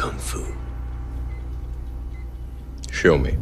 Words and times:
kung 0.00 0.18
fu? 0.18 0.40
Show 2.90 3.18
me. 3.18 3.36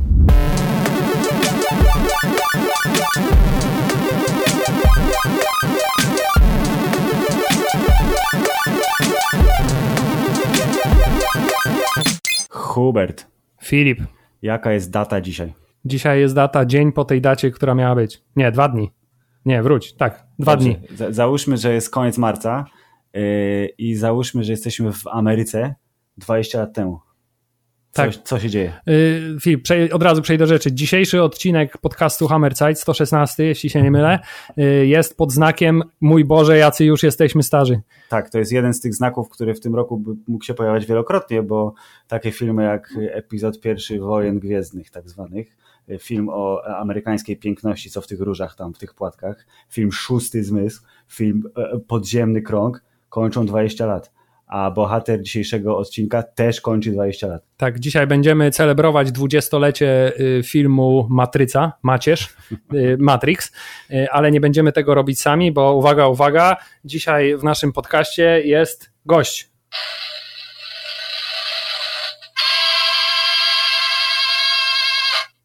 Hubert, 12.51 13.27
Filip, 13.63 13.99
jaka 14.43 14.73
jest 14.73 14.91
data 14.91 15.21
dzisiaj? 15.21 15.53
dzisiaj 15.85 16.21
jest 16.21 16.35
data, 16.35 16.67
dzień 16.67 16.93
po 16.93 17.05
tej 17.05 17.21
dacie, 17.21 17.51
która 17.51 17.75
miała 17.75 17.95
być. 17.95 18.23
Nie, 18.37 18.53
dwa 18.53 18.69
dni. 18.69 18.91
Nie, 19.45 19.63
wróć, 19.63 19.95
tak, 19.95 20.27
dwa 20.39 20.57
Dobrze, 20.57 20.69
dni. 20.75 20.97
za- 20.97 21.13
Załóżmy, 21.13 21.57
że 21.57 21.75
jest 21.75 21.91
koniec 21.91 22.19
marca 22.19 22.65
yy, 23.15 23.67
i 23.79 23.95
załóżmy, 23.95 24.45
że 24.45 24.53
jesteśmy 24.53 24.93
w 24.93 25.07
Ameryce 25.07 25.75
20 26.19 26.59
lat 26.59 26.75
temu. 26.75 27.01
Co, 27.91 28.03
Tak. 28.03 28.15
co 28.15 28.39
się 28.39 28.51
dzieje? 28.51 28.73
Yy, 28.87 29.41
Filip, 29.41 29.69
od 29.93 30.03
razu 30.03 30.23
przejdę 30.23 30.45
do 30.45 30.49
rzeczy. 30.49 30.73
Dzisiejszy 30.73 31.23
odcinek 31.23 31.79
podcastu 31.79 32.29
Hammerzeit, 32.29 32.79
116, 32.79 33.45
jeśli 33.45 33.71
się 33.71 33.83
nie 33.83 33.91
mylę, 33.91 34.19
yy, 34.57 34.87
jest 34.87 35.17
pod 35.17 35.33
znakiem 35.33 35.83
Mój 36.01 36.25
Boże, 36.25 36.59
jacy 36.59 36.85
już 36.85 37.03
jesteśmy 37.03 37.43
starzy. 37.43 37.81
Tak, 38.09 38.31
to 38.31 38.39
jest 38.39 38.53
jeden 38.53 38.75
z 38.75 38.81
tych 38.81 38.95
znaków, 38.95 39.29
który 39.29 39.55
w 39.55 39.61
tym 39.61 39.75
roku 39.75 40.03
mógł 40.29 40.45
się 40.45 40.55
pojawiać 40.55 40.87
wielokrotnie, 40.87 41.43
bo 41.43 41.75
takie 42.09 42.33
filmy 42.33 42.65
jak 42.65 42.95
epizod 43.13 43.61
pierwszy 43.61 44.01
Wojen 44.01 44.39
Gwiezdnych, 44.39 44.91
tak 44.91 45.09
zwanych, 45.09 45.57
film 45.99 46.29
o 46.29 46.63
amerykańskiej 46.67 47.37
piękności, 47.37 47.91
co 47.91 48.01
w 48.01 48.07
tych 48.07 48.21
różach 48.21 48.57
tam, 48.57 48.75
w 48.75 48.79
tych 48.79 48.95
płatkach, 48.95 49.47
film 49.71 49.93
Szósty 49.93 50.45
Zmysł, 50.45 50.83
film 51.09 51.43
e, 51.57 51.79
Podziemny 51.79 52.43
Krąg, 52.43 52.85
kończą 53.09 53.47
20 53.47 53.87
lat. 53.87 54.18
A 54.49 54.71
bohater 54.71 55.23
dzisiejszego 55.23 55.79
odcinka 55.79 56.23
też 56.23 56.61
kończy 56.61 56.91
20 56.91 57.27
lat. 57.27 57.43
Tak, 57.57 57.79
dzisiaj 57.79 58.07
będziemy 58.07 58.51
celebrować 58.51 59.13
dwudziestolecie 59.13 60.13
y, 60.21 60.43
filmu 60.43 61.07
Matryca, 61.11 61.73
Macierz, 61.83 62.37
y, 62.75 62.97
Matrix, 62.99 63.53
y, 63.91 64.11
ale 64.11 64.31
nie 64.31 64.41
będziemy 64.41 64.73
tego 64.73 64.95
robić 64.95 65.21
sami, 65.21 65.53
bo 65.53 65.75
uwaga, 65.75 66.07
uwaga, 66.09 66.57
dzisiaj 66.85 67.37
w 67.37 67.45
naszym 67.45 67.73
podcaście 67.73 68.43
jest 68.45 68.91
gość. 69.07 69.51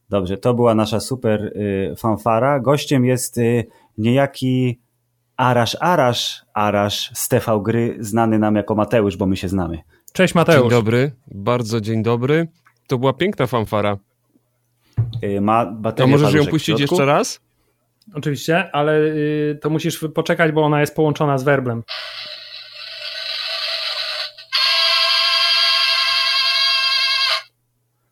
Dobrze, 0.09 0.37
to 0.37 0.53
była 0.53 0.75
nasza 0.75 0.99
super 0.99 1.53
fanfara. 1.97 2.59
Gościem 2.59 3.05
jest 3.05 3.39
niejaki 3.97 4.82
Arasz 5.37 5.77
Arasz, 5.79 6.41
Arasz 6.53 7.11
z 7.13 7.27
TV 7.29 7.59
Gry, 7.63 7.97
znany 7.99 8.39
nam 8.39 8.55
jako 8.55 8.75
Mateusz, 8.75 9.17
bo 9.17 9.25
my 9.25 9.37
się 9.37 9.49
znamy. 9.49 9.77
Cześć 10.13 10.33
Dzień 10.33 10.39
Mateusz. 10.41 10.69
dobry, 10.73 11.11
bardzo 11.27 11.81
dzień 11.81 12.03
dobry. 12.03 12.47
To 12.87 12.97
była 12.97 13.13
piękna 13.13 13.47
fanfara. 13.47 13.97
Y, 15.23 15.41
ma 15.41 15.75
możesz 16.07 16.33
ją 16.33 16.45
puścić 16.45 16.79
jeszcze 16.79 17.05
raz? 17.05 17.39
Oczywiście, 18.13 18.71
ale 18.75 18.99
y, 18.99 19.59
to 19.61 19.69
musisz 19.69 20.05
poczekać, 20.15 20.51
bo 20.51 20.61
ona 20.63 20.81
jest 20.81 20.95
połączona 20.95 21.37
z 21.37 21.43
werblem. 21.43 21.83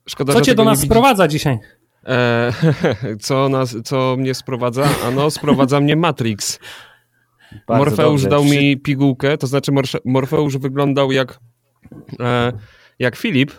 Szkoda, 0.09 0.33
Co 0.33 0.39
że 0.39 0.45
cię 0.45 0.55
do 0.55 0.63
nas 0.63 0.79
widzi- 0.79 0.85
sprowadza 0.89 1.27
dzisiaj? 1.27 1.59
E, 2.07 2.51
co, 3.21 3.49
nas, 3.49 3.75
co 3.83 4.15
mnie 4.19 4.33
sprowadza? 4.33 4.83
Ano, 5.07 5.31
sprowadza 5.31 5.79
mnie 5.79 5.95
Matrix. 5.95 6.59
Bardzo 7.67 7.85
Morfeusz 7.85 8.21
dobrze. 8.21 8.29
dał 8.29 8.43
mi 8.45 8.77
pigułkę, 8.77 9.37
to 9.37 9.47
znaczy 9.47 9.71
Morfeusz 10.05 10.57
wyglądał 10.57 11.11
jak, 11.11 11.39
e, 12.19 12.51
jak 12.99 13.15
Filip 13.15 13.51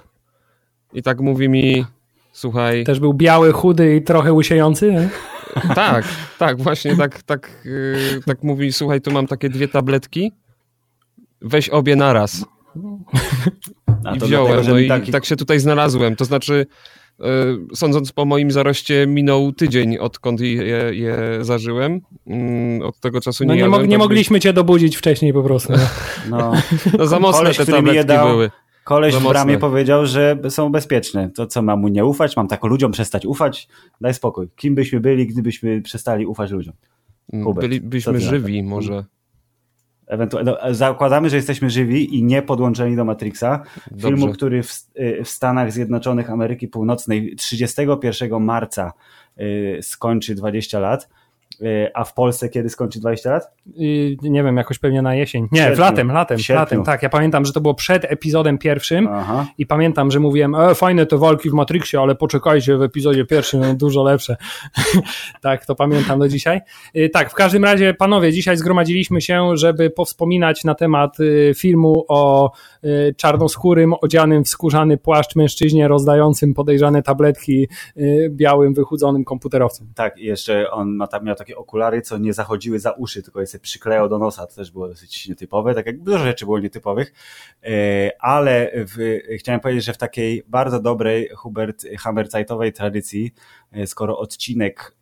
i 0.93 1.03
tak 1.03 1.21
mówi 1.21 1.49
mi, 1.49 1.85
słuchaj, 2.33 2.85
Też 2.85 3.01
był 3.01 3.15
biały, 3.15 3.53
chudy 3.53 3.97
i 3.97 4.03
trochę 4.03 4.33
łysiejący. 4.33 4.93
nie? 4.93 5.09
tak, 5.75 6.05
tak, 6.39 6.63
właśnie 6.63 6.97
tak, 6.97 7.23
tak, 7.23 7.51
y, 7.67 8.21
tak 8.27 8.43
mówi, 8.43 8.73
słuchaj, 8.73 9.01
tu 9.01 9.11
mam 9.11 9.27
takie 9.27 9.49
dwie 9.49 9.69
tabletki, 9.69 10.33
weź 11.41 11.69
obie 11.69 11.97
naraz. 11.97 12.45
A 14.05 14.15
I 14.15 14.21
wziąłem, 14.21 14.53
dlatego, 14.53 14.75
no 14.75 14.79
i 14.81 14.89
taki- 14.89 15.13
tak 15.13 15.25
się 15.25 15.37
tutaj 15.37 15.59
znalazłem. 15.61 16.17
To 16.17 16.25
znaczy, 16.25 16.67
e, 16.67 17.02
sądząc 17.75 18.13
po 18.13 18.25
moim 18.25 18.51
zaroście, 18.51 19.07
minął 19.07 19.53
tydzień, 19.53 19.99
odkąd 19.99 20.41
je, 20.41 20.65
je 20.93 21.19
zażyłem. 21.41 22.01
Mm, 22.27 22.83
Od 22.83 23.01
tego 23.01 23.21
czasu 23.21 23.45
nie 23.45 23.49
No 23.49 23.55
nie, 23.55 23.61
jadłem. 23.61 23.81
mo- 23.81 23.87
nie 23.87 23.93
tak 23.93 23.99
mogliśmy 23.99 24.41
cię 24.41 24.53
dobudzić 24.53 24.97
wcześniej 24.97 25.33
po 25.33 25.43
prostu. 25.43 25.73
No. 25.73 25.79
No, 26.31 26.53
No 26.99 27.07
za 27.07 27.21
mocne 27.21 27.39
koleś, 27.39 27.57
te 27.57 27.63
który 27.63 27.83
mi 27.83 27.89
je 27.89 27.95
tabletki 27.95 28.09
dał, 28.09 28.29
były. 28.29 28.51
koleś 28.85 29.15
Za 29.15 29.21
w 29.21 29.29
bramie 29.29 29.59
powiedział, 29.59 30.07
że 30.07 30.39
są 30.49 30.73
bezpieczne. 30.73 31.31
To 31.31 31.47
co, 31.47 31.63
mam 31.63 31.81
mu 31.81 31.89
nie 31.89 32.05
ufać? 32.05 32.37
Mam 32.37 32.49
tak 32.49 32.65
ludziom 32.65 32.93
przestać 32.93 33.27
ufać? 33.27 33.69
Daj 34.01 34.15
spokój. 34.15 34.49
Kim 34.57 34.75
byśmy 34.75 35.01
byli, 35.01 35.27
gdybyśmy 35.27 35.83
przestali 35.83 36.27
ufać 36.27 36.51
ludziom? 36.51 36.75
Mm, 37.33 37.45
Hubert, 37.45 37.69
Byli, 37.69 37.81
co 37.81 37.87
byliśmy 37.87 38.13
ty 38.13 38.19
na 38.19 38.25
to? 38.25 38.31
żywi 38.31 38.63
może. 38.63 39.05
Ewentualnie, 40.13 40.53
no, 40.63 40.75
zakładamy, 40.75 41.31
że 41.31 41.37
jesteśmy 41.37 41.71
żywi 41.71 42.19
i 42.19 42.25
nie 42.25 42.43
podłączeni 42.43 42.97
do 42.97 43.05
Matrixa. 43.05 43.63
Filmu, 44.01 44.27
Dobrze. 44.27 44.37
który 44.37 44.63
w, 44.63 44.87
y, 44.99 45.25
w 45.25 45.29
Stanach 45.29 45.73
Zjednoczonych 45.73 46.31
Ameryki 46.31 46.69
Północnej 46.69 47.37
31 47.37 48.41
marca 48.41 48.93
y, 49.41 49.79
skończy 49.83 50.35
20 50.35 50.81
lat. 50.81 51.09
Y, 51.61 51.91
a 51.95 52.05
w 52.05 52.15
Polsce 52.15 52.49
kiedy 52.49 52.69
skończy 52.69 53.01
20 53.01 53.31
lat? 53.31 53.51
I 53.75 54.17
nie 54.23 54.43
wiem, 54.43 54.57
jakoś 54.57 54.79
pewnie 54.79 55.03
na 55.03 55.15
jesień. 55.15 55.49
Nie, 55.53 55.59
sierpniu. 55.59 55.77
w 55.77 55.79
latem, 55.79 56.13
latem, 56.13 56.39
latem. 56.49 56.85
Tak, 56.85 57.03
ja 57.03 57.09
pamiętam, 57.09 57.45
że 57.45 57.53
to 57.53 57.61
było 57.61 57.75
przed 57.75 58.05
epizodem 58.05 58.59
pierwszym 58.59 59.09
Aha. 59.13 59.47
i 59.59 59.67
pamiętam, 59.67 60.11
że 60.11 60.21
mówiłem, 60.21 60.55
e, 60.55 60.75
fajne 60.75 61.07
te 61.07 61.19
walki 61.19 61.51
w 61.51 61.53
Matrixie, 61.53 62.01
ale 62.01 62.15
poczekajcie, 62.15 62.77
w 62.77 62.83
epizodzie 62.83 63.25
pierwszym 63.25 63.77
dużo 63.77 64.03
lepsze. 64.03 64.37
tak, 65.43 65.67
to 65.67 65.75
pamiętam 65.75 66.19
do 66.19 66.29
dzisiaj. 66.29 66.61
Y, 66.97 67.11
Tak, 67.13 67.31
w 67.31 67.35
każdym 67.35 67.65
razie, 67.65 67.95
panowie, 67.95 68.33
dzisiaj 68.33 68.57
zgromadziliśmy 68.57 69.21
się, 69.21 69.57
żeby 69.57 69.91
powspominać 69.91 70.65
na 70.65 70.75
temat 70.75 71.21
y, 71.21 71.53
filmu 71.57 72.05
o 72.09 72.53
y, 72.85 73.15
czarnoskórym, 73.17 73.95
odzianym 74.01 74.45
w 74.45 74.49
skórzany 74.49 74.99
płaszcz 74.99 75.37
mężczyźnie 75.37 75.89
rozdającym 75.89 76.55
podejrzane 76.55 77.03
tabletki 77.03 77.69
y, 77.97 78.31
białym, 78.31 78.75
wychudzonym 78.75 79.25
komputerowcem. 79.25 79.87
Tak, 79.95 80.19
i 80.19 80.25
jeszcze 80.25 80.71
on 80.71 80.97
ma 80.97 81.07
tam, 81.07 81.25
miał 81.25 81.35
takie 81.35 81.52
okulary, 81.57 82.03
co 82.03 82.19
nie 82.19 82.33
zachodziły 82.33 82.79
za 82.79 82.91
uszy, 82.91 83.23
tylko 83.23 83.41
je 83.41 83.47
sobie 83.47 83.63
przyklejał 83.63 84.09
do 84.09 84.19
nosa. 84.19 84.47
To 84.47 84.55
też 84.55 84.71
było 84.71 84.89
dosyć 84.89 85.29
nietypowe, 85.29 85.75
tak 85.75 85.87
jak 85.87 85.99
dużo 85.99 86.19
rzeczy 86.19 86.45
było 86.45 86.59
nietypowych. 86.59 87.13
E, 87.65 88.11
Ale 88.21 88.71
w, 88.75 89.19
chciałem 89.39 89.61
powiedzieć, 89.61 89.85
że 89.85 89.93
w 89.93 89.99
takiej 89.99 90.43
bardzo 90.49 90.81
dobrej 90.81 91.29
Hubert 91.29 91.87
Hammerzeitowej 91.99 92.73
tradycji, 92.73 93.35
e, 93.73 93.87
skoro 93.87 94.19
odcinek 94.19 94.95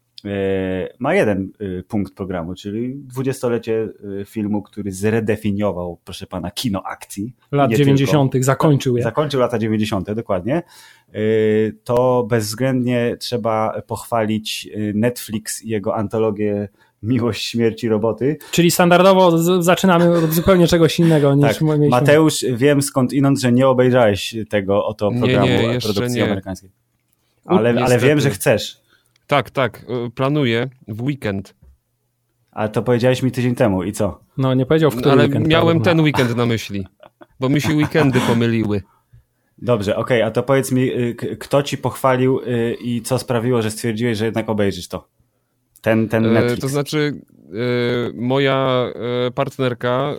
ma 0.98 1.14
jeden 1.14 1.52
e, 1.78 1.82
punkt 1.82 2.14
programu, 2.14 2.54
czyli 2.54 2.94
dwudziestolecie 2.96 3.88
e, 4.20 4.24
filmu, 4.24 4.62
który 4.62 4.92
zredefiniował, 4.92 5.98
proszę 6.04 6.26
pana, 6.26 6.50
kino 6.50 6.82
akcji. 6.82 7.32
Lat 7.52 7.70
Nie 7.70 7.76
90. 7.76 8.32
zakończył 8.40 8.96
je. 8.96 9.02
Zakończył 9.02 9.40
lata 9.40 9.58
90. 9.58 10.12
dokładnie. 10.12 10.62
To 11.84 12.26
bezwzględnie 12.28 13.16
trzeba 13.20 13.82
pochwalić 13.86 14.68
Netflix 14.94 15.62
i 15.62 15.68
jego 15.68 15.96
antologię 15.96 16.68
Miłość, 17.02 17.46
Śmierci, 17.46 17.88
Roboty. 17.88 18.36
Czyli 18.50 18.70
standardowo 18.70 19.38
z- 19.38 19.64
zaczynamy 19.64 20.10
od 20.18 20.32
zupełnie 20.32 20.66
czegoś 20.66 20.98
innego 20.98 21.34
niż 21.34 21.46
Tak, 21.46 21.60
mieliśmy. 21.60 21.88
Mateusz, 21.88 22.44
wiem 22.56 22.82
skąd 22.82 23.12
inąd, 23.12 23.40
że 23.40 23.52
nie 23.52 23.68
obejrzałeś 23.68 24.34
tego 24.48 24.86
oto 24.86 25.10
Nie, 25.10 25.18
programu 25.20 25.46
nie, 25.46 25.62
jeszcze 25.62 25.92
produkcji 25.92 26.18
nie. 26.20 26.26
amerykańskiej. 26.26 26.70
Ale, 27.46 27.74
ale 27.84 27.98
wiem, 27.98 28.20
że 28.20 28.30
chcesz. 28.30 28.80
Tak, 29.30 29.50
tak, 29.50 29.84
y, 30.06 30.10
planuję 30.10 30.68
w 30.88 31.02
weekend. 31.02 31.54
Ale 32.50 32.68
to 32.68 32.82
powiedziałeś 32.82 33.22
mi 33.22 33.30
tydzień 33.30 33.54
temu 33.54 33.82
i 33.84 33.92
co? 33.92 34.20
No 34.38 34.54
nie 34.54 34.66
powiedział 34.66 34.90
w 34.90 34.96
który 34.96 35.10
Ale 35.12 35.24
weekend. 35.24 35.48
miałem 35.48 35.76
prawda? 35.76 35.90
ten 35.90 36.00
weekend 36.00 36.36
na 36.36 36.46
myśli, 36.46 36.86
bo 37.40 37.48
mi 37.48 37.60
się 37.60 37.74
weekendy 37.74 38.20
pomyliły. 38.20 38.82
Dobrze, 39.58 39.96
okej, 39.96 40.22
a 40.22 40.30
to 40.30 40.42
powiedz 40.42 40.72
mi, 40.72 40.90
k- 41.16 41.26
kto 41.38 41.62
ci 41.62 41.78
pochwalił 41.78 42.40
yy, 42.40 42.74
i 42.74 43.02
co 43.02 43.18
sprawiło, 43.18 43.62
że 43.62 43.70
stwierdziłeś, 43.70 44.18
że 44.18 44.24
jednak 44.24 44.48
obejrzysz 44.48 44.88
to? 44.88 45.08
Ten, 45.80 46.08
ten 46.08 46.26
E, 46.26 46.28
Netflix. 46.28 46.60
To 46.60 46.68
znaczy, 46.68 47.20
e, 47.52 48.12
moja 48.14 48.86
e, 49.26 49.30
partnerka 49.30 50.12
e, 50.12 50.16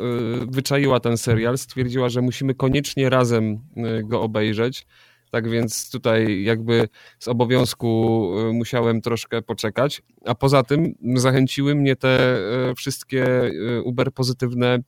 wyczaiła 0.51 0.99
ten 0.99 1.17
serial, 1.17 1.57
stwierdziła, 1.57 2.09
że 2.09 2.21
musimy 2.21 2.55
koniecznie 2.55 3.09
razem 3.09 3.59
e, 3.77 4.03
go 4.03 4.21
obejrzeć. 4.21 4.85
Tak 5.31 5.49
więc 5.49 5.89
tutaj 5.89 6.43
jakby 6.43 6.87
z 7.19 7.27
obowiązku 7.27 8.31
e, 8.49 8.53
musiałem 8.53 9.01
troszkę 9.01 9.41
poczekać. 9.41 10.01
A 10.25 10.35
poza 10.35 10.63
tym 10.63 10.93
zachęciły 11.15 11.75
mnie 11.75 11.95
te 11.95 12.37
e, 12.69 12.75
wszystkie 12.75 13.25
e, 13.45 13.81
uber 13.81 14.11
pozytywne 14.13 14.79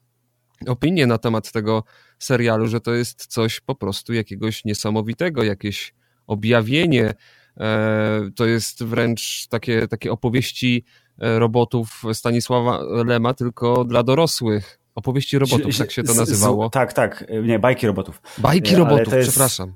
opinie 0.66 1.06
na 1.06 1.18
temat 1.18 1.52
tego 1.52 1.84
serialu, 2.18 2.66
że 2.66 2.80
to 2.80 2.94
jest 2.94 3.26
coś 3.26 3.60
po 3.60 3.74
prostu 3.74 4.12
jakiegoś 4.12 4.64
niesamowitego, 4.64 5.42
jakieś 5.42 5.94
objawienie. 6.26 7.14
E, 7.60 8.30
To 8.36 8.46
jest 8.46 8.84
wręcz 8.84 9.46
takie, 9.46 9.88
takie 9.88 10.12
opowieści 10.12 10.84
e, 11.18 11.38
robotów 11.38 12.02
Stanisława 12.12 12.80
Lema, 12.82 13.34
tylko 13.34 13.84
dla 13.84 14.02
dorosłych. 14.02 14.78
Opowieści 14.94 15.38
robotów, 15.38 15.78
tak 15.78 15.90
się 15.90 16.02
to 16.02 16.14
nazywało. 16.14 16.70
Tak, 16.70 16.92
tak, 16.92 17.24
nie, 17.42 17.58
bajki 17.58 17.86
robotów. 17.86 18.22
Bajki 18.38 18.76
robotów, 18.76 19.14
przepraszam. 19.22 19.74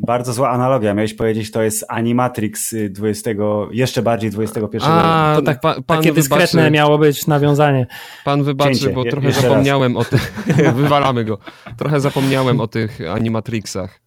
Bardzo 0.00 0.32
zła 0.32 0.50
analogia. 0.50 0.94
Miałeś 0.94 1.14
powiedzieć, 1.14 1.50
to 1.50 1.62
jest 1.62 1.84
Animatrix 1.88 2.74
20, 2.90 3.30
jeszcze 3.70 4.02
bardziej 4.02 4.30
21 4.30 4.90
A, 4.90 5.32
to 5.36 5.42
tak 5.42 5.60
pa, 5.60 5.76
takie 5.86 6.12
dyskretne 6.12 6.46
wybaczy, 6.46 6.70
miało 6.70 6.98
być 6.98 7.26
nawiązanie. 7.26 7.86
Pan 8.24 8.42
wybaczy, 8.42 8.74
Cięcie. 8.74 8.94
bo 8.94 9.04
trochę 9.04 9.32
zapomniałem 9.32 9.96
raz. 9.96 10.06
o 10.06 10.10
tych, 10.10 10.44
wywalamy 10.74 11.24
go, 11.24 11.38
trochę 11.76 12.00
zapomniałem 12.00 12.60
o 12.60 12.68
tych 12.68 12.98
Animatrixach. 13.10 14.00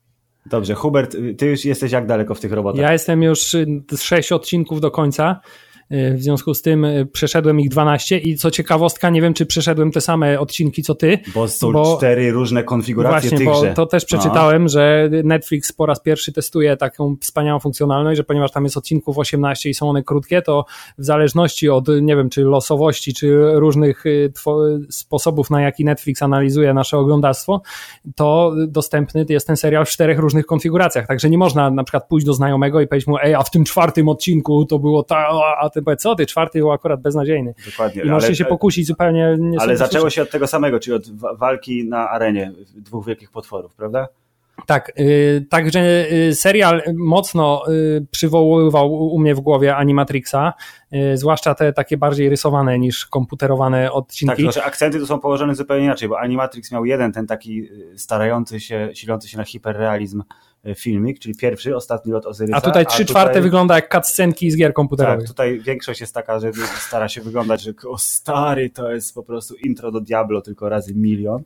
Dobrze, 0.46 0.76
Hubert, 0.76 1.18
ty 1.38 1.46
już 1.46 1.66
jesteś 1.66 1.92
jak 1.92 2.06
daleko 2.08 2.36
w 2.36 2.40
tych 2.40 2.52
robotach? 2.52 2.82
Ja 2.82 2.94
jestem 2.94 3.24
już 3.24 3.56
sześć 3.98 4.32
odcinków 4.32 4.82
do 4.82 4.92
końca. 4.92 5.40
W 5.92 6.22
związku 6.22 6.54
z 6.54 6.62
tym 6.62 6.86
y, 6.86 7.06
przeszedłem 7.06 7.60
ich 7.60 7.70
12 7.70 8.18
i 8.18 8.36
co 8.36 8.52
ciekawostka, 8.52 9.10
nie 9.10 9.22
wiem, 9.22 9.34
czy 9.34 9.46
przeszedłem 9.46 9.92
te 9.92 10.02
same 10.02 10.40
odcinki 10.40 10.84
co 10.84 10.96
ty. 10.96 11.20
Bo 11.36 11.48
są 11.48 11.72
bo, 11.72 11.98
cztery 11.98 12.32
różne 12.32 12.64
konfiguracje 12.64 13.30
właśnie, 13.30 13.46
tychże. 13.46 13.68
Bo 13.68 13.74
to 13.74 13.86
też 13.86 14.06
przeczytałem, 14.06 14.68
że 14.68 15.10
Netflix 15.24 15.72
po 15.72 15.86
raz 15.86 16.02
pierwszy 16.02 16.34
testuje 16.34 16.78
taką 16.78 17.16
wspaniałą 17.22 17.60
funkcjonalność, 17.60 18.18
że 18.18 18.24
ponieważ 18.24 18.52
tam 18.52 18.64
jest 18.64 18.78
odcinków 18.78 19.18
18 19.18 19.70
i 19.70 19.74
są 19.74 19.90
one 19.90 20.04
krótkie, 20.04 20.42
to 20.42 20.66
w 20.98 21.06
zależności 21.06 21.70
od, 21.70 21.88
nie 22.02 22.16
wiem, 22.16 22.30
czy 22.30 22.42
losowości, 22.42 23.14
czy 23.14 23.52
różnych 23.54 24.06
y, 24.06 24.34
sposobów, 24.90 25.50
na 25.50 25.62
jaki 25.62 25.86
Netflix 25.86 26.22
analizuje 26.22 26.74
nasze 26.74 26.98
oglądactwo, 26.98 27.62
to 28.16 28.54
dostępny 28.68 29.26
jest 29.30 29.48
ten 29.48 29.58
serial 29.58 29.86
w 29.86 29.90
czterech 29.90 30.20
różnych 30.20 30.46
konfiguracjach. 30.46 31.08
Także 31.08 31.30
nie 31.30 31.38
można 31.38 31.72
na 31.72 31.84
przykład 31.84 32.08
pójść 32.08 32.26
do 32.26 32.34
znajomego 32.34 32.82
i 32.82 32.88
powiedzieć 32.88 33.08
mu, 33.08 33.18
ej, 33.24 33.36
a 33.36 33.44
w 33.44 33.52
tym 33.52 33.64
czwartym 33.64 34.10
odcinku 34.10 34.66
to 34.66 34.80
było 34.80 35.04
ta, 35.04 35.28
a 35.62 35.70
ty 35.82 35.86
powiedz, 35.86 36.02
co 36.02 36.16
ty, 36.16 36.26
czwarty 36.26 36.60
był 36.60 36.72
akurat 36.72 37.02
beznadziejny. 37.02 37.54
Dokładnie. 37.66 38.02
I 38.02 38.10
możecie 38.10 38.36
się 38.36 38.46
pokusić 38.46 38.88
zupełnie. 38.88 39.36
Nie 39.40 39.62
ale 39.62 39.78
zaczęło 39.78 40.10
się 40.10 40.22
od 40.22 40.30
tego 40.30 40.48
samego, 40.48 40.80
czyli 40.80 40.96
od 40.96 41.12
walki 41.38 41.86
na 41.86 42.10
arenie 42.10 42.52
dwóch 42.76 43.06
wielkich 43.06 43.32
potworów, 43.32 43.76
prawda? 43.76 44.08
Tak, 44.66 44.92
yy, 44.98 45.46
także 45.50 46.10
yy, 46.12 46.36
serial 46.36 46.82
mocno 46.94 47.64
yy, 47.68 48.06
przywoływał 48.12 48.94
u 48.94 49.20
mnie 49.20 49.36
w 49.36 49.40
głowie 49.40 49.76
Animatrixa, 49.76 50.54
y, 50.94 51.18
zwłaszcza 51.18 51.56
te 51.56 51.74
takie 51.74 51.98
bardziej 51.98 52.30
rysowane 52.30 52.80
niż 52.80 53.06
komputerowane 53.06 53.92
odcinki. 53.92 54.28
Tak, 54.28 54.38
tylko 54.38 54.52
że 54.52 54.64
akcenty 54.64 55.00
tu 55.00 55.06
są 55.08 55.20
położone 55.20 55.56
zupełnie 55.56 55.86
inaczej, 55.86 56.10
bo 56.10 56.20
Animatrix 56.20 56.72
miał 56.72 56.86
jeden 56.86 57.12
ten 57.12 57.28
taki 57.28 57.62
y, 57.64 57.98
starający 57.98 58.60
się, 58.60 58.90
silący 58.94 59.28
się 59.28 59.38
na 59.38 59.44
hiperrealizm 59.44 60.22
y, 60.22 60.26
filmik, 60.76 61.20
czyli 61.20 61.36
pierwszy, 61.36 61.76
ostatni 61.76 62.14
od 62.14 62.26
Ozyrysa. 62.26 62.58
A 62.58 62.62
tutaj 62.62 62.86
trzy 62.86 63.06
czwarte 63.06 63.30
tutaj... 63.30 63.42
wygląda 63.42 63.76
jak 63.76 63.94
cutscenki 63.94 64.52
z 64.52 64.58
gier 64.58 64.74
komputerowych. 64.74 65.20
Tak, 65.20 65.28
tutaj 65.28 65.60
większość 65.60 66.02
jest 66.02 66.14
taka, 66.14 66.40
że 66.40 66.52
stara 66.80 67.10
się 67.10 67.22
wyglądać, 67.22 67.62
że 67.62 67.74
o 67.88 67.98
stary, 67.98 68.70
to 68.70 68.92
jest 68.92 69.16
po 69.16 69.24
prostu 69.24 69.56
intro 69.56 69.92
do 69.92 70.02
Diablo, 70.02 70.42
tylko 70.42 70.70
razy 70.70 70.96
milion. 70.96 71.44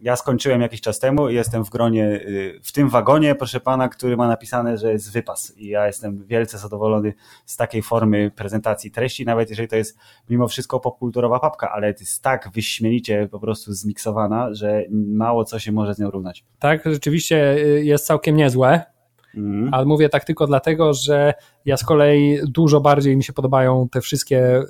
Ja 0.00 0.16
skończyłem 0.16 0.60
jakiś 0.60 0.80
czas 0.80 0.98
temu 0.98 1.28
i 1.28 1.34
jestem 1.34 1.64
w 1.64 1.70
gronie, 1.70 2.04
y, 2.06 2.60
w 2.62 2.72
tym 2.72 2.88
wagonie, 2.88 3.34
proszę 3.34 3.60
pana, 3.60 3.88
który 3.88 4.16
ma 4.16 4.28
napisane, 4.28 4.78
że 4.78 4.92
jest 4.92 5.12
wypas. 5.12 5.52
I 5.56 5.66
ja 5.66 5.86
jestem 5.86 6.26
wielce 6.26 6.58
zadowolony 6.58 7.14
z 7.46 7.56
takiej 7.56 7.82
formy 7.82 8.30
prezentacji 8.36 8.90
treści, 8.90 9.24
nawet 9.24 9.50
jeżeli 9.50 9.68
to 9.68 9.76
jest 9.76 9.98
mimo 10.30 10.48
wszystko 10.48 10.80
popkulturowa 10.80 11.40
papka, 11.40 11.70
ale 11.72 11.86
jest 12.00 12.22
tak 12.22 12.50
wyśmienicie 12.54 13.28
po 13.30 13.40
prostu 13.40 13.72
zmiksowana, 13.72 14.54
że 14.54 14.84
mało 14.90 15.44
co 15.44 15.58
się 15.58 15.72
może 15.72 15.94
z 15.94 15.98
nią 15.98 16.10
równać. 16.10 16.44
Tak, 16.58 16.82
rzeczywiście 16.84 17.54
y, 17.54 17.84
jest 17.84 18.06
całkiem 18.06 18.36
niezłe. 18.36 18.97
Mhm. 19.36 19.74
Ale 19.74 19.86
mówię 19.86 20.08
tak 20.08 20.24
tylko 20.24 20.46
dlatego, 20.46 20.94
że 20.94 21.34
ja 21.64 21.76
z 21.76 21.84
kolei 21.84 22.38
dużo 22.46 22.80
bardziej 22.80 23.16
mi 23.16 23.24
się 23.24 23.32
podobają 23.32 23.88
te 23.88 24.00
wszystkie 24.00 24.58
y, 24.58 24.64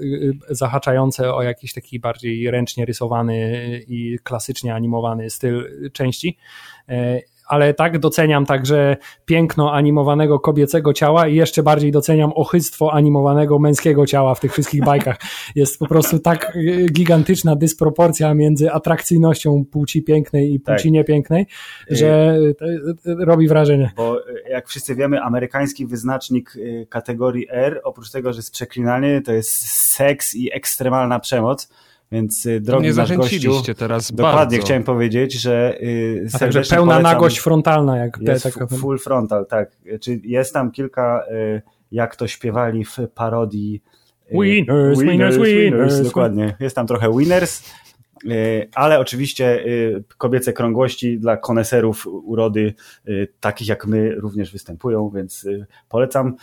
y, 0.50 0.54
zahaczające 0.54 1.34
o 1.34 1.42
jakiś 1.42 1.72
taki 1.72 2.00
bardziej 2.00 2.50
ręcznie 2.50 2.84
rysowany 2.84 3.60
i 3.88 4.18
klasycznie 4.22 4.74
animowany 4.74 5.30
styl 5.30 5.90
części 5.92 6.38
e, 6.88 7.20
ale 7.48 7.74
tak 7.74 7.98
doceniam 7.98 8.46
także 8.46 8.96
piękno 9.24 9.72
animowanego 9.72 10.40
kobiecego 10.40 10.92
ciała 10.92 11.28
i 11.28 11.34
jeszcze 11.34 11.62
bardziej 11.62 11.92
doceniam 11.92 12.32
ochyctwo 12.34 12.92
animowanego 12.92 13.58
męskiego 13.58 14.06
ciała 14.06 14.34
w 14.34 14.40
tych 14.40 14.52
wszystkich 14.52 14.84
bajkach. 14.84 15.16
Jest 15.54 15.78
po 15.78 15.86
prostu 15.86 16.18
tak 16.18 16.58
gigantyczna 16.92 17.56
dysproporcja 17.56 18.34
między 18.34 18.72
atrakcyjnością 18.72 19.64
płci 19.70 20.02
pięknej 20.02 20.54
i 20.54 20.60
płci 20.60 20.82
tak. 20.82 20.92
niepięknej, 20.92 21.46
że 21.90 22.38
robi 23.04 23.48
wrażenie. 23.48 23.90
Bo 23.96 24.20
jak 24.50 24.68
wszyscy 24.68 24.94
wiemy, 24.94 25.22
amerykański 25.22 25.86
wyznacznik 25.86 26.54
kategorii 26.88 27.46
R, 27.50 27.80
oprócz 27.84 28.10
tego, 28.10 28.32
że 28.32 28.38
jest 28.38 28.52
przeklinanie, 28.52 29.20
to 29.20 29.32
jest 29.32 29.68
seks 29.68 30.34
i 30.34 30.54
ekstremalna 30.54 31.20
przemoc 31.20 31.68
więc 32.12 32.46
y, 32.46 32.60
drogi 32.60 32.86
nie 32.86 32.94
nasz 32.94 33.16
gościu, 33.16 33.74
teraz 33.76 34.12
Dokładnie, 34.12 34.38
bardzo. 34.38 34.58
chciałem 34.66 34.84
powiedzieć, 34.84 35.40
że 35.40 35.78
yy, 35.80 36.26
A 36.32 36.38
także 36.38 36.62
pełna 36.62 37.00
nagość 37.00 37.38
frontalna. 37.38 37.96
jak 37.96 38.18
jest 38.20 38.42
te, 38.42 38.52
tak 38.52 38.70
Full 38.70 38.98
frontal, 38.98 39.46
tak. 39.46 39.76
Czy 40.00 40.20
jest 40.24 40.52
tam 40.52 40.70
kilka, 40.70 41.24
yy, 41.30 41.62
jak 41.92 42.16
to 42.16 42.26
śpiewali 42.26 42.84
w 42.84 42.96
parodii 43.14 43.82
yy, 44.30 44.44
winners, 44.44 45.00
winners, 45.00 45.36
winners, 45.36 45.46
winners, 45.46 46.00
Dokładnie, 46.00 46.56
jest 46.60 46.76
tam 46.76 46.86
trochę 46.86 47.16
winners, 47.18 47.62
y, 48.24 48.68
ale 48.74 48.98
oczywiście 48.98 49.66
y, 49.66 50.04
kobiece 50.18 50.52
krągłości 50.52 51.18
dla 51.18 51.36
koneserów 51.36 52.06
urody, 52.06 52.74
takich 53.40 53.68
jak 53.68 53.86
my, 53.86 54.14
również 54.14 54.52
występują, 54.52 55.10
więc 55.14 55.46
polecam. 55.88 56.36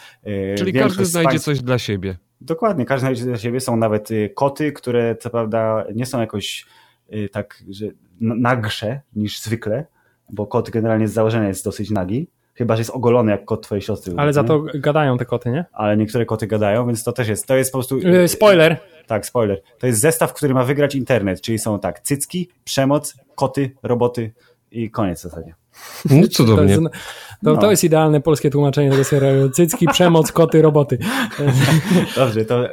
Czyli 0.57 0.73
każdy 0.73 1.06
znajdzie 1.06 1.39
coś 1.39 1.59
dla 1.59 1.79
siebie. 1.79 2.18
Dokładnie, 2.41 2.85
każdy 2.85 3.01
znajdzie 3.01 3.25
dla 3.25 3.37
siebie. 3.37 3.59
Są 3.59 3.77
nawet 3.77 4.11
y, 4.11 4.29
koty, 4.35 4.71
które 4.71 5.15
co 5.15 5.29
prawda 5.29 5.85
nie 5.95 6.05
są 6.05 6.19
jakoś 6.19 6.65
y, 7.13 7.29
tak 7.29 7.63
że 7.69 7.85
nagsze 8.19 9.01
niż 9.15 9.41
zwykle, 9.41 9.85
bo 10.29 10.47
kot 10.47 10.69
generalnie 10.69 11.07
z 11.07 11.13
założenia 11.13 11.47
jest 11.47 11.65
dosyć 11.65 11.89
nagi. 11.89 12.27
Chyba, 12.53 12.75
że 12.75 12.81
jest 12.81 12.91
ogolony 12.91 13.31
jak 13.31 13.45
kot 13.45 13.63
twojej 13.63 13.81
siostry. 13.81 14.13
Ale 14.17 14.33
za 14.33 14.43
to 14.43 14.63
gadają 14.73 15.17
te 15.17 15.25
koty, 15.25 15.51
nie? 15.51 15.65
Ale 15.73 15.97
niektóre 15.97 16.25
koty 16.25 16.47
gadają, 16.47 16.87
więc 16.87 17.03
to 17.03 17.11
też 17.11 17.27
jest. 17.27 17.47
To 17.47 17.55
jest 17.55 17.71
po 17.71 17.77
prostu. 17.77 17.97
Y, 17.97 18.27
spoiler. 18.27 18.77
Tak, 19.07 19.25
spoiler. 19.25 19.61
To 19.79 19.87
jest 19.87 19.99
zestaw, 19.99 20.33
który 20.33 20.53
ma 20.53 20.63
wygrać 20.63 20.95
internet, 20.95 21.41
czyli 21.41 21.59
są 21.59 21.79
tak, 21.79 21.99
cycki, 21.99 22.49
przemoc, 22.63 23.15
koty, 23.35 23.71
roboty 23.83 24.31
i 24.71 24.91
koniec 24.91 25.19
w 25.19 25.23
zasadzie. 25.23 25.53
No 26.06 26.27
cudownie. 26.27 26.75
To 26.75 26.81
jest, 26.81 26.95
to, 27.44 27.54
no. 27.54 27.57
to 27.57 27.72
jest 27.72 27.83
idealne 27.83 28.22
polskie 28.22 28.50
tłumaczenie 28.50 28.92
tego 28.92 29.04
serialu. 29.04 29.50
Cycki, 29.50 29.88
przemoc, 29.88 30.31
koty, 30.31 30.62
roboty. 30.62 30.98
Dobrze, 32.16 32.45
to, 32.45 32.69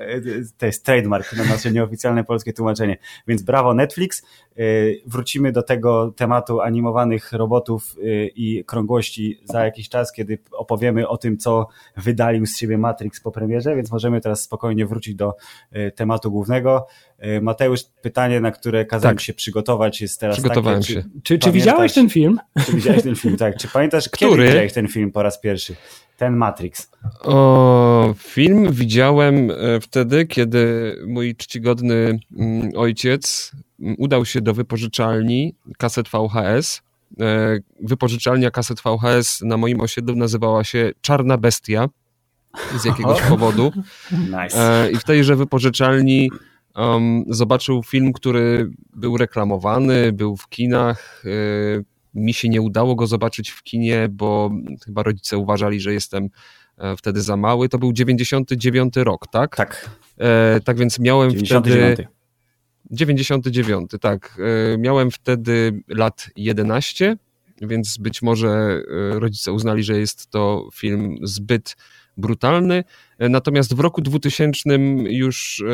to 0.58 0.66
jest 0.66 0.84
trademark 0.84 1.32
na 1.36 1.44
nasze 1.44 1.72
nieoficjalne 1.72 2.24
polskie 2.24 2.52
tłumaczenie. 2.52 2.96
Więc 3.26 3.42
brawo 3.42 3.74
Netflix. 3.74 4.22
Y, 4.58 5.02
wrócimy 5.06 5.52
do 5.52 5.62
tego 5.62 6.12
tematu 6.16 6.60
animowanych 6.60 7.32
robotów 7.32 7.96
y, 7.98 8.30
i 8.36 8.64
krągłości 8.64 9.40
za 9.44 9.64
jakiś 9.64 9.88
czas, 9.88 10.12
kiedy 10.12 10.38
opowiemy 10.52 11.08
o 11.08 11.16
tym, 11.16 11.38
co 11.38 11.66
wydalił 11.96 12.46
z 12.46 12.56
siebie 12.56 12.78
Matrix 12.78 13.20
po 13.20 13.30
premierze, 13.30 13.76
więc 13.76 13.92
możemy 13.92 14.20
teraz 14.20 14.42
spokojnie 14.42 14.86
wrócić 14.86 15.14
do 15.14 15.36
tematu 15.94 16.30
głównego. 16.30 16.86
Mateusz, 17.42 17.80
pytanie, 18.02 18.40
na 18.40 18.50
które 18.50 18.84
kazałem 18.84 19.16
tak. 19.16 19.24
się 19.24 19.32
przygotować 19.32 20.00
jest 20.00 20.20
teraz 20.20 20.36
Przygotowałem 20.36 20.80
takie, 20.80 20.94
się. 20.94 21.02
Czy, 21.02 21.20
czy, 21.22 21.38
czy 21.38 21.52
widziałeś 21.52 21.92
ten 21.92 22.10
film? 22.10 22.38
Czy 22.66 22.72
widziałeś 22.72 23.02
ten 23.02 23.16
film, 23.16 23.36
tak. 23.36 23.56
Czy 23.56 23.68
pamiętasz, 23.68 24.08
Który? 24.08 24.30
kiedy 24.30 24.46
widziałeś 24.46 24.72
ten 24.72 24.88
film 24.88 25.12
po 25.12 25.22
raz 25.22 25.40
pierwszy? 25.40 25.76
Ten 26.16 26.36
Matrix. 26.36 26.90
O, 27.20 28.14
film 28.18 28.72
widziałem 28.72 29.50
e, 29.50 29.80
wtedy, 29.80 30.26
kiedy 30.26 30.96
mój 31.06 31.36
czcigodny 31.36 32.20
mm, 32.38 32.70
ojciec 32.76 33.52
mm, 33.80 33.94
udał 33.98 34.24
się 34.24 34.40
do 34.40 34.54
wypożyczalni 34.54 35.54
kaset 35.78 36.08
VHS. 36.08 36.82
E, 37.20 37.58
wypożyczalnia 37.80 38.50
kaset 38.50 38.80
VHS 38.80 39.40
na 39.40 39.56
moim 39.56 39.80
osiedlu 39.80 40.16
nazywała 40.16 40.64
się 40.64 40.90
Czarna 41.00 41.38
Bestia 41.38 41.88
z 42.80 42.84
jakiegoś 42.84 43.22
powodu. 43.22 43.72
Nice. 44.42 44.84
E, 44.84 44.90
I 44.90 44.96
w 44.96 45.04
tejże 45.04 45.36
wypożyczalni 45.36 46.30
um, 46.76 47.24
zobaczył 47.28 47.82
film, 47.82 48.12
który 48.12 48.70
był 48.94 49.16
reklamowany, 49.16 50.12
był 50.12 50.36
w 50.36 50.48
kinach. 50.48 51.24
Mi 52.14 52.34
się 52.34 52.48
nie 52.48 52.62
udało 52.62 52.94
go 52.94 53.06
zobaczyć 53.06 53.50
w 53.50 53.62
kinie, 53.62 54.08
bo 54.10 54.50
chyba 54.84 55.02
rodzice 55.02 55.38
uważali, 55.38 55.80
że 55.80 55.92
jestem 55.92 56.28
e, 56.78 56.96
wtedy 56.96 57.22
za 57.22 57.36
mały. 57.36 57.68
To 57.68 57.78
był 57.78 57.92
99 57.92 58.96
rok, 58.96 59.26
tak? 59.26 59.56
Tak. 59.56 59.90
E, 60.18 60.60
tak 60.64 60.76
więc 60.76 60.98
miałem 60.98 61.30
99. 61.30 61.94
wtedy. 61.94 62.08
99, 62.90 63.90
tak. 64.00 64.38
E, 64.74 64.78
miałem 64.78 65.10
wtedy 65.10 65.82
lat 65.88 66.26
11, 66.36 67.16
więc 67.62 67.98
być 67.98 68.22
może 68.22 68.82
rodzice 69.10 69.52
uznali, 69.52 69.82
że 69.82 69.98
jest 69.98 70.30
to 70.30 70.68
film 70.74 71.16
zbyt 71.22 71.76
brutalny. 72.16 72.84
E, 73.18 73.28
natomiast 73.28 73.74
w 73.74 73.80
roku 73.80 74.02
2000 74.02 74.70
już 75.08 75.64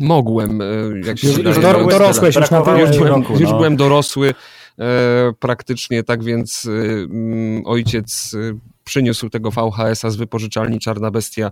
mogłem, 0.00 0.60
jak 1.06 1.18
się 1.18 1.28
już, 1.28 1.58
dorosłeś 1.90 2.36
już 2.36 2.50
na 2.50 2.58
już, 2.58 2.98
byłem, 2.98 3.24
już 3.30 3.50
no. 3.50 3.56
byłem 3.56 3.76
dorosły, 3.76 4.34
E, 4.80 5.32
praktycznie, 5.38 6.02
tak 6.02 6.24
więc 6.24 6.64
y, 6.64 6.70
mm, 7.10 7.62
ojciec 7.66 8.34
y, 8.34 8.56
przyniósł 8.84 9.28
tego 9.28 9.50
VHS-a 9.50 10.10
z 10.10 10.16
wypożyczalni 10.16 10.78
Czarna 10.78 11.10
Bestia 11.10 11.50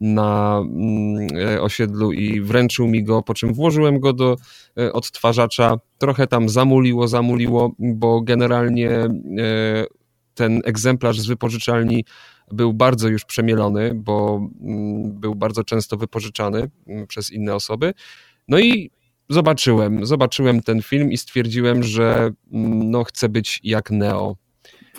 na 0.00 0.60
mm, 0.64 1.28
osiedlu 1.60 2.12
i 2.12 2.40
wręczył 2.40 2.88
mi 2.88 3.04
go, 3.04 3.22
po 3.22 3.34
czym 3.34 3.54
włożyłem 3.54 4.00
go 4.00 4.12
do 4.12 4.36
odtwarzacza. 4.92 5.76
Trochę 5.98 6.26
tam 6.26 6.48
zamuliło, 6.48 7.08
zamuliło, 7.08 7.72
bo 7.78 8.20
generalnie 8.20 8.90
ten 10.34 10.60
egzemplarz 10.64 11.20
z 11.20 11.26
wypożyczalni 11.26 12.04
był 12.50 12.72
bardzo 12.72 13.08
już 13.08 13.24
przemielony, 13.24 13.94
bo 13.94 14.48
mm, 14.60 15.20
był 15.20 15.34
bardzo 15.34 15.64
często 15.64 15.96
wypożyczany 15.96 16.70
mm, 16.86 17.06
przez 17.06 17.30
inne 17.30 17.54
osoby. 17.54 17.92
No 18.48 18.58
i 18.58 18.90
zobaczyłem, 19.28 20.06
zobaczyłem 20.06 20.62
ten 20.62 20.82
film 20.82 21.12
i 21.12 21.16
stwierdziłem, 21.16 21.82
że 21.82 22.30
mm, 22.52 22.90
no, 22.90 23.04
chcę 23.04 23.28
być 23.28 23.60
jak 23.64 23.90
Neo. 23.90 24.36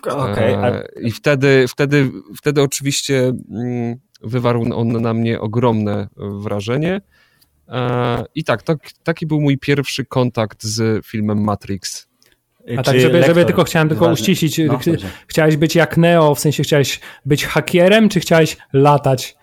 Okay. 0.08 0.58
E, 0.58 0.88
I 1.02 1.12
wtedy, 1.12 1.66
wtedy, 1.68 2.12
wtedy 2.38 2.62
oczywiście 2.62 3.34
wywarł 4.22 4.66
on 4.76 5.02
na 5.02 5.14
mnie 5.14 5.40
ogromne 5.40 6.08
wrażenie. 6.18 7.02
E, 7.68 8.24
I 8.36 8.44
tak, 8.44 8.64
to, 8.64 8.76
taki 9.04 9.26
był 9.28 9.42
mój 9.42 9.58
pierwszy 9.58 10.06
kontakt 10.06 10.64
z 10.64 11.06
filmem 11.06 11.44
Matrix. 11.44 12.08
A 12.78 12.84
tak, 12.84 13.00
żeby, 13.00 13.24
żeby 13.24 13.46
tylko 13.46 13.64
chciałem 13.64 13.90
tylko 13.90 14.06
Ważne. 14.06 14.14
uściślić, 14.14 14.58
no, 14.58 14.80
chciałeś 15.28 15.58
być 15.58 15.76
jak 15.76 15.98
Neo, 15.98 16.36
w 16.36 16.40
sensie 16.40 16.64
chciałeś 16.64 17.00
być 17.26 17.46
hakierem, 17.46 18.10
czy 18.10 18.20
chciałeś 18.20 18.58
latać? 18.74 19.36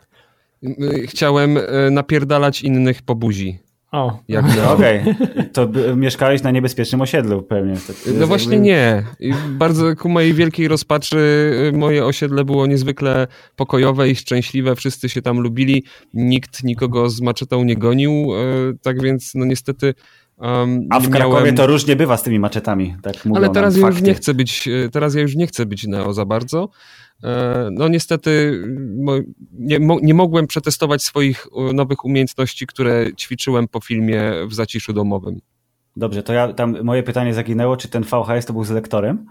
Chciałem 1.07 1.57
e, 1.57 1.91
napierdalać 1.91 2.63
innych 2.63 3.03
po 3.03 3.15
buzi. 3.15 3.59
O. 3.93 4.19
Jak 4.29 4.45
Okej, 4.75 5.01
okay. 5.01 5.45
to 5.53 5.69
mieszkałeś 5.97 6.43
na 6.43 6.51
niebezpiecznym 6.51 7.01
osiedlu 7.01 7.43
pewnie. 7.43 7.75
No 8.19 8.27
właśnie 8.27 8.53
jakby... 8.53 8.67
nie. 8.67 9.05
I 9.21 9.33
bardzo 9.49 9.97
ku 9.97 10.09
mojej 10.09 10.35
wielkiej 10.35 10.69
rozpaczy 10.69 11.53
e, 11.69 11.77
moje 11.77 12.05
osiedle 12.05 12.45
było 12.45 12.67
niezwykle 12.67 13.27
pokojowe 13.57 14.11
i 14.11 14.17
szczęśliwe. 14.17 14.77
Wszyscy 14.77 15.09
się 15.09 15.23
tam 15.23 15.41
lubili. 15.41 15.85
Nikt 16.15 16.65
nikogo 16.65 17.11
z 17.11 17.21
maczetą 17.21 17.65
nie 17.65 17.77
gonił. 17.77 18.11
E, 18.35 18.39
tak 18.83 19.03
więc 19.03 19.35
no 19.35 19.45
niestety 19.45 19.95
Um, 20.41 20.87
A 20.91 21.01
w 21.01 21.11
Krakowie 21.11 21.41
miałem... 21.41 21.57
to 21.57 21.67
różnie 21.67 21.97
bywa 21.97 22.17
z 22.17 22.23
tymi 22.23 22.39
maczetami, 22.39 22.97
tak 23.03 23.15
Ale 23.35 23.51
teraz 23.51 23.77
ja 23.77 23.87
już 23.87 24.03
nie 24.03 24.15
chcę 24.15 24.35
być, 24.35 24.69
teraz 24.93 25.15
ja 25.15 25.21
już 25.21 25.37
nie 25.37 25.47
chcę 25.47 25.67
być 25.67 25.87
Neo 25.87 26.13
za 26.13 26.25
bardzo. 26.25 26.69
E, 27.25 27.69
no 27.73 27.89
niestety 27.89 28.63
nie, 29.53 29.79
nie 30.03 30.15
mogłem 30.15 30.47
przetestować 30.47 31.03
swoich 31.03 31.47
e, 31.71 31.73
nowych 31.73 32.05
umiejętności, 32.05 32.67
które 32.67 33.07
ćwiczyłem 33.17 33.69
po 33.69 33.81
filmie 33.81 34.33
w 34.47 34.55
zaciszu 34.55 34.93
domowym. 34.93 35.41
Dobrze, 35.97 36.23
to 36.23 36.33
ja 36.33 36.53
tam 36.53 36.83
moje 36.83 37.03
pytanie 37.03 37.35
zaginęło, 37.35 37.77
czy 37.77 37.89
ten 37.89 38.03
VHS 38.03 38.47
to 38.47 38.53
był 38.53 38.65
z 38.65 38.71
lektorem? 38.71 39.27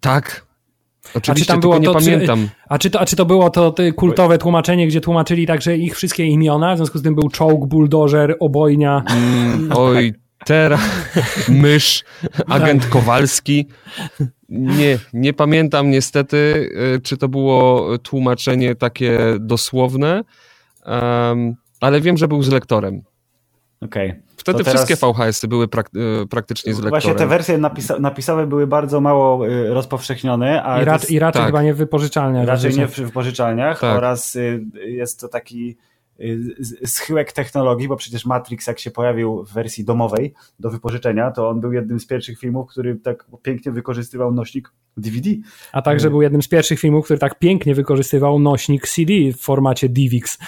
Tak, 0.00 0.46
Oczywiście, 1.14 1.32
a 1.32 1.34
czy 1.34 1.46
tam 1.46 1.60
było 1.60 1.78
nie 1.78 1.86
to, 1.86 1.92
pamiętam. 1.92 2.48
Czy, 2.48 2.66
a, 2.68 2.78
czy 2.78 2.90
to, 2.90 3.00
a 3.00 3.06
czy 3.06 3.16
to 3.16 3.24
było 3.24 3.50
to 3.50 3.74
kultowe 3.96 4.38
tłumaczenie, 4.38 4.86
gdzie 4.86 5.00
tłumaczyli 5.00 5.46
także 5.46 5.76
ich 5.76 5.96
wszystkie 5.96 6.24
imiona, 6.24 6.74
w 6.74 6.76
związku 6.76 6.98
z 6.98 7.02
tym 7.02 7.14
był 7.14 7.28
czołg, 7.28 7.66
buldożer, 7.66 8.36
obojnia. 8.40 9.02
Mm, 9.06 9.70
oj, 9.74 10.14
teraz 10.44 10.80
mysz, 11.48 12.04
agent 12.48 12.82
tak. 12.82 12.90
Kowalski. 12.90 13.66
Nie, 14.48 14.98
nie 15.12 15.32
pamiętam 15.32 15.90
niestety, 15.90 16.36
y, 16.96 17.00
czy 17.00 17.16
to 17.16 17.28
było 17.28 17.88
tłumaczenie 17.98 18.74
takie 18.74 19.18
dosłowne, 19.40 20.24
um, 20.86 21.54
ale 21.80 22.00
wiem, 22.00 22.16
że 22.16 22.28
był 22.28 22.42
z 22.42 22.48
lektorem. 22.48 23.02
Okej. 23.80 24.10
Okay. 24.10 24.22
Wtedy 24.42 24.64
teraz... 24.64 24.84
wszystkie 24.84 25.06
VHS-y 25.06 25.48
były 25.48 25.68
prak 25.68 25.90
y, 26.22 26.26
praktycznie 26.26 26.74
z 26.74 26.76
lektorem. 26.76 26.90
Właśnie 26.90 27.14
te 27.14 27.26
wersje 27.26 27.58
napisa 27.58 27.98
napisowe 27.98 28.46
były 28.46 28.66
bardzo 28.66 29.00
mało 29.00 29.48
y, 29.48 29.74
rozpowszechnione. 29.74 30.64
A 30.64 30.82
I, 30.82 30.84
rac 30.84 31.10
I 31.10 31.18
raczej 31.18 31.40
tak. 31.40 31.46
chyba 31.46 31.62
nie 31.62 31.74
w 31.74 31.76
wypożyczalniach. 31.76 32.46
Raczej 32.46 32.76
nie 32.76 32.86
w 32.86 32.96
wypożyczalniach 32.96 33.80
tak. 33.80 33.96
oraz 33.96 34.36
y, 34.36 34.64
jest 34.74 35.20
to 35.20 35.28
taki 35.28 35.76
schyłek 36.84 37.32
technologii, 37.32 37.88
bo 37.88 37.96
przecież 37.96 38.26
Matrix 38.26 38.66
jak 38.66 38.78
się 38.78 38.90
pojawił 38.90 39.44
w 39.44 39.52
wersji 39.52 39.84
domowej 39.84 40.34
do 40.60 40.70
wypożyczenia, 40.70 41.30
to 41.30 41.48
on 41.48 41.60
był 41.60 41.72
jednym 41.72 42.00
z 42.00 42.06
pierwszych 42.06 42.38
filmów, 42.38 42.70
który 42.70 42.96
tak 42.96 43.26
pięknie 43.42 43.72
wykorzystywał 43.72 44.32
nośnik 44.32 44.72
DVD. 44.96 45.30
A 45.72 45.82
także 45.82 46.10
był 46.10 46.22
jednym 46.22 46.42
z 46.42 46.48
pierwszych 46.48 46.80
filmów, 46.80 47.04
który 47.04 47.18
tak 47.18 47.38
pięknie 47.38 47.74
wykorzystywał 47.74 48.38
nośnik 48.38 48.88
CD 48.88 49.12
w 49.32 49.40
formacie 49.40 49.88
DivX. 49.88 50.38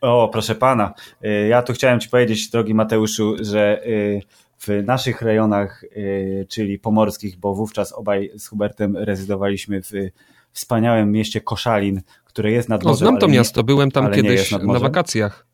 O, 0.00 0.28
proszę 0.28 0.54
pana. 0.54 0.94
Y, 1.24 1.48
ja 1.48 1.62
tu 1.62 1.72
chciałem 1.72 2.00
ci 2.00 2.08
powiedzieć, 2.08 2.50
drogi 2.50 2.74
Mateuszu, 2.74 3.36
że 3.40 3.86
y, 3.86 4.22
w 4.58 4.82
naszych 4.84 5.22
rejonach, 5.22 5.84
y, 5.84 6.46
czyli 6.48 6.78
pomorskich, 6.78 7.36
bo 7.36 7.54
wówczas 7.54 7.92
obaj 7.92 8.30
z 8.36 8.46
Hubertem 8.46 8.96
rezydowaliśmy 8.96 9.82
w 9.82 9.90
wspaniałym 10.52 11.12
mieście 11.12 11.40
Koszalin, 11.40 12.02
które 12.24 12.52
jest 12.52 12.68
nad 12.68 12.84
morzem. 12.84 13.04
No, 13.04 13.10
znam 13.10 13.20
to 13.20 13.28
miasto, 13.28 13.64
byłem 13.64 13.90
tam 13.90 14.12
kiedyś 14.12 14.50
na 14.50 14.78
wakacjach. 14.78 15.46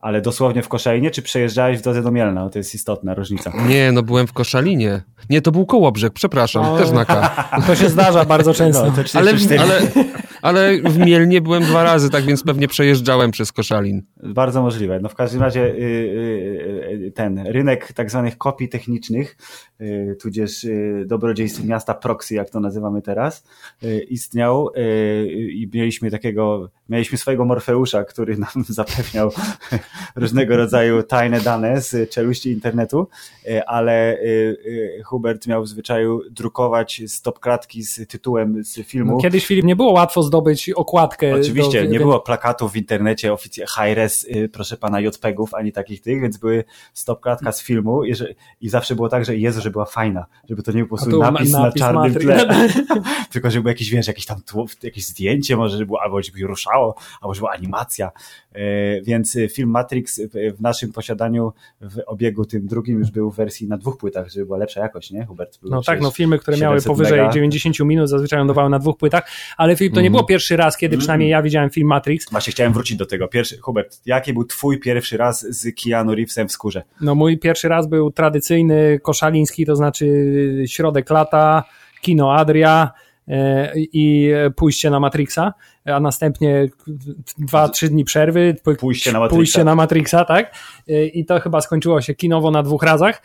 Ale 0.00 0.20
dosłownie 0.20 0.62
w 0.62 0.68
Koszalinie, 0.68 1.10
czy 1.10 1.22
przejeżdżałeś 1.22 1.78
w 1.78 1.82
drodze 1.82 2.02
do 2.02 2.10
Mielna? 2.10 2.50
To 2.50 2.58
jest 2.58 2.74
istotna 2.74 3.14
różnica. 3.14 3.52
Nie, 3.68 3.92
no 3.92 4.02
byłem 4.02 4.26
w 4.26 4.32
Koszalinie. 4.32 5.02
Nie, 5.30 5.42
to 5.42 5.52
był 5.52 5.66
Kołobrzeg, 5.66 6.12
przepraszam, 6.12 6.64
o, 6.64 6.78
też 6.78 6.90
na 6.90 7.04
K. 7.04 7.30
To 7.66 7.74
się 7.74 7.88
zdarza 7.88 8.24
bardzo 8.24 8.54
często. 8.54 8.86
No, 8.86 8.92
ale, 9.14 9.32
ale, 9.58 9.80
ale 10.42 10.78
w 10.78 10.98
Mielnie 10.98 11.40
byłem 11.40 11.62
dwa 11.62 11.84
razy, 11.84 12.10
tak 12.10 12.24
więc 12.24 12.42
pewnie 12.42 12.68
przejeżdżałem 12.68 13.30
przez 13.30 13.52
Koszalin. 13.52 14.02
Bardzo 14.22 14.62
możliwe. 14.62 15.00
No 15.00 15.08
w 15.08 15.14
każdym 15.14 15.40
razie 15.40 15.60
y, 15.60 15.74
y, 15.74 17.06
y, 17.06 17.12
ten 17.14 17.38
rynek 17.46 17.92
tak 17.92 18.10
zwanych 18.10 18.38
kopii 18.38 18.68
technicznych, 18.68 19.36
tudzież 20.20 20.66
dobrodziejstw 21.06 21.64
miasta 21.64 21.94
proxy, 21.94 22.34
jak 22.34 22.50
to 22.50 22.60
nazywamy 22.60 23.02
teraz, 23.02 23.44
istniał 24.08 24.70
i 25.48 25.70
mieliśmy 25.74 26.10
takiego, 26.10 26.70
mieliśmy 26.88 27.18
swojego 27.18 27.44
Morfeusza, 27.44 28.04
który 28.04 28.36
nam 28.36 28.64
zapewniał 28.68 29.30
różnego 30.16 30.56
rodzaju 30.56 31.02
tajne 31.02 31.40
dane 31.40 31.80
z 31.80 32.10
czeluści 32.10 32.52
internetu, 32.52 33.08
ale 33.66 34.18
Hubert 35.04 35.46
miał 35.46 35.62
w 35.62 35.68
zwyczaju 35.68 36.20
drukować 36.30 37.02
stop 37.06 37.40
klatki 37.40 37.82
z 37.82 38.08
tytułem 38.08 38.64
z 38.64 38.74
filmu. 38.86 39.12
No, 39.12 39.18
kiedyś 39.18 39.46
Filip 39.46 39.64
nie 39.64 39.76
było 39.76 39.92
łatwo 39.92 40.22
zdobyć 40.22 40.70
okładkę. 40.70 41.34
Oczywiście, 41.34 41.84
do... 41.84 41.90
nie 41.90 41.98
było 41.98 42.20
plakatów 42.20 42.72
w 42.72 42.76
internecie 42.76 43.32
oficjalnie, 43.32 43.66
HRS, 43.68 44.24
y, 44.24 44.48
proszę 44.52 44.76
pana, 44.76 45.00
JPEGów, 45.00 45.54
ani 45.54 45.72
takich 45.72 46.00
tych, 46.00 46.20
więc 46.20 46.36
były 46.36 46.64
stop 46.92 47.20
klatka 47.20 47.52
z 47.52 47.62
filmu 47.62 48.02
i 48.60 48.68
zawsze 48.68 48.94
było 48.94 49.08
tak, 49.08 49.24
że 49.24 49.36
Jezu, 49.36 49.60
że 49.60 49.70
była 49.70 49.84
fajna, 49.84 50.26
żeby 50.48 50.62
to 50.62 50.72
nie 50.72 50.78
był 50.78 50.88
po 50.88 50.96
prostu 50.96 51.18
napis, 51.18 51.52
napis, 51.52 51.52
na 51.52 51.86
czarnym 51.86 52.14
tle, 52.14 52.48
tylko 53.32 53.50
żeby 53.50 53.62
był 53.62 53.68
jakiś, 53.68 53.90
wiesz, 53.90 54.06
jakieś 54.06 54.26
tam 54.26 54.42
tło, 54.42 54.66
jakieś 54.82 55.06
zdjęcie 55.06 55.56
może, 55.56 55.76
żeby 55.76 55.86
było, 55.86 56.02
albo 56.02 56.22
żeby 56.22 56.46
ruszało, 56.46 56.94
albo 57.20 57.34
żeby 57.34 57.40
była 57.40 57.52
animacja, 57.52 58.10
y, 58.56 59.02
więc 59.04 59.38
film 59.52 59.70
Matrix 59.76 60.20
w 60.56 60.60
naszym 60.60 60.92
posiadaniu 60.92 61.52
w 61.80 61.98
obiegu 62.06 62.44
tym 62.44 62.66
drugim 62.66 62.98
już 62.98 63.10
był 63.10 63.30
w 63.30 63.36
wersji 63.36 63.68
na 63.68 63.76
dwóch 63.76 63.98
płytach, 63.98 64.30
żeby 64.30 64.46
była 64.46 64.58
lepsza 64.58 64.80
jakość, 64.80 65.10
nie, 65.10 65.26
Hubert? 65.26 65.58
no 65.62 65.82
tak, 65.82 66.00
no 66.00 66.10
filmy, 66.10 66.38
które 66.38 66.56
miały 66.56 66.82
powyżej 66.82 67.18
mega. 67.18 67.32
90 67.32 67.80
minut 67.80 68.08
zazwyczaj 68.08 68.38
lądowały 68.38 68.70
na 68.70 68.78
dwóch 68.78 68.96
płytach, 68.96 69.30
ale 69.56 69.76
Filip, 69.76 69.94
to 69.94 70.00
nie 70.00 70.10
było 70.10 70.20
mhm. 70.20 70.28
pierwszy 70.28 70.56
raz, 70.56 70.76
kiedy 70.76 70.98
przynajmniej 70.98 71.30
ja 71.30 71.42
widziałem 71.42 71.70
film 71.70 71.88
Matrix. 71.88 72.30
Właśnie 72.30 72.52
chciałem 72.52 72.72
wrócić 72.72 72.96
do 72.96 73.06
tego. 73.06 73.28
Pierwszy, 73.28 73.58
Hubert, 73.58 74.00
jaki 74.06 74.32
był 74.32 74.44
twój 74.44 74.80
pierwszy 74.80 75.16
raz 75.16 75.40
z 75.40 75.74
Keanu 75.82 76.14
Reevesem 76.14 76.48
w 76.48 76.52
skórze? 76.52 76.82
No 77.00 77.14
mój 77.14 77.38
pierwszy 77.38 77.68
raz 77.68 77.86
był 77.86 78.10
tradycyjny, 78.10 79.00
koszaliński, 79.02 79.66
to 79.66 79.76
znaczy 79.76 80.06
środek 80.66 81.10
lata, 81.10 81.64
kino 82.00 82.34
Adria, 82.34 82.90
e, 83.28 83.72
i 83.76 84.30
pójście 84.56 84.90
na 84.90 85.00
Matrixa 85.00 85.52
a 85.86 86.00
następnie 86.00 86.68
dwa, 87.38 87.68
trzy 87.68 87.88
dni 87.88 88.04
przerwy, 88.04 88.56
pójście 88.78 89.12
na 89.12 89.18
Matrixa, 89.18 89.36
pójście 89.36 89.64
na 89.64 89.74
Matrixa 89.74 90.24
tak? 90.24 90.54
I 91.12 91.24
to 91.24 91.40
chyba 91.40 91.60
skończyło 91.60 92.00
się 92.00 92.14
kinowo 92.14 92.50
na 92.50 92.62
dwóch 92.62 92.82
razach, 92.82 93.22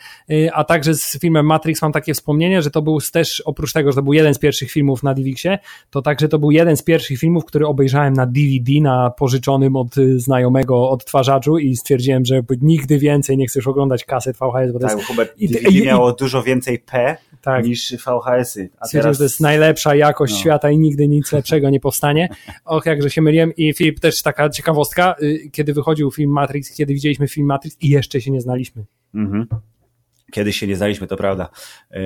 a 0.52 0.64
także 0.64 0.94
z 0.94 1.18
filmem 1.18 1.46
Matrix 1.46 1.82
mam 1.82 1.92
takie 1.92 2.14
wspomnienie, 2.14 2.62
że 2.62 2.70
to 2.70 2.82
był 2.82 2.98
też, 3.12 3.40
oprócz 3.40 3.72
tego, 3.72 3.92
że 3.92 3.96
to 3.96 4.02
był 4.02 4.12
jeden 4.12 4.34
z 4.34 4.38
pierwszych 4.38 4.70
filmów 4.70 5.02
na 5.02 5.14
DivXie, 5.14 5.58
to 5.90 6.02
także 6.02 6.28
to 6.28 6.38
był 6.38 6.50
jeden 6.50 6.76
z 6.76 6.82
pierwszych 6.82 7.18
filmów, 7.18 7.44
który 7.44 7.66
obejrzałem 7.66 8.12
na 8.14 8.26
DVD, 8.26 8.72
na 8.82 9.10
pożyczonym 9.10 9.76
od 9.76 9.94
znajomego 10.16 10.90
odtwarzaczu 10.90 11.58
i 11.58 11.76
stwierdziłem, 11.76 12.24
że 12.24 12.42
nigdy 12.60 12.98
więcej 12.98 13.36
nie 13.36 13.46
chcesz 13.46 13.66
oglądać 13.66 14.04
kaset 14.04 14.36
VHS, 14.36 14.72
bo 14.72 14.78
to 14.78 14.86
tak, 14.86 14.96
jest... 14.96 15.08
Hubert, 15.08 15.38
DVD 15.38 15.68
i, 15.68 15.82
miało 15.82 16.10
i, 16.10 16.14
dużo 16.18 16.42
więcej 16.42 16.78
P 16.78 17.16
tak. 17.42 17.64
niż 17.64 17.96
VHS-y. 17.96 18.70
A 18.80 18.88
teraz... 18.88 19.16
że 19.16 19.18
to 19.18 19.22
jest 19.22 19.40
najlepsza 19.40 19.94
jakość 19.94 20.32
no. 20.32 20.38
świata 20.38 20.70
i 20.70 20.78
nigdy 20.78 21.08
nic 21.08 21.32
lepszego 21.32 21.70
nie 21.70 21.80
powstanie. 21.80 22.28
Och, 22.64 22.86
jakże 22.86 23.10
się 23.10 23.22
myliłem. 23.22 23.52
I 23.56 23.74
Filip, 23.74 24.00
też 24.00 24.22
taka 24.22 24.48
ciekawostka, 24.48 25.14
y, 25.22 25.50
kiedy 25.52 25.72
wychodził 25.72 26.10
film 26.10 26.30
Matrix, 26.30 26.76
kiedy 26.76 26.94
widzieliśmy 26.94 27.28
film 27.28 27.46
Matrix 27.46 27.76
i 27.80 27.88
jeszcze 27.88 28.20
się 28.20 28.30
nie 28.30 28.40
znaliśmy. 28.40 28.84
Mhm. 29.14 29.46
Kiedyś 30.32 30.56
się 30.56 30.66
nie 30.66 30.76
znaliśmy, 30.76 31.06
to 31.06 31.16
prawda, 31.16 31.48
yy, 31.90 32.00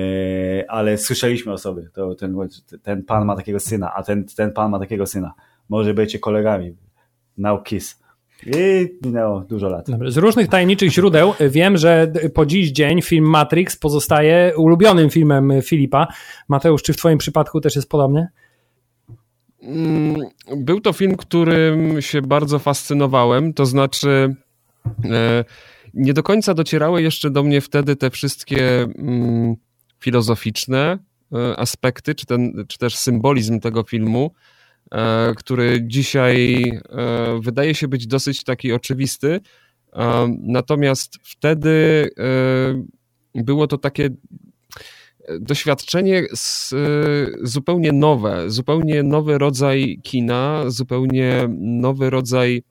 ale 0.67 0.97
słyszeliśmy 0.97 1.53
o 1.53 1.57
sobie. 1.57 1.89
To 1.93 2.15
ten, 2.15 2.37
ten 2.83 3.03
pan 3.03 3.25
ma 3.25 3.35
takiego 3.35 3.59
syna, 3.59 3.93
a 3.93 4.03
ten, 4.03 4.25
ten 4.25 4.53
pan 4.53 4.71
ma 4.71 4.79
takiego 4.79 5.05
syna. 5.05 5.33
Może 5.69 5.93
będziecie 5.93 6.19
kolegami. 6.19 6.75
Now 7.37 7.63
kiss. 7.63 7.99
I 8.45 8.89
minęło 9.05 9.39
dużo 9.41 9.69
lat. 9.69 9.87
Z 10.07 10.17
różnych 10.17 10.47
tajemniczych 10.47 10.91
źródeł 10.91 11.33
wiem, 11.49 11.77
że 11.77 12.11
po 12.33 12.45
dziś 12.45 12.71
dzień 12.71 13.01
film 13.01 13.25
Matrix 13.25 13.75
pozostaje 13.75 14.53
ulubionym 14.57 15.09
filmem 15.09 15.51
Filipa. 15.61 16.07
Mateusz, 16.47 16.83
czy 16.83 16.93
w 16.93 16.97
Twoim 16.97 17.17
przypadku 17.17 17.61
też 17.61 17.75
jest 17.75 17.89
podobnie? 17.89 18.27
Mm, 19.61 20.15
był 20.57 20.81
to 20.81 20.93
film, 20.93 21.15
którym 21.17 22.01
się 22.01 22.21
bardzo 22.21 22.59
fascynowałem, 22.59 23.53
to 23.53 23.65
znaczy 23.65 24.35
e, 25.05 25.45
nie 25.93 26.13
do 26.13 26.23
końca 26.23 26.53
docierały 26.53 27.01
jeszcze 27.01 27.31
do 27.31 27.43
mnie 27.43 27.61
wtedy 27.61 27.95
te 27.95 28.09
wszystkie 28.09 28.81
mm, 28.81 29.55
filozoficzne 29.99 30.97
e, 31.33 31.59
aspekty, 31.59 32.15
czy, 32.15 32.25
ten, 32.25 32.65
czy 32.67 32.77
też 32.77 32.95
symbolizm 32.95 33.59
tego 33.59 33.83
filmu, 33.83 34.31
e, 34.91 35.33
który 35.37 35.79
dzisiaj 35.81 36.63
wydaje 37.39 37.75
się 37.75 37.87
być 37.87 38.07
dosyć 38.07 38.43
taki 38.43 38.73
oczywisty. 38.73 39.39
Natomiast 40.39 41.17
wtedy 41.23 42.09
było 43.35 43.67
to 43.67 43.77
takie 43.77 44.09
doświadczenie 45.39 46.23
z, 46.33 46.75
zupełnie 47.41 47.91
nowe, 47.91 48.49
zupełnie 48.49 49.03
nowy 49.03 49.37
rodzaj 49.37 49.99
kina, 50.03 50.63
zupełnie 50.67 51.47
nowy 51.59 52.09
rodzaj 52.09 52.63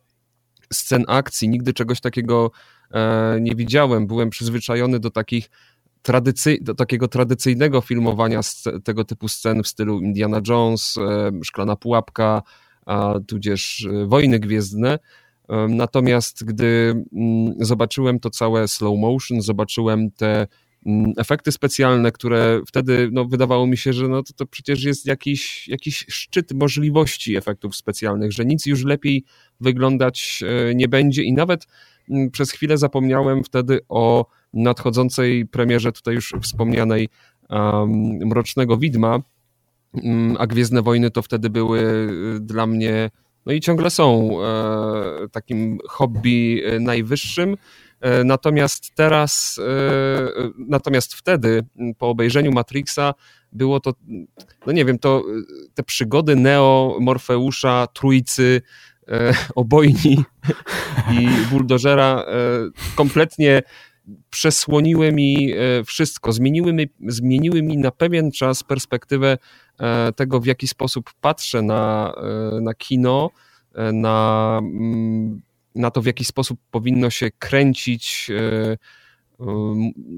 scen 0.73 1.05
akcji. 1.09 1.49
Nigdy 1.49 1.73
czegoś 1.73 2.01
takiego 2.01 2.51
e, 2.91 3.39
nie 3.41 3.55
widziałem. 3.55 4.07
Byłem 4.07 4.31
przyzwyczajony 4.31 4.99
do 4.99 5.11
takich 5.11 5.51
tradycy, 6.03 6.59
do 6.61 6.75
takiego 6.75 7.09
tradycyjnego 7.09 7.81
filmowania 7.81 8.41
tego 8.85 9.05
typu 9.05 9.29
scen 9.29 9.63
w 9.63 9.69
stylu 9.69 10.01
Indiana 10.01 10.41
Jones, 10.49 10.95
e, 10.99 11.31
Szklana 11.45 11.77
Pułapka, 11.77 12.43
tudzież 13.29 13.89
e, 13.93 14.07
Wojny 14.07 14.39
Gwiezdne. 14.39 14.99
Natomiast 15.69 16.45
gdy 16.45 17.05
mm, 17.13 17.55
zobaczyłem 17.61 18.21
to 18.21 18.31
całe 18.31 18.69
slow 18.69 18.99
motion, 18.99 19.43
zobaczyłem 19.43 20.11
te 20.11 20.47
efekty 21.17 21.53
specjalne, 21.53 22.13
które 22.13 22.61
wtedy 22.67 23.09
no, 23.13 23.25
wydawało 23.25 23.67
mi 23.67 23.77
się, 23.77 23.93
że 23.93 24.09
no, 24.09 24.23
to, 24.23 24.33
to 24.33 24.47
przecież 24.47 24.85
jest 24.85 25.07
jakiś, 25.07 25.69
jakiś 25.69 26.07
szczyt 26.09 26.53
możliwości 26.53 27.37
efektów 27.37 27.77
specjalnych, 27.77 28.33
że 28.33 28.45
nic 28.45 28.67
już 28.67 28.85
lepiej 28.85 29.25
wyglądać 29.61 30.43
e, 30.71 30.75
nie 30.75 30.89
będzie. 30.89 31.23
I 31.23 31.33
nawet 31.33 31.67
mm, 32.11 32.31
przez 32.31 32.51
chwilę 32.51 32.79
zapomniałem 32.79 33.45
wtedy 33.45 33.81
o 33.89 34.27
nadchodzącej 34.53 35.47
premierze 35.47 35.93
tutaj 35.93 36.15
już 36.15 36.35
wspomnianej 36.43 37.09
um, 37.51 37.91
Mrocznego 38.27 38.77
Widma, 38.77 39.19
um, 39.93 40.37
a 40.39 40.47
Gwiezdne 40.47 40.83
Wojny 40.83 41.11
to 41.11 41.23
wtedy 41.23 41.51
były 41.51 41.81
e, 41.81 42.41
dla 42.41 42.67
mnie, 42.67 43.11
no 43.47 43.53
i 43.53 43.61
ciągle 43.61 43.91
są 43.91 44.31
e, 44.43 45.29
takim 45.33 45.79
hobby 45.89 46.63
e, 46.65 46.81
najwyższym, 46.81 47.57
natomiast 48.25 48.95
teraz, 48.95 49.61
e, 49.67 50.51
natomiast 50.59 51.15
wtedy, 51.15 51.65
po 51.99 52.09
obejrzeniu 52.09 52.53
Matrixa, 52.53 53.15
było 53.53 53.81
to, 53.81 53.93
no 54.67 54.73
nie 54.73 54.85
wiem, 54.85 54.99
to 54.99 55.25
te 55.75 55.83
przygody 55.83 56.37
Neo, 56.37 56.97
Morfeusza, 57.01 57.87
Trójcy, 57.93 58.63
e, 59.09 59.35
Obojni 59.55 60.25
i 61.13 61.29
Buldożera 61.51 62.25
kompletnie 62.95 63.63
przesłoniły 64.31 65.13
mi 65.13 65.53
wszystko, 65.87 66.33
zmieniły 66.33 66.73
mi, 66.73 66.87
zmieniły 67.09 67.63
mi 67.63 67.79
na 67.79 67.91
pewien 67.91 68.33
czas 68.33 68.63
perspektywę 68.63 69.39
tego, 70.17 70.41
w 70.41 70.47
jaki 70.47 70.69
sposób 70.69 71.11
patrzę 71.21 71.63
na, 71.63 72.15
na 72.61 72.75
kino, 72.75 73.31
na 73.93 74.61
na 75.77 75.91
to, 75.91 76.03
w 76.03 76.07
jaki 76.07 76.25
sposób 76.25 76.61
powinno 76.71 77.11
się 77.11 77.31
kręcić, 77.39 78.31
e, 78.31 78.77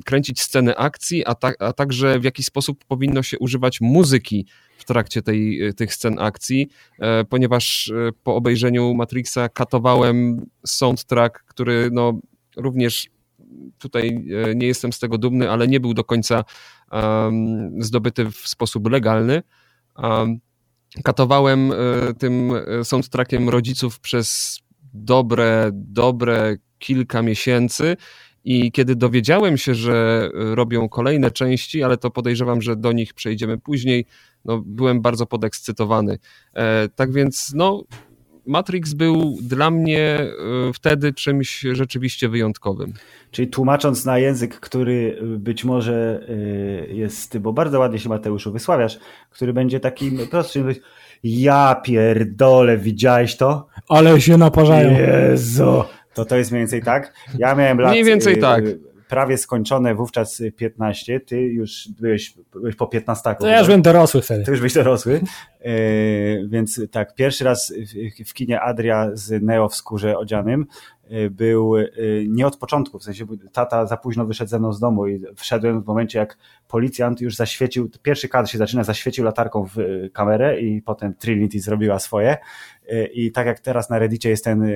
kręcić 0.04 0.40
sceny 0.40 0.76
akcji, 0.76 1.24
a, 1.26 1.34
ta, 1.34 1.52
a 1.58 1.72
także 1.72 2.20
w 2.20 2.24
jaki 2.24 2.42
sposób 2.42 2.84
powinno 2.84 3.22
się 3.22 3.38
używać 3.38 3.80
muzyki 3.80 4.46
w 4.78 4.84
trakcie 4.84 5.22
tej, 5.22 5.60
tych 5.76 5.94
scen 5.94 6.18
akcji, 6.18 6.68
e, 6.98 7.24
ponieważ 7.24 7.90
e, 7.90 8.12
po 8.22 8.36
obejrzeniu 8.36 8.94
Matrixa 8.94 9.48
katowałem 9.52 10.46
soundtrack, 10.66 11.44
który 11.44 11.88
no, 11.92 12.20
również 12.56 13.08
tutaj 13.78 14.24
nie 14.54 14.66
jestem 14.66 14.92
z 14.92 14.98
tego 14.98 15.18
dumny, 15.18 15.50
ale 15.50 15.68
nie 15.68 15.80
był 15.80 15.94
do 15.94 16.04
końca 16.04 16.44
um, 16.92 17.82
zdobyty 17.82 18.30
w 18.30 18.36
sposób 18.36 18.90
legalny. 18.90 19.42
Um, 19.96 20.38
katowałem 21.04 21.72
tym 22.18 22.52
soundtrackiem 22.82 23.48
rodziców 23.48 24.00
przez 24.00 24.58
dobre, 24.94 25.70
dobre 25.72 26.56
kilka 26.78 27.22
miesięcy. 27.22 27.96
I 28.44 28.72
kiedy 28.72 28.96
dowiedziałem 28.96 29.58
się, 29.58 29.74
że 29.74 30.28
robią 30.34 30.88
kolejne 30.88 31.30
części, 31.30 31.82
ale 31.82 31.96
to 31.96 32.10
podejrzewam, 32.10 32.62
że 32.62 32.76
do 32.76 32.92
nich 32.92 33.14
przejdziemy 33.14 33.58
później, 33.58 34.06
no, 34.44 34.62
byłem 34.66 35.00
bardzo 35.00 35.26
podekscytowany. 35.26 36.18
E, 36.54 36.88
tak 36.88 37.12
więc, 37.12 37.52
no, 37.54 37.84
Matrix 38.46 38.94
był 38.94 39.36
dla 39.42 39.70
mnie 39.70 40.00
e, 40.08 40.28
wtedy 40.74 41.12
czymś 41.12 41.60
rzeczywiście 41.72 42.28
wyjątkowym. 42.28 42.92
Czyli 43.30 43.48
tłumacząc 43.48 44.04
na 44.04 44.18
język, 44.18 44.60
który 44.60 45.18
być 45.22 45.64
może 45.64 46.26
e, 46.28 46.94
jest, 46.94 47.38
bo 47.38 47.52
bardzo 47.52 47.78
ładnie 47.78 47.98
się 47.98 48.08
Mateuszu 48.08 48.52
wysławiasz, 48.52 48.98
który 49.30 49.52
będzie 49.52 49.80
takim 49.80 50.18
prostszym, 50.30 50.74
ja 51.24 51.80
pierdolę, 51.84 52.78
widziałeś 52.78 53.36
to? 53.36 53.66
Ale 53.88 54.20
się 54.20 54.36
naparzają. 54.36 54.98
Jezu. 54.98 55.84
To 56.14 56.24
to 56.24 56.36
jest 56.36 56.50
mniej 56.50 56.60
więcej 56.60 56.82
tak? 56.82 57.12
Ja 57.38 57.54
miałem 57.54 57.80
lat... 57.80 57.90
Mniej 57.90 58.04
więcej 58.04 58.34
y, 58.34 58.36
tak 58.36 58.64
prawie 59.08 59.38
skończone 59.38 59.94
wówczas 59.94 60.42
15, 60.56 61.20
ty 61.20 61.40
już 61.40 61.88
byłeś, 62.00 62.34
byłeś 62.52 62.74
po 62.74 62.86
15. 62.86 63.34
To 63.40 63.46
ja 63.46 63.58
już 63.58 63.66
byłem 63.66 63.82
dorosły 63.82 64.22
wtedy. 64.22 64.44
Ty 64.44 64.50
już 64.50 64.60
byłeś 64.60 64.74
dorosły, 64.74 65.20
e, 65.60 65.70
więc 66.48 66.80
tak, 66.90 67.14
pierwszy 67.14 67.44
raz 67.44 67.72
w, 68.22 68.28
w 68.28 68.34
kinie 68.34 68.60
Adria 68.60 69.10
z 69.12 69.42
Neo 69.42 69.68
w 69.68 69.74
skórze 69.74 70.18
odzianym 70.18 70.66
był 71.30 71.76
e, 71.76 71.86
nie 72.28 72.46
od 72.46 72.56
początku, 72.56 72.98
w 72.98 73.04
sensie 73.04 73.26
tata 73.52 73.86
za 73.86 73.96
późno 73.96 74.26
wyszedł 74.26 74.50
ze 74.50 74.58
mną 74.58 74.72
z 74.72 74.80
domu 74.80 75.06
i 75.06 75.22
wszedłem 75.36 75.82
w 75.82 75.86
momencie 75.86 76.18
jak 76.18 76.38
policjant 76.68 77.20
już 77.20 77.36
zaświecił, 77.36 77.90
pierwszy 78.02 78.28
kadr 78.28 78.50
się 78.50 78.58
zaczyna, 78.58 78.84
zaświecił 78.84 79.24
latarką 79.24 79.66
w 79.66 79.76
kamerę 80.12 80.60
i 80.60 80.82
potem 80.82 81.14
Trinity 81.14 81.60
zrobiła 81.60 81.98
swoje 81.98 82.36
i 83.12 83.32
tak 83.32 83.46
jak 83.46 83.60
teraz 83.60 83.90
na 83.90 83.98
Reddicie 83.98 84.30
jest 84.30 84.44
ten 84.44 84.70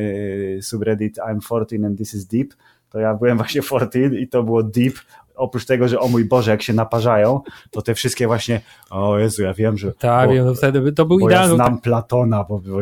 subreddit 0.61 1.19
I'm 1.19 1.41
14 1.41 1.87
and 1.87 1.99
this 1.99 2.15
is 2.15 2.27
deep, 2.27 2.55
to 2.93 2.99
ja 2.99 3.15
byłem 3.15 3.37
właśnie 3.37 3.63
14 3.63 4.11
i 4.19 4.29
to 4.29 4.43
było 4.43 4.63
deep. 4.63 4.95
Oprócz 5.35 5.65
tego, 5.65 5.89
że 5.89 6.01
o 6.01 6.09
mój 6.09 6.25
Boże, 6.25 6.51
jak 6.51 6.63
się 6.63 6.73
naparzają, 6.73 7.41
to 7.71 7.83
te 7.83 7.95
wszystkie 7.95 8.27
właśnie, 8.27 8.61
o 8.91 9.19
Jezu, 9.19 9.43
ja 9.43 9.55
wiem, 9.55 9.79
że. 9.79 9.93
Tak, 9.93 10.29
bo, 10.29 10.35
wiem, 10.35 10.45
to 10.45 10.55
wtedy 10.55 10.93
to 10.93 11.07
był 11.07 11.19
bo 11.19 11.29
idealny. 11.29 11.51
Ja 11.51 11.55
znam 11.55 11.81
Platona, 11.81 12.45
bo, 12.45 12.59
bo 12.59 12.79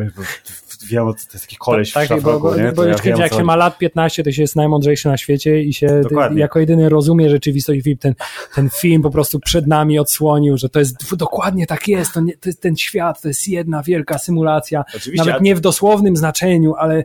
wiem, 0.87 1.05
to 1.05 1.09
jest 1.33 1.41
taki 1.41 1.57
koleś 1.57 1.91
tak, 1.91 2.05
w 2.05 2.07
szafroku, 2.07 2.39
bo, 2.39 2.55
nie? 2.55 2.63
Bo, 2.63 2.73
bo 2.73 2.83
ja 2.83 2.95
wiem, 2.95 3.17
jak 3.17 3.31
co... 3.31 3.37
się 3.37 3.43
ma 3.43 3.55
lat 3.55 3.77
15, 3.77 4.23
to 4.23 4.31
się 4.31 4.41
jest 4.41 4.55
najmądrzejszy 4.55 5.07
na 5.07 5.17
świecie 5.17 5.61
i 5.61 5.73
się 5.73 6.01
ty, 6.09 6.15
jako 6.35 6.59
jedyny 6.59 6.89
rozumie 6.89 7.29
rzeczywistość. 7.29 7.81
Ten, 7.99 8.13
ten 8.55 8.69
film 8.69 9.01
po 9.01 9.11
prostu 9.11 9.39
przed 9.39 9.67
nami 9.67 9.99
odsłonił, 9.99 10.57
że 10.57 10.69
to 10.69 10.79
jest 10.79 11.15
dokładnie 11.15 11.67
tak 11.67 11.87
jest, 11.87 12.13
to, 12.13 12.21
nie, 12.21 12.37
to 12.37 12.49
jest 12.49 12.61
ten 12.61 12.75
świat, 12.75 13.21
to 13.21 13.27
jest 13.27 13.47
jedna 13.47 13.83
wielka 13.83 14.17
symulacja. 14.17 14.83
Oczywiście, 14.95 15.25
Nawet 15.25 15.41
nie 15.41 15.55
w 15.55 15.59
dosłownym 15.59 16.17
znaczeniu, 16.17 16.75
ale 16.75 17.03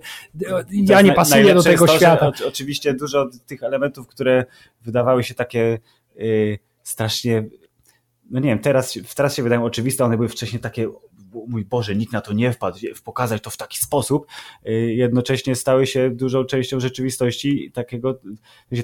ja 0.71 1.03
nie 1.03 1.13
pasuję 1.13 1.55
do 1.55 1.63
tego 1.63 1.87
to, 1.87 1.97
świata. 1.97 2.33
oczywiście 2.49 2.95
dużo 2.95 3.29
tych 3.47 3.63
elementów, 3.63 4.07
które 4.07 4.45
wydawały 4.83 5.25
się 5.25 5.35
takie 5.35 5.79
yy, 6.17 6.59
strasznie 6.83 7.45
no 8.31 8.41
nie 8.41 8.49
wiem, 8.49 8.59
teraz, 8.59 8.99
teraz 9.17 9.35
się 9.35 9.43
wydają 9.43 9.65
oczywiste, 9.65 10.05
one 10.05 10.17
były 10.17 10.29
wcześniej 10.29 10.61
takie 10.61 10.89
mój 11.49 11.65
Boże, 11.65 11.97
nikt 11.97 12.13
na 12.13 12.21
to 12.21 12.33
nie 12.33 12.53
wpadł, 12.53 12.79
pokazać 13.05 13.43
to 13.43 13.51
w 13.51 13.57
taki 13.57 13.79
sposób, 13.79 14.27
y, 14.69 14.73
jednocześnie 14.95 15.55
stały 15.55 15.87
się 15.87 16.11
dużą 16.11 16.45
częścią 16.45 16.81
rzeczywistości 16.81 17.71
takiego, 17.73 18.19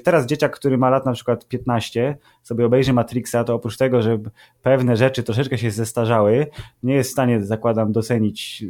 teraz 0.03 0.25
dzieciak, 0.25 0.55
który 0.55 0.77
ma 0.77 0.89
lat 0.89 1.05
na 1.05 1.13
przykład 1.13 1.47
15, 1.47 2.17
sobie 2.43 2.65
obejrzy 2.65 2.93
Matrixa, 2.93 3.43
to 3.45 3.53
oprócz 3.55 3.77
tego, 3.77 4.01
że 4.01 4.19
pewne 4.61 4.97
rzeczy 4.97 5.23
troszeczkę 5.23 5.57
się 5.57 5.71
zestarzały, 5.71 6.47
nie 6.83 6.93
jest 6.93 7.09
w 7.09 7.13
stanie, 7.13 7.45
zakładam, 7.45 7.91
docenić 7.91 8.65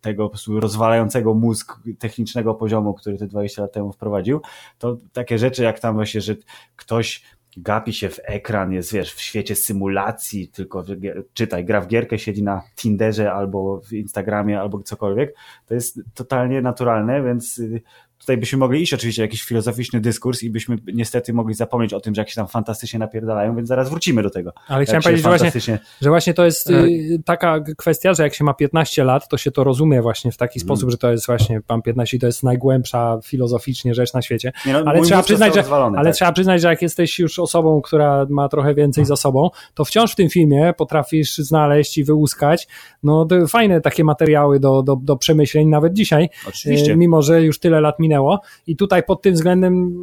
tego 0.00 0.24
po 0.24 0.30
prostu 0.30 0.60
rozwalającego 0.60 1.34
mózg 1.34 1.80
technicznego 1.98 2.54
poziomu, 2.54 2.94
który 2.94 3.18
te 3.18 3.26
20 3.26 3.62
lat 3.62 3.72
temu 3.72 3.92
wprowadził, 3.92 4.40
to 4.78 4.96
takie 5.12 5.38
rzeczy 5.38 5.62
jak 5.62 5.80
tam 5.80 5.94
właśnie, 5.94 6.20
że 6.20 6.36
ktoś 6.76 7.22
gapi 7.56 7.92
się 7.92 8.08
w 8.08 8.20
ekran, 8.24 8.72
jest 8.72 8.92
wiesz, 8.92 9.14
w 9.14 9.20
świecie 9.20 9.54
symulacji, 9.54 10.48
tylko 10.48 10.84
czytaj, 11.32 11.64
gra 11.64 11.80
w 11.80 11.86
gierkę, 11.86 12.18
siedzi 12.18 12.42
na 12.42 12.62
Tinderze 12.76 13.32
albo 13.32 13.80
w 13.80 13.92
Instagramie 13.92 14.60
albo 14.60 14.82
cokolwiek, 14.82 15.34
to 15.66 15.74
jest 15.74 16.00
totalnie 16.14 16.62
naturalne, 16.62 17.22
więc 17.22 17.58
y, 17.58 17.82
tutaj 18.18 18.36
byśmy 18.36 18.58
mogli 18.58 18.82
iść 18.82 18.94
oczywiście 18.94 19.22
jakiś 19.22 19.42
filozoficzny 19.42 20.00
dyskurs 20.00 20.42
i 20.42 20.50
byśmy 20.50 20.76
niestety 20.94 21.32
mogli 21.32 21.54
zapomnieć 21.54 21.92
o 21.92 22.00
tym, 22.00 22.14
że 22.14 22.20
jak 22.20 22.28
się 22.28 22.34
tam 22.34 22.48
fantastycznie 22.48 22.98
napierdalają, 22.98 23.56
więc 23.56 23.68
zaraz 23.68 23.90
wrócimy 23.90 24.22
do 24.22 24.30
tego. 24.30 24.52
Ale 24.68 24.84
chciałem 24.84 25.02
powiedzieć, 25.02 25.24
fantastycznie... 25.24 25.74
że, 25.74 25.78
właśnie, 25.78 25.98
że 26.02 26.10
właśnie 26.10 26.34
to 26.34 26.44
jest 26.44 26.70
y, 26.70 27.22
taka 27.24 27.60
kwestia, 27.78 28.14
że 28.14 28.22
jak 28.22 28.34
się 28.34 28.44
ma 28.44 28.54
15 28.54 29.04
lat, 29.04 29.28
to 29.28 29.38
się 29.38 29.50
to 29.50 29.64
rozumie 29.64 30.02
właśnie 30.02 30.32
w 30.32 30.36
taki 30.36 30.60
hmm. 30.60 30.68
sposób, 30.68 30.90
że 30.90 30.98
to 30.98 31.10
jest 31.10 31.26
właśnie, 31.26 31.60
mam 31.68 31.82
15 31.82 32.18
to 32.18 32.26
jest 32.26 32.42
najgłębsza 32.42 33.18
filozoficznie 33.24 33.94
rzecz 33.94 34.12
na 34.12 34.22
świecie. 34.22 34.52
No, 34.66 34.82
ale 34.86 35.02
trzeba 35.02 35.22
przyznać, 35.22 35.54
że, 35.54 35.64
ale 35.74 36.04
tak. 36.04 36.14
trzeba 36.14 36.32
przyznać, 36.32 36.62
że 36.62 36.68
jak 36.68 36.82
jesteś 36.82 37.18
już 37.18 37.38
osobą, 37.38 37.80
która 37.80 38.26
ma 38.30 38.48
trochę 38.48 38.74
więcej 38.74 39.04
za 39.04 39.16
sobą, 39.16 39.50
to 39.74 39.84
wciąż 39.84 40.12
w 40.12 40.16
tym 40.16 40.28
filmie 40.28 40.74
potrafisz 40.76 41.38
znaleźć 41.38 41.98
i 41.98 42.04
wyłuskać 42.04 42.68
no 43.04 43.26
fajne 43.48 43.80
takie 43.80 44.04
materiały 44.04 44.60
do, 44.60 44.82
do, 44.82 44.96
do 44.96 45.16
przemyśleń 45.16 45.68
nawet 45.68 45.92
dzisiaj. 45.92 46.28
Oczywiście. 46.48 46.96
Mimo, 46.96 47.22
że 47.22 47.42
już 47.42 47.58
tyle 47.58 47.80
lat 47.80 47.98
minęło 48.04 48.40
i 48.66 48.76
tutaj 48.76 49.02
pod 49.02 49.22
tym 49.22 49.34
względem 49.34 49.94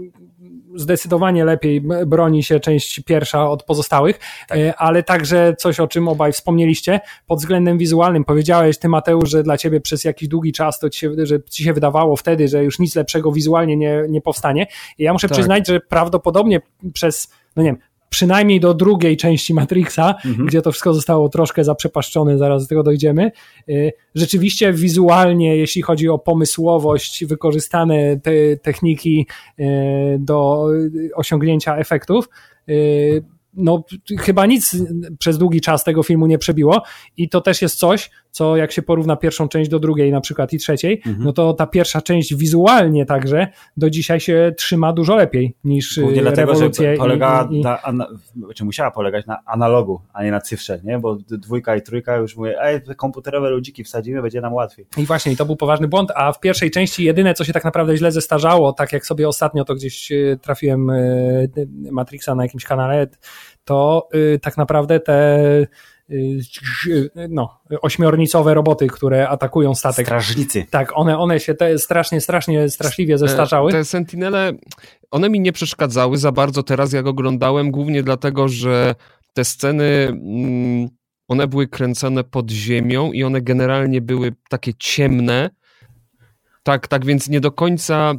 zdecydowanie 0.76 1.46
lepiej 1.46 1.82
broni 2.06 2.44
się 2.44 2.60
część 2.60 3.00
pierwsza 3.00 3.50
od 3.50 3.64
pozostałych, 3.64 4.20
tak. 4.48 4.58
E, 4.58 4.76
ale 4.76 5.04
także 5.04 5.56
coś, 5.58 5.80
o 5.80 5.88
czym 5.88 6.08
obaj 6.08 6.32
wspomnieliście, 6.32 7.00
pod 7.28 7.40
względem 7.40 7.78
wizualnym. 7.78 8.24
Powiedziałeś, 8.24 8.78
ty 8.78 8.90
Mateusz, 8.90 9.30
że 9.30 9.44
dla 9.44 9.58
ciebie 9.58 9.82
przez 9.82 10.04
jakiś 10.04 10.28
długi 10.28 10.52
czas 10.52 10.80
to 10.80 10.90
ci 10.90 11.00
się, 11.00 11.12
że 11.24 11.44
ci 11.44 11.64
się 11.64 11.74
wydawało 11.74 12.16
wtedy, 12.16 12.48
że 12.48 12.64
już 12.64 12.80
nic 12.80 12.96
lepszego 12.96 13.32
wizualnie 13.32 13.78
nie, 13.78 14.04
nie 14.10 14.22
powstanie. 14.22 14.68
I 14.98 15.04
ja 15.04 15.14
muszę 15.14 15.28
tak. 15.28 15.38
przyznać, 15.38 15.68
że 15.68 15.80
prawdopodobnie 15.80 16.62
przez 16.94 17.32
no 17.56 17.64
nie 17.64 17.70
wiem, 17.70 17.78
przynajmniej 18.12 18.60
do 18.60 18.74
drugiej 18.74 19.18
części 19.18 19.54
Matrixa, 19.54 20.16
mhm. 20.26 20.48
gdzie 20.48 20.62
to 20.62 20.72
wszystko 20.72 20.94
zostało 20.94 21.30
troszkę 21.30 21.64
zaprzepaszczone, 21.64 22.38
zaraz 22.38 22.64
do 22.64 22.70
tego 22.70 22.84
dojdziemy. 22.84 23.32
Y, 23.70 23.94
rzeczywiście 24.16 24.74
wizualnie, 24.74 25.58
jeśli 25.58 25.82
chodzi 25.82 26.10
o 26.10 26.20
pomysłowość, 26.20 27.26
wykorzystane 27.26 28.20
te 28.20 28.32
techniki 28.62 29.28
y, 29.60 29.64
do 30.20 30.68
osiągnięcia 31.16 31.78
efektów, 31.78 32.30
y, 32.70 33.24
no, 33.54 33.84
chyba 34.20 34.46
nic 34.46 34.78
przez 35.20 35.38
długi 35.38 35.62
czas 35.62 35.84
tego 35.84 36.04
filmu 36.04 36.28
nie 36.28 36.38
przebiło 36.38 36.84
i 37.18 37.30
to 37.30 37.42
też 37.42 37.62
jest 37.62 37.76
coś, 37.76 38.12
co 38.32 38.58
jak 38.58 38.72
się 38.72 38.82
porówna 38.82 39.16
pierwszą 39.16 39.48
część 39.48 39.70
do 39.70 39.80
drugiej 39.80 40.12
na 40.12 40.22
przykład 40.22 40.54
i 40.54 40.58
trzeciej, 40.58 41.02
mhm. 41.06 41.26
no 41.26 41.34
to 41.34 41.54
ta 41.54 41.68
pierwsza 41.68 42.02
część 42.02 42.36
wizualnie 42.36 43.06
także 43.06 43.48
do 43.78 43.90
dzisiaj 43.90 44.20
się 44.20 44.54
trzyma 44.58 44.94
dużo 44.94 45.16
lepiej 45.16 45.56
niż 45.64 46.00
Głównie 46.00 46.24
rewolucję. 46.24 46.46
Dlatego, 46.64 46.84
że 46.84 46.98
polegała 46.98 47.48
i, 47.52 47.56
i... 47.56 47.62
Na, 47.62 48.08
czy 48.56 48.66
musiała 48.66 48.92
polegać 48.92 49.26
na 49.26 49.40
analogu, 49.46 50.02
a 50.14 50.24
nie 50.24 50.32
na 50.32 50.42
cyfrze, 50.42 50.82
nie? 50.84 51.00
Bo 51.00 51.16
dwójka 51.16 51.76
i 51.76 51.82
trójka 51.82 52.18
już 52.18 52.36
mówię, 52.36 52.62
ej, 52.62 52.82
komputerowe 52.98 53.50
ludziki 53.50 53.84
wsadzimy, 53.84 54.22
będzie 54.22 54.42
nam 54.42 54.54
łatwiej. 54.54 54.86
I 54.98 55.06
właśnie, 55.06 55.32
i 55.32 55.36
to 55.36 55.46
był 55.46 55.56
poważny 55.56 55.88
błąd, 55.88 56.12
a 56.16 56.32
w 56.32 56.40
pierwszej 56.40 56.72
części 56.72 57.04
jedyne, 57.04 57.34
co 57.34 57.44
się 57.44 57.54
tak 57.54 57.64
naprawdę 57.64 57.98
źle 57.98 58.12
zestarzało, 58.12 58.74
tak 58.74 58.94
jak 58.94 59.06
sobie 59.06 59.28
ostatnio 59.28 59.66
to 59.66 59.76
gdzieś 59.76 60.12
e, 60.12 60.38
trafiłem 60.42 60.90
e, 60.90 60.98
Matrixa 61.92 62.36
na 62.36 62.44
jakimś 62.44 62.66
kanale, 62.66 63.08
to 63.66 64.10
tak 64.42 64.58
naprawdę 64.58 65.00
te 65.00 65.68
no, 67.30 67.60
ośmiornicowe 67.82 68.54
roboty, 68.54 68.88
które 68.88 69.30
atakują 69.30 69.76
statek. 69.76 70.06
Strażnicy. 70.06 70.66
Tak, 70.70 70.92
one, 70.98 71.18
one 71.18 71.40
się 71.40 71.54
te 71.54 71.80
strasznie, 71.80 72.22
strasznie, 72.22 72.70
straszliwie 72.70 73.18
zestarzały. 73.18 73.72
Te, 73.72 73.78
te 73.78 73.86
Sentinele, 73.86 74.54
one 75.12 75.30
mi 75.30 75.40
nie 75.40 75.52
przeszkadzały 75.52 76.18
za 76.18 76.32
bardzo 76.32 76.64
teraz, 76.64 76.94
jak 76.94 77.08
oglądałem, 77.08 77.72
głównie 77.72 78.04
dlatego, 78.04 78.48
że 78.48 78.96
te 79.34 79.46
sceny, 79.46 80.08
mm, 80.08 80.90
one 81.28 81.48
były 81.48 81.68
kręcone 81.68 82.24
pod 82.24 82.52
ziemią 82.52 83.12
i 83.12 83.24
one 83.24 83.42
generalnie 83.42 84.02
były 84.02 84.32
takie 84.50 84.74
ciemne. 84.80 85.50
Tak, 86.64 86.88
tak 86.88 87.06
więc 87.06 87.30
nie 87.30 87.40
do 87.40 87.52
końca 87.52 88.14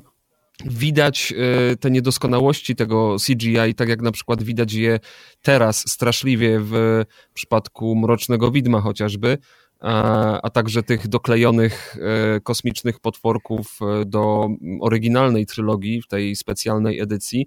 widać 0.64 1.34
e, 1.72 1.76
te 1.76 1.90
niedoskonałości 1.90 2.76
tego 2.76 3.16
CGI, 3.26 3.74
tak 3.76 3.88
jak 3.88 4.02
na 4.02 4.12
przykład 4.12 4.42
widać 4.42 4.72
je 4.72 5.00
teraz 5.42 5.90
straszliwie 5.90 6.60
w 6.60 7.02
przypadku 7.34 7.96
Mrocznego 7.96 8.50
Widma 8.50 8.80
chociażby, 8.80 9.38
a, 9.80 10.40
a 10.42 10.50
także 10.50 10.82
tych 10.82 11.08
doklejonych 11.08 11.96
e, 11.96 12.40
kosmicznych 12.40 13.00
potworków 13.00 13.78
e, 13.82 14.04
do 14.04 14.48
oryginalnej 14.80 15.46
trylogii 15.46 16.02
w 16.02 16.06
tej 16.06 16.36
specjalnej 16.36 17.00
edycji. 17.00 17.46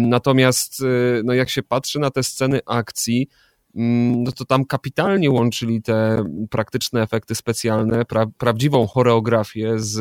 Natomiast 0.00 0.82
no 1.24 1.34
jak 1.34 1.50
się 1.50 1.62
patrzy 1.62 1.98
na 1.98 2.10
te 2.10 2.22
sceny 2.22 2.60
akcji, 2.66 3.28
no 3.74 4.32
to 4.32 4.44
tam 4.44 4.64
kapitalnie 4.64 5.30
łączyli 5.30 5.82
te 5.82 6.24
praktyczne 6.50 7.02
efekty 7.02 7.34
specjalne, 7.34 8.04
pra, 8.04 8.26
prawdziwą 8.38 8.86
choreografię 8.86 9.78
z 9.78 10.00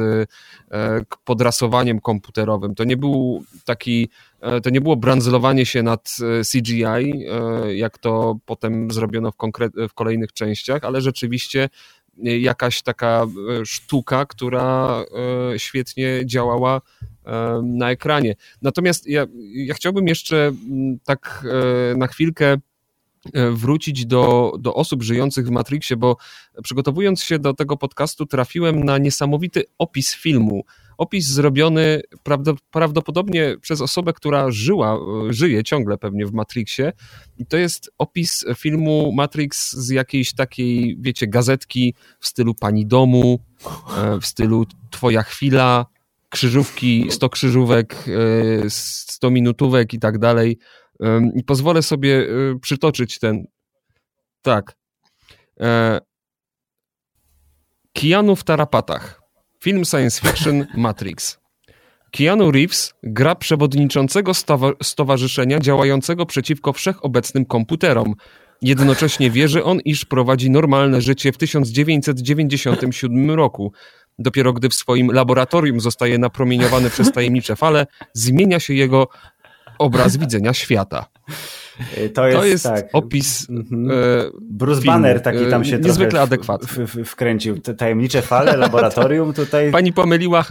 e, 0.71 1.01
podrasowaniem 1.23 1.99
komputerowym. 1.99 2.75
To 2.75 2.83
nie 2.83 2.97
był 2.97 3.43
taki, 3.65 4.09
e, 4.41 4.61
to 4.61 4.69
nie 4.69 4.81
było 4.81 4.95
branzlowanie 4.95 5.65
się 5.65 5.83
nad 5.83 6.15
e, 6.39 6.43
CGI, 6.43 7.25
jak 7.73 7.97
to 7.97 8.37
potem 8.45 8.91
zrobiono 8.91 9.31
w, 9.31 9.35
konkre- 9.35 9.89
w 9.89 9.93
kolejnych 9.93 10.33
częściach, 10.33 10.83
ale 10.83 11.01
rzeczywiście 11.01 11.69
jakaś 12.23 12.81
taka 12.81 13.25
sztuka, 13.65 14.25
która 14.25 15.03
świetnie 15.57 16.21
działała 16.25 16.81
na 17.63 17.91
ekranie. 17.91 18.35
Natomiast 18.61 19.07
ja, 19.07 19.25
ja 19.53 19.73
chciałbym 19.73 20.07
jeszcze 20.07 20.47
mm, 20.47 20.99
tak 21.03 21.45
na 21.97 22.07
chwilkę 22.07 22.57
wrócić 23.51 24.05
do, 24.05 24.53
do 24.59 24.75
osób 24.75 25.03
żyjących 25.03 25.47
w 25.47 25.51
Matrixie, 25.51 25.97
bo 25.97 26.17
przygotowując 26.63 27.23
się 27.23 27.39
do 27.39 27.53
tego 27.53 27.77
podcastu, 27.77 28.25
trafiłem 28.25 28.83
na 28.83 28.97
niesamowity 28.97 29.63
opis 29.77 30.15
filmu. 30.15 30.63
Opis 30.97 31.27
zrobiony 31.27 32.01
prawdopodobnie 32.71 33.55
przez 33.61 33.81
osobę, 33.81 34.13
która 34.13 34.51
żyła, 34.51 34.95
e, 35.29 35.33
żyje 35.33 35.63
ciągle 35.63 35.97
pewnie 35.97 36.25
w 36.25 36.33
Matrixie. 36.33 36.93
I 37.37 37.45
to 37.45 37.57
jest 37.57 37.91
opis 37.97 38.45
filmu 38.57 39.11
Matrix 39.11 39.73
z 39.73 39.89
jakiejś 39.89 40.33
takiej, 40.33 40.97
wiecie, 40.99 41.27
gazetki 41.27 41.93
w 42.19 42.27
stylu 42.27 42.55
Pani 42.55 42.85
Domu, 42.85 43.39
e, 43.97 44.19
w 44.19 44.25
stylu 44.25 44.65
Twoja 44.91 45.23
chwila, 45.23 45.85
krzyżówki, 46.29 47.05
100 47.09 47.29
krzyżówek, 47.29 48.05
100 48.69 49.29
minutówek 49.29 49.93
i 49.93 49.99
tak 49.99 50.17
dalej. 50.17 50.57
I 51.35 51.43
pozwolę 51.43 51.81
sobie 51.81 52.19
y, 52.19 52.59
przytoczyć 52.61 53.19
ten. 53.19 53.45
Tak. 54.41 54.75
E, 55.59 55.99
Keanu 57.93 58.35
w 58.35 58.43
tarapatach. 58.43 59.21
Film 59.63 59.85
science 59.85 60.21
fiction 60.21 60.65
Matrix. 60.77 61.39
Keanu 62.11 62.51
Reeves 62.51 62.93
gra 63.03 63.35
przewodniczącego 63.35 64.31
stowarzyszenia 64.83 65.59
działającego 65.59 66.25
przeciwko 66.25 66.73
wszechobecnym 66.73 67.45
komputerom. 67.45 68.15
Jednocześnie 68.61 69.31
wierzy 69.31 69.63
on, 69.63 69.79
iż 69.79 70.05
prowadzi 70.05 70.51
normalne 70.51 71.01
życie 71.01 71.31
w 71.31 71.37
1997 71.37 73.31
roku. 73.31 73.73
Dopiero 74.19 74.53
gdy 74.53 74.69
w 74.69 74.73
swoim 74.73 75.11
laboratorium 75.11 75.79
zostaje 75.79 76.17
napromieniowany 76.17 76.89
przez 76.89 77.11
tajemnicze 77.11 77.55
fale, 77.55 77.87
zmienia 78.13 78.59
się 78.59 78.73
jego 78.73 79.07
obraz 79.79 80.17
widzenia 80.17 80.53
świata. 80.53 81.05
To 82.13 82.27
jest, 82.27 82.39
to 82.39 82.45
jest 82.45 82.63
tak. 82.63 82.85
opis. 82.93 83.49
Mhm. 83.49 83.91
E, 83.91 83.93
Bruce 84.41 84.81
filmu. 84.81 84.93
Banner 84.93 85.21
taki 85.21 85.45
tam 85.49 85.65
się 85.65 85.75
e, 85.75 85.79
niezwykle 85.79 86.21
adekwatny. 86.21 86.87
W, 86.87 86.95
w, 86.95 87.05
wkręcił. 87.05 87.59
Te 87.59 87.73
tajemnicze 87.73 88.21
fale, 88.21 88.57
laboratorium 88.57 89.33
tutaj. 89.33 89.71
Pani 89.71 89.93
pomyliła, 89.93 90.45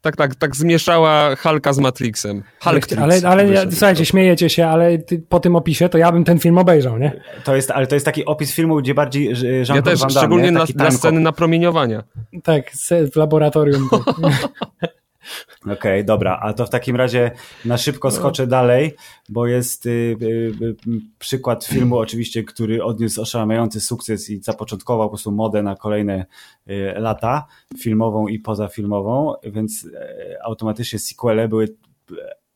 tak, 0.00 0.16
tak, 0.16 0.34
tak 0.34 0.56
zmieszała 0.56 1.36
Halka 1.36 1.72
z 1.72 1.78
Matrixem. 1.78 2.42
Hulk 2.60 2.84
ale, 2.92 3.20
ale, 3.24 3.42
ale 3.42 3.70
słuchajcie, 3.70 4.06
śmiejecie 4.06 4.50
się, 4.50 4.66
ale 4.66 4.98
ty, 4.98 5.22
po 5.28 5.40
tym 5.40 5.56
opisie 5.56 5.88
to 5.88 5.98
ja 5.98 6.12
bym 6.12 6.24
ten 6.24 6.38
film 6.38 6.58
obejrzał, 6.58 6.98
nie? 6.98 7.20
To 7.44 7.56
jest, 7.56 7.70
ale 7.70 7.86
to 7.86 7.96
jest 7.96 8.06
taki 8.06 8.24
opis 8.24 8.54
filmu, 8.54 8.76
gdzie 8.76 8.94
bardziej 8.94 9.26
Jean 9.68 9.76
Ja 9.76 9.82
też, 9.82 10.00
Van 10.00 10.08
Damme, 10.08 10.10
szczególnie 10.10 10.50
na, 10.50 10.64
na 10.74 10.90
sceny 10.90 11.20
napromieniowania. 11.20 12.02
Tak, 12.42 12.70
w 13.12 13.16
laboratorium. 13.16 13.88
Okej, 15.62 15.72
okay, 15.74 16.04
dobra, 16.04 16.38
a 16.42 16.52
to 16.52 16.66
w 16.66 16.70
takim 16.70 16.96
razie 16.96 17.30
na 17.64 17.78
szybko 17.78 18.08
no. 18.08 18.14
skoczę 18.14 18.46
dalej, 18.46 18.94
bo 19.28 19.46
jest 19.46 19.86
y, 19.86 19.90
y, 19.90 20.24
y, 20.62 20.76
przykład 21.18 21.64
filmu 21.64 21.98
oczywiście, 21.98 22.44
który 22.44 22.84
odniósł 22.84 23.22
oszałamiający 23.22 23.80
sukces 23.80 24.30
i 24.30 24.42
zapoczątkował 24.42 25.06
po 25.06 25.10
prostu 25.10 25.32
modę 25.32 25.62
na 25.62 25.76
kolejne 25.76 26.26
y, 26.70 26.92
lata, 26.96 27.46
filmową 27.78 28.28
i 28.28 28.38
pozafilmową, 28.38 29.34
więc 29.44 29.88
e, 29.94 30.38
automatycznie 30.44 30.98
sequele 30.98 31.48
były 31.48 31.76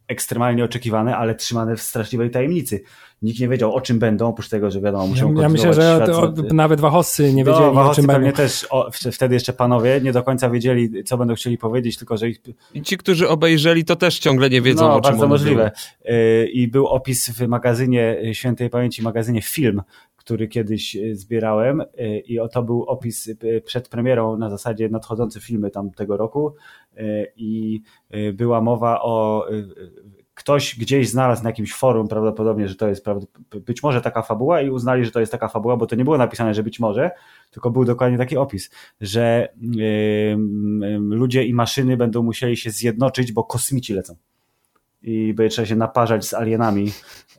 ekstremalnie 0.09 0.65
oczekiwane, 0.65 1.17
ale 1.17 1.35
trzymane 1.35 1.77
w 1.77 1.83
straszliwej 1.83 2.31
tajemnicy. 2.31 2.83
Nikt 3.23 3.41
nie 3.41 3.49
wiedział, 3.49 3.75
o 3.75 3.81
czym 3.81 3.99
będą, 3.99 4.29
oprócz 4.29 4.49
tego, 4.49 4.71
że 4.71 4.81
wiadomo, 4.81 5.07
muszą 5.07 5.35
Ja, 5.35 5.43
ja 5.43 5.49
myślę, 5.49 5.75
że 5.75 6.05
to, 6.07 6.33
nawet 6.53 6.81
Wachowcy 6.81 7.33
nie 7.35 7.45
no, 7.45 7.53
wiedzieli, 7.53 7.75
no, 7.75 7.91
o 7.91 7.95
czym 7.95 8.07
pewnie 8.07 8.33
też, 8.33 8.67
o, 8.71 8.91
wtedy 9.13 9.35
jeszcze 9.35 9.53
panowie 9.53 10.01
nie 10.03 10.13
do 10.13 10.23
końca 10.23 10.51
wiedzieli, 10.51 11.05
co 11.05 11.19
będą 11.19 11.35
chcieli 11.35 11.59
powiedzieć, 11.59 11.99
tylko 11.99 12.17
że 12.17 12.29
ich... 12.29 12.41
I 12.75 12.83
ci, 12.83 12.97
którzy 12.97 13.29
obejrzeli, 13.29 13.85
to 13.85 13.97
też 13.97 14.19
ciągle 14.19 14.51
nie 14.51 14.63
wiedzą, 14.63 14.89
no, 14.89 14.95
o 14.95 15.01
czym 15.01 15.11
bardzo 15.11 15.29
możliwe. 15.29 15.71
Były. 16.05 16.47
I 16.47 16.69
był 16.69 16.87
opis 16.87 17.31
w 17.31 17.49
magazynie, 17.49 18.23
świętej 18.33 18.71
pamięci 18.71 19.03
magazynie 19.03 19.43
Film, 19.43 19.83
który 20.17 20.49
kiedyś 20.49 20.97
zbierałem 21.13 21.83
i 22.27 22.39
to 22.53 22.63
był 22.63 22.85
opis 22.85 23.31
przed 23.65 23.89
premierą 23.89 24.37
na 24.37 24.51
zasadzie 24.51 24.89
nadchodzące 24.89 25.41
filmy 25.41 25.71
tam 25.71 25.91
tego 25.91 26.17
roku 26.17 26.55
i 27.37 27.81
była 28.35 28.61
mowa 28.61 29.03
o 29.03 29.47
ktoś 30.39 30.79
gdzieś 30.79 31.09
znalazł 31.09 31.43
na 31.43 31.51
jakimś 31.51 31.75
forum 31.75 32.09
prawdopodobnie, 32.09 32.69
że 32.69 32.75
to 32.75 32.89
jest 32.89 33.05
być 33.67 33.83
może 33.83 34.01
taka 34.01 34.23
fabuła 34.23 34.63
i 34.63 34.71
uznali, 34.71 35.05
że 35.05 35.11
to 35.11 35.21
jest 35.21 35.33
taka 35.33 35.49
fabuła, 35.49 35.77
bo 35.77 35.87
to 35.87 35.97
nie 35.97 36.05
było 36.05 36.19
napisane, 36.19 36.55
że 36.55 36.63
być 36.63 36.81
może, 36.81 37.11
tylko 37.51 37.71
był 37.71 37.85
dokładnie 37.85 38.19
taki 38.19 38.37
opis, 38.37 38.71
że 39.01 39.49
yy, 39.61 39.85
yy, 40.81 40.99
ludzie 40.99 41.45
i 41.45 41.55
maszyny 41.55 41.97
będą 41.97 42.23
musieli 42.23 42.57
się 42.57 42.71
zjednoczyć, 42.71 43.33
bo 43.33 43.45
kosmici 43.45 43.95
lecą 43.95 44.17
i 45.03 45.35
będzie 45.35 45.53
trzeba 45.53 45.67
się 45.67 45.77
naparzać 45.77 46.27
z 46.27 46.35
alienami. 46.35 46.93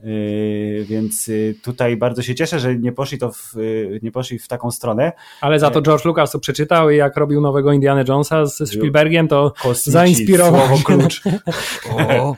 Yy, 0.03 0.85
więc 0.85 1.27
yy, 1.27 1.55
tutaj 1.63 1.97
bardzo 1.97 2.21
się 2.21 2.35
cieszę, 2.35 2.59
że 2.59 2.75
nie 2.75 2.91
poszli 2.91 3.17
to 3.17 3.31
w, 3.31 3.53
yy, 3.55 3.99
nie 4.03 4.11
poszli 4.11 4.39
w 4.39 4.47
taką 4.47 4.71
stronę. 4.71 5.11
Ale 5.41 5.59
za 5.59 5.71
to 5.71 5.81
George 5.81 6.05
Lucas 6.05 6.31
to 6.31 6.39
przeczytał 6.39 6.89
i 6.89 6.97
jak 6.97 7.17
robił 7.17 7.41
nowego 7.41 7.73
Indiana 7.73 8.03
Jonesa 8.07 8.45
z 8.45 8.69
Spielbergiem, 8.69 9.27
to 9.27 9.53
Kosmici, 9.61 9.91
zainspirował. 9.91 10.67
Słowo 10.67 10.83
klucz. 10.83 11.21
o. 12.19 12.35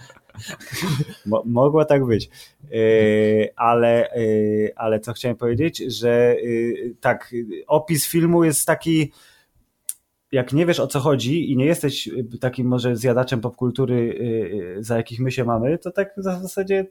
mogło 1.45 1.85
tak 1.85 2.05
być. 2.05 2.29
E, 2.63 2.77
ale, 3.55 4.11
e, 4.11 4.19
ale 4.75 4.99
co 4.99 5.13
chciałem 5.13 5.37
powiedzieć, 5.37 5.77
że 5.77 6.11
e, 6.11 6.35
tak, 7.01 7.33
opis 7.67 8.07
filmu 8.07 8.43
jest 8.43 8.65
taki 8.65 9.11
jak 10.31 10.53
nie 10.53 10.65
wiesz 10.65 10.79
o 10.79 10.87
co 10.87 10.99
chodzi 10.99 11.51
i 11.51 11.57
nie 11.57 11.65
jesteś 11.65 12.09
takim 12.39 12.67
może 12.67 12.95
zjadaczem 12.95 13.41
popkultury, 13.41 14.19
za 14.79 14.97
jakich 14.97 15.19
my 15.19 15.31
się 15.31 15.43
mamy, 15.43 15.77
to 15.77 15.91
tak 15.91 16.13
w 16.17 16.23
zasadzie 16.23 16.85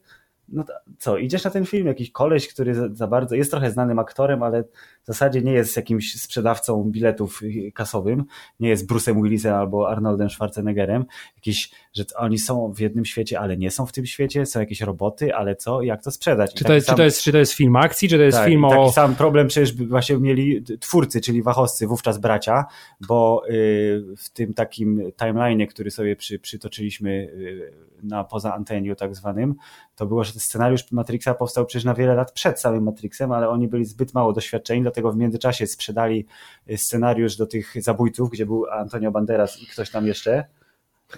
no 0.53 0.65
co, 0.99 1.19
idziesz 1.19 1.45
na 1.45 1.51
ten 1.51 1.67
film, 1.67 1.87
jakiś 1.87 2.11
koleś, 2.11 2.49
który 2.49 2.75
za, 2.75 2.89
za, 2.93 3.07
bardzo 3.07 3.35
jest 3.35 3.51
trochę 3.51 3.71
znanym 3.71 3.99
aktorem, 3.99 4.43
ale 4.43 4.63
w 5.03 5.07
zasadzie 5.07 5.43
nie 5.43 5.53
jest 5.53 5.77
jakimś 5.77 6.21
sprzedawcą 6.21 6.85
biletów 6.85 7.41
kasowym, 7.75 8.25
nie 8.61 8.69
jest 8.69 8.91
Bruce'em 8.91 9.23
Willisem 9.23 9.55
albo 9.55 9.91
Arnoldem 9.91 10.31
Schwarzeneggerem, 10.31 11.05
jakiś, 11.37 11.71
że 11.93 12.05
oni 12.17 12.39
są 12.39 12.73
w 12.73 12.81
jednym 12.81 13.05
świecie, 13.05 13.41
ale 13.41 13.57
nie 13.57 13.71
są 13.71 13.87
w 13.87 13.93
tym 13.93 14.07
świecie, 14.07 14.47
są 14.47 14.61
jakieś 14.61 14.81
roboty, 14.81 15.35
ale 15.35 15.57
co, 15.57 15.83
jak 15.83 16.03
to 16.03 16.11
sprzedać? 16.11 16.55
Czy 16.55 16.65
to, 16.65 16.75
jest, 16.75 16.87
sam... 16.87 16.97
czy, 16.97 16.97
to 16.97 17.05
jest, 17.05 17.23
czy 17.23 17.33
to 17.33 17.39
jest 17.39 17.53
film 17.53 17.77
akcji, 17.77 18.09
czy 18.09 18.17
to 18.17 18.23
jest 18.23 18.39
tak, 18.39 18.49
film 18.49 18.65
o... 18.65 18.71
Taki 18.71 18.93
sam 18.93 19.15
problem 19.15 19.49
przecież 19.49 19.75
właśnie 19.75 20.17
mieli 20.17 20.65
twórcy, 20.81 21.21
czyli 21.21 21.43
wachowscy, 21.43 21.87
wówczas 21.87 22.19
bracia, 22.19 22.65
bo 23.09 23.43
yy, 23.49 24.17
w 24.17 24.31
tym 24.31 24.55
takim 24.55 25.11
timeline'ie, 25.11 25.67
który 25.67 25.91
sobie 25.91 26.17
przy, 26.17 26.39
przytoczyliśmy 26.39 27.11
yy, 27.11 27.91
na 28.03 28.25
poza 28.25 28.55
anteniu 28.55 28.97
tak 28.97 29.15
zwanym, 29.15 29.55
to 30.01 30.07
było, 30.07 30.25
że 30.25 30.33
scenariusz 30.33 30.93
Matrixa 30.93 31.35
powstał 31.35 31.67
przecież 31.67 31.85
na 31.85 31.95
wiele 31.95 32.15
lat 32.15 32.33
przed 32.33 32.61
samym 32.61 32.85
Matrixem, 32.85 33.33
ale 33.33 33.49
oni 33.49 33.69
byli 33.69 33.85
zbyt 33.85 34.15
mało 34.15 34.33
doświadczeni, 34.33 34.83
dlatego 34.83 35.13
w 35.13 35.17
międzyczasie 35.17 35.67
sprzedali 35.67 36.27
y, 36.71 36.79
scenariusz 36.79 37.37
do 37.37 37.47
tych 37.47 37.83
zabójców, 37.83 38.31
gdzie 38.31 38.47
był 38.47 38.67
Antonio 38.71 39.11
Banderas 39.11 39.63
i 39.63 39.67
ktoś 39.67 39.91
tam 39.91 40.07
jeszcze. 40.07 40.45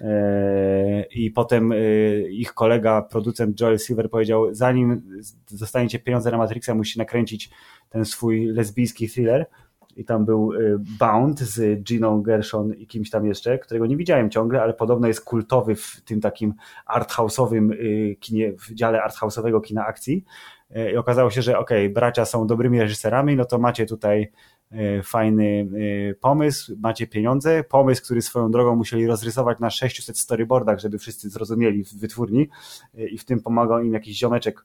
E, 0.00 1.04
I 1.10 1.30
potem 1.30 1.72
y, 1.72 2.28
ich 2.30 2.54
kolega, 2.54 3.02
producent 3.02 3.60
Joel 3.60 3.78
Silver 3.78 4.10
powiedział, 4.10 4.54
zanim 4.54 5.02
dostaniecie 5.50 5.98
pieniądze 5.98 6.30
na 6.30 6.38
Matrixa, 6.38 6.74
musi 6.74 6.98
nakręcić 6.98 7.50
ten 7.90 8.04
swój 8.04 8.46
lesbijski 8.46 9.08
thriller 9.08 9.46
i 9.96 10.04
tam 10.04 10.24
był 10.24 10.52
y, 10.52 10.78
Bound 10.98 11.40
z 11.40 11.82
Giną 11.82 12.22
Gershon 12.22 12.74
i 12.74 12.86
kimś 12.86 13.10
tam 13.10 13.26
jeszcze, 13.26 13.58
którego 13.58 13.86
nie 13.86 13.96
widziałem 13.96 14.30
ciągle, 14.30 14.62
ale 14.62 14.74
podobno 14.74 15.08
jest 15.08 15.24
kultowy 15.24 15.74
w 15.74 16.00
tym 16.04 16.20
takim 16.20 16.54
arthouse'owym 16.94 17.72
y, 17.72 18.16
kinie, 18.20 18.52
w 18.52 18.74
dziale 18.74 19.02
arthouse'owego 19.08 19.60
kina 19.62 19.86
akcji. 19.86 20.24
Y, 20.76 20.92
i 20.92 20.96
okazało 20.96 21.30
się, 21.30 21.42
że 21.42 21.58
okej, 21.58 21.86
okay, 21.86 21.94
bracia 21.94 22.24
są 22.24 22.46
dobrymi 22.46 22.80
reżyserami, 22.80 23.36
no 23.36 23.44
to 23.44 23.58
macie 23.58 23.86
tutaj 23.86 24.32
fajny 25.04 25.68
pomysł, 26.20 26.76
macie 26.80 27.06
pieniądze, 27.06 27.64
pomysł, 27.64 28.04
który 28.04 28.22
swoją 28.22 28.50
drogą 28.50 28.76
musieli 28.76 29.06
rozrysować 29.06 29.58
na 29.58 29.70
600 29.70 30.18
storyboardach, 30.18 30.78
żeby 30.78 30.98
wszyscy 30.98 31.30
zrozumieli 31.30 31.84
w 31.84 31.94
wytwórni 31.94 32.48
i 32.94 33.18
w 33.18 33.24
tym 33.24 33.40
pomagał 33.40 33.82
im 33.82 33.92
jakiś 33.92 34.18
ziomeczek 34.18 34.64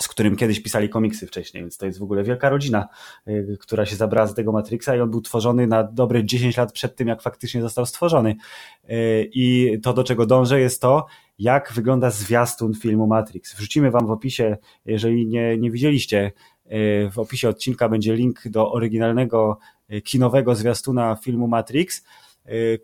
z 0.00 0.08
którym 0.08 0.36
kiedyś 0.36 0.60
pisali 0.60 0.88
komiksy 0.88 1.26
wcześniej, 1.26 1.62
więc 1.62 1.76
to 1.76 1.86
jest 1.86 1.98
w 1.98 2.02
ogóle 2.02 2.22
wielka 2.22 2.48
rodzina, 2.48 2.88
y, 3.28 3.56
która 3.60 3.86
się 3.86 3.96
zabrała 3.96 4.26
z 4.26 4.34
tego 4.34 4.52
Matrixa 4.52 4.96
i 4.96 5.00
on 5.00 5.10
był 5.10 5.20
tworzony 5.20 5.66
na 5.66 5.84
dobre 5.84 6.24
10 6.24 6.56
lat 6.56 6.72
przed 6.72 6.96
tym, 6.96 7.08
jak 7.08 7.22
faktycznie 7.22 7.62
został 7.62 7.86
stworzony. 7.86 8.36
Y, 8.90 9.30
I 9.32 9.76
to, 9.82 9.92
do 9.92 10.04
czego 10.04 10.26
dążę, 10.26 10.60
jest 10.60 10.82
to, 10.82 11.06
jak 11.38 11.72
wygląda 11.72 12.10
zwiastun 12.10 12.74
filmu 12.74 13.06
Matrix. 13.06 13.54
Wrzucimy 13.56 13.90
wam 13.90 14.06
w 14.06 14.10
opisie, 14.10 14.56
jeżeli 14.84 15.26
nie, 15.26 15.58
nie 15.58 15.70
widzieliście, 15.70 16.32
y, 16.66 17.10
w 17.12 17.18
opisie 17.18 17.48
odcinka 17.48 17.88
będzie 17.88 18.14
link 18.14 18.48
do 18.48 18.72
oryginalnego 18.72 19.58
kinowego 20.04 20.54
zwiastuna 20.54 21.16
filmu 21.16 21.48
Matrix, 21.48 22.04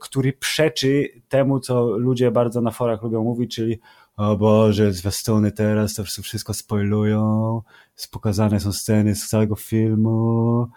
który 0.01 0.33
przeczy 0.33 1.09
temu, 1.29 1.61
co 1.61 1.85
ludzie 1.85 2.31
bardzo 2.31 2.61
na 2.61 2.71
forach 2.71 3.03
lubią 3.03 3.25
mówić, 3.25 3.55
czyli 3.55 3.81
o 4.21 4.37
Boże, 4.37 4.93
zwiastuny 4.93 5.53
teraz 5.53 5.95
to 5.95 6.05
wszystko 6.05 6.55
spoilują, 6.55 7.63
pokazane 8.11 8.61
są 8.61 8.73
sceny 8.73 9.15
z 9.15 9.29
całego 9.29 9.57
filmu, 9.57 10.69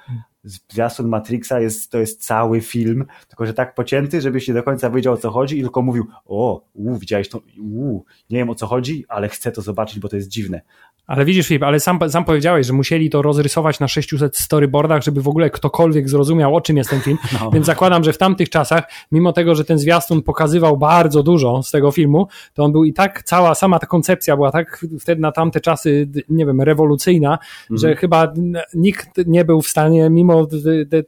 zwiastun 0.44 1.08
Matrixa 1.08 1.60
jest, 1.60 1.92
to 1.92 2.00
jest 2.00 2.26
cały 2.26 2.62
film, 2.62 3.06
tylko 3.28 3.46
że 3.46 3.54
tak 3.54 3.76
pocięty, 3.76 4.22
żebyś 4.22 4.48
nie 4.48 4.54
do 4.54 4.64
końca 4.64 4.90
wiedział 4.90 5.14
o 5.14 5.18
co 5.18 5.32
chodzi 5.32 5.60
i 5.60 5.62
tylko 5.62 5.82
mówił, 5.82 6.06
o, 6.26 6.66
u, 6.74 6.98
widziałeś 6.98 7.30
to, 7.30 7.42
u, 7.60 8.04
nie 8.30 8.38
wiem 8.38 8.50
o 8.50 8.56
co 8.56 8.68
chodzi, 8.68 9.06
ale 9.08 9.30
chcę 9.30 9.52
to 9.52 9.62
zobaczyć, 9.62 10.00
bo 10.00 10.10
to 10.10 10.16
jest 10.16 10.28
dziwne. 10.28 10.62
Ale 11.08 11.26
widzisz, 11.26 11.48
Filip, 11.48 11.64
ale 11.64 11.80
sam, 11.80 12.00
sam 12.10 12.26
powiedziałeś, 12.26 12.68
że 12.68 12.74
musieli 12.74 13.10
to 13.10 13.22
rozrysować 13.22 13.80
na 13.80 13.88
600 13.88 14.38
storyboardach, 14.38 15.04
żeby 15.04 15.22
w 15.22 15.28
ogóle 15.28 15.50
ktokolwiek 15.50 16.10
zrozumiał, 16.10 16.56
o 16.56 16.62
czym 16.62 16.78
jest 16.78 16.90
ten 16.90 17.02
film. 17.02 17.18
No. 17.40 17.52
Więc 17.52 17.66
zakładam, 17.66 18.04
że 18.04 18.14
w 18.14 18.18
tamtych 18.18 18.50
czasach, 18.50 18.84
mimo 19.12 19.34
tego, 19.34 19.56
że 19.56 19.66
ten 19.66 19.78
zwiastun 19.78 20.22
pokazywał 20.22 20.78
bardzo 20.78 21.24
dużo 21.24 21.64
z 21.64 21.72
tego 21.72 21.92
filmu, 21.92 22.28
to 22.54 22.64
on 22.64 22.72
był 22.72 22.84
i 22.84 22.94
tak, 22.94 23.24
cała 23.24 23.56
sama 23.56 23.80
ta 23.80 23.88
koncepcja 23.88 24.36
była 24.36 24.52
tak 24.52 24.86
wtedy 25.00 25.22
na 25.22 25.32
tamte 25.32 25.62
czasy, 25.62 26.10
nie 26.30 26.46
wiem, 26.46 26.62
rewolucyjna, 26.62 27.32
mhm. 27.32 27.78
że 27.78 27.96
chyba 27.96 28.34
nikt 28.74 29.10
nie 29.26 29.46
był 29.46 29.62
w 29.62 29.68
stanie, 29.68 30.10
mimo 30.10 30.33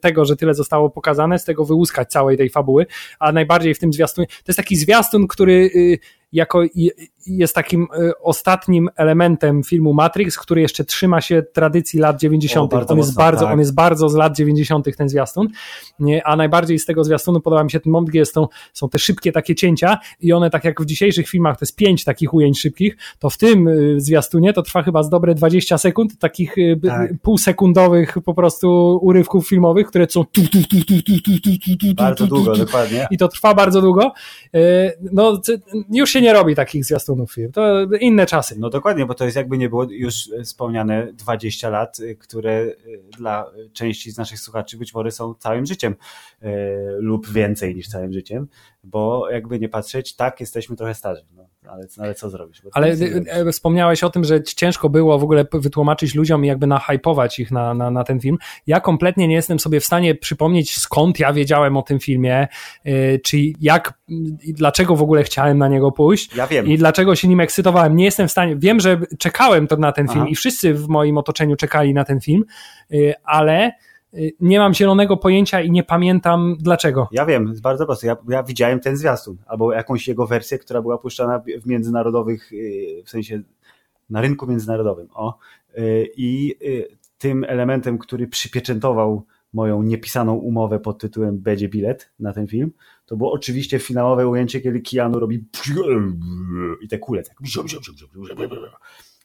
tego, 0.01 0.25
że 0.25 0.35
tyle 0.35 0.53
zostało 0.53 0.89
pokazane, 0.89 1.39
z 1.39 1.43
tego 1.45 1.65
wyłuskać 1.65 2.09
całej 2.09 2.37
tej 2.37 2.49
fabuły, 2.49 2.85
a 3.19 3.31
najbardziej 3.31 3.73
w 3.73 3.79
tym 3.79 3.93
zwiastunie, 3.93 4.27
to 4.27 4.43
jest 4.47 4.57
taki 4.57 4.75
zwiastun, 4.75 5.27
który 5.27 5.53
y, 5.75 5.99
jako 6.31 6.63
jest 7.27 7.55
takim 7.55 7.87
y, 7.99 8.11
ostatnim 8.21 8.89
elementem 8.95 9.63
filmu 9.63 9.93
Matrix, 9.93 10.37
który 10.37 10.61
jeszcze 10.61 10.85
trzyma 10.85 11.21
się 11.21 11.43
tradycji 11.53 11.99
lat 11.99 12.19
90. 12.19 12.73
O, 12.73 12.77
on, 12.77 12.81
jest 12.81 13.09
mocno, 13.09 13.23
bardzo, 13.23 13.45
tak. 13.45 13.53
on 13.53 13.59
jest 13.59 13.75
bardzo 13.75 14.09
z 14.09 14.15
lat 14.15 14.35
90. 14.37 14.97
ten 14.97 15.09
zwiastun, 15.09 15.47
a 16.23 16.35
najbardziej 16.35 16.79
z 16.79 16.85
tego 16.85 17.03
zwiastunu 17.03 17.41
podoba 17.41 17.63
mi 17.63 17.71
się 17.71 17.79
ten 17.79 17.91
moment, 17.91 18.09
gdzie 18.09 18.25
są, 18.25 18.47
są 18.73 18.89
te 18.89 18.99
szybkie 18.99 19.31
takie 19.31 19.55
cięcia 19.55 19.97
i 20.19 20.33
one 20.33 20.49
tak 20.49 20.63
jak 20.63 20.81
w 20.81 20.85
dzisiejszych 20.85 21.27
filmach 21.27 21.57
to 21.57 21.65
jest 21.65 21.75
pięć 21.75 22.03
takich 22.03 22.33
ujęć 22.33 22.61
szybkich, 22.61 22.97
to 23.19 23.29
w 23.29 23.37
tym 23.37 23.67
y, 23.67 24.01
zwiastunie 24.01 24.53
to 24.53 24.61
trwa 24.61 24.83
chyba 24.83 25.03
z 25.03 25.09
dobre 25.09 25.35
20 25.35 25.77
sekund, 25.77 26.19
takich 26.19 26.57
y, 26.57 26.79
tak. 26.85 27.11
półsekundowych 27.21 28.17
po 28.25 28.33
prostu 28.33 28.99
urywków 29.01 29.47
filmowych, 29.47 29.87
które 29.87 30.07
są 30.09 30.25
tu, 30.25 30.41
tu, 30.41 30.47
tu, 30.47 30.85
tu, 30.85 31.01
tu, 31.01 31.21
tu, 31.21 31.39
tu, 31.59 31.77
tu, 31.77 31.93
bardzo 31.95 32.27
długo, 32.27 32.55
dokładnie. 32.55 33.07
I 33.11 33.17
to 33.17 33.27
trwa 33.27 33.53
bardzo 33.53 33.81
długo. 33.81 34.11
No, 35.11 35.41
już 35.91 36.14
się 36.15 36.21
nie 36.21 36.33
robi 36.33 36.55
takich 36.55 36.85
zwiastunów 36.85 37.33
film. 37.33 37.51
To 37.51 37.83
inne 37.99 38.25
czasy. 38.25 38.55
No 38.59 38.69
dokładnie, 38.69 39.05
bo 39.05 39.13
to 39.13 39.25
jest 39.25 39.37
jakby 39.37 39.57
nie 39.57 39.69
było 39.69 39.83
już 39.83 40.29
wspomniane 40.43 41.13
20 41.13 41.69
lat, 41.69 41.99
y, 41.99 42.15
które 42.15 42.61
y, 42.61 42.77
dla 43.17 43.51
części 43.73 44.11
z 44.11 44.17
naszych 44.17 44.39
słuchaczy 44.39 44.77
być 44.77 44.93
może 44.93 45.11
są 45.11 45.33
całym 45.33 45.65
życiem 45.65 45.95
y, 46.43 46.47
lub 46.99 47.29
więcej 47.29 47.75
niż 47.75 47.87
całym 47.87 48.13
życiem, 48.13 48.47
bo 48.83 49.29
jakby 49.29 49.59
nie 49.59 49.69
patrzeć, 49.69 50.15
tak 50.15 50.39
jesteśmy 50.39 50.75
trochę 50.75 50.93
starzy. 50.93 51.25
No 51.35 51.47
ale, 51.69 51.87
ale 51.97 52.15
co 52.15 52.29
zrobisz? 52.29 52.61
Ale 52.73 52.87
e, 53.27 53.51
wspomniałeś 53.51 54.03
o 54.03 54.09
tym, 54.09 54.23
że 54.23 54.43
ciężko 54.43 54.89
było 54.89 55.19
w 55.19 55.23
ogóle 55.23 55.45
wytłumaczyć 55.53 56.15
ludziom 56.15 56.45
i 56.45 56.47
jakby 56.47 56.67
nahypować 56.67 57.39
ich 57.39 57.51
na, 57.51 57.73
na, 57.73 57.91
na 57.91 58.03
ten 58.03 58.19
film. 58.19 58.37
Ja 58.67 58.79
kompletnie 58.79 59.27
nie 59.27 59.35
jestem 59.35 59.59
sobie 59.59 59.79
w 59.79 59.85
stanie 59.85 60.15
przypomnieć, 60.15 60.77
skąd 60.77 61.19
ja 61.19 61.33
wiedziałem 61.33 61.77
o 61.77 61.81
tym 61.81 61.99
filmie, 61.99 62.47
yy, 62.85 63.19
czy 63.23 63.37
jak, 63.61 63.93
dlaczego 64.47 64.95
w 64.95 65.01
ogóle 65.01 65.23
chciałem 65.23 65.57
na 65.57 65.67
niego 65.67 65.91
pójść. 65.91 66.35
Ja 66.35 66.47
wiem. 66.47 66.65
I 66.67 66.77
dlaczego 66.77 67.15
się 67.15 67.27
nim 67.27 67.39
ekscytowałem. 67.39 67.95
Nie 67.95 68.05
jestem 68.05 68.27
w 68.27 68.31
stanie, 68.31 68.55
wiem, 68.55 68.79
że 68.79 69.01
czekałem 69.19 69.67
to 69.67 69.77
na 69.77 69.91
ten 69.91 70.07
film 70.07 70.21
Aha. 70.21 70.29
i 70.29 70.35
wszyscy 70.35 70.73
w 70.73 70.87
moim 70.87 71.17
otoczeniu 71.17 71.55
czekali 71.55 71.93
na 71.93 72.03
ten 72.03 72.21
film, 72.21 72.43
ale 73.23 73.71
nie 74.39 74.59
mam 74.59 74.73
zielonego 74.73 75.17
pojęcia 75.17 75.61
i 75.61 75.71
nie 75.71 75.83
pamiętam 75.83 76.55
dlaczego. 76.59 77.07
Ja 77.11 77.25
wiem, 77.25 77.47
jest 77.47 77.61
bardzo 77.61 77.85
proste. 77.85 78.07
Ja, 78.07 78.17
ja 78.29 78.43
widziałem 78.43 78.79
ten 78.79 78.97
zwiastun, 78.97 79.37
albo 79.45 79.73
jakąś 79.73 80.07
jego 80.07 80.27
wersję, 80.27 80.59
która 80.59 80.81
była 80.81 80.97
puszczana 80.97 81.41
w 81.61 81.65
międzynarodowych, 81.65 82.53
y, 82.53 83.03
w 83.05 83.09
sensie 83.09 83.41
na 84.09 84.21
rynku 84.21 84.47
międzynarodowym. 84.47 85.07
O. 85.13 85.37
Y, 85.77 86.09
I 86.17 86.55
tym 87.17 87.43
elementem, 87.43 87.97
który 87.97 88.27
przypieczętował 88.27 89.25
moją 89.53 89.83
niepisaną 89.83 90.33
umowę 90.33 90.79
pod 90.79 90.99
tytułem 90.99 91.39
Będzie 91.39 91.69
bilet 91.69 92.11
na 92.19 92.33
ten 92.33 92.47
film, 92.47 92.71
to 93.05 93.17
było 93.17 93.31
oczywiście 93.31 93.79
finałowe 93.79 94.27
ujęcie, 94.27 94.61
kiedy 94.61 94.81
Keanu 94.81 95.19
robi 95.19 95.45
i 96.81 96.87
te 96.87 96.99
kule 96.99 97.23
tak 97.23 97.37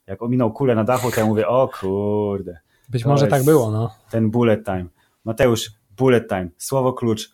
jak 0.06 0.22
ominął 0.22 0.52
kulę 0.52 0.74
na 0.74 0.84
dachu, 0.84 1.10
to 1.10 1.20
ja 1.20 1.26
mówię, 1.26 1.48
o 1.48 1.68
kurde, 1.68 2.60
Być 2.90 3.04
może 3.04 3.26
tak 3.26 3.44
było, 3.44 3.70
no. 3.70 3.94
Ten 4.10 4.30
bullet 4.30 4.64
time. 4.64 4.86
Mateusz, 5.24 5.70
bullet 5.96 6.28
time, 6.28 6.48
słowo 6.58 6.92
klucz. 6.92 7.30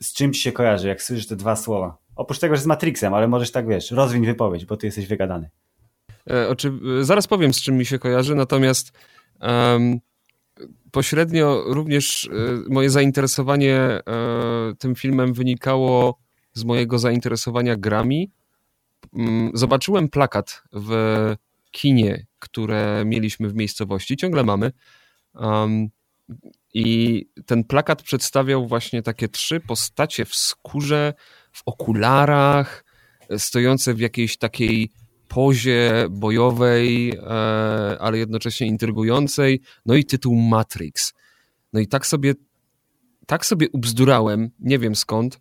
Z 0.00 0.12
czym 0.12 0.32
ci 0.32 0.40
się 0.40 0.52
kojarzy, 0.52 0.88
jak 0.88 1.02
słyszysz 1.02 1.26
te 1.26 1.36
dwa 1.36 1.56
słowa? 1.56 1.98
Oprócz 2.16 2.38
tego, 2.38 2.56
że 2.56 2.62
z 2.62 2.66
Matrixem, 2.66 3.14
ale 3.14 3.28
możesz 3.28 3.50
tak, 3.52 3.68
wiesz, 3.68 3.90
rozwiń 3.90 4.26
wypowiedź, 4.26 4.64
bo 4.64 4.76
ty 4.76 4.86
jesteś 4.86 5.06
wygadany. 5.06 5.50
E, 6.30 6.48
oczy... 6.48 6.72
Zaraz 7.00 7.26
powiem, 7.26 7.54
z 7.54 7.62
czym 7.62 7.76
mi 7.76 7.86
się 7.86 7.98
kojarzy, 7.98 8.34
natomiast 8.34 8.92
um, 9.40 10.00
pośrednio 10.90 11.64
również 11.66 12.24
e, 12.26 12.30
moje 12.68 12.90
zainteresowanie 12.90 13.76
e, 13.76 14.02
tym 14.78 14.94
filmem 14.94 15.32
wynikało 15.32 16.18
z 16.52 16.64
mojego 16.64 16.98
zainteresowania 16.98 17.76
grami. 17.76 18.30
Zobaczyłem 19.54 20.08
plakat 20.08 20.62
w 20.72 20.90
kinie, 21.70 22.26
które 22.44 23.02
mieliśmy 23.06 23.48
w 23.48 23.54
miejscowości, 23.54 24.16
ciągle 24.16 24.44
mamy. 24.44 24.72
Um, 25.34 25.88
I 26.74 27.26
ten 27.46 27.64
plakat 27.64 28.02
przedstawiał 28.02 28.66
właśnie 28.66 29.02
takie 29.02 29.28
trzy 29.28 29.60
postacie 29.60 30.24
w 30.24 30.34
skórze, 30.34 31.14
w 31.52 31.62
okularach, 31.66 32.84
stojące 33.38 33.94
w 33.94 34.00
jakiejś 34.00 34.36
takiej 34.36 34.90
pozie 35.28 36.06
bojowej, 36.10 37.10
e, 37.10 37.22
ale 38.00 38.18
jednocześnie 38.18 38.66
intrygującej. 38.66 39.60
No 39.86 39.94
i 39.94 40.04
tytuł 40.04 40.36
Matrix. 40.36 41.14
No 41.72 41.80
i 41.80 41.86
tak 41.86 42.06
sobie, 42.06 42.34
tak 43.26 43.46
sobie 43.46 43.70
ubzdurałem, 43.70 44.50
nie 44.60 44.78
wiem 44.78 44.94
skąd, 44.94 45.40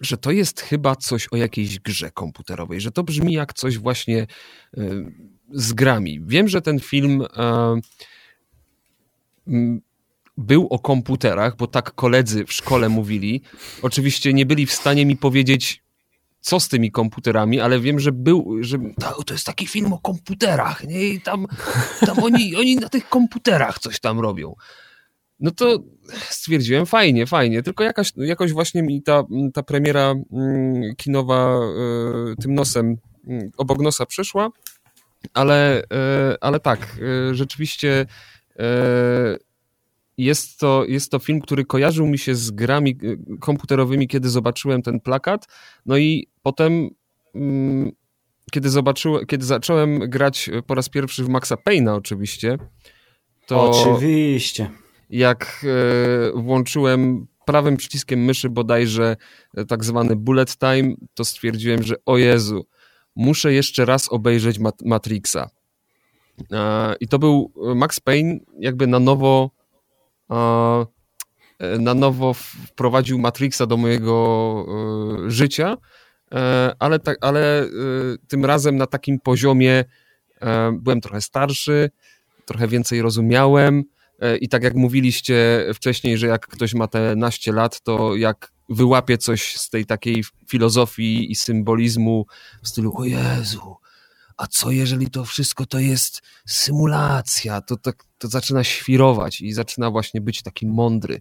że 0.00 0.16
to 0.16 0.30
jest 0.30 0.60
chyba 0.60 0.96
coś 0.96 1.28
o 1.28 1.36
jakiejś 1.36 1.78
grze 1.80 2.10
komputerowej, 2.10 2.80
że 2.80 2.90
to 2.90 3.02
brzmi 3.02 3.32
jak 3.32 3.54
coś 3.54 3.78
właśnie 3.78 4.26
e, 4.76 4.82
z 5.52 5.72
grami. 5.72 6.20
Wiem, 6.26 6.48
że 6.48 6.62
ten 6.62 6.80
film 6.80 7.22
e, 7.36 7.80
był 10.36 10.66
o 10.66 10.78
komputerach, 10.78 11.56
bo 11.56 11.66
tak 11.66 11.94
koledzy 11.94 12.44
w 12.44 12.52
szkole 12.52 12.88
mówili. 12.88 13.42
Oczywiście 13.82 14.32
nie 14.32 14.46
byli 14.46 14.66
w 14.66 14.72
stanie 14.72 15.06
mi 15.06 15.16
powiedzieć, 15.16 15.82
co 16.40 16.60
z 16.60 16.68
tymi 16.68 16.90
komputerami, 16.90 17.60
ale 17.60 17.80
wiem, 17.80 18.00
że 18.00 18.12
był, 18.12 18.56
że 18.60 18.78
to 19.26 19.34
jest 19.34 19.46
taki 19.46 19.66
film 19.66 19.92
o 19.92 19.98
komputerach, 19.98 20.84
nie? 20.84 21.08
I 21.08 21.20
tam, 21.20 21.46
tam 22.06 22.18
oni, 22.18 22.56
oni 22.56 22.76
na 22.76 22.88
tych 22.88 23.08
komputerach 23.08 23.78
coś 23.78 24.00
tam 24.00 24.20
robią. 24.20 24.54
No 25.40 25.50
to 25.50 25.78
stwierdziłem, 26.12 26.86
fajnie, 26.86 27.26
fajnie, 27.26 27.62
tylko 27.62 27.84
jakaś, 27.84 28.12
jakoś 28.16 28.52
właśnie 28.52 28.82
mi 28.82 29.02
ta, 29.02 29.24
ta 29.54 29.62
premiera 29.62 30.14
mm, 30.32 30.96
kinowa 30.96 31.60
y, 32.32 32.36
tym 32.42 32.54
nosem 32.54 32.96
y, 33.28 33.50
obok 33.56 33.82
nosa 33.82 34.06
przeszła, 34.06 34.50
ale, 35.34 35.82
y, 35.82 35.86
ale 36.40 36.60
tak, 36.60 37.00
rzeczywiście 37.32 38.06
jest 40.18 40.60
to, 40.60 40.84
jest 40.88 41.10
to 41.10 41.18
film, 41.18 41.40
który 41.40 41.64
kojarzył 41.64 42.06
mi 42.06 42.18
się 42.18 42.34
z 42.34 42.50
grami 42.50 42.98
komputerowymi, 43.40 44.08
kiedy 44.08 44.28
zobaczyłem 44.28 44.82
ten 44.82 45.00
plakat. 45.00 45.46
No 45.86 45.96
i 45.96 46.28
potem, 46.42 46.90
mm, 47.34 47.92
kiedy, 48.52 48.70
zobaczyłem, 48.70 49.26
kiedy 49.26 49.44
zacząłem 49.44 49.98
grać 49.98 50.50
po 50.66 50.74
raz 50.74 50.88
pierwszy 50.88 51.24
w 51.24 51.28
Maxa 51.28 51.54
Payne'a, 51.54 51.96
oczywiście, 51.96 52.58
to. 53.46 53.70
Oczywiście 53.70 54.70
jak 55.10 55.64
e, 55.64 56.40
włączyłem 56.40 57.26
prawym 57.44 57.76
przyciskiem 57.76 58.24
myszy 58.24 58.50
bodajże 58.50 59.16
e, 59.56 59.64
tak 59.64 59.84
zwany 59.84 60.16
bullet 60.16 60.56
time, 60.58 60.94
to 61.14 61.24
stwierdziłem, 61.24 61.82
że 61.82 61.94
o 62.06 62.18
Jezu, 62.18 62.66
muszę 63.16 63.52
jeszcze 63.52 63.84
raz 63.84 64.12
obejrzeć 64.12 64.58
Mat 64.58 64.82
Matrixa. 64.82 65.50
E, 66.52 66.94
I 67.00 67.08
to 67.08 67.18
był 67.18 67.52
Max 67.74 68.00
Payne 68.00 68.38
jakby 68.60 68.86
na 68.86 68.98
nowo 68.98 69.50
na 71.78 71.94
nowo 71.94 72.34
wprowadził 72.34 73.18
Matrixa 73.18 73.66
do 73.66 73.76
mojego 73.76 74.66
życia, 75.26 75.76
ale, 76.78 76.98
tak, 76.98 77.18
ale 77.20 77.68
tym 78.28 78.44
razem 78.44 78.76
na 78.76 78.86
takim 78.86 79.20
poziomie 79.20 79.84
byłem 80.72 81.00
trochę 81.00 81.20
starszy, 81.20 81.90
trochę 82.46 82.68
więcej 82.68 83.02
rozumiałem, 83.02 83.84
I 84.40 84.48
tak 84.48 84.62
jak 84.62 84.74
mówiliście 84.74 85.66
wcześniej, 85.74 86.18
że 86.18 86.26
jak 86.26 86.46
ktoś 86.46 86.74
ma 86.74 86.86
te 86.88 87.16
naście 87.16 87.52
lat, 87.52 87.80
to 87.80 88.16
jak 88.16 88.52
wyłapie 88.68 89.18
coś 89.18 89.56
z 89.56 89.70
tej 89.70 89.86
takiej 89.86 90.24
filozofii 90.48 91.30
i 91.30 91.34
symbolizmu 91.34 92.26
w 92.62 92.68
stylu 92.68 92.92
o 92.96 93.04
Jezu, 93.04 93.76
a 94.36 94.46
co 94.46 94.70
jeżeli 94.70 95.10
to 95.10 95.24
wszystko 95.24 95.66
to 95.66 95.78
jest 95.78 96.22
symulacja, 96.46 97.60
to, 97.60 97.76
to, 97.76 97.92
to 98.18 98.28
zaczyna 98.28 98.64
świrować 98.64 99.40
i 99.40 99.52
zaczyna 99.52 99.90
właśnie 99.90 100.20
być 100.20 100.42
taki 100.42 100.66
mądry. 100.66 101.20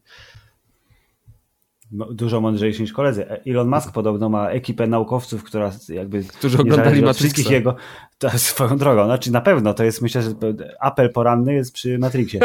No, 1.91 2.13
dużo 2.13 2.41
mądrzejszy 2.41 2.81
niż 2.81 2.93
koledzy. 2.93 3.29
E, 3.29 3.41
Elon 3.45 3.69
Musk 3.69 3.91
podobno 3.91 4.29
ma 4.29 4.49
ekipę 4.49 4.87
naukowców, 4.87 5.43
która 5.43 5.71
jakby 5.89 6.23
Którzy 6.23 6.57
oglądali 6.57 7.01
Matrixa. 7.01 7.51
jego, 7.51 7.75
to 8.17 8.29
swoją 8.39 8.77
drogą, 8.77 9.05
znaczy 9.05 9.31
na 9.31 9.41
pewno 9.41 9.73
to 9.73 9.83
jest, 9.83 10.01
myślę, 10.01 10.21
że 10.21 10.29
apel 10.79 11.11
poranny 11.11 11.53
jest 11.53 11.73
przy 11.73 11.97
Matrixie 11.97 12.39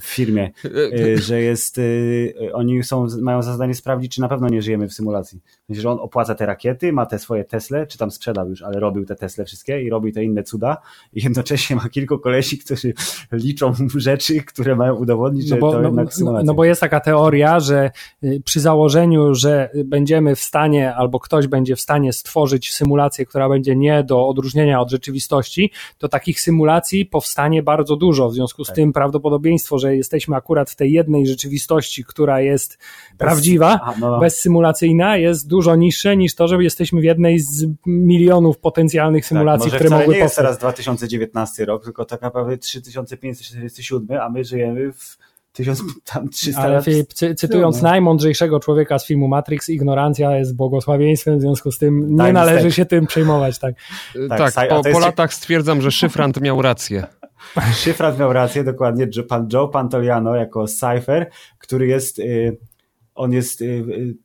w 0.00 0.06
firmie, 0.06 0.50
e, 0.64 1.18
że 1.28 1.40
jest, 1.40 1.78
e, 1.78 2.52
oni 2.52 2.84
są, 2.84 3.06
mają 3.20 3.42
za 3.42 3.52
zadanie 3.52 3.74
sprawdzić, 3.74 4.14
czy 4.14 4.20
na 4.20 4.28
pewno 4.28 4.48
nie 4.48 4.62
żyjemy 4.62 4.88
w 4.88 4.92
symulacji. 4.92 5.40
Myślę, 5.68 5.82
że 5.82 5.90
on 5.90 5.98
opłaca 6.00 6.34
te 6.34 6.46
rakiety, 6.46 6.92
ma 6.92 7.06
te 7.06 7.18
swoje 7.18 7.44
Tesle, 7.44 7.86
czy 7.86 7.98
tam 7.98 8.10
sprzedał 8.10 8.48
już, 8.48 8.62
ale 8.62 8.80
robił 8.80 9.06
te 9.06 9.16
Tesle 9.16 9.44
wszystkie 9.44 9.82
i 9.82 9.90
robi 9.90 10.12
te 10.12 10.24
inne 10.24 10.42
cuda 10.42 10.76
i 11.12 11.22
jednocześnie 11.22 11.76
ma 11.76 11.88
kilku 11.88 12.18
kolesi, 12.18 12.58
którzy 12.58 12.94
liczą 13.32 13.72
rzeczy, 13.96 14.42
które 14.42 14.76
mają 14.76 14.94
udowodnić, 14.94 15.50
no 15.50 15.56
bo, 15.56 15.70
że 15.70 15.76
to 15.76 15.82
no, 15.82 15.88
jednak 15.88 16.14
symulacja. 16.14 16.46
No 16.46 16.54
bo 16.54 16.64
jest 16.64 16.80
taka 16.80 17.00
teoria, 17.00 17.60
że 17.60 17.90
y, 18.24 18.42
przy 18.44 18.60
założeniu, 18.60 19.34
że 19.34 19.70
będziemy 19.84 20.36
w 20.36 20.40
stanie, 20.40 20.94
albo 20.94 21.20
ktoś 21.20 21.46
będzie 21.46 21.76
w 21.76 21.80
stanie 21.80 22.12
stworzyć 22.12 22.72
symulację, 22.74 23.26
która 23.26 23.48
będzie 23.48 23.76
nie 23.76 24.04
do 24.04 24.28
odróżnienia 24.28 24.80
od 24.80 24.90
rzeczywistości, 24.90 25.15
rzeczywistości, 25.16 25.70
to 25.98 26.08
takich 26.08 26.40
symulacji 26.40 27.06
powstanie 27.06 27.62
bardzo 27.62 27.96
dużo. 27.96 28.28
W 28.28 28.34
związku 28.34 28.64
z 28.64 28.66
tak. 28.66 28.76
tym 28.76 28.92
prawdopodobieństwo, 28.92 29.78
że 29.78 29.96
jesteśmy 29.96 30.36
akurat 30.36 30.70
w 30.70 30.76
tej 30.76 30.92
jednej 30.92 31.26
rzeczywistości, 31.26 32.04
która 32.04 32.40
jest 32.40 32.78
bez, 33.10 33.18
prawdziwa, 33.18 33.80
a, 33.82 33.94
no. 34.00 34.20
bezsymulacyjna, 34.20 35.16
jest 35.16 35.48
dużo 35.48 35.76
niższe 35.76 36.16
niż 36.16 36.34
to, 36.34 36.48
że 36.48 36.62
jesteśmy 36.62 37.00
w 37.00 37.04
jednej 37.04 37.38
z 37.38 37.66
milionów 37.86 38.58
potencjalnych 38.58 39.24
tak, 39.24 39.28
symulacji, 39.28 39.70
tak, 39.70 39.80
które 39.80 39.90
mogły 39.90 40.04
powstać. 40.04 40.18
nie 40.18 40.22
jest 40.22 40.36
teraz 40.36 40.58
2019 40.58 41.64
rok, 41.64 41.84
tylko 41.84 42.04
tak 42.04 42.22
naprawdę 42.22 42.58
3547, 42.58 44.20
a 44.20 44.28
my 44.28 44.44
żyjemy 44.44 44.92
w 44.92 45.18
1300 45.56 46.60
Ale 46.62 46.82
Filip, 46.82 47.14
cy, 47.14 47.34
cytując 47.34 47.82
najmądrzejszego 47.82 48.60
człowieka 48.60 48.98
z 48.98 49.06
filmu 49.06 49.28
Matrix, 49.28 49.68
ignorancja 49.68 50.36
jest 50.36 50.56
błogosławieństwem, 50.56 51.38
w 51.38 51.40
związku 51.40 51.72
z 51.72 51.78
tym 51.78 52.16
nie 52.16 52.32
należy 52.32 52.72
się 52.72 52.86
tym 52.86 53.06
przejmować. 53.06 53.58
Tak, 53.58 53.74
tak, 54.28 54.52
tak 54.52 54.68
po, 54.68 54.82
po 54.82 54.98
latach 54.98 55.34
stwierdzam, 55.34 55.82
że 55.82 55.90
Szyfrant 55.90 56.40
miał 56.40 56.62
rację. 56.62 57.06
Szyfrant 57.82 58.18
miał 58.18 58.32
rację, 58.32 58.64
dokładnie. 58.64 59.08
Pan 59.28 59.48
Joe 59.52 59.68
Pantoliano 59.68 60.36
jako 60.36 60.66
Cypher, 60.66 61.30
który 61.58 61.86
jest, 61.86 62.18
y, 62.18 62.58
on 63.14 63.32
jest 63.32 63.60
y, 63.60 63.64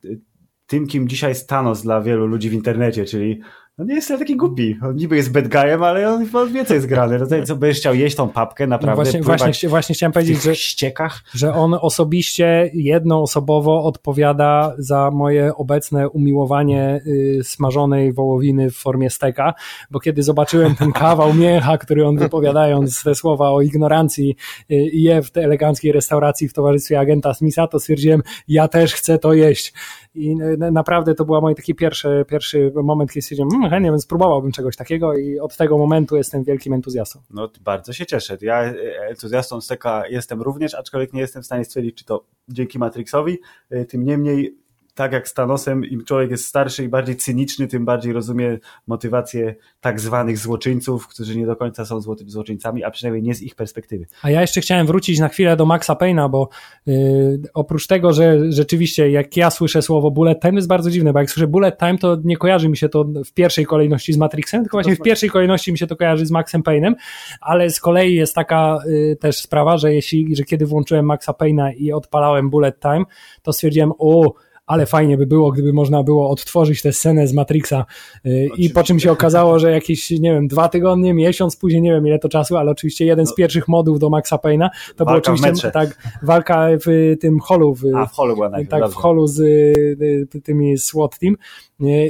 y, 0.04 0.20
tym, 0.66 0.86
kim 0.86 1.08
dzisiaj 1.08 1.30
jest 1.30 1.48
Thanos 1.48 1.82
dla 1.82 2.00
wielu 2.00 2.26
ludzi 2.26 2.50
w 2.50 2.52
internecie, 2.52 3.04
czyli 3.04 3.40
no 3.82 3.88
nie 3.88 3.94
jest 3.94 4.08
taki 4.08 4.36
głupi. 4.36 4.78
On 4.82 4.96
niby 4.96 5.16
jest 5.16 5.32
bad 5.32 5.48
guyem, 5.48 5.82
ale 5.82 6.14
on 6.14 6.26
wie, 6.52 6.64
co 6.64 6.74
jest 6.74 6.86
grane. 6.86 7.18
No 7.18 7.26
co 7.46 7.56
będziesz 7.56 7.78
chciał 7.78 7.94
jeść 7.94 8.16
tą 8.16 8.28
papkę, 8.28 8.66
naprawdę. 8.66 9.02
No 9.02 9.04
właśnie, 9.04 9.22
właśnie, 9.22 9.68
właśnie 9.68 9.94
chciałem 9.94 10.12
powiedzieć, 10.12 10.42
że, 10.42 10.56
ściekach. 10.56 11.22
że 11.34 11.54
on 11.54 11.74
osobiście 11.80 12.70
jednoosobowo 12.74 13.84
odpowiada 13.84 14.74
za 14.78 15.10
moje 15.10 15.54
obecne 15.54 16.08
umiłowanie 16.08 17.00
y, 17.06 17.40
smażonej 17.44 18.12
wołowiny 18.12 18.70
w 18.70 18.76
formie 18.76 19.10
steka, 19.10 19.54
bo 19.90 20.00
kiedy 20.00 20.22
zobaczyłem 20.22 20.74
ten 20.74 20.92
kawał 20.92 21.34
mięcha, 21.44 21.78
który 21.78 22.06
on 22.06 22.16
wypowiadając 22.16 23.02
te 23.02 23.14
słowa 23.14 23.50
o 23.50 23.60
ignorancji 23.60 24.36
y, 24.70 24.74
je 24.92 25.22
w 25.22 25.30
tej 25.30 25.44
eleganckiej 25.44 25.92
restauracji 25.92 26.48
w 26.48 26.52
towarzystwie 26.52 27.00
agenta 27.00 27.34
Smitha, 27.34 27.66
to 27.66 27.80
stwierdziłem, 27.80 28.22
ja 28.48 28.68
też 28.68 28.94
chcę 28.94 29.18
to 29.18 29.32
jeść. 29.32 29.72
I 30.14 30.36
naprawdę 30.72 31.14
to 31.14 31.24
był 31.24 31.40
mój 31.40 31.54
taki 31.54 31.74
pierwszy, 31.74 32.24
pierwszy 32.28 32.72
moment, 32.82 33.10
kiedy 33.10 33.22
stwierdziłem, 33.22 33.48
mmm, 33.54 33.70
chętnie 33.72 33.90
bym 33.90 34.00
spróbowałbym 34.00 34.52
czegoś 34.52 34.76
takiego 34.76 35.14
i 35.14 35.38
od 35.38 35.56
tego 35.56 35.78
momentu 35.78 36.16
jestem 36.16 36.44
wielkim 36.44 36.72
entuzjastą. 36.72 37.20
No 37.30 37.48
bardzo 37.60 37.92
się 37.92 38.06
cieszę. 38.06 38.38
Ja 38.40 38.62
e, 38.62 38.74
entuzjastą 39.08 39.60
Steka 39.60 40.06
jestem 40.08 40.42
również, 40.42 40.74
aczkolwiek 40.74 41.12
nie 41.12 41.20
jestem 41.20 41.42
w 41.42 41.46
stanie 41.46 41.64
stwierdzić, 41.64 41.96
czy 41.96 42.04
to 42.04 42.24
dzięki 42.48 42.78
Matrixowi, 42.78 43.38
e, 43.70 43.84
tym 43.84 44.04
niemniej 44.04 44.61
tak 44.94 45.12
jak 45.12 45.28
z 45.28 45.34
Thanosem, 45.34 45.84
im 45.84 46.04
człowiek 46.04 46.30
jest 46.30 46.44
starszy 46.44 46.84
i 46.84 46.88
bardziej 46.88 47.16
cyniczny, 47.16 47.66
tym 47.66 47.84
bardziej 47.84 48.12
rozumie 48.12 48.58
motywację 48.86 49.54
tak 49.80 50.00
zwanych 50.00 50.38
złoczyńców, 50.38 51.08
którzy 51.08 51.38
nie 51.38 51.46
do 51.46 51.56
końca 51.56 51.84
są 51.84 52.00
złoczyńcami, 52.26 52.84
a 52.84 52.90
przynajmniej 52.90 53.22
nie 53.22 53.34
z 53.34 53.42
ich 53.42 53.54
perspektywy. 53.54 54.06
A 54.22 54.30
ja 54.30 54.40
jeszcze 54.40 54.60
chciałem 54.60 54.86
wrócić 54.86 55.18
na 55.18 55.28
chwilę 55.28 55.56
do 55.56 55.66
Maxa 55.66 55.94
Payna, 55.94 56.28
bo 56.28 56.48
yy, 56.86 57.42
oprócz 57.54 57.86
tego, 57.86 58.12
że 58.12 58.52
rzeczywiście 58.52 59.10
jak 59.10 59.36
ja 59.36 59.50
słyszę 59.50 59.82
słowo 59.82 60.10
bullet 60.10 60.40
time, 60.40 60.54
jest 60.54 60.68
bardzo 60.68 60.90
dziwne, 60.90 61.12
bo 61.12 61.18
jak 61.18 61.30
słyszę 61.30 61.46
bullet 61.46 61.78
time, 61.78 61.98
to 61.98 62.16
nie 62.24 62.36
kojarzy 62.36 62.68
mi 62.68 62.76
się 62.76 62.88
to 62.88 63.04
w 63.26 63.32
pierwszej 63.32 63.66
kolejności 63.66 64.12
z 64.12 64.16
Matrixem, 64.16 64.62
tylko 64.62 64.76
właśnie 64.76 64.96
w 64.96 65.00
pierwszej 65.00 65.30
kolejności 65.30 65.72
mi 65.72 65.78
się 65.78 65.86
to 65.86 65.96
kojarzy 65.96 66.26
z 66.26 66.30
Maxem 66.30 66.62
Paynem, 66.62 66.94
ale 67.40 67.70
z 67.70 67.80
kolei 67.80 68.14
jest 68.14 68.34
taka 68.34 68.78
yy, 68.86 69.16
też 69.16 69.36
sprawa, 69.40 69.78
że 69.78 69.94
jeśli, 69.94 70.36
że 70.36 70.42
kiedy 70.42 70.66
włączyłem 70.66 71.06
Maxa 71.06 71.32
Payna 71.32 71.72
i 71.72 71.92
odpalałem 71.92 72.50
bullet 72.50 72.80
time, 72.80 73.04
to 73.42 73.52
stwierdziłem, 73.52 73.92
o, 73.98 74.34
ale 74.72 74.86
fajnie 74.86 75.18
by 75.18 75.26
było, 75.26 75.52
gdyby 75.52 75.72
można 75.72 76.02
było 76.02 76.30
odtworzyć 76.30 76.82
tę 76.82 76.92
scenę 76.92 77.26
z 77.26 77.32
Matrixa 77.32 77.84
y, 78.26 78.48
i 78.56 78.70
po 78.70 78.82
czym 78.82 79.00
się 79.00 79.12
okazało, 79.12 79.58
że 79.58 79.70
jakieś, 79.70 80.10
nie 80.10 80.32
wiem, 80.32 80.48
dwa 80.48 80.68
tygodnie, 80.68 81.14
miesiąc 81.14 81.56
później, 81.56 81.82
nie 81.82 81.92
wiem 81.92 82.06
ile 82.06 82.18
to 82.18 82.28
czasu, 82.28 82.56
ale 82.56 82.70
oczywiście 82.70 83.04
jeden 83.04 83.26
z 83.26 83.30
no. 83.30 83.36
pierwszych 83.36 83.68
modów 83.68 83.98
do 83.98 84.10
Maxa 84.10 84.38
Payna 84.38 84.70
to 84.96 85.04
był 85.04 85.14
oczywiście 85.14 85.70
tak, 85.70 86.12
walka 86.22 86.68
w 86.86 87.16
tym 87.20 87.40
holu. 87.40 87.74
W, 87.74 87.84
A, 87.96 88.06
w 88.06 88.12
holu 88.12 88.34
była 88.34 88.50
Tak, 88.70 88.90
w 88.90 88.94
holu 88.94 89.26
z 89.26 89.40
y, 89.40 90.40
tymi 90.44 90.78
SWAT 90.78 91.18
Team 91.18 91.36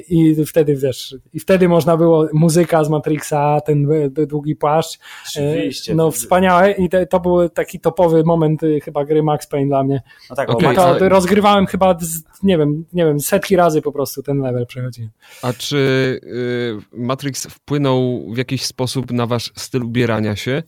i 0.08 0.44
wtedy 0.46 0.76
wiesz, 0.76 1.16
i 1.32 1.40
wtedy 1.40 1.68
można 1.68 1.96
było 1.96 2.28
muzyka 2.32 2.84
z 2.84 2.90
Matrixa, 2.90 3.60
ten 3.64 3.88
długi 4.10 4.56
płaszcz. 4.56 4.98
Oczywiście. 5.28 5.94
No 5.94 6.10
wspaniałe 6.10 6.72
i 6.72 6.88
to 7.10 7.20
był 7.20 7.48
taki 7.48 7.80
topowy 7.80 8.24
moment 8.24 8.62
y, 8.62 8.80
chyba 8.80 9.04
gry 9.04 9.22
Max 9.22 9.46
Payne 9.46 9.68
dla 9.68 9.82
mnie. 9.82 10.02
No 10.30 10.36
tak, 10.36 10.50
okay, 10.50 10.74
to 10.74 11.08
rozgrywałem 11.08 11.66
chyba, 11.66 11.96
nie 12.42 12.58
wiem, 12.58 12.84
nie 12.92 13.04
wiem, 13.04 13.20
setki 13.20 13.56
razy 13.56 13.82
po 13.82 13.92
prostu 13.92 14.22
ten 14.22 14.38
level 14.38 14.66
przechodziłem. 14.66 15.10
A 15.42 15.52
czy 15.52 15.76
y, 16.22 16.78
Matrix 16.92 17.46
wpłynął 17.46 18.26
w 18.32 18.36
jakiś 18.36 18.66
sposób 18.66 19.12
na 19.12 19.26
wasz 19.26 19.52
styl 19.56 19.82
ubierania 19.82 20.36
się? 20.36 20.62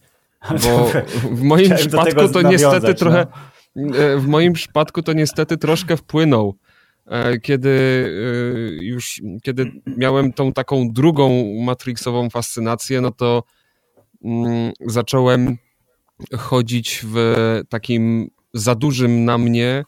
Bo 0.51 0.91
w 1.37 1.43
moim 1.43 1.75
przypadku 1.75 2.29
to 2.29 2.43
niestety 2.43 2.95
trochę 2.95 3.27
no. 3.77 4.21
W 4.21 4.27
moim 4.27 4.53
przypadku 4.53 5.03
to 5.03 5.13
niestety 5.13 5.57
troszkę 5.57 5.97
wpłynął. 5.97 6.55
E, 7.07 7.41
kiedy 7.41 7.71
e, 8.81 8.85
już, 8.85 9.23
kiedy 9.43 9.73
miałem 9.87 10.33
tą 10.33 10.53
taką 10.53 10.93
drugą 10.93 11.45
matrixową 11.61 12.31
fascynację, 12.31 13.01
no 13.01 13.11
to 13.11 13.43
mm, 14.25 14.73
zacząłem 14.87 15.57
chodzić 16.39 17.01
w 17.05 17.35
takim 17.69 18.31
za 18.55 18.75
dużym 18.75 19.25
na 19.25 19.39
mnie, 19.39 19.85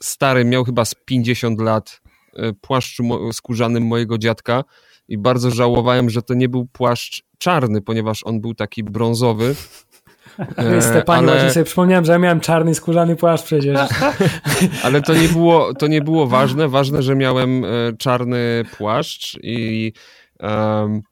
starym, 0.00 0.48
miał 0.48 0.64
chyba 0.64 0.84
z 0.84 0.94
50 0.94 1.60
lat, 1.60 2.00
e, 2.36 2.52
płaszczu 2.52 3.32
skórzanym 3.32 3.86
mojego 3.86 4.18
dziadka 4.18 4.64
i 5.08 5.18
bardzo 5.18 5.50
żałowałem, 5.50 6.10
że 6.10 6.22
to 6.22 6.34
nie 6.34 6.48
był 6.48 6.66
płaszcz 6.66 7.22
czarny, 7.38 7.82
ponieważ 7.82 8.22
on 8.24 8.40
był 8.40 8.54
taki 8.54 8.84
brązowy 8.84 9.54
Chryste, 10.58 11.02
panie, 11.02 11.18
ale... 11.18 11.32
właśnie 11.32 11.50
sobie 11.50 11.64
przypomniałem, 11.64 12.04
że 12.04 12.12
ja 12.12 12.18
miałem 12.18 12.40
czarny 12.40 12.74
skórzany 12.74 13.16
płaszcz 13.16 13.44
przecież. 13.44 13.78
ale 14.84 15.02
to 15.02 15.14
nie, 15.14 15.28
było, 15.28 15.74
to 15.74 15.86
nie 15.86 16.02
było 16.02 16.26
ważne. 16.26 16.68
Ważne, 16.68 17.02
że 17.02 17.16
miałem 17.16 17.64
e, 17.64 17.68
czarny 17.98 18.64
płaszcz 18.78 19.38
i 19.42 19.92
um, 20.40 21.02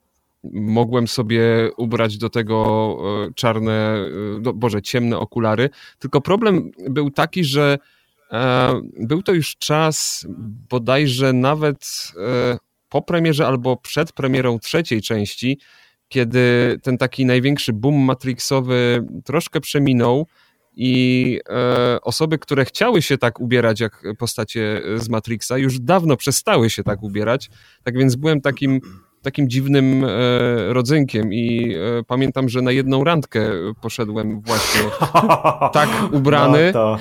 mogłem 0.53 1.09
sobie 1.09 1.71
ubrać 1.77 2.19
do 2.19 2.31
tego 2.31 2.99
e, 3.29 3.35
czarne, 3.35 3.95
e, 4.37 4.41
do, 4.41 4.53
boże, 4.53 4.83
ciemne 4.83 5.19
okulary. 5.19 5.71
Tylko 5.99 6.21
problem 6.21 6.71
był 6.91 7.11
taki, 7.11 7.45
że 7.45 7.79
e, 8.33 8.81
był 9.01 9.23
to 9.23 9.33
już 9.33 9.57
czas 9.57 10.27
bodajże 10.71 11.33
nawet 11.33 12.13
e, 12.17 12.59
po 12.89 13.03
premierze 13.03 13.47
albo 13.47 13.77
przed 13.77 14.13
premierą 14.13 14.59
trzeciej 14.59 15.03
części, 15.03 15.59
kiedy 16.09 16.79
ten 16.83 16.99
taki 16.99 17.27
największy 17.27 17.73
boom 17.73 17.95
matrixowy 17.95 19.07
troszkę 19.25 19.61
przeminął 19.61 20.27
i 20.77 21.41
e, 21.49 22.01
osoby, 22.01 22.39
które 22.39 22.65
chciały 22.65 23.03
się 23.03 23.19
tak 23.19 23.41
ubierać 23.41 23.81
jak 23.81 24.03
postacie 24.19 24.83
z 24.97 25.09
Matrixa, 25.09 25.59
już 25.59 25.81
dawno 25.81 26.17
przestały 26.17 26.71
się 26.71 26.83
tak 26.83 27.03
ubierać. 27.03 27.51
Tak 27.85 27.99
więc 27.99 28.17
byłem 28.17 28.41
takim 28.41 28.81
takim 29.23 29.49
dziwnym 29.49 30.05
e, 30.05 30.09
rodzynkiem 30.73 31.33
i 31.33 31.75
e, 31.75 32.05
pamiętam, 32.07 32.49
że 32.49 32.63
na 32.63 32.73
jedną 32.73 33.05
randkę 33.05 33.51
poszedłem 33.81 34.41
właśnie 34.41 34.81
tak 35.73 35.89
ubrany. 36.13 36.67
No 36.67 36.73
to, 36.73 36.99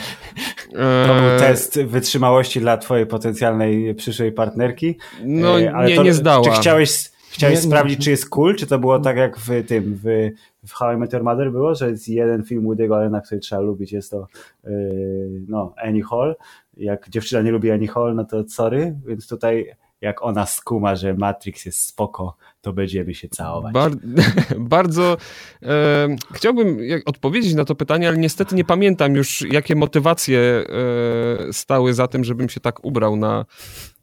to 1.07 1.13
był 1.13 1.29
e, 1.29 1.39
test 1.39 1.81
wytrzymałości 1.81 2.59
dla 2.59 2.77
twojej 2.77 3.05
potencjalnej 3.05 3.95
przyszłej 3.95 4.31
partnerki. 4.31 4.97
No 5.23 5.59
e, 5.59 5.87
nie, 5.87 5.95
to, 5.95 6.03
nie 6.03 6.13
zdała. 6.13 6.45
Czy 6.45 6.51
chciałeś 6.51 7.16
Chciałeś 7.31 7.55
nie, 7.55 7.61
sprawdzić, 7.61 7.99
nie. 7.99 8.03
czy 8.03 8.11
jest 8.11 8.29
cool, 8.29 8.55
czy 8.55 8.67
to 8.67 8.79
było 8.79 8.99
tak 8.99 9.17
jak 9.17 9.37
w 9.37 9.67
tym, 9.67 9.99
w, 10.03 10.29
w 10.67 10.73
How 10.73 10.93
I 10.93 10.97
Met 10.97 11.13
Your 11.13 11.23
Mother 11.23 11.51
było, 11.51 11.75
że 11.75 11.89
jest 11.89 12.07
jeden 12.07 12.43
film 12.43 12.63
Woody'ego 12.63 12.95
Allena, 12.95 13.21
który 13.21 13.41
trzeba 13.41 13.61
lubić, 13.61 13.91
jest 13.91 14.11
to 14.11 14.27
yy, 14.63 15.41
no, 15.47 15.73
Annie 15.77 16.03
Hall. 16.03 16.35
Jak 16.77 17.09
dziewczyna 17.09 17.41
nie 17.41 17.51
lubi 17.51 17.71
Annie 17.71 17.87
Hall, 17.87 18.15
no 18.15 18.25
to 18.25 18.43
sorry, 18.49 18.95
więc 19.05 19.27
tutaj 19.27 19.75
jak 20.01 20.23
ona 20.23 20.45
skuma, 20.45 20.95
że 20.95 21.13
Matrix 21.13 21.65
jest 21.65 21.81
spoko, 21.81 22.37
to 22.61 22.73
będziemy 22.73 23.13
się 23.13 23.29
całować. 23.29 23.73
Bar 23.73 23.91
bardzo 24.75 25.17
e, 25.63 26.07
chciałbym 26.33 26.77
odpowiedzieć 27.05 27.53
na 27.53 27.65
to 27.65 27.75
pytanie, 27.75 28.07
ale 28.07 28.17
niestety 28.17 28.55
nie 28.55 28.65
pamiętam 28.65 29.15
już, 29.15 29.41
jakie 29.41 29.75
motywacje 29.75 30.39
e, 30.39 31.53
stały 31.53 31.93
za 31.93 32.07
tym, 32.07 32.23
żebym 32.23 32.49
się 32.49 32.59
tak 32.59 32.85
ubrał 32.85 33.15
na, 33.15 33.45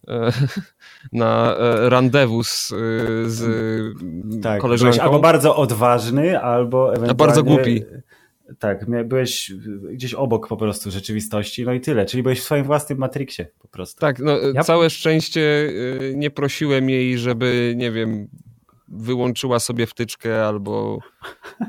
na 1.13 1.57
e, 1.57 1.89
randewus 1.89 2.69
z, 2.69 2.73
e, 2.73 3.31
z 3.31 3.43
tak, 4.43 4.61
koleżanką. 4.61 5.01
albo 5.01 5.19
bardzo 5.19 5.57
odważny, 5.57 6.41
albo 6.41 6.89
ewentualnie... 6.89 7.15
Bardzo 7.15 7.43
głupi. 7.43 7.85
Tak, 8.59 8.87
byłeś 9.05 9.53
gdzieś 9.93 10.15
obok 10.15 10.49
po 10.49 10.57
prostu 10.57 10.91
rzeczywistości, 10.91 11.65
no 11.65 11.73
i 11.73 11.81
tyle, 11.81 12.07
czyli 12.07 12.23
byłeś 12.23 12.41
w 12.41 12.45
swoim 12.45 12.65
własnym 12.65 12.99
Matrixie 12.99 13.47
po 13.59 13.69
prostu. 13.69 14.01
Tak, 14.01 14.19
no 14.19 14.39
ja... 14.55 14.65
całe 14.65 14.91
szczęście 14.91 15.71
e, 16.11 16.15
nie 16.15 16.31
prosiłem 16.31 16.91
jej, 16.91 17.19
żeby, 17.19 17.75
nie 17.77 17.91
wiem, 17.91 18.29
wyłączyła 18.89 19.61
sobie 19.61 19.87
wtyczkę 19.87 20.47
albo 20.47 20.99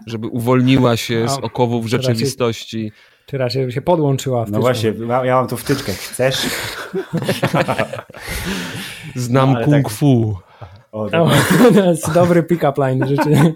żeby 0.08 0.28
uwolniła 0.28 0.98
się 0.98 1.30
z 1.30 1.38
okowów 1.38 1.88
rzeczywistości. 1.88 2.92
Czy 3.26 3.38
raczej 3.38 3.71
się 3.71 3.82
podłączyła 3.82 4.41
wtyczką. 4.41 4.57
No 4.57 4.61
właśnie, 4.61 4.93
ja 5.23 5.36
mam 5.36 5.47
tu 5.47 5.57
wtyczkę. 5.57 5.93
Chcesz? 5.93 6.47
Znam 9.15 9.53
no, 9.53 9.63
kung 9.63 9.84
tak... 9.84 9.93
fu. 9.93 10.38
O, 10.91 11.09
to 11.76 11.86
jest 11.86 12.13
dobry 12.13 12.43
pick-up 12.43 12.82
line, 12.82 13.07
rzeczywiście. 13.07 13.53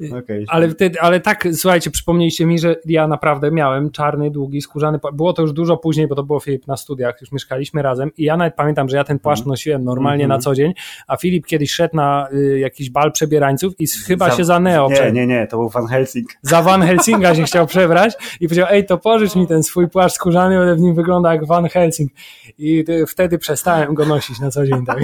Okay. 0.00 0.44
Ale, 0.48 0.68
ale 1.00 1.20
tak, 1.20 1.48
słuchajcie, 1.52 1.90
przypomnieliście 1.90 2.46
mi, 2.46 2.58
że 2.58 2.76
ja 2.86 3.08
naprawdę 3.08 3.50
miałem 3.50 3.90
czarny, 3.90 4.30
długi, 4.30 4.62
skórzany. 4.62 4.98
Było 5.12 5.32
to 5.32 5.42
już 5.42 5.52
dużo 5.52 5.76
później, 5.76 6.08
bo 6.08 6.14
to 6.14 6.22
było 6.22 6.40
Filip 6.40 6.66
na 6.66 6.76
studiach, 6.76 7.20
już 7.20 7.32
mieszkaliśmy 7.32 7.82
razem 7.82 8.10
i 8.16 8.24
ja 8.24 8.36
nawet 8.36 8.54
pamiętam, 8.54 8.88
że 8.88 8.96
ja 8.96 9.04
ten 9.04 9.18
płaszcz 9.18 9.40
mhm. 9.40 9.50
nosiłem 9.50 9.84
normalnie 9.84 10.24
mm 10.24 10.34
-hmm. 10.34 10.38
na 10.38 10.42
co 10.42 10.54
dzień, 10.54 10.72
a 11.06 11.16
Filip 11.16 11.46
kiedyś 11.46 11.70
szedł 11.72 11.96
na 11.96 12.28
y, 12.32 12.58
jakiś 12.58 12.90
bal 12.90 13.12
przebierańców 13.12 13.72
i 13.78 13.86
chyba 13.86 14.30
za, 14.30 14.36
się 14.36 14.44
za 14.44 14.60
Neo. 14.60 14.88
Nie, 14.88 15.12
nie, 15.12 15.26
nie, 15.26 15.46
to 15.46 15.56
był 15.56 15.68
Van 15.68 15.86
Helsing. 15.86 16.28
Za 16.42 16.62
Van 16.62 16.82
Helsinga 16.88 17.34
się 17.34 17.42
chciał 17.42 17.66
przebrać 17.66 18.14
i 18.40 18.48
powiedział, 18.48 18.66
ej, 18.70 18.86
to 18.86 18.98
pożycz 18.98 19.36
mi 19.36 19.46
ten 19.46 19.62
swój 19.62 19.88
płaszcz 19.88 20.14
skórzany, 20.14 20.58
ale 20.58 20.76
w 20.76 20.80
nim 20.80 20.94
wygląda 20.94 21.32
jak 21.32 21.46
Van 21.46 21.68
Helsing. 21.68 22.12
I 22.58 22.84
y, 22.88 23.06
wtedy 23.06 23.38
przestałem 23.38 23.94
go 23.94 24.06
nosić 24.06 24.40
na 24.40 24.50
co 24.50 24.66
dzień. 24.66 24.86
Tak. 24.86 24.98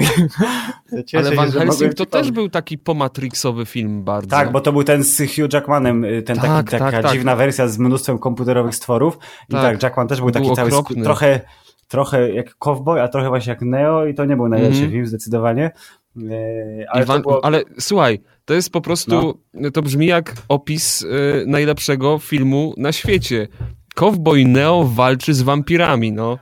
ale 1.17 1.35
Van 1.35 1.51
Helsing 1.51 1.93
to 1.93 2.05
też 2.05 2.31
był 2.31 2.49
taki 2.49 2.77
pomatrixowy 2.77 3.65
film 3.65 4.03
bardzo. 4.03 4.29
Tak, 4.29 4.51
bo 4.51 4.61
to 4.61 4.73
był 4.73 4.82
ten 4.83 5.03
z 5.03 5.17
Hugh 5.17 5.53
Jackmanem, 5.53 6.05
y, 6.05 6.21
ten 6.21 6.35
tak, 6.35 6.45
taki, 6.45 6.69
taka 6.69 6.91
tak, 6.91 7.03
tak. 7.03 7.11
dziwna 7.11 7.35
wersja 7.35 7.67
z 7.67 7.77
mnóstwem 7.77 8.19
komputerowych 8.19 8.75
stworów. 8.75 9.17
I 9.49 9.53
tak, 9.53 9.61
tak 9.61 9.83
Jackman 9.83 10.07
też 10.07 10.21
był 10.21 10.31
taki 10.31 10.45
był 10.45 10.55
cały 10.55 10.71
trochę, 11.03 11.41
trochę 11.87 12.31
jak 12.31 12.55
cowboy, 12.57 13.01
a 13.01 13.07
trochę 13.07 13.29
właśnie 13.29 13.49
jak 13.49 13.61
Neo 13.61 14.05
i 14.05 14.13
to 14.13 14.25
nie 14.25 14.35
był 14.35 14.47
najlepszy 14.47 14.79
mm 14.79 14.91
film 14.91 15.07
zdecydowanie. 15.07 15.71
E, 16.17 16.85
ale, 16.89 17.03
Iwan, 17.03 17.21
było... 17.21 17.45
ale 17.45 17.63
słuchaj, 17.79 18.21
to 18.45 18.53
jest 18.53 18.69
po 18.69 18.81
prostu, 18.81 19.39
no. 19.53 19.71
to 19.71 19.81
brzmi 19.81 20.07
jak 20.07 20.35
opis 20.47 21.01
y, 21.01 21.07
najlepszego 21.47 22.19
filmu 22.19 22.73
na 22.77 22.91
świecie. 22.91 23.47
Cowboy 23.95 24.45
Neo 24.45 24.83
walczy 24.83 25.33
z 25.33 25.41
wampirami, 25.41 26.11
no. 26.11 26.39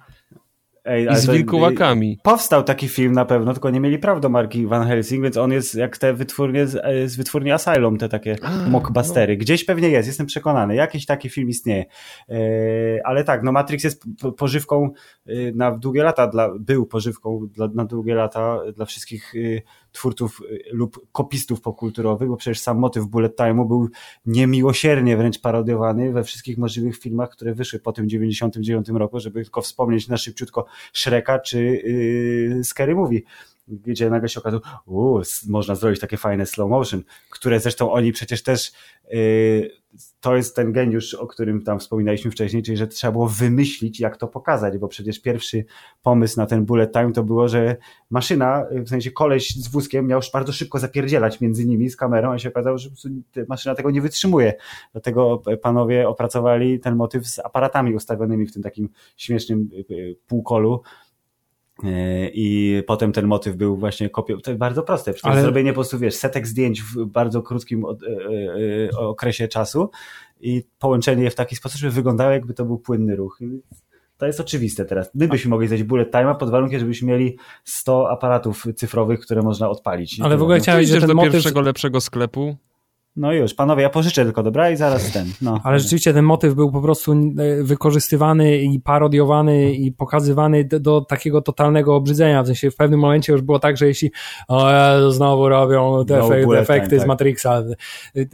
Ej, 0.85 1.07
I 1.11 1.15
z 1.15 1.29
wilkołakami. 1.29 2.19
Powstał 2.23 2.63
taki 2.63 2.87
film 2.87 3.13
na 3.13 3.25
pewno, 3.25 3.53
tylko 3.53 3.69
nie 3.69 3.79
mieli 3.79 3.99
praw 3.99 4.21
do 4.21 4.29
marki 4.29 4.67
Van 4.67 4.87
Helsing, 4.87 5.23
więc 5.23 5.37
on 5.37 5.51
jest 5.51 5.75
jak 5.75 5.97
te 5.97 6.13
wytwórnie 6.13 6.67
z, 6.67 6.75
e, 6.75 7.07
z 7.07 7.15
wytwórni 7.15 7.51
Asylum, 7.51 7.97
te 7.97 8.09
takie 8.09 8.35
A, 8.41 8.69
mockbustery. 8.69 9.33
No. 9.33 9.39
Gdzieś 9.39 9.65
pewnie 9.65 9.89
jest, 9.89 10.07
jestem 10.07 10.25
przekonany. 10.25 10.75
Jakiś 10.75 11.05
taki 11.05 11.29
film 11.29 11.49
istnieje. 11.49 11.85
E, 12.29 12.35
ale 13.03 13.23
tak, 13.23 13.43
no 13.43 13.51
Matrix 13.51 13.83
jest 13.83 14.03
pożywką 14.37 14.89
e, 15.27 15.33
na 15.55 15.71
długie 15.71 16.03
lata, 16.03 16.27
dla, 16.27 16.49
był 16.59 16.85
pożywką 16.85 17.47
dla, 17.53 17.67
na 17.67 17.85
długie 17.85 18.15
lata 18.15 18.59
dla 18.75 18.85
wszystkich 18.85 19.33
twórców 19.91 20.41
lub 20.71 21.07
kopistów 21.11 21.61
popkulturowych, 21.61 22.29
bo 22.29 22.37
przecież 22.37 22.59
sam 22.59 22.79
motyw 22.79 23.05
Bullet 23.05 23.37
Time'u 23.37 23.67
był 23.67 23.89
niemiłosiernie 24.25 25.17
wręcz 25.17 25.39
parodiowany 25.39 26.11
we 26.11 26.23
wszystkich 26.23 26.57
możliwych 26.57 26.97
filmach, 26.97 27.29
które 27.29 27.53
wyszły 27.53 27.79
po 27.79 27.91
tym 27.91 28.09
99 28.09 28.89
roku, 28.89 29.19
żeby 29.19 29.43
tylko 29.43 29.61
wspomnieć 29.61 30.07
na 30.07 30.17
szybciutko 30.17 30.65
Shreka 30.93 31.39
czy 31.39 31.59
yy, 31.63 32.63
Scary 32.63 32.95
Movie 32.95 33.21
gdzie 33.67 34.09
nagle 34.09 34.29
się 34.29 34.39
okazało, 34.39 34.63
uuu, 34.85 35.21
można 35.47 35.75
zrobić 35.75 35.99
takie 35.99 36.17
fajne 36.17 36.45
slow 36.45 36.69
motion, 36.69 37.03
które 37.29 37.59
zresztą 37.59 37.91
oni 37.91 38.11
przecież 38.11 38.43
też, 38.43 38.71
yy, 39.11 39.71
to 40.21 40.35
jest 40.35 40.55
ten 40.55 40.71
geniusz, 40.71 41.13
o 41.13 41.27
którym 41.27 41.63
tam 41.63 41.79
wspominaliśmy 41.79 42.31
wcześniej, 42.31 42.63
czyli 42.63 42.77
że 42.77 42.87
trzeba 42.87 43.11
było 43.11 43.27
wymyślić, 43.27 43.99
jak 43.99 44.17
to 44.17 44.27
pokazać, 44.27 44.77
bo 44.77 44.87
przecież 44.87 45.21
pierwszy 45.21 45.65
pomysł 46.01 46.39
na 46.39 46.45
ten 46.45 46.65
bullet 46.65 46.93
time 46.93 47.11
to 47.11 47.23
było, 47.23 47.47
że 47.47 47.77
maszyna, 48.09 48.65
w 48.71 48.89
sensie 48.89 49.11
koleś 49.11 49.55
z 49.55 49.67
wózkiem 49.67 50.07
miał 50.07 50.19
już 50.19 50.31
bardzo 50.31 50.53
szybko 50.53 50.79
zapierdzielać 50.79 51.41
między 51.41 51.65
nimi 51.65 51.89
z 51.89 51.95
kamerą, 51.95 52.31
a 52.31 52.39
się 52.39 52.49
okazało, 52.49 52.77
że 52.77 52.89
maszyna 53.47 53.75
tego 53.75 53.91
nie 53.91 54.01
wytrzymuje. 54.01 54.53
Dlatego 54.91 55.41
panowie 55.61 56.07
opracowali 56.07 56.79
ten 56.79 56.95
motyw 56.95 57.27
z 57.27 57.39
aparatami 57.39 57.95
ustawionymi 57.95 58.45
w 58.45 58.53
tym 58.53 58.63
takim 58.63 58.89
śmiesznym 59.17 59.69
yy, 59.89 60.15
półkolu, 60.27 60.81
E, 60.81 61.10
I 62.33 62.83
potem 62.87 63.11
ten 63.11 63.27
motyw 63.27 63.55
był 63.55 63.77
właśnie 63.77 64.09
kopią. 64.09 64.37
To 64.37 64.51
jest 64.51 64.59
bardzo 64.59 64.83
proste. 64.83 65.13
Przecież 65.13 65.31
Ale... 65.31 65.41
zrobienie 65.41 65.71
po 65.71 65.75
prostu, 65.75 65.99
wiesz, 65.99 66.15
setek 66.15 66.47
zdjęć 66.47 66.81
w 66.81 67.05
bardzo 67.05 67.41
krótkim 67.41 67.85
e, 67.85 67.89
e, 67.89 68.97
okresie 68.97 69.47
czasu 69.47 69.89
i 70.41 70.63
połączenie 70.79 71.23
je 71.23 71.31
w 71.31 71.35
taki 71.35 71.55
sposób, 71.55 71.79
żeby 71.79 71.93
wyglądało 71.93 72.31
jakby 72.31 72.53
to 72.53 72.65
był 72.65 72.77
płynny 72.77 73.15
ruch. 73.15 73.39
To 74.17 74.25
jest 74.25 74.39
oczywiste 74.39 74.85
teraz. 74.85 75.11
My 75.15 75.27
byśmy 75.27 75.49
mogli 75.49 75.67
zrobić 75.67 75.83
bullet 75.83 76.13
time'a 76.13 76.37
pod 76.37 76.49
warunkiem, 76.49 76.79
żebyśmy 76.79 77.07
mieli 77.07 77.37
100 77.63 78.09
aparatów 78.09 78.65
cyfrowych, 78.75 79.19
które 79.19 79.41
można 79.41 79.69
odpalić. 79.69 80.19
Ale 80.21 80.37
w 80.37 80.41
ogóle 80.41 80.59
chciałeś, 80.59 80.87
że 80.87 80.99
ten 80.99 81.07
do 81.07 81.15
motyw... 81.15 81.31
pierwszego 81.31 81.61
lepszego 81.61 82.01
sklepu 82.01 82.55
no 83.15 83.33
już, 83.33 83.53
panowie, 83.53 83.83
ja 83.83 83.89
pożyczę 83.89 84.23
tylko, 84.23 84.43
dobra? 84.43 84.71
I 84.71 84.77
zaraz 84.77 85.11
ten. 85.11 85.27
No. 85.41 85.59
Ale 85.63 85.79
rzeczywiście 85.79 86.13
ten 86.13 86.25
motyw 86.25 86.53
był 86.53 86.71
po 86.71 86.81
prostu 86.81 87.11
e, 87.11 87.63
wykorzystywany 87.63 88.57
i 88.57 88.79
parodiowany 88.79 89.73
i 89.73 89.91
pokazywany 89.91 90.63
do, 90.63 90.79
do, 90.79 91.01
takiego 91.01 91.41
totalnego 91.41 91.95
obrzydzenia. 91.95 92.43
W 92.43 92.45
sensie 92.45 92.71
w 92.71 92.75
pewnym 92.75 92.99
momencie 92.99 93.33
już 93.33 93.41
było 93.41 93.59
tak, 93.59 93.77
że 93.77 93.87
jeśli 93.87 94.11
o, 94.47 95.11
znowu 95.11 95.49
robią 95.49 96.05
te 96.05 96.17
no, 96.17 96.25
efekty, 96.25 96.57
efekty 96.57 96.95
tak. 96.95 97.05
z 97.05 97.07
Matrixa. 97.07 97.63
E, 98.15 98.25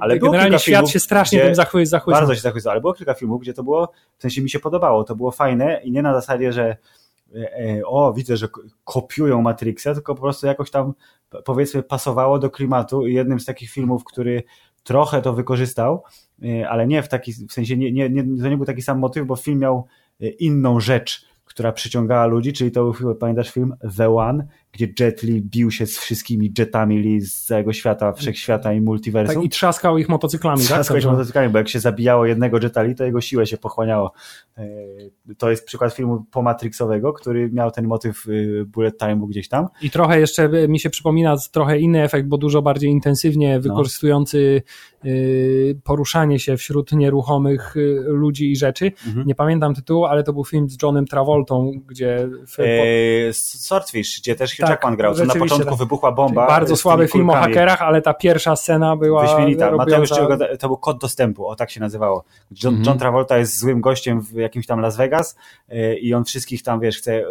ale 0.00 0.18
generalnie 0.18 0.58
świat 0.58 0.74
filmów, 0.74 0.90
się 0.90 1.00
strasznie 1.00 1.40
tym 1.40 1.54
zachwycał. 1.54 2.00
Bardzo 2.06 2.34
się 2.34 2.40
zachwycał, 2.40 2.72
ale 2.72 2.80
było 2.80 2.94
kilka 2.94 3.14
filmów, 3.14 3.40
gdzie 3.42 3.54
to 3.54 3.62
było, 3.62 3.92
w 4.18 4.22
sensie 4.22 4.42
mi 4.42 4.50
się 4.50 4.60
podobało, 4.60 5.04
to 5.04 5.16
było 5.16 5.30
fajne 5.30 5.80
i 5.84 5.92
nie 5.92 6.02
na 6.02 6.14
zasadzie, 6.14 6.52
że 6.52 6.76
o, 7.84 8.12
widzę, 8.12 8.36
że 8.36 8.48
kopiują 8.84 9.42
Matrixa, 9.42 9.94
tylko 9.94 10.14
po 10.14 10.22
prostu 10.22 10.46
jakoś 10.46 10.70
tam 10.70 10.94
powiedzmy 11.44 11.82
pasowało 11.82 12.38
do 12.38 12.50
klimatu 12.50 13.06
i 13.06 13.14
jednym 13.14 13.40
z 13.40 13.44
takich 13.44 13.70
filmów, 13.70 14.04
który 14.04 14.42
trochę 14.86 15.22
to 15.22 15.32
wykorzystał, 15.32 16.02
e, 16.42 16.68
ale 16.68 16.86
nie 16.86 17.02
w 17.02 17.08
taki, 17.08 17.32
w 17.32 17.52
sensie 17.52 17.76
nie, 17.76 17.92
nie, 17.92 18.10
nie, 18.10 18.42
to 18.42 18.48
nie 18.48 18.56
był 18.56 18.66
taki 18.66 18.82
sam 18.82 18.98
motyw, 18.98 19.26
bo 19.26 19.36
film 19.36 19.58
miał 19.58 19.86
e, 20.20 20.28
inną 20.28 20.80
rzecz, 20.80 21.26
która 21.44 21.72
przyciągała 21.72 22.26
ludzi, 22.26 22.52
czyli 22.52 22.70
to 22.70 22.92
był, 22.92 23.14
pamiętasz 23.14 23.50
film 23.50 23.76
The 23.96 24.14
One, 24.16 24.46
gdzie 24.76 25.04
Jet 25.04 25.22
Li 25.22 25.42
bił 25.42 25.70
się 25.70 25.86
z 25.86 25.98
wszystkimi 25.98 26.52
jetami 26.58 26.98
Li 26.98 27.20
z 27.20 27.42
całego 27.42 27.72
świata, 27.72 28.12
wszechświata 28.12 28.72
i 28.72 28.80
multiversum. 28.80 29.34
Tak, 29.34 29.44
I 29.44 29.48
trzaskał 29.48 29.98
ich 29.98 30.08
motocyklami. 30.08 30.58
Tak? 30.58 30.66
Trzaskał 30.66 30.94
tak? 30.94 31.04
ich 31.04 31.10
motocyklami, 31.10 31.48
bo 31.48 31.58
jak 31.58 31.68
się 31.68 31.80
zabijało 31.80 32.26
jednego 32.26 32.58
Jeta 32.62 32.82
Li, 32.82 32.94
to 32.94 33.04
jego 33.04 33.20
siłę 33.20 33.46
się 33.46 33.56
pochłaniało. 33.56 34.12
E, 34.58 34.66
to 35.38 35.50
jest 35.50 35.66
przykład 35.66 35.94
filmu 35.94 36.24
pomatrixowego, 36.30 37.12
który 37.12 37.50
miał 37.52 37.70
ten 37.70 37.86
motyw 37.86 38.26
y, 38.26 38.64
bullet 38.66 39.00
time'u 39.00 39.28
gdzieś 39.28 39.48
tam. 39.48 39.68
I 39.82 39.90
trochę 39.90 40.20
jeszcze 40.20 40.48
mi 40.68 40.80
się 40.80 40.90
przypomina 40.90 41.36
trochę 41.52 41.78
inny 41.78 42.02
efekt, 42.02 42.28
bo 42.28 42.38
dużo 42.38 42.62
bardziej 42.62 42.90
intensywnie 42.90 43.54
no. 43.54 43.60
wykorzystujący 43.60 44.62
no. 45.04 45.10
poruszanie 45.84 46.38
się 46.38 46.56
wśród 46.56 46.92
nieruchomych 46.92 47.74
ludzi 48.06 48.52
i 48.52 48.56
rzeczy. 48.56 48.92
Mhm. 49.06 49.26
Nie 49.26 49.34
pamiętam 49.34 49.74
tytułu, 49.74 50.04
ale 50.04 50.22
to 50.22 50.32
był 50.32 50.44
film 50.44 50.70
z 50.70 50.82
Johnem 50.82 51.06
Travoltą, 51.06 51.72
gdzie... 51.86 52.28
Eee, 52.58 53.32
Swordfish, 53.32 54.20
gdzie 54.20 54.34
też 54.34 54.54
tak, 54.66 54.70
Jackman 54.70 54.96
grał, 54.96 55.14
na 55.14 55.34
początku 55.34 55.70
tak. 55.70 55.78
wybuchła 55.78 56.12
bomba. 56.12 56.46
Bardzo 56.46 56.76
słaby 56.76 57.08
film 57.08 57.30
o 57.30 57.32
hakerach, 57.32 57.82
ale 57.82 58.02
ta 58.02 58.14
pierwsza 58.14 58.56
scena 58.56 58.96
była 58.96 59.22
Wyśmienita. 59.22 59.70
Mateusz, 59.70 60.10
to 60.58 60.68
był 60.68 60.76
kod 60.76 61.00
dostępu, 61.00 61.46
o 61.46 61.56
tak 61.56 61.70
się 61.70 61.80
nazywało. 61.80 62.24
John, 62.64 62.74
mhm. 62.74 62.84
John 62.86 62.98
Travolta 62.98 63.38
jest 63.38 63.58
złym 63.58 63.80
gościem 63.80 64.20
w 64.20 64.32
jakimś 64.32 64.66
tam 64.66 64.80
Las 64.80 64.96
Vegas 64.96 65.36
e, 65.68 65.94
i 65.94 66.14
on 66.14 66.24
wszystkich 66.24 66.62
tam, 66.62 66.80
wiesz, 66.80 66.98
chce 66.98 67.12
e, 67.14 67.24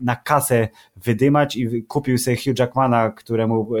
na 0.00 0.16
kasę 0.16 0.68
wydymać 0.96 1.56
i 1.56 1.84
kupił 1.84 2.18
sobie 2.18 2.36
Hugh 2.36 2.58
Jackmana, 2.58 3.10
któremu, 3.10 3.76
e, 3.76 3.80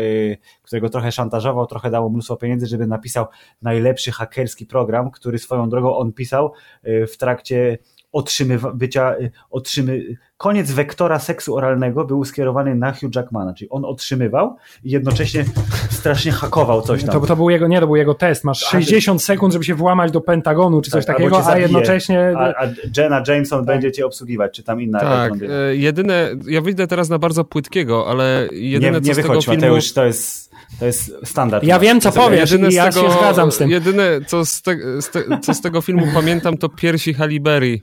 którego 0.62 0.88
trochę 0.88 1.12
szantażował, 1.12 1.66
trochę 1.66 1.90
dało 1.90 2.08
mnóstwo 2.08 2.36
pieniędzy, 2.36 2.66
żeby 2.66 2.86
napisał 2.86 3.26
najlepszy 3.62 4.12
hakerski 4.12 4.66
program, 4.66 5.10
który 5.10 5.38
swoją 5.38 5.68
drogą 5.68 5.96
on 5.96 6.12
pisał 6.12 6.52
w 6.84 7.16
trakcie 7.16 7.78
otrzymywa, 8.12 8.72
bycia, 8.72 9.14
otrzymy, 9.50 10.02
koniec 10.42 10.70
wektora 10.70 11.18
seksu 11.18 11.56
oralnego 11.56 12.04
był 12.04 12.24
skierowany 12.24 12.74
na 12.74 12.92
Hugh 12.92 13.14
Jackmana, 13.16 13.54
czyli 13.54 13.70
on 13.70 13.84
otrzymywał 13.84 14.56
i 14.84 14.90
jednocześnie 14.90 15.44
strasznie 15.90 16.32
hakował 16.32 16.82
coś 16.82 17.04
tam. 17.04 17.20
To, 17.20 17.26
to 17.26 17.36
był 17.36 17.50
jego, 17.50 17.68
nie, 17.68 17.80
to 17.80 17.86
był 17.86 17.96
jego 17.96 18.14
test. 18.14 18.44
Masz 18.44 18.60
60 18.60 19.22
sekund, 19.22 19.52
żeby 19.52 19.64
się 19.64 19.74
włamać 19.74 20.12
do 20.12 20.20
Pentagonu, 20.20 20.82
czy 20.82 20.90
coś 20.90 21.06
tak, 21.06 21.16
takiego, 21.16 21.46
a 21.46 21.58
jednocześnie... 21.58 22.34
A, 22.36 22.64
a 22.64 22.66
Jenna 22.96 23.22
Jameson 23.28 23.58
tak. 23.58 23.66
będzie 23.66 23.92
cię 23.92 24.06
obsługiwać, 24.06 24.56
czy 24.56 24.62
tam 24.62 24.80
inna. 24.80 25.00
Tak, 25.00 25.32
e, 25.32 25.76
jedyne, 25.76 26.30
ja 26.46 26.60
wyjdę 26.60 26.86
teraz 26.86 27.08
na 27.08 27.18
bardzo 27.18 27.44
płytkiego, 27.44 28.06
ale 28.08 28.48
jedyne 28.52 29.00
nie, 29.00 29.08
nie 29.08 29.14
co 29.14 29.22
wychodź, 29.22 29.42
z 29.42 29.46
tego 29.46 29.56
filmu... 29.56 29.66
Mateusz, 29.66 29.92
to 29.92 30.04
jest 30.04 30.52
to 30.78 30.86
jest 30.86 31.12
standard. 31.24 31.64
Ja 31.64 31.78
wiem, 31.78 32.00
co 32.00 32.12
powiesz 32.12 32.50
jedyne 32.50 32.70
i 32.70 32.74
ja 32.74 32.92
tego, 32.92 33.06
się 33.06 33.12
zgadzam 33.12 33.52
z 33.52 33.58
tym. 33.58 33.70
Jedyne, 33.70 34.20
co 34.26 34.46
z, 34.46 34.62
te, 34.62 35.02
z 35.02 35.10
te, 35.10 35.22
co 35.42 35.54
z 35.54 35.60
tego 35.60 35.80
filmu 35.80 36.06
pamiętam, 36.14 36.56
to 36.56 36.68
piersi 36.68 37.14
Haliberry. 37.14 37.78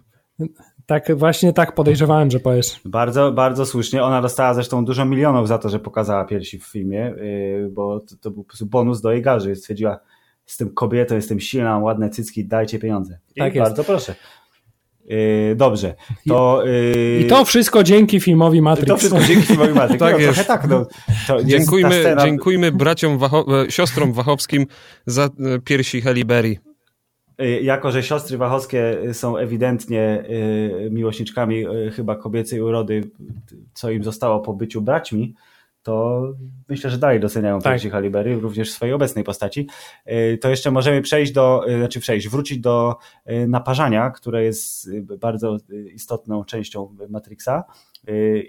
Tak, 0.90 1.18
właśnie 1.18 1.54
tak 1.54 1.76
podejrzewałem, 1.76 2.32
że 2.32 2.40
powiesz. 2.40 2.80
Bardzo, 2.86 3.32
bardzo 3.32 3.66
słusznie. 3.66 4.04
Ona 4.04 4.22
dostała 4.22 4.54
zresztą 4.54 4.86
dużo 4.86 5.06
milionów 5.06 5.48
za 5.48 5.58
to, 5.58 5.70
że 5.70 5.80
pokazała 5.80 6.26
piersi 6.26 6.60
w 6.60 6.66
filmie, 6.66 7.14
yy, 7.18 7.70
bo 7.72 8.00
to, 8.00 8.16
to 8.22 8.32
był 8.32 8.44
po 8.44 8.48
prostu 8.48 8.66
bonus 8.66 9.02
do 9.02 9.12
jej 9.12 9.22
garzy. 9.22 9.56
Stwierdziła, 9.56 10.00
jestem 10.48 10.74
kobietą, 10.74 11.16
jestem 11.16 11.40
silna, 11.40 11.70
mam 11.70 11.84
ładne 11.84 12.10
cycki, 12.10 12.46
dajcie 12.46 12.80
pieniądze. 12.80 13.20
I 13.36 13.40
tak 13.40 13.56
jest. 13.56 13.70
Bardzo 13.70 13.84
proszę. 13.84 14.16
Yy, 15.06 15.56
dobrze. 15.56 15.96
To, 16.28 16.64
yy... 16.66 17.20
I 17.20 17.28
to 17.28 17.46
wszystko 17.46 17.84
dzięki 17.84 18.20
filmowi 18.20 18.62
Matrix. 18.62 18.88
To 18.88 18.98
wszystko 18.98 19.20
dzięki 19.22 19.48
filmowi 19.48 19.74
Matrix. 19.74 20.00
tak 20.06 20.14
no, 20.14 20.20
jest. 20.20 20.48
tak, 20.48 20.68
no, 20.68 20.86
dziękujmy, 21.44 22.00
scena... 22.00 22.26
dziękujmy 22.26 22.72
braciom 22.72 23.18
Wacho 23.18 23.64
e, 23.64 23.72
siostrom 23.72 24.14
Wachowskim 24.14 24.66
za 25.06 25.24
e, 25.26 25.30
piersi 25.60 26.02
Heliberry. 26.02 26.50
Y, 26.50 26.69
jako 27.62 27.92
że 27.92 28.04
siostry 28.04 28.38
Wachowskie 28.38 28.98
są 29.14 29.38
ewidentnie 29.38 30.24
y, 30.30 30.90
miłośniczkami 30.92 31.68
y, 31.68 31.92
chyba 31.92 32.16
kobiecej 32.16 32.62
urody, 32.62 33.12
co 33.74 33.92
im 33.92 34.04
zostało 34.04 34.40
po 34.40 34.54
byciu 34.54 34.82
braćmi, 34.82 35.36
to 35.84 36.24
myślę, 36.70 36.90
że 36.90 36.98
dalej 36.98 37.20
doceniają 37.20 37.60
tak. 37.60 37.74
Piersi 37.74 37.90
Halibery, 37.90 38.40
również 38.40 38.72
w 38.72 38.74
swojej 38.74 38.94
obecnej 38.94 39.24
postaci. 39.24 39.68
To 40.42 40.50
jeszcze 40.50 40.72
możemy 40.72 41.02
przejść 41.02 41.32
do, 41.32 41.66
znaczy 41.78 42.00
przejść, 42.00 42.30
wrócić 42.30 42.60
do 42.60 42.96
naparzania, 43.48 44.10
które 44.10 44.44
jest 44.44 44.90
bardzo 45.20 45.58
istotną 45.94 46.46
częścią 46.46 46.96
Matrixa 47.10 47.64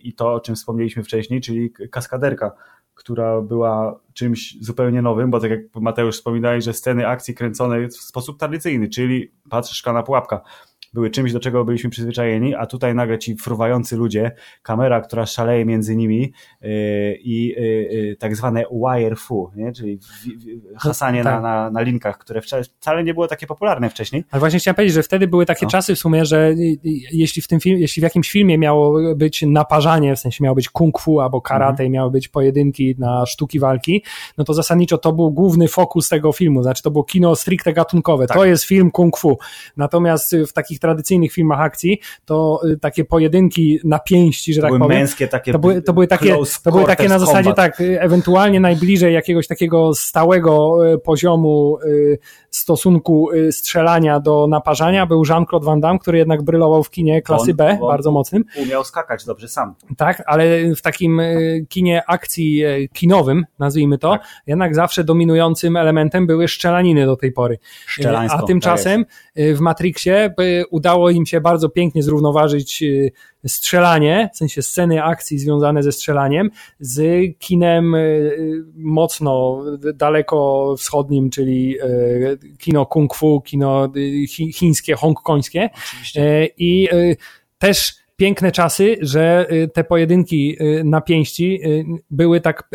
i 0.03 0.15
to, 0.15 0.33
o 0.33 0.41
czym 0.41 0.55
wspomnieliśmy 0.55 1.05
wcześniej, 1.05 1.41
czyli 1.41 1.73
kaskaderka, 1.91 2.53
która 3.01 3.41
była 3.41 4.01
czymś 4.15 4.57
zupełnie 4.61 5.03
nowym, 5.03 5.31
bo 5.31 5.41
tak 5.41 5.51
jak 5.51 5.61
Mateusz 5.75 6.17
wspominałeś, 6.17 6.65
że 6.65 6.73
sceny 6.73 7.09
akcji 7.09 7.35
kręcone 7.35 7.89
w 7.89 7.95
sposób 7.95 8.39
tradycyjny, 8.39 8.89
czyli 8.89 9.33
patrz, 9.51 9.73
szklana 9.73 10.03
pułapka, 10.03 10.41
były 10.93 11.11
czymś, 11.11 11.33
do 11.33 11.41
czego 11.41 11.65
byliśmy 11.65 11.91
przyzwyczajeni, 11.91 12.55
a 12.55 12.67
tutaj 12.67 12.95
nagle 12.95 13.19
ci 13.19 13.37
fruwający 13.37 13.97
ludzie, 13.97 14.33
kamera, 14.63 15.01
która 15.01 15.27
szaleje 15.27 15.65
między 15.65 15.97
nimi 15.97 16.33
yy, 16.61 16.71
i 17.23 17.47
yy, 17.47 17.65
yy, 17.65 18.17
tak 18.17 18.37
zwane 18.37 18.65
wire 18.73 19.17
nie? 19.57 19.73
czyli 19.73 19.99
hasanie 20.77 21.25
tak. 21.25 21.35
na, 21.35 21.41
na, 21.41 21.71
na 21.71 21.81
linkach, 21.81 22.19
które 22.19 22.41
wcale 22.81 23.05
nie 23.05 23.15
było 23.15 23.29
takie 23.29 23.47
popularne 23.47 23.91
wcześniej. 23.91 24.25
Ale 24.31 24.41
właśnie 24.41 24.59
chciałem 24.59 24.75
powiedzieć, 24.75 24.95
że 24.95 25.03
wtedy 25.03 25.29
były 25.29 25.47
takie 25.47 25.67
no. 25.67 25.71
czasy 25.71 25.95
w 25.95 25.99
sumie, 25.99 26.25
że 26.25 26.55
jeśli 27.13 27.43
w 27.43 27.49
tym 27.49 27.61
film, 27.61 27.79
jeśli 27.79 28.01
w 28.01 28.05
jakimś 28.05 28.31
filmie 28.31 28.59
miało 28.59 29.15
być 29.17 29.43
naparzanie, 29.43 30.17
w 30.17 30.19
sensie 30.19 30.45
miało 30.45 30.55
być 30.55 30.69
kung 30.69 31.01
fu 31.01 31.21
albo 31.21 31.41
karate, 31.41 31.71
mhm. 31.71 31.93
miały 31.93 32.11
być 32.11 32.29
pojedynki 32.29 32.95
na 32.99 33.27
sztuki 33.27 33.59
walki, 33.59 34.05
no 34.39 34.45
to 34.45 34.55
zasadniczo 34.55 34.99
to 34.99 35.13
był 35.13 35.31
główny 35.31 35.69
fokus 35.69 36.09
tego 36.09 36.33
filmu, 36.33 36.63
znaczy 36.63 36.83
to 36.83 36.91
było 36.91 37.05
kino 37.05 37.37
stricte 37.37 37.73
gatunkowe, 37.73 38.27
tak. 38.27 38.37
to 38.37 38.45
jest 38.45 38.65
film 38.65 38.91
kung 38.91 39.19
fu. 39.19 39.39
Natomiast 39.77 40.37
w 40.49 40.53
takich 40.53 40.80
tradycyjnych 40.81 41.33
filmach 41.33 41.61
akcji, 41.61 42.01
to 42.25 42.61
y, 42.65 42.79
takie 42.79 43.05
pojedynki 43.05 43.79
na 43.85 43.99
pięści, 43.99 44.55
że 44.55 44.61
to 44.61 44.63
tak 44.63 44.71
były 44.71 44.81
powiem. 44.81 44.99
męskie 44.99 45.29
takie 45.29 45.53
to 45.53 45.59
były, 45.59 45.83
to 45.83 45.93
były 45.93 46.07
takie, 46.07 46.37
to 46.65 46.71
były 46.71 46.85
takie 46.85 47.09
na 47.09 47.19
zasadzie 47.19 47.51
combat. 47.51 47.57
tak, 47.57 47.81
y, 47.81 48.01
ewentualnie 48.01 48.61
najbliżej 48.61 49.15
jakiegoś 49.15 49.47
takiego 49.47 49.95
stałego 49.95 50.77
y, 50.95 50.99
poziomu 50.99 51.79
stosunku 52.51 53.29
strzelania 53.51 54.21
do 54.21 54.47
naparzania 54.47 55.07
był 55.07 55.23
Jean-Claude 55.29 55.65
Van 55.67 55.81
Damme, 55.81 55.99
który 55.99 56.19
jednak 56.19 56.43
brylował 56.43 56.83
w 56.83 56.91
kinie 56.91 57.23
klasy 57.23 57.51
On- 57.51 57.57
B, 57.57 57.79
on- 57.81 57.89
bardzo 57.89 58.11
mocnym. 58.11 58.45
Umiał 58.57 58.85
skakać 58.85 59.25
dobrze 59.25 59.49
sam. 59.49 59.75
Tak, 59.97 60.23
ale 60.27 60.75
w 60.75 60.83
takim 60.83 61.21
kinie 61.69 62.03
akcji 62.07 62.63
kinowym, 62.93 63.45
nazwijmy 63.59 63.99
to, 63.99 64.11
Tak. 64.11 64.23
jednak 64.47 64.75
zawsze 64.75 65.05
dominującym 65.05 65.77
elementem 65.77 66.27
były 66.27 66.49
szczelaniny 66.49 67.07
do 67.07 67.17
tej 67.17 67.33
pory. 67.33 67.59
A 68.31 68.43
tymczasem 68.43 69.05
e, 69.35 69.55
w 69.55 69.61
Matrixie 69.61 70.35
udało 70.71 71.11
im 71.11 71.27
się 71.27 71.41
bardzo 71.41 71.69
pięknie 71.69 72.03
zrównoważyć 72.03 72.83
e, 72.83 73.49
strzelanie, 73.49 74.31
w 74.35 74.37
sensie 74.37 74.63
sceny 74.63 75.05
akcji 75.05 75.39
związane 75.39 75.83
ze 75.83 75.93
strzelaniem, 75.93 76.51
z 76.81 77.03
kinem 77.39 77.95
e, 77.95 78.01
mocno 78.77 79.63
daleko 79.95 80.75
wschodnim, 80.79 81.31
czyli 81.31 81.77
kino 82.59 82.87
kung 82.87 83.15
fu, 83.15 83.41
kino 83.41 83.89
chi- 84.29 84.53
chińskie, 84.53 84.95
hongkońskie. 84.95 85.71
Oczywiście. 85.75 86.49
I 86.59 86.89
też 87.59 87.95
piękne 88.17 88.53
czasy, 88.53 88.97
że 89.01 89.47
te 89.75 89.85
pojedynki 89.85 90.57
na 90.85 91.01
pięści 91.01 91.61
były 92.11 92.41
tak 92.41 92.71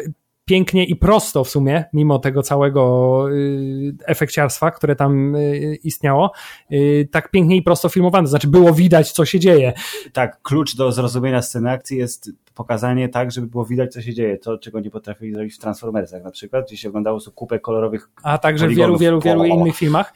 pięknie 0.46 0.86
i 0.86 0.96
prosto 0.96 1.44
w 1.44 1.50
sumie, 1.50 1.86
mimo 1.94 2.20
tego 2.20 2.42
całego 2.44 3.26
y, 3.32 3.96
efekciarstwa, 4.06 4.72
które 4.72 4.96
tam 4.96 5.36
y, 5.36 5.78
istniało, 5.84 6.32
y, 6.72 7.10
tak 7.12 7.32
pięknie 7.32 7.56
i 7.56 7.62
prosto 7.62 7.90
filmowane. 7.90 8.28
Znaczy 8.28 8.48
było 8.48 8.74
widać, 8.74 9.12
co 9.12 9.26
się 9.26 9.40
dzieje. 9.40 9.74
Tak, 10.14 10.42
klucz 10.42 10.76
do 10.76 10.92
zrozumienia 10.92 11.42
sceny 11.42 11.72
akcji 11.72 11.98
jest 11.98 12.32
pokazanie 12.56 13.10
tak, 13.10 13.32
żeby 13.32 13.48
było 13.48 13.66
widać, 13.66 13.94
co 13.94 14.02
się 14.02 14.14
dzieje. 14.14 14.38
To, 14.38 14.58
czego 14.58 14.80
nie 14.80 14.90
potrafili 14.90 15.34
zrobić 15.34 15.56
w 15.56 15.58
Transformersach 15.58 16.24
na 16.24 16.32
przykład, 16.32 16.68
gdzie 16.68 16.78
się 16.78 16.90
oglądało 16.90 17.20
kupę 17.36 17.60
kolorowych 17.60 18.10
A 18.24 18.38
także 18.38 18.68
w 18.68 18.76
wielu, 18.76 18.98
wielu, 18.98 19.22
wielu 19.22 19.46
innych 19.46 19.76
filmach. 19.76 20.14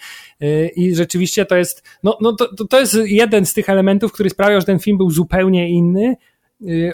I 0.76 0.96
rzeczywiście 0.96 1.46
to 1.46 1.56
jest, 1.56 1.84
no, 2.04 2.18
no 2.22 2.34
to, 2.34 2.66
to- 2.66 2.80
jest 2.80 2.98
jeden 3.06 3.46
z 3.46 3.54
tych 3.54 3.70
elementów, 3.70 4.12
który 4.12 4.30
sprawiał, 4.30 4.60
że 4.60 4.66
ten 4.66 4.80
film 4.80 4.98
był 4.98 5.12
zupełnie 5.12 5.70
inny 5.70 6.16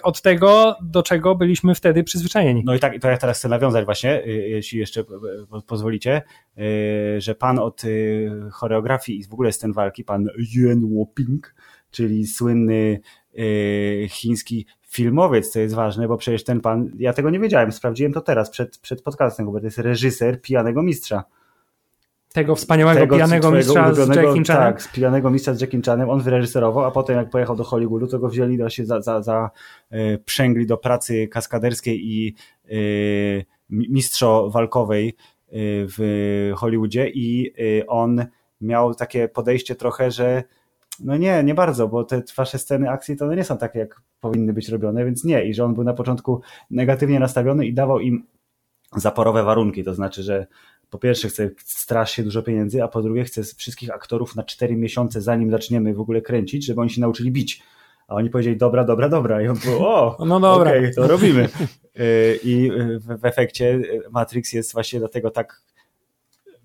od 0.02 0.22
tego, 0.22 0.76
do 0.82 1.02
czego 1.02 1.34
byliśmy 1.34 1.74
wtedy 1.74 2.04
przyzwyczajeni. 2.04 2.62
No 2.64 2.74
i 2.74 2.78
tak, 2.78 3.00
to 3.00 3.08
ja 3.08 3.16
teraz 3.16 3.38
chcę 3.38 3.48
nawiązać 3.48 3.84
właśnie, 3.84 4.24
y, 4.24 4.28
jeśli 4.28 4.78
jeszcze 4.78 5.00
y, 5.00 5.04
po- 5.50 5.62
pozwolicie, 5.62 6.22
y, 6.58 7.20
że 7.20 7.34
pan 7.34 7.58
od 7.58 7.84
y, 7.84 8.30
choreografii 8.52 9.18
i 9.18 9.24
w 9.24 9.32
ogóle 9.32 9.52
scen 9.52 9.72
walki, 9.72 10.04
pan 10.04 10.28
Yuen 10.56 10.94
Woping, 10.96 11.54
czyli 11.90 12.26
słynny 12.26 13.00
y, 13.38 14.06
chiński 14.10 14.66
filmowiec, 14.88 15.50
co 15.50 15.60
jest 15.60 15.74
ważne, 15.74 16.08
bo 16.08 16.16
przecież 16.16 16.44
ten 16.44 16.60
pan, 16.60 16.90
ja 16.98 17.12
tego 17.12 17.30
nie 17.30 17.40
wiedziałem, 17.40 17.72
sprawdziłem 17.72 18.12
to 18.12 18.20
teraz 18.20 18.50
przed, 18.50 18.78
przed 18.78 19.02
podcastem, 19.02 19.46
bo 19.46 19.60
to 19.60 19.64
jest 19.64 19.78
reżyser 19.78 20.40
Pijanego 20.42 20.82
Mistrza. 20.82 21.24
Tego 22.36 22.54
wspaniałego 22.54 23.00
Tego 23.00 23.14
pijanego 23.14 23.50
mistrza 23.50 23.94
z 23.94 23.98
Jackiem 23.98 24.44
Chanem. 24.44 24.62
Tak, 24.62 24.82
z 24.82 24.88
pijanego 24.88 25.30
mistrza 25.30 25.54
z 25.54 25.60
Jackiem 25.60 25.82
Chanem. 25.82 26.10
On 26.10 26.20
wyreżyserował, 26.20 26.84
a 26.84 26.90
potem 26.90 27.16
jak 27.16 27.30
pojechał 27.30 27.56
do 27.56 27.64
Hollywoodu, 27.64 28.06
to 28.06 28.18
go 28.18 28.28
wzięli 28.28 28.58
do 28.58 28.70
się 28.70 28.84
za, 28.86 29.00
za, 29.00 29.22
za 29.22 29.50
e, 29.90 30.18
przęgli 30.18 30.66
do 30.66 30.76
pracy 30.76 31.28
kaskaderskiej 31.28 32.06
i 32.06 32.34
mi- 33.70 33.88
mistrzo 33.90 34.50
walkowej 34.50 35.08
e, 35.08 35.12
w 35.98 36.52
Hollywoodzie 36.56 37.08
i 37.08 37.52
e, 37.80 37.86
on 37.86 38.26
miał 38.60 38.94
takie 38.94 39.28
podejście 39.28 39.74
trochę, 39.74 40.10
że 40.10 40.42
no 41.04 41.16
nie, 41.16 41.44
nie 41.44 41.54
bardzo, 41.54 41.88
bo 41.88 42.04
te 42.04 42.22
wasze 42.36 42.58
sceny 42.58 42.90
akcji 42.90 43.16
to 43.16 43.24
one 43.24 43.36
nie 43.36 43.44
są 43.44 43.58
takie, 43.58 43.78
jak 43.78 44.02
powinny 44.20 44.52
być 44.52 44.68
robione, 44.68 45.04
więc 45.04 45.24
nie. 45.24 45.44
I 45.44 45.54
że 45.54 45.64
on 45.64 45.74
był 45.74 45.84
na 45.84 45.94
początku 45.94 46.40
negatywnie 46.70 47.20
nastawiony 47.20 47.66
i 47.66 47.74
dawał 47.74 48.00
im 48.00 48.26
zaporowe 48.96 49.42
warunki, 49.42 49.84
to 49.84 49.94
znaczy, 49.94 50.22
że 50.22 50.46
po 50.90 50.98
pierwsze 50.98 51.28
chce 51.28 51.50
strasznie 51.64 52.24
dużo 52.24 52.42
pieniędzy, 52.42 52.82
a 52.82 52.88
po 52.88 53.02
drugie 53.02 53.24
chce 53.24 53.42
wszystkich 53.42 53.90
aktorów 53.90 54.36
na 54.36 54.42
4 54.42 54.76
miesiące, 54.76 55.20
zanim 55.20 55.50
zaczniemy 55.50 55.94
w 55.94 56.00
ogóle 56.00 56.20
kręcić, 56.20 56.64
żeby 56.64 56.80
oni 56.80 56.90
się 56.90 57.00
nauczyli 57.00 57.30
bić. 57.30 57.62
A 58.08 58.14
oni 58.14 58.30
powiedzieli, 58.30 58.56
dobra, 58.56 58.84
dobra, 58.84 59.08
dobra. 59.08 59.42
I 59.42 59.48
on 59.48 59.56
był, 59.64 59.86
o, 59.86 60.16
No 60.26 60.40
dobra. 60.40 60.70
okej, 60.70 60.94
to 60.94 61.08
robimy. 61.08 61.48
Y, 62.00 62.40
I 62.44 62.70
w, 62.98 63.24
efekcie 63.24 63.80
Matrix 64.10 64.52
jest 64.52 64.72
właśnie 64.72 64.98
dlatego 64.98 65.30
tak, 65.30 65.62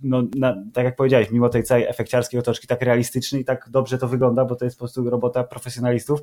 no, 0.03 0.23
na, 0.35 0.55
tak 0.73 0.85
jak 0.85 0.95
powiedziałeś, 0.95 1.31
mimo 1.31 1.49
tej 1.49 1.63
całej 1.63 1.83
efekciarskiej 1.83 2.39
otoczki, 2.39 2.67
tak 2.67 2.81
realistyczny 2.81 3.39
i 3.39 3.45
tak 3.45 3.69
dobrze 3.69 3.97
to 3.97 4.07
wygląda, 4.07 4.45
bo 4.45 4.55
to 4.55 4.65
jest 4.65 4.77
po 4.77 4.79
prostu 4.79 5.09
robota 5.09 5.43
profesjonalistów. 5.43 6.19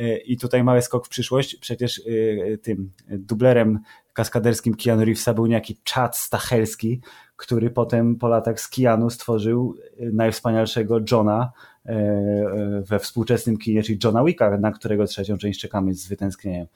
Y, 0.00 0.18
I 0.18 0.36
tutaj 0.36 0.64
mały 0.64 0.82
skok 0.82 1.06
w 1.06 1.08
przyszłość. 1.08 1.56
Przecież 1.56 1.98
y, 1.98 2.58
tym 2.62 2.90
dublerem 3.08 3.78
kaskaderskim 4.12 4.74
Keanu 4.74 5.04
Reevesa 5.04 5.34
był 5.34 5.46
niejaki 5.46 5.78
Chad 5.94 6.16
Stachelski, 6.16 7.00
który 7.36 7.70
potem 7.70 8.16
po 8.16 8.28
latach 8.28 8.60
z 8.60 8.68
Keanu 8.68 9.10
stworzył 9.10 9.74
y, 10.00 10.12
najwspanialszego 10.12 10.98
Johna 11.10 11.52
y, 11.86 11.92
y, 11.92 12.82
we 12.82 12.98
współczesnym 12.98 13.58
kinie, 13.58 13.82
czyli 13.82 13.98
Johna 14.04 14.24
Wicka, 14.24 14.58
na 14.58 14.72
którego 14.72 15.04
trzecią 15.04 15.38
część 15.38 15.60
czekamy 15.60 15.94
z 15.94 16.08
wytęsknieniem. 16.08 16.66
Y, 16.66 16.68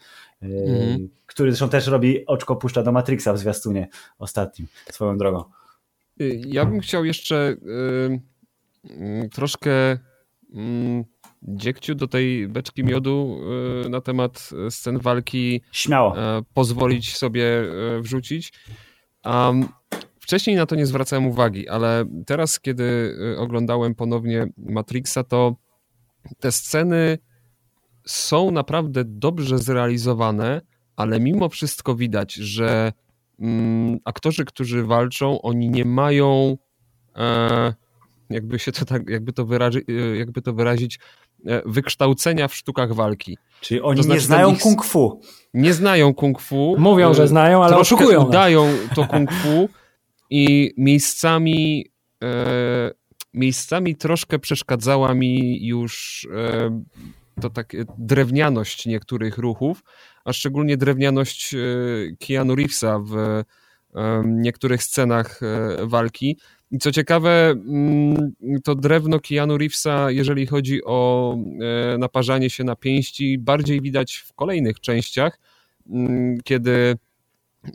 Mhm. 0.43 1.09
Który 1.27 1.51
zresztą 1.51 1.69
też 1.69 1.87
robi 1.87 2.27
oczko 2.27 2.57
puszcza 2.57 2.83
do 2.83 2.93
Matrixa 2.93 3.33
w 3.33 3.39
zwiastunie 3.39 3.89
ostatnim, 4.19 4.69
swoją 4.91 5.19
drogą. 5.19 5.45
Y, 6.21 6.43
Ja 6.47 6.65
bym 6.67 6.81
chciał 6.81 7.05
jeszcze 7.05 7.57
y, 8.87 8.91
y, 9.25 9.29
troszkę 9.33 9.93
y, 9.93 9.97
dziegciu 11.43 11.95
do 11.95 12.09
tej 12.09 12.49
beczki 12.49 12.85
miodu 12.85 13.41
y, 13.87 13.89
na 13.91 14.01
temat 14.01 14.51
scen 14.71 14.99
walki 14.99 15.61
Śmiało. 15.73 16.19
e, 16.19 16.43
pozwolić 16.55 17.17
sobie 17.17 17.45
e, 17.45 18.01
wrzucić. 18.01 18.53
Um, 19.25 19.69
wcześniej 20.21 20.57
na 20.57 20.67
to 20.67 20.77
nie 20.77 20.87
zwracałem 20.87 21.27
uwagi, 21.27 21.69
ale 21.69 22.05
teraz, 22.27 22.61
kiedy 22.61 23.17
oglądałem 23.39 23.95
ponownie 23.95 24.47
Matrixa, 24.57 25.25
to 25.29 25.57
te 26.41 26.53
sceny 26.53 27.19
są 28.07 28.51
naprawdę 28.51 29.05
dobrze 29.07 29.59
zrealizowane, 29.59 30.61
ale 30.97 31.21
mimo 31.21 31.49
wszystko 31.49 31.95
widać, 31.95 32.35
że 32.35 32.93
mm, 33.41 33.99
aktorzy, 34.05 34.45
którzy 34.45 34.85
walczą, 34.85 35.43
oni 35.43 35.71
nie 35.71 35.85
mają 35.85 36.57
e, 37.17 37.75
jakby 38.31 38.59
się 38.59 38.73
to 38.73 38.85
tak, 38.85 39.09
jakby 39.09 39.33
to, 39.33 39.47
wyrazi, 39.47 39.79
e, 39.89 40.17
jakby 40.17 40.43
to 40.43 40.53
wyrazić, 40.53 40.99
e, 41.47 41.63
wykształcenia 41.67 42.49
w 42.49 42.55
sztukach 42.55 42.95
walki. 42.95 43.39
Czyli 43.61 43.81
oni 43.81 43.97
to 43.97 44.03
znaczy, 44.03 44.21
nie 44.21 44.27
znają 44.27 44.57
kung 44.57 44.85
fu. 44.85 45.21
Nie 45.55 45.75
znają 45.75 46.15
kung 46.15 46.41
fu. 46.41 46.75
Mówią, 46.79 47.15
że 47.15 47.29
znają, 47.29 47.65
ale 47.65 47.77
oszukują. 47.77 48.19
nas. 48.19 48.29
udają 48.29 48.69
to 48.95 49.07
kung 49.07 49.33
fu 49.33 49.69
i 50.31 50.71
miejscami 50.77 51.87
e, 52.23 52.91
miejscami 53.35 53.97
troszkę 53.97 54.39
przeszkadzała 54.39 55.15
mi 55.15 55.67
już 55.67 56.27
e, 56.35 56.83
to 57.41 57.51
takie 57.51 57.85
drewnianość 57.99 58.87
niektórych 58.87 59.39
ruchów, 59.39 59.83
a 60.25 60.33
szczególnie 60.33 60.77
drewnianość 60.77 61.55
e, 61.55 61.59
Keanu 62.19 62.55
Reevesa 62.55 62.99
w 62.99 63.17
e, 63.17 63.45
niektórych 64.27 64.83
scenach 64.83 65.41
e, 65.43 65.87
walki. 65.87 66.39
I 66.71 66.79
co 66.79 66.93
ciekawe, 66.93 67.51
mm, 67.51 68.33
to 68.65 68.75
drewno 68.75 69.21
Keanu 69.21 69.59
Reevesa, 69.59 70.11
jeżeli 70.11 70.47
chodzi 70.47 70.85
o 70.85 71.37
naparzanie 71.99 72.51
się 72.51 72.65
na 72.65 72.77
pięści, 72.77 73.39
bardziej 73.39 73.81
widać 73.81 74.17
w 74.17 74.33
kolejnych 74.33 74.81
częściach, 74.81 75.39
mm, 75.91 76.39
kiedy 76.45 76.97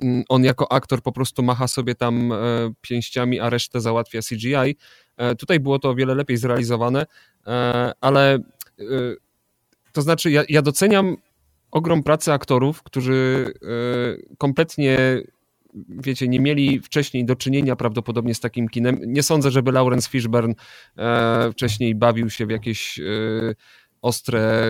mm, 0.01 0.23
on 0.29 0.43
jako 0.43 0.71
aktor 0.71 1.01
po 1.01 1.11
prostu 1.11 1.43
macha 1.43 1.67
sobie 1.67 1.95
tam 1.95 2.33
pięściami, 2.81 3.39
a 3.39 3.49
resztę 3.49 3.81
załatwia 3.81 4.21
CGI. 4.21 4.75
Tutaj 5.37 5.59
było 5.59 5.79
to 5.79 5.89
o 5.89 5.95
wiele 5.95 6.15
lepiej 6.15 6.37
zrealizowane, 6.37 7.05
ale 8.01 8.39
to 9.91 10.01
znaczy 10.01 10.31
ja, 10.31 10.43
ja 10.49 10.61
doceniam 10.61 11.17
ogrom 11.71 12.03
pracy 12.03 12.33
aktorów, 12.33 12.83
którzy 12.83 13.45
e, 13.63 14.37
kompletnie 14.37 14.97
wiecie, 15.89 16.27
nie 16.27 16.39
mieli 16.39 16.79
wcześniej 16.79 17.25
do 17.25 17.35
czynienia 17.35 17.75
prawdopodobnie 17.75 18.35
z 18.35 18.39
takim 18.39 18.69
kinem. 18.69 18.99
Nie 19.05 19.23
sądzę, 19.23 19.51
żeby 19.51 19.71
Lawrence 19.71 20.09
Fishburne 20.09 20.53
e, 20.97 21.51
wcześniej 21.51 21.95
bawił 21.95 22.29
się 22.29 22.45
w 22.45 22.49
jakieś 22.49 22.99
e, 22.99 23.03
ostre 24.01 24.67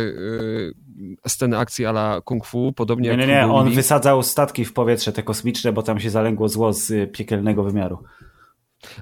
sceny 1.28 1.58
akcji 1.58 1.86
ala 1.86 2.22
kung 2.26 2.46
fu, 2.46 2.74
podobnie 2.76 3.10
Nie, 3.10 3.18
jak 3.18 3.28
nie, 3.28 3.36
nie. 3.36 3.48
On 3.48 3.72
wysadzał 3.72 4.24
statki 4.24 4.66
w 4.66 4.74
powietrze, 4.74 5.12
te 5.12 5.24
kosmiczne, 5.24 5.74
bo 5.74 5.84
tam 5.84 6.00
się 6.00 6.10
zalęgło 6.10 6.50
zło 6.50 6.74
z 6.74 7.12
piekielnego 7.12 7.64
wymiaru. 7.64 8.04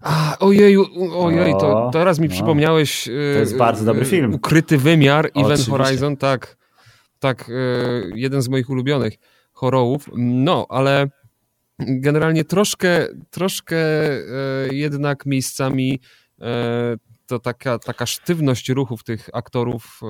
A, 0.02 0.38
ojeju, 0.40 0.86
ojej, 1.14 1.54
to 1.54 1.88
O, 1.88 1.92
teraz 1.92 2.20
mi 2.20 2.28
no. 2.28 2.34
przypomniałeś. 2.34 3.04
To 3.04 3.40
jest 3.40 3.58
bardzo 3.58 3.86
dobry 3.86 4.06
film. 4.06 4.34
Ukryty 4.34 4.78
wymiar, 4.78 5.26
Event 5.26 5.46
Oczywiście. 5.46 5.72
Horizon, 5.72 6.18
tak. 6.18 6.58
Tak, 7.26 7.50
e, 7.50 7.54
jeden 8.16 8.42
z 8.42 8.50
moich 8.50 8.70
ulubionych 8.70 9.14
horrorów. 9.54 10.10
No, 10.18 10.66
ale 10.70 11.08
generalnie 11.80 12.44
troszkę, 12.44 13.08
troszkę 13.30 13.78
e, 13.78 14.24
jednak 14.72 15.26
miejscami 15.26 16.00
e, 16.42 16.96
to 17.28 17.40
taka, 17.40 17.80
taka 17.80 18.06
sztywność 18.06 18.70
ruchów 18.70 19.04
tych 19.04 19.30
aktorów 19.34 20.02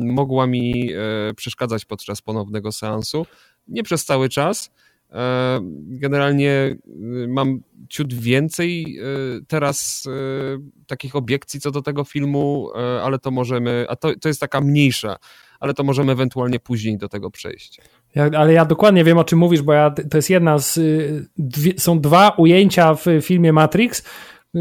mogła 0.00 0.46
mi 0.46 0.90
przeszkadzać 1.36 1.84
podczas 1.84 2.22
ponownego 2.22 2.72
seansu. 2.72 3.26
Nie 3.68 3.82
przez 3.82 4.04
cały 4.04 4.28
czas, 4.28 4.70
generalnie 5.74 6.76
mam 7.28 7.60
ciut 7.88 8.14
więcej 8.14 8.98
teraz 9.48 10.08
takich 10.86 11.16
obiekcji 11.16 11.60
co 11.60 11.70
do 11.70 11.82
tego 11.82 12.04
filmu, 12.04 12.70
ale 13.02 13.18
to 13.18 13.30
możemy, 13.30 13.86
a 13.88 13.96
to, 13.96 14.12
to 14.20 14.28
jest 14.28 14.40
taka 14.40 14.60
mniejsza, 14.60 15.16
ale 15.60 15.74
to 15.74 15.84
możemy 15.84 16.12
ewentualnie 16.12 16.60
później 16.60 16.98
do 16.98 17.08
tego 17.08 17.30
przejść. 17.30 17.80
Ja, 18.14 18.30
ale 18.36 18.52
ja 18.52 18.64
dokładnie 18.64 19.04
wiem 19.04 19.18
o 19.18 19.24
czym 19.24 19.38
mówisz, 19.38 19.62
bo 19.62 19.72
ja, 19.72 19.90
to 19.90 20.18
jest 20.18 20.30
jedna 20.30 20.58
z. 20.58 20.80
Dwie, 21.38 21.72
są 21.78 22.00
dwa 22.00 22.28
ujęcia 22.28 22.94
w 22.94 23.04
filmie 23.22 23.52
Matrix, 23.52 24.04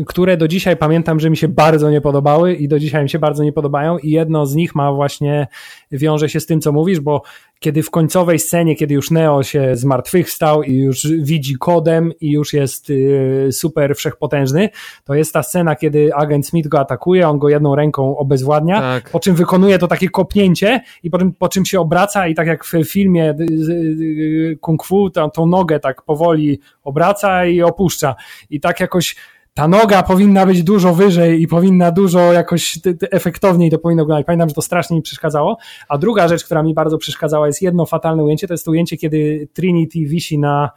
które 0.08 0.38
do 0.38 0.48
dzisiaj 0.48 0.78
pamiętam, 0.78 1.20
że 1.20 1.30
mi 1.30 1.38
się 1.38 1.48
bardzo 1.48 1.90
nie 1.90 2.02
podobały 2.02 2.54
i 2.54 2.68
do 2.68 2.80
dzisiaj 2.80 3.04
mi 3.04 3.10
się 3.10 3.20
bardzo 3.20 3.44
nie 3.44 3.54
podobają 3.54 3.98
i 3.98 4.10
jedno 4.12 4.46
z 4.46 4.56
nich 4.56 4.76
ma 4.76 4.94
właśnie, 4.94 5.48
wiąże 5.92 6.30
się 6.30 6.40
z 6.40 6.46
tym, 6.46 6.62
co 6.62 6.72
mówisz, 6.72 7.00
bo 7.00 7.22
kiedy 7.60 7.84
w 7.84 7.92
końcowej 7.92 8.40
scenie, 8.40 8.76
kiedy 8.76 8.94
już 8.94 9.12
Neo 9.12 9.44
się 9.44 9.76
zmartwychwstał 9.76 10.64
i 10.64 10.74
już 10.74 11.08
widzi 11.08 11.56
kodem 11.56 12.12
i 12.22 12.32
już 12.32 12.54
jest 12.54 12.90
y, 12.90 13.50
super 13.52 13.96
wszechpotężny, 13.96 14.70
to 15.04 15.14
jest 15.14 15.34
ta 15.34 15.44
scena, 15.44 15.76
kiedy 15.76 16.16
agent 16.16 16.48
Smith 16.48 16.68
go 16.68 16.80
atakuje, 16.80 17.30
on 17.30 17.40
go 17.40 17.50
jedną 17.50 17.76
ręką 17.76 18.18
obezwładnia, 18.18 18.80
tak. 18.80 19.10
po 19.10 19.20
czym 19.20 19.36
wykonuje 19.36 19.80
to 19.80 19.88
takie 19.88 20.10
kopnięcie 20.10 20.82
i 21.04 21.10
po 21.10 21.18
czym, 21.18 21.34
po 21.34 21.50
czym 21.50 21.66
się 21.66 21.80
obraca 21.80 22.28
i 22.28 22.36
tak 22.36 22.48
jak 22.48 22.66
w 22.66 22.84
filmie 22.86 23.30
y, 23.40 23.44
y, 23.44 24.58
kung 24.62 24.84
fu, 24.84 25.10
tą, 25.10 25.30
tą 25.30 25.46
nogę 25.46 25.80
tak 25.80 26.02
powoli 26.02 26.60
obraca 26.84 27.46
i 27.46 27.62
opuszcza. 27.62 28.16
I 28.50 28.60
tak 28.60 28.80
jakoś 28.80 29.16
ta 29.54 29.68
noga 29.68 30.04
powinna 30.04 30.46
być 30.46 30.64
dużo 30.64 30.94
wyżej 30.94 31.42
i 31.42 31.48
powinna 31.48 31.92
dużo 31.92 32.34
jakoś 32.34 32.80
efektowniej 33.12 33.72
to 33.72 33.80
powinno 33.80 34.04
wyglądać. 34.04 34.26
Pamiętam, 34.26 34.50
że 34.50 34.56
to 34.56 34.62
strasznie 34.62 34.96
mi 34.96 35.02
przeszkadzało. 35.02 35.58
A 35.90 35.98
druga 35.98 36.28
rzecz, 36.28 36.44
która 36.44 36.64
mi 36.64 36.74
bardzo 36.74 36.98
przeszkadzała 36.98 37.48
jest 37.48 37.62
jedno 37.62 37.86
fatalne 37.86 38.24
ujęcie, 38.24 38.48
to 38.48 38.54
jest 38.54 38.66
to 38.66 38.72
ujęcie, 38.72 38.98
kiedy 38.98 39.48
Trinity 39.54 40.00
wisi 40.00 40.40
na 40.40 40.70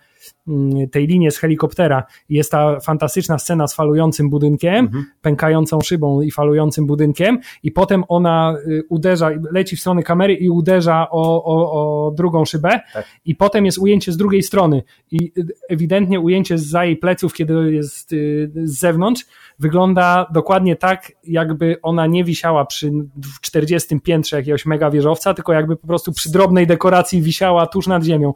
tej 0.92 1.06
linii 1.06 1.30
z 1.30 1.38
helikoptera. 1.38 2.04
Jest 2.28 2.50
ta 2.50 2.80
fantastyczna 2.80 3.38
scena 3.38 3.66
z 3.66 3.74
falującym 3.74 4.30
budynkiem, 4.30 4.74
mhm. 4.74 5.04
pękającą 5.20 5.80
szybą 5.80 6.20
i 6.20 6.30
falującym 6.30 6.86
budynkiem 6.86 7.38
i 7.62 7.72
potem 7.72 8.04
ona 8.08 8.56
y, 8.66 8.82
uderza, 8.88 9.30
leci 9.52 9.76
w 9.76 9.80
stronę 9.80 10.02
kamery 10.02 10.34
i 10.34 10.50
uderza 10.50 11.06
o, 11.10 11.44
o, 11.44 11.72
o 11.72 12.10
drugą 12.10 12.44
szybę 12.44 12.80
tak. 12.92 13.06
i 13.24 13.34
potem 13.34 13.66
jest 13.66 13.78
ujęcie 13.78 14.12
z 14.12 14.16
drugiej 14.16 14.42
strony 14.42 14.82
i 15.10 15.32
y, 15.38 15.46
ewidentnie 15.68 16.20
ujęcie 16.20 16.58
za 16.58 16.84
jej 16.84 16.96
pleców, 16.96 17.34
kiedy 17.34 17.72
jest 17.72 18.12
y, 18.12 18.50
z 18.64 18.78
zewnątrz, 18.78 19.24
wygląda 19.58 20.26
dokładnie 20.32 20.76
tak, 20.76 21.12
jakby 21.24 21.76
ona 21.82 22.06
nie 22.06 22.24
wisiała 22.24 22.64
przy 22.64 22.92
40 23.40 24.00
piętrze 24.00 24.36
jakiegoś 24.36 24.66
mega 24.66 24.90
wieżowca, 24.90 25.34
tylko 25.34 25.52
jakby 25.52 25.76
po 25.76 25.86
prostu 25.86 26.12
przy 26.12 26.32
drobnej 26.32 26.66
dekoracji 26.66 27.22
wisiała 27.22 27.66
tuż 27.66 27.86
nad 27.86 28.04
ziemią. 28.04 28.32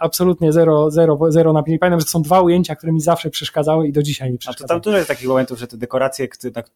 Absolutnie 0.00 0.52
zero, 0.52 0.90
zero 0.90 1.16
zero, 1.30 1.48
zero 1.48 1.52
napięć. 1.52 1.80
Pamiętam, 1.80 2.00
że 2.00 2.06
są 2.06 2.22
dwa 2.22 2.40
ujęcia, 2.40 2.76
które 2.76 2.92
mi 2.92 3.00
zawsze 3.00 3.30
przeszkadzały 3.30 3.88
i 3.88 3.92
do 3.92 4.02
dzisiaj 4.02 4.32
mi 4.32 4.38
przeszkadzają. 4.38 4.64
A 4.64 4.68
to 4.68 4.74
tam 4.74 4.80
dużo 4.80 4.96
jest 4.96 5.08
takich 5.08 5.28
momentów, 5.28 5.58
że 5.58 5.66
te 5.66 5.76
dekoracje, 5.76 6.28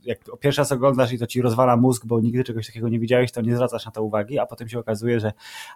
jak 0.05 0.19
pierwszy 0.41 0.61
raz 0.61 0.73
oglądasz 0.73 1.13
i 1.13 1.19
to 1.19 1.27
ci 1.27 1.43
rozwala 1.43 1.77
mózg, 1.77 2.07
bo 2.07 2.21
nigdy 2.21 2.45
czegoś 2.45 2.67
takiego 2.67 2.89
nie 2.89 2.99
widziałeś, 2.99 3.33
to 3.33 3.41
nie 3.41 3.55
zwracasz 3.55 3.87
na 3.87 3.93
to 3.93 4.03
uwagi, 4.03 4.39
a 4.39 4.47
potem 4.47 4.69
się 4.69 4.79
okazuje, 4.79 5.21
że 5.21 5.33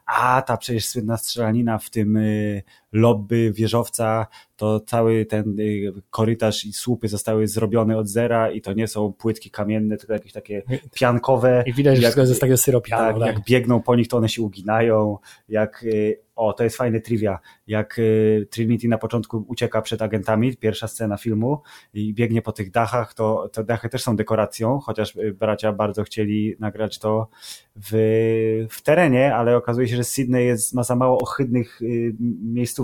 a, 0.06 0.42
ta 0.42 0.56
przecież 0.56 0.88
słynna 0.88 1.16
strzelanina 1.16 1.78
w 1.78 1.90
tym 1.90 2.16
y, 2.16 2.62
lobby 2.96 3.52
wieżowca, 3.52 4.26
to 4.56 4.80
cały 4.80 5.26
ten 5.26 5.60
y, 5.60 5.92
korytarz 6.10 6.64
i 6.64 6.72
słupy 6.72 7.08
zostały 7.08 7.48
zrobione 7.48 7.98
od 7.98 8.08
zera 8.08 8.50
i 8.50 8.60
to 8.60 8.72
nie 8.72 8.88
są 8.88 9.12
płytki 9.12 9.50
kamienne, 9.50 9.96
tylko 9.96 10.12
jakieś 10.12 10.32
takie 10.32 10.62
piankowe. 10.94 11.64
I 11.66 11.72
widać, 11.72 11.98
że 11.98 12.12
to 12.12 12.20
jest 12.20 12.40
takie 12.40 12.56
syropiane. 12.56 13.12
Tak, 13.12 13.18
tak, 13.18 13.36
jak 13.36 13.44
biegną 13.44 13.82
po 13.82 13.96
nich, 13.96 14.08
to 14.08 14.16
one 14.16 14.28
się 14.28 14.42
uginają, 14.42 15.18
jak 15.48 15.82
y, 15.82 16.26
o, 16.36 16.52
to 16.52 16.64
jest 16.64 16.76
fajne 16.76 17.00
trivia. 17.00 17.38
Jak 17.66 17.98
y, 17.98 18.48
Trinity 18.50 18.88
na 18.88 18.98
początku 18.98 19.44
ucieka 19.48 19.82
przed 19.82 20.02
agentami, 20.02 20.56
pierwsza 20.56 20.88
scena 20.88 21.16
filmu 21.16 21.62
i 21.94 22.14
biegnie 22.14 22.42
po 22.42 22.52
tych 22.52 22.70
dachach, 22.70 23.14
to 23.14 23.48
te 23.52 23.64
dachy 23.64 23.88
też 23.88 24.02
są 24.02 24.16
dekoracją, 24.16 24.78
chociaż 24.78 25.16
bracia 25.34 25.72
bardzo 25.72 26.02
chcieli 26.02 26.56
nagrać 26.60 26.98
to 26.98 27.28
w, 27.76 28.66
w 28.70 28.82
terenie, 28.82 29.34
ale 29.34 29.56
okazuje 29.56 29.88
się, 29.88 29.96
że 29.96 30.04
Sydney 30.04 30.46
jest, 30.46 30.74
ma 30.74 30.82
za 30.82 30.96
mało 30.96 31.18
ohydnych 31.18 31.82
y, 31.82 32.14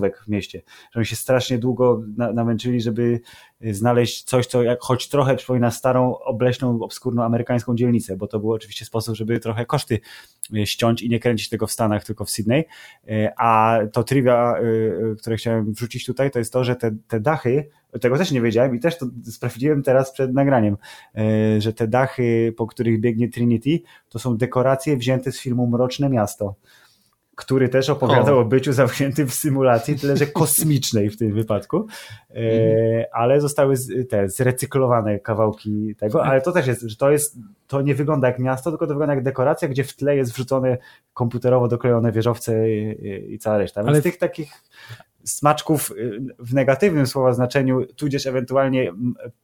miejscówek 0.03 0.25
w 0.25 0.29
mieście, 0.29 0.63
że 0.93 1.01
oni 1.01 1.07
się 1.07 1.17
strasznie 1.17 1.59
długo 1.59 2.03
na, 2.17 2.33
namęczyli, 2.33 2.81
żeby 2.81 3.21
znaleźć 3.71 4.25
coś, 4.25 4.47
co 4.47 4.63
jak, 4.63 4.81
choć 4.81 5.09
trochę 5.09 5.37
przypomina 5.37 5.71
starą, 5.71 6.19
obleśną, 6.19 6.81
obskurną 6.83 7.23
amerykańską 7.23 7.77
dzielnicę, 7.77 8.17
bo 8.17 8.27
to 8.27 8.41
był 8.41 8.53
oczywiście 8.53 8.85
sposób, 8.85 9.17
żeby 9.17 9.41
trochę 9.41 9.67
koszty 9.67 10.01
ściąć 10.65 11.03
i 11.03 11.09
nie 11.09 11.21
kręcić 11.21 11.49
tego 11.49 11.67
w 11.67 11.73
Stanach, 11.73 12.05
tylko 12.05 12.25
w 12.25 12.31
Sydney. 12.31 12.65
A 13.37 13.79
to 13.93 14.05
trivia, 14.05 14.55
które 15.19 15.37
chciałem 15.37 15.73
wrzucić 15.73 16.07
tutaj, 16.07 16.31
to 16.31 16.39
jest 16.39 16.53
to, 16.53 16.65
że 16.65 16.77
te, 16.77 16.91
te 17.09 17.21
dachy, 17.21 17.69
tego 18.01 18.19
też 18.19 18.31
nie 18.31 18.41
wiedziałem 18.41 18.77
i 18.77 18.81
też 18.81 18.99
to 18.99 19.07
sprawdziłem 19.25 19.83
teraz 19.83 20.13
przed 20.13 20.35
nagraniem, 20.35 20.77
że 21.59 21.73
te 21.73 21.89
dachy, 21.89 22.55
po 22.57 22.67
których 22.67 23.01
biegnie 23.01 23.29
Trinity, 23.29 23.81
to 24.09 24.19
są 24.19 24.37
dekoracje 24.37 24.97
wzięte 24.97 25.33
z 25.33 25.41
filmu 25.41 25.67
Mroczne 25.67 26.09
Miasto 26.09 26.55
który 27.37 27.69
też 27.69 27.91
opowiadał 27.91 28.39
o, 28.39 28.41
o 28.41 28.45
byciu 28.45 28.73
zamkniętym 28.73 29.29
w 29.29 29.35
symulacji, 29.35 29.99
tyle 29.99 30.17
że 30.17 30.27
kosmicznej 30.27 31.11
w 31.11 31.17
tym 31.17 31.33
wypadku, 31.33 31.87
e, 32.31 33.07
ale 33.13 33.41
zostały 33.41 33.75
te 34.09 34.29
zrecyklowane 34.29 35.19
kawałki 35.19 35.95
tego, 35.95 36.25
ale 36.25 36.41
to 36.41 36.53
też 36.53 36.67
jest, 36.67 36.83
że 36.83 36.97
to 36.97 37.11
jest, 37.11 37.39
to 37.67 37.83
nie 37.83 37.95
wygląda 37.95 38.29
jak 38.29 38.39
miasto, 38.39 38.71
tylko 38.71 38.87
to 38.87 38.95
wygląda 38.95 39.15
jak 39.15 39.25
dekoracja, 39.25 39.69
gdzie 39.69 39.85
w 39.85 39.97
tle 39.97 40.17
jest 40.17 40.33
wrzucone 40.33 40.79
komputerowo 41.15 41.69
doklejone 41.69 42.13
wieżowce 42.13 42.71
i, 42.71 43.35
i 43.35 43.39
cała 43.39 43.59
reszta. 43.59 43.81
Więc 43.81 43.89
ale 43.89 44.01
z 44.01 44.03
tych 44.03 44.19
takich 44.19 44.63
smaczków 45.25 45.91
y, 45.91 46.21
w 46.39 46.55
negatywnym 46.55 47.07
słowa 47.07 47.33
znaczeniu, 47.33 47.87
tudzież 47.87 48.27
ewentualnie 48.27 48.93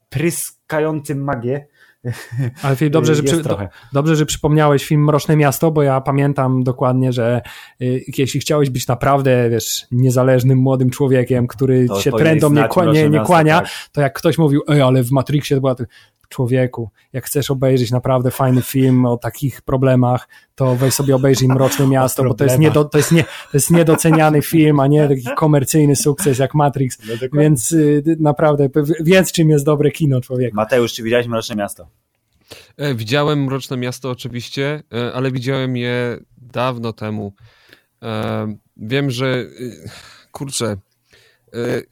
pryskającym 0.09 1.25
magię, 1.25 1.67
ale 2.63 2.77
dobrze, 2.91 3.15
że, 3.15 3.23
przy, 3.23 3.43
do, 3.43 3.59
dobrze, 3.93 4.17
że 4.17 4.27
przypomniałeś 4.27 4.87
film 4.87 5.05
Mroczne 5.05 5.37
Miasto, 5.37 5.71
bo 5.71 5.83
ja 5.83 6.01
pamiętam 6.01 6.63
dokładnie, 6.63 7.13
że 7.13 7.43
y, 7.83 8.05
jeśli 8.19 8.41
chciałeś 8.41 8.71
być 8.71 8.87
naprawdę, 8.87 9.51
wiesz, 9.51 9.87
niezależnym 9.93 10.59
młodym 10.59 10.91
człowiekiem, 10.91 11.47
który 11.47 11.89
to 11.89 12.01
się 12.01 12.13
trendom 12.13 12.55
nie, 12.55 12.69
nie, 12.93 13.11
nie 13.11 13.21
kłania, 13.21 13.61
tak. 13.61 13.71
to 13.93 14.01
jak 14.01 14.13
ktoś 14.13 14.39
mówił, 14.39 14.63
ej, 14.69 14.83
ale 14.83 15.03
w 15.03 15.11
Matrixie 15.11 15.57
to 15.57 15.61
była 15.61 15.75
człowieku, 16.29 16.91
jak 17.13 17.25
chcesz 17.25 17.51
obejrzeć 17.51 17.91
naprawdę 17.91 18.31
fajny 18.31 18.63
film 18.63 19.07
o 19.07 19.17
takich 19.17 19.63
problemach, 19.63 20.29
to 20.55 20.77
weź 20.77 20.95
sobie 20.95 21.17
obejrzyj 21.17 21.49
Mroczne 21.49 21.87
Miasto, 21.87 22.25
bo 22.25 22.35
to 22.35 22.45
jest, 22.45 22.59
niedo, 22.59 22.85
to, 22.85 22.99
jest 22.99 23.13
nie, 23.13 23.25
to 23.25 23.51
jest 23.55 23.71
niedoceniany 23.71 24.43
film, 24.43 24.81
a 24.81 24.87
nie 24.87 25.09
taki 25.09 25.29
komercyjny 25.37 25.97
sukces 25.97 26.39
jak 26.39 26.55
Matrix, 26.55 26.99
no 27.33 27.41
więc 27.41 27.73
y, 27.73 28.03
naprawdę 28.21 28.69
wiedz 29.01 29.33
czym 29.33 29.51
jest 29.51 29.65
dobre 29.65 29.91
kino 29.91 30.21
człowiek. 30.21 30.55
Mateusz, 30.55 30.93
czy 30.93 31.03
widziałeś 31.03 31.27
Mroczne 31.27 31.57
Miasto? 31.57 31.89
E, 32.77 32.95
widziałem 32.95 33.45
Mroczne 33.45 33.77
Miasto 33.77 34.11
oczywiście, 34.11 34.83
e, 34.93 35.13
ale 35.13 35.33
widziałem 35.33 35.77
je 35.77 36.19
dawno 36.37 36.93
temu. 36.93 37.33
E, 38.03 38.57
wiem, 38.77 39.11
że 39.11 39.45
kurczę, 40.33 40.77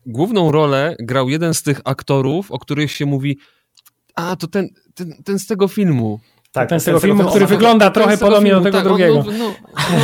główną 0.06 0.52
rolę 0.52 0.96
grał 0.98 1.28
jeden 1.28 1.54
z 1.54 1.62
tych 1.62 1.80
aktorów, 1.84 2.50
o 2.50 2.58
których 2.58 2.92
się 2.92 3.06
mówi 3.06 3.38
a, 4.16 4.36
to 4.36 4.46
ten, 4.46 4.68
ten, 4.94 5.14
ten 5.24 5.38
z 5.38 5.46
tego 5.46 5.68
filmu. 5.68 6.20
Tak, 6.52 6.68
ten 6.68 6.80
z 6.80 6.84
tego 6.84 7.00
filmu, 7.00 7.24
który 7.24 7.46
wygląda 7.46 7.90
trochę 7.90 8.18
podobnie 8.18 8.50
do 8.50 8.60
tego 8.60 8.78
tak, 8.78 8.86
drugiego. 8.86 9.18
On, 9.18 9.38
no, 9.38 9.52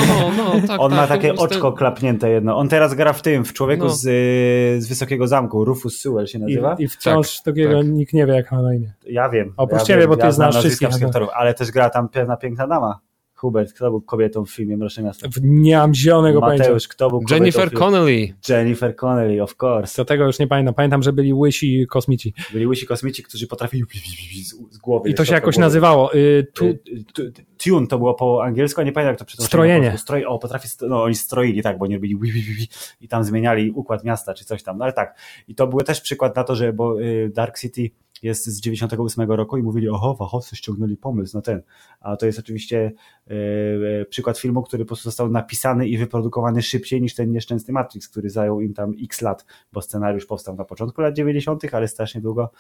no, 0.08 0.30
no, 0.36 0.54
no, 0.60 0.66
tak, 0.66 0.80
on 0.84 0.90
tak, 0.90 1.00
ma 1.00 1.06
takie 1.06 1.34
oczko 1.34 1.72
klapnięte 1.72 2.30
jedno. 2.30 2.56
On 2.56 2.68
teraz 2.68 2.94
gra 2.94 3.12
w 3.12 3.22
tym, 3.22 3.44
w 3.44 3.52
Człowieku 3.52 3.84
no. 3.84 3.90
z, 3.90 4.02
z 4.82 4.88
Wysokiego 4.88 5.26
Zamku. 5.26 5.64
Rufus 5.64 6.00
Sewell 6.00 6.26
się 6.26 6.38
nazywa. 6.38 6.76
I, 6.78 6.82
i 6.84 6.88
wciąż 6.88 7.36
tak, 7.36 7.44
takiego 7.44 7.78
tak. 7.78 7.86
nikt 7.88 8.12
nie 8.12 8.26
wie, 8.26 8.34
jak 8.34 8.52
ma 8.52 8.62
na 8.62 8.74
imię. 8.74 8.92
Ja 9.06 9.28
wiem. 9.28 9.54
Oprócz 9.56 9.80
ja 9.80 9.86
ciebie, 9.86 10.00
wiem, 10.00 10.10
bo 10.10 10.16
ty 10.16 10.26
ja 10.26 10.32
znasz 10.32 10.58
wszystkich 10.58 11.04
aktorów, 11.04 11.28
ale 11.34 11.54
też 11.54 11.70
gra 11.70 11.90
tam 11.90 12.08
pewna 12.08 12.36
piękna 12.36 12.66
dama. 12.66 13.00
Hubert, 13.43 13.72
kto 13.72 13.90
był 13.90 14.01
kobietą 14.01 14.45
w 14.45 14.51
filmie 14.51 14.76
Mroczne 14.76 15.03
Miasto? 15.03 15.28
Nie 15.43 15.76
mam 15.76 15.95
zielonego 15.95 16.40
Mateusz, 16.40 16.66
pojęcia. 16.66 16.88
kto 16.88 17.11
był 17.11 17.22
Jennifer 17.30 17.72
Connelly. 17.72 18.34
Jennifer 18.49 18.97
Connelly, 18.97 19.43
of 19.43 19.55
course. 19.62 19.97
To 19.97 20.05
tego 20.05 20.26
już 20.26 20.38
nie 20.38 20.47
pamiętam. 20.47 20.74
Pamiętam, 20.74 21.03
że 21.03 21.12
byli 21.12 21.34
łysi 21.34 21.86
kosmici. 21.86 22.34
Byli 22.53 22.66
łysi 22.66 22.86
kosmici, 22.86 23.22
którzy 23.22 23.47
potrafili 23.47 23.84
z 24.70 24.78
głowy. 24.78 25.11
I 25.11 25.14
to 25.14 25.24
się 25.24 25.34
jakoś 25.34 25.55
głowy. 25.55 25.66
nazywało. 25.66 26.14
Y, 26.14 26.47
tu... 26.55 26.64
Y, 26.64 26.78
tune 27.64 27.86
to 27.86 27.99
było 27.99 28.14
po 28.14 28.45
angielsku, 28.45 28.80
a 28.80 28.84
nie 28.84 28.93
pamiętam 28.93 29.12
jak 29.12 29.18
to 29.18 29.24
przetłumaczyło. 29.24 29.49
Strojenie. 29.49 29.99
Stroj... 29.99 30.24
O, 30.24 30.38
potrafi, 30.38 30.68
no 30.88 31.03
oni 31.03 31.14
stroili, 31.14 31.62
tak, 31.62 31.78
bo 31.78 31.84
oni 31.84 31.95
robili 31.95 32.68
i 33.01 33.09
tam 33.09 33.24
zmieniali 33.24 33.70
układ 33.70 34.05
miasta 34.05 34.34
czy 34.34 34.45
coś 34.45 34.62
tam, 34.62 34.78
no 34.78 34.84
ale 34.84 34.93
tak. 34.93 35.18
I 35.49 35.55
to 35.55 35.66
był 35.66 35.80
też 35.80 36.01
przykład 36.01 36.36
na 36.36 36.45
to, 36.45 36.55
że 36.55 36.72
bo 36.72 37.01
y, 37.01 37.30
Dark 37.34 37.59
City 37.59 37.90
jest 38.22 38.46
z 38.46 38.60
98 38.60 39.30
roku 39.30 39.56
i 39.56 39.62
mówili, 39.62 39.88
oho, 39.88 40.14
fachowcy 40.14 40.56
ściągnęli 40.56 40.96
pomysł 40.96 41.36
na 41.36 41.42
ten. 41.42 41.62
A 42.00 42.16
to 42.16 42.26
jest 42.26 42.38
oczywiście 42.38 42.92
e, 43.26 43.32
e, 44.00 44.04
przykład 44.04 44.38
filmu, 44.38 44.62
który 44.62 44.84
po 44.84 44.88
prostu 44.88 45.04
został 45.04 45.30
napisany 45.30 45.88
i 45.88 45.98
wyprodukowany 45.98 46.62
szybciej 46.62 47.02
niż 47.02 47.14
ten 47.14 47.32
nieszczęsny 47.32 47.74
Matrix, 47.74 48.08
który 48.08 48.30
zajął 48.30 48.60
im 48.60 48.74
tam 48.74 48.92
x 49.02 49.20
lat, 49.20 49.46
bo 49.72 49.82
scenariusz 49.82 50.26
powstał 50.26 50.56
na 50.56 50.64
początku 50.64 51.00
lat 51.00 51.14
90., 51.14 51.62
ale 51.72 51.88
strasznie 51.88 52.20
długo 52.20 52.50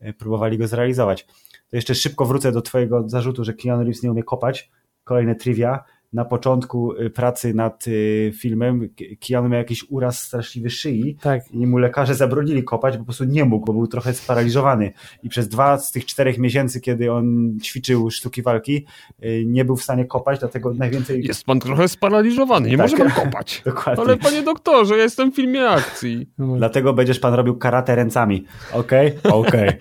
e, 0.00 0.12
próbowali 0.12 0.58
go 0.58 0.66
zrealizować. 0.66 1.26
To 1.70 1.76
jeszcze 1.76 1.94
szybko 1.94 2.24
wrócę 2.24 2.52
do 2.52 2.62
twojego 2.62 3.08
zarzutu, 3.08 3.44
że 3.44 3.54
Keanu 3.54 3.82
Reeves 3.82 4.02
nie 4.02 4.10
umie 4.10 4.22
kopać. 4.22 4.70
Kolejne 5.04 5.34
trivia 5.34 5.84
na 6.12 6.24
początku 6.24 6.92
y, 6.92 7.10
pracy 7.10 7.54
nad 7.54 7.86
y, 7.88 8.32
filmem 8.34 8.88
Keanu 9.28 9.48
miał 9.48 9.58
jakiś 9.58 9.84
uraz 9.88 10.18
straszliwy 10.18 10.70
szyi 10.70 11.16
tak. 11.20 11.52
i 11.52 11.66
mu 11.66 11.78
lekarze 11.78 12.14
zabronili 12.14 12.64
kopać, 12.64 12.94
bo 12.94 12.98
po 12.98 13.04
prostu 13.04 13.24
nie 13.24 13.44
mógł, 13.44 13.66
bo 13.66 13.72
był 13.72 13.86
trochę 13.86 14.14
sparaliżowany 14.14 14.92
i 15.22 15.28
przez 15.28 15.48
dwa 15.48 15.78
z 15.78 15.92
tych 15.92 16.06
czterech 16.06 16.38
miesięcy, 16.38 16.80
kiedy 16.80 17.12
on 17.12 17.58
ćwiczył 17.62 18.10
sztuki 18.10 18.42
walki, 18.42 18.86
y, 19.24 19.44
nie 19.46 19.64
był 19.64 19.76
w 19.76 19.82
stanie 19.82 20.04
kopać, 20.04 20.38
dlatego 20.40 20.74
najwięcej... 20.74 21.24
Jest 21.24 21.44
pan 21.44 21.60
trochę 21.60 21.88
sparaliżowany, 21.88 22.68
nie 22.68 22.76
tak. 22.76 22.90
może 22.90 22.96
pan 22.96 23.24
kopać. 23.24 23.62
Dokładnie. 23.64 24.04
Ale 24.04 24.16
panie 24.16 24.42
doktorze, 24.42 24.96
ja 24.96 25.02
jestem 25.02 25.32
w 25.32 25.36
filmie 25.36 25.68
akcji. 25.68 26.26
No 26.38 26.56
dlatego 26.56 26.92
będziesz 26.92 27.18
pan 27.18 27.34
robił 27.34 27.56
karate 27.56 27.94
ręcami. 27.94 28.44
Okej? 28.72 29.18
Okay? 29.18 29.32
Okej. 29.40 29.68
Okay. 29.68 29.78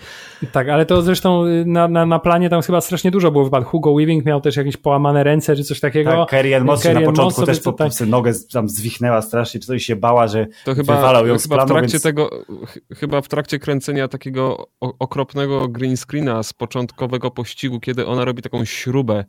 tak, 0.51 0.69
ale 0.69 0.85
to 0.85 1.01
zresztą 1.01 1.45
na, 1.65 1.87
na, 1.87 2.05
na 2.05 2.19
planie 2.19 2.49
tam 2.49 2.61
chyba 2.61 2.81
strasznie 2.81 3.11
dużo 3.11 3.31
było 3.31 3.43
wypadków. 3.43 3.71
Hugo 3.71 3.93
Weaving 3.93 4.25
miał 4.25 4.41
też 4.41 4.55
jakieś 4.55 4.77
połamane 4.77 5.23
ręce, 5.23 5.55
czy 5.55 5.63
coś 5.63 5.79
takiego. 5.79 6.11
Tak, 6.11 6.18
Carrie 6.25 6.57
Ann 6.57 6.65
Moss 6.65 6.85
na 6.85 7.01
początku 7.01 7.45
też 7.45 7.59
po, 7.59 7.73
tak. 7.73 7.91
nogę 8.07 8.31
tam 8.53 8.69
zwichnęła 8.69 9.21
strasznie, 9.21 9.59
czy 9.59 9.67
coś 9.67 9.85
się 9.85 9.95
bała, 9.95 10.27
że 10.27 10.47
to 10.65 10.75
chyba, 10.75 10.95
wywalał 10.95 11.27
ją 11.27 11.37
chyba 11.37 11.55
planu, 11.55 11.67
w 11.67 11.71
trakcie 11.71 11.91
więc... 11.91 12.03
tego, 12.03 12.29
chyba 12.95 13.21
w 13.21 13.27
trakcie 13.27 13.59
kręcenia 13.59 14.07
takiego 14.07 14.67
okropnego 14.79 15.67
green 15.67 15.97
screena 15.97 16.43
z 16.43 16.53
początkowego 16.53 17.31
pościgu, 17.31 17.79
kiedy 17.79 18.05
ona 18.05 18.25
robi 18.25 18.41
taką 18.41 18.65
śrubę 18.65 19.25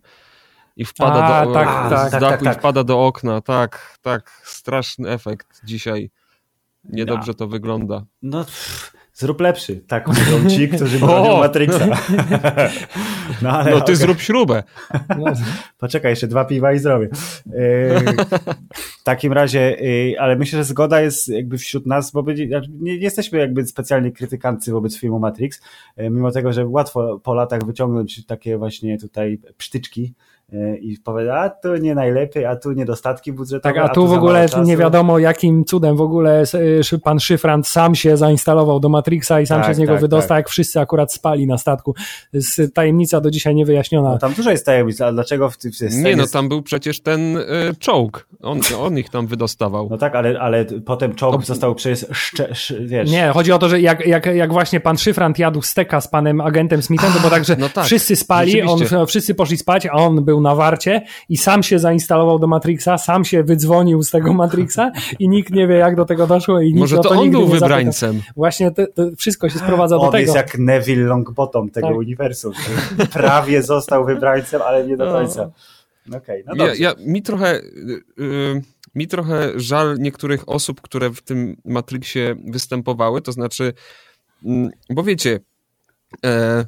i 0.76 0.84
wpada 0.84 1.24
A, 1.24 1.47
do, 1.47 1.53
tak, 1.53 1.68
z 1.68 2.11
tak, 2.11 2.20
dachu 2.20 2.32
tak, 2.32 2.43
tak, 2.43 2.57
i 2.57 2.59
wpada 2.59 2.84
do 2.84 3.07
okna. 3.07 3.41
Tak, 3.41 3.99
tak, 4.03 4.43
straszny 4.45 5.09
efekt 5.11 5.61
dzisiaj. 5.64 6.11
Niedobrze 6.84 7.30
ja. 7.30 7.34
to 7.34 7.49
wygląda. 7.49 8.05
No, 8.22 8.45
pff 8.45 9.01
zrób 9.14 9.40
lepszy. 9.40 9.80
Tak 9.86 10.08
mówią 10.08 10.50
ci, 10.50 10.68
którzy 10.68 10.98
bronią 11.06 11.36
Matrixa. 11.36 11.86
No, 13.42 13.50
ale, 13.50 13.70
no 13.70 13.76
ty 13.76 13.82
okay. 13.82 13.96
zrób 13.96 14.20
śrubę. 14.20 14.62
Poczekaj, 15.78 16.12
jeszcze 16.12 16.26
dwa 16.26 16.44
piwa 16.44 16.72
i 16.72 16.78
zrobię. 16.78 17.08
W 18.72 19.02
takim 19.04 19.32
razie, 19.32 19.76
ale 20.18 20.36
myślę, 20.36 20.58
że 20.58 20.64
zgoda 20.64 21.00
jest 21.00 21.28
jakby 21.28 21.58
wśród 21.58 21.86
nas, 21.86 22.11
bo 22.11 22.24
nie 22.80 22.96
jesteśmy 22.96 23.38
jakby 23.38 23.66
specjalnie 23.66 24.12
krytykancy 24.12 24.72
wobec 24.72 24.98
filmu 24.98 25.18
Matrix, 25.18 25.62
mimo 25.98 26.30
tego, 26.30 26.52
że 26.52 26.66
łatwo 26.66 27.20
po 27.22 27.34
latach 27.34 27.64
wyciągnąć 27.64 28.26
takie 28.26 28.58
właśnie 28.58 28.98
tutaj 28.98 29.38
psztyczki, 29.56 30.14
i 30.80 30.98
powiada, 31.05 31.40
a 31.40 31.51
tu 31.51 31.76
nie 31.76 31.94
najlepiej, 31.94 32.46
a 32.46 32.57
tu 32.57 32.72
niedostatki 32.72 33.32
budżetowe. 33.32 33.74
Tak, 33.74 33.84
a 33.84 33.88
tu, 33.88 33.90
a 33.90 33.94
tu 33.94 34.07
w 34.07 34.12
ogóle 34.12 34.46
nie 34.64 34.76
wiadomo 34.76 35.18
jakim 35.18 35.64
cudem 35.64 35.96
w 35.96 36.01
ogóle 36.01 36.42
e, 36.92 36.98
pan 36.98 37.20
Szyfrant 37.20 37.66
sam 37.66 37.94
się 37.94 38.16
zainstalował 38.16 38.80
do 38.80 38.88
Matrixa 38.88 39.40
i 39.40 39.46
sam 39.46 39.61
tak, 39.61 39.70
się 39.70 39.74
z 39.74 39.78
niego 39.78 39.92
tak, 39.92 40.01
wydostał, 40.01 40.28
tak. 40.28 40.36
jak 40.38 40.48
wszyscy 40.48 40.80
akurat 40.80 41.12
spali 41.12 41.46
na 41.46 41.59
statku. 41.59 41.94
Tajemnica 42.74 43.20
do 43.20 43.30
dzisiaj 43.30 43.55
niewyjaśniona. 43.55 44.11
No, 44.11 44.18
tam 44.18 44.32
dużo 44.34 44.51
jest 44.51 44.66
tajemnic, 44.66 45.01
ale 45.01 45.12
dlaczego 45.12 45.51
w 45.51 45.59
tym 45.59 45.70
Nie, 45.90 46.16
no 46.16 46.26
tam 46.26 46.48
był 46.48 46.62
przecież 46.62 47.01
ten 47.01 47.36
y, 47.36 47.44
czołg, 47.78 48.26
on, 48.42 48.61
on 48.78 48.98
ich 48.98 49.09
tam 49.09 49.26
wydostawał. 49.26 49.88
No 49.90 49.98
tak, 49.98 50.14
ale, 50.14 50.40
ale 50.40 50.64
potem 50.64 51.14
czołg 51.14 51.36
no, 51.36 51.46
został 51.46 51.74
przez 51.74 52.07
szcze, 52.12 52.48
wiesz... 52.80 53.11
Nie, 53.11 53.30
chodzi 53.34 53.53
o 53.53 53.59
to, 53.59 53.68
że 53.68 53.80
jak, 53.80 54.07
jak, 54.07 54.26
jak 54.26 54.53
właśnie 54.53 54.80
pan 54.80 54.98
Szyfrant 54.98 55.38
jadł 55.38 55.62
steka 55.62 56.01
z 56.01 56.09
panem 56.09 56.40
agentem 56.40 56.82
Smithem, 56.82 57.12
to 57.12 57.20
bo 57.20 57.30
także 57.30 57.57
no 57.59 57.68
tak, 57.68 57.84
wszyscy 57.84 58.16
spali, 58.16 58.62
on, 58.62 59.07
wszyscy 59.07 59.34
poszli 59.34 59.57
spać, 59.57 59.86
a 59.86 59.92
on 59.92 60.24
był 60.24 60.39
na 60.41 60.55
warcie 60.55 61.03
i 61.28 61.36
sam 61.36 61.62
się 61.62 61.78
zainstalował 61.78 62.38
do 62.38 62.47
Matrixa, 62.47 62.99
sam 62.99 63.24
się 63.24 63.43
wydzwonił 63.43 64.03
z 64.03 64.11
tego 64.11 64.34
Matrixa 64.34 64.93
i 65.18 65.28
nikt 65.28 65.53
nie 65.53 65.66
wie, 65.66 65.74
jak 65.74 65.97
do 65.97 66.05
tego 66.05 66.26
doszło. 66.26 66.61
I 66.61 66.74
Może 66.74 66.97
to, 66.97 67.03
to 67.03 67.11
on 67.11 67.30
był 67.30 67.47
wybrańcem. 67.47 68.22
Właśnie 68.36 68.70
to, 68.70 68.86
to, 68.86 69.03
wszystko 69.16 69.49
się 69.49 69.59
sprowadza 69.59 69.97
on 69.97 70.07
do 70.07 70.12
tego. 70.12 70.16
On 70.16 70.22
jest 70.22 70.34
jak 70.34 70.59
Neville 70.59 71.05
Longbottom 71.05 71.70
tego 71.70 71.88
tak. 71.88 71.97
uniwersum. 71.97 72.53
Prawie 73.12 73.62
został 73.62 74.05
wybrańcem, 74.05 74.62
ale 74.62 74.86
nie 74.86 74.97
do 74.97 75.05
no. 75.05 75.12
końca. 75.12 75.51
Okay, 76.16 76.45
no 76.47 76.66
ja, 76.66 76.74
ja, 76.74 76.95
mi 76.99 77.22
trochę... 77.22 77.61
Yy, 78.16 78.62
mi 78.95 79.07
trochę 79.07 79.53
żal 79.57 79.97
niektórych 79.99 80.49
osób, 80.49 80.80
które 80.80 81.11
w 81.11 81.22
tym 81.22 81.57
Matrixie 81.64 82.36
występowały, 82.45 83.22
to 83.22 83.32
znaczy, 83.32 83.72
mm, 84.45 84.70
bo 84.91 85.03
wiecie, 85.03 85.41
e, 86.24 86.66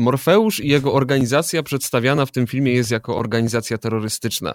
Morfeusz 0.00 0.60
i 0.60 0.68
jego 0.68 0.92
organizacja 0.92 1.62
przedstawiana 1.62 2.26
w 2.26 2.30
tym 2.30 2.46
filmie 2.46 2.72
jest 2.72 2.90
jako 2.90 3.16
organizacja 3.16 3.78
terrorystyczna. 3.78 4.54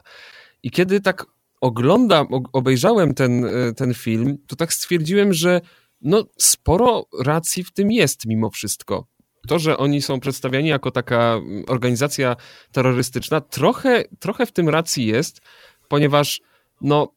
I 0.64 0.72
kiedy 0.72 1.02
tak 1.02 1.26
oglądam, 1.62 2.28
obejrzałem 2.54 3.14
ten, 3.14 3.46
e, 3.46 3.74
ten 3.74 3.94
film, 3.94 4.38
to 4.48 4.56
tak 4.56 4.74
stwierdziłem, 4.74 5.34
że 5.34 5.62
no 6.02 6.24
sporo 6.38 7.06
racji 7.24 7.64
w 7.64 7.72
tym 7.72 7.92
jest 7.92 8.26
mimo 8.26 8.50
wszystko. 8.50 9.08
To, 9.48 9.60
że 9.60 9.78
oni 9.78 10.02
są 10.02 10.20
przedstawiani 10.20 10.68
jako 10.68 10.92
taka 10.92 11.42
organizacja 11.68 12.36
terrorystyczna, 12.72 13.42
trochę, 13.42 14.04
trochę 14.20 14.46
w 14.46 14.52
tym 14.52 14.70
racji 14.70 15.06
jest, 15.06 15.42
ponieważ 15.88 16.42
no, 16.82 17.08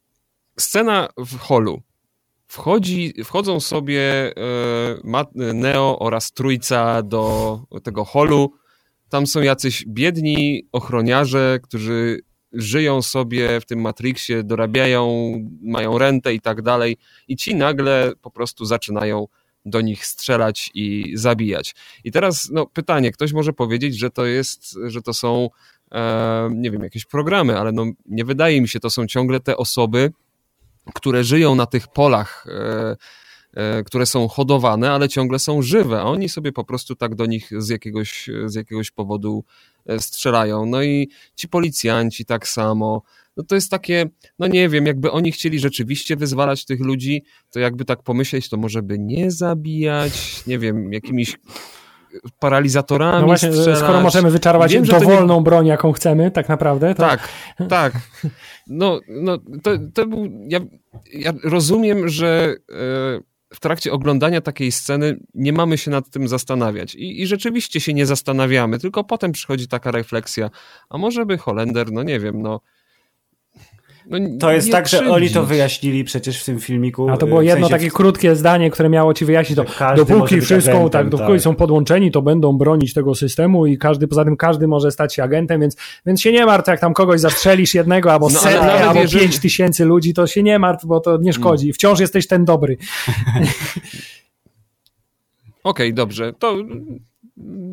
scena 0.59 1.09
w 1.17 1.37
holu, 1.37 1.81
Wchodzi, 2.49 3.13
wchodzą 3.23 3.59
sobie 3.59 4.01
e, 4.03 5.53
Neo 5.53 5.99
oraz 5.99 6.31
Trójca 6.31 7.03
do 7.03 7.59
tego 7.83 8.05
holu. 8.05 8.53
Tam 9.09 9.27
są 9.27 9.41
jacyś 9.41 9.85
biedni 9.87 10.67
ochroniarze, 10.71 11.59
którzy 11.63 12.19
żyją 12.53 13.01
sobie 13.01 13.61
w 13.61 13.65
tym 13.65 13.81
Matrixie, 13.81 14.43
dorabiają, 14.43 15.33
mają 15.61 15.97
rentę 15.97 16.33
i 16.33 16.41
tak 16.41 16.61
dalej. 16.61 16.97
I 17.27 17.35
ci 17.35 17.55
nagle 17.55 18.11
po 18.21 18.31
prostu 18.31 18.65
zaczynają 18.65 19.27
do 19.65 19.81
nich 19.81 20.05
strzelać 20.05 20.71
i 20.73 21.11
zabijać. 21.13 21.75
I 22.03 22.11
teraz 22.11 22.49
no, 22.51 22.65
pytanie, 22.65 23.11
ktoś 23.11 23.33
może 23.33 23.53
powiedzieć, 23.53 23.99
że 23.99 24.09
to 24.09 24.25
jest, 24.25 24.77
że 24.87 25.01
to 25.01 25.13
są 25.13 25.49
e, 25.91 26.49
nie 26.53 26.71
wiem, 26.71 26.83
jakieś 26.83 27.05
programy, 27.05 27.59
ale 27.59 27.71
no, 27.71 27.85
nie 28.05 28.25
wydaje 28.25 28.61
mi 28.61 28.67
się, 28.67 28.79
to 28.79 28.89
są 28.89 29.07
ciągle 29.07 29.39
te 29.39 29.57
osoby, 29.57 30.11
które 30.93 31.23
żyją 31.23 31.55
na 31.55 31.65
tych 31.65 31.87
polach, 31.87 32.45
e, 32.47 32.95
e, 33.53 33.83
które 33.83 34.05
są 34.05 34.27
hodowane, 34.27 34.91
ale 34.91 35.09
ciągle 35.09 35.39
są 35.39 35.61
żywe, 35.61 36.01
a 36.01 36.03
oni 36.03 36.29
sobie 36.29 36.51
po 36.51 36.63
prostu 36.63 36.95
tak 36.95 37.15
do 37.15 37.25
nich 37.25 37.49
z 37.57 37.69
jakiegoś, 37.69 38.29
z 38.45 38.55
jakiegoś 38.55 38.91
powodu 38.91 39.43
e, 39.85 39.99
strzelają. 39.99 40.65
No 40.65 40.83
i 40.83 41.09
ci 41.35 41.47
policjanci 41.47 42.25
tak 42.25 42.47
samo. 42.47 43.01
No 43.37 43.43
to 43.43 43.55
jest 43.55 43.71
takie, 43.71 44.05
no 44.39 44.47
nie 44.47 44.69
wiem, 44.69 44.85
jakby 44.85 45.11
oni 45.11 45.31
chcieli 45.31 45.59
rzeczywiście 45.59 46.15
wyzwalać 46.15 46.65
tych 46.65 46.79
ludzi, 46.79 47.23
to 47.51 47.59
jakby 47.59 47.85
tak 47.85 48.03
pomyśleć, 48.03 48.49
to 48.49 48.57
może 48.57 48.81
by 48.81 48.99
nie 48.99 49.31
zabijać, 49.31 50.45
nie 50.47 50.59
wiem, 50.59 50.93
jakimiś 50.93 51.37
paralizatorami. 52.39 53.19
No 53.21 53.25
właśnie, 53.25 53.51
skoro 53.75 54.01
możemy 54.01 54.31
wyczarować 54.31 54.73
Wiem, 54.73 54.83
dowolną 54.83 55.37
nie... 55.37 55.43
broń, 55.43 55.67
jaką 55.67 55.91
chcemy, 55.91 56.31
tak 56.31 56.49
naprawdę. 56.49 56.95
To... 56.95 57.03
Tak, 57.03 57.29
tak. 57.69 57.93
No, 58.67 58.99
no 59.07 59.37
to, 59.63 59.71
to 59.93 60.07
był. 60.07 60.29
Ja, 60.47 60.59
ja 61.13 61.33
rozumiem, 61.43 62.09
że 62.09 62.55
e, 62.69 63.19
w 63.53 63.59
trakcie 63.59 63.91
oglądania 63.91 64.41
takiej 64.41 64.71
sceny 64.71 65.19
nie 65.33 65.53
mamy 65.53 65.77
się 65.77 65.91
nad 65.91 66.09
tym 66.09 66.27
zastanawiać. 66.27 66.95
I, 66.95 67.21
I, 67.21 67.27
rzeczywiście 67.27 67.79
się 67.79 67.93
nie 67.93 68.05
zastanawiamy, 68.05 68.79
tylko 68.79 69.03
potem 69.03 69.31
przychodzi 69.31 69.67
taka 69.67 69.91
refleksja, 69.91 70.49
a 70.89 70.97
może 70.97 71.25
by 71.25 71.37
Holender, 71.37 71.91
no 71.91 72.03
nie 72.03 72.19
wiem, 72.19 72.41
no 72.41 72.61
no, 74.09 74.19
to 74.39 74.51
jest 74.51 74.71
tak, 74.71 74.85
krzywdzić. 74.85 75.07
że 75.07 75.13
oni 75.13 75.29
to 75.29 75.45
wyjaśnili 75.45 76.03
przecież 76.03 76.41
w 76.41 76.45
tym 76.45 76.59
filmiku. 76.59 77.09
A 77.09 77.17
to 77.17 77.27
było 77.27 77.41
jedno 77.41 77.67
sensie 77.67 77.79
takie 77.79 77.89
w... 77.89 77.93
krótkie 77.93 78.35
zdanie, 78.35 78.71
które 78.71 78.89
miało 78.89 79.13
ci 79.13 79.25
wyjaśnić 79.25 79.55
to. 79.55 79.65
Dopóki 79.95 80.41
wszystko, 80.41 80.89
tak, 80.89 81.09
dopóki 81.09 81.31
tak. 81.31 81.41
są 81.41 81.55
podłączeni, 81.55 82.11
to 82.11 82.21
będą 82.21 82.57
bronić 82.57 82.93
tego 82.93 83.15
systemu 83.15 83.65
i 83.65 83.77
każdy, 83.77 84.07
poza 84.07 84.25
tym 84.25 84.37
każdy 84.37 84.67
może 84.67 84.91
stać 84.91 85.15
się 85.15 85.23
agentem, 85.23 85.61
więc, 85.61 85.77
więc 86.05 86.21
się 86.21 86.31
nie 86.31 86.45
martw, 86.45 86.67
jak 86.67 86.79
tam 86.79 86.93
kogoś 86.93 87.21
zastrzelisz 87.21 87.73
jednego 87.73 88.13
albo 88.13 88.29
no, 88.29 88.39
setkę, 88.39 88.87
albo 88.87 88.99
jeżeli... 88.99 89.23
pięć 89.23 89.39
tysięcy 89.39 89.85
ludzi, 89.85 90.13
to 90.13 90.27
się 90.27 90.43
nie 90.43 90.59
martw, 90.59 90.85
bo 90.85 90.99
to 90.99 91.17
nie 91.17 91.33
szkodzi. 91.33 91.65
Mm. 91.65 91.73
Wciąż 91.73 91.99
jesteś 91.99 92.27
ten 92.27 92.45
dobry. 92.45 92.77
Okej, 95.63 95.87
okay, 95.87 95.93
dobrze. 95.93 96.33
To 96.39 96.55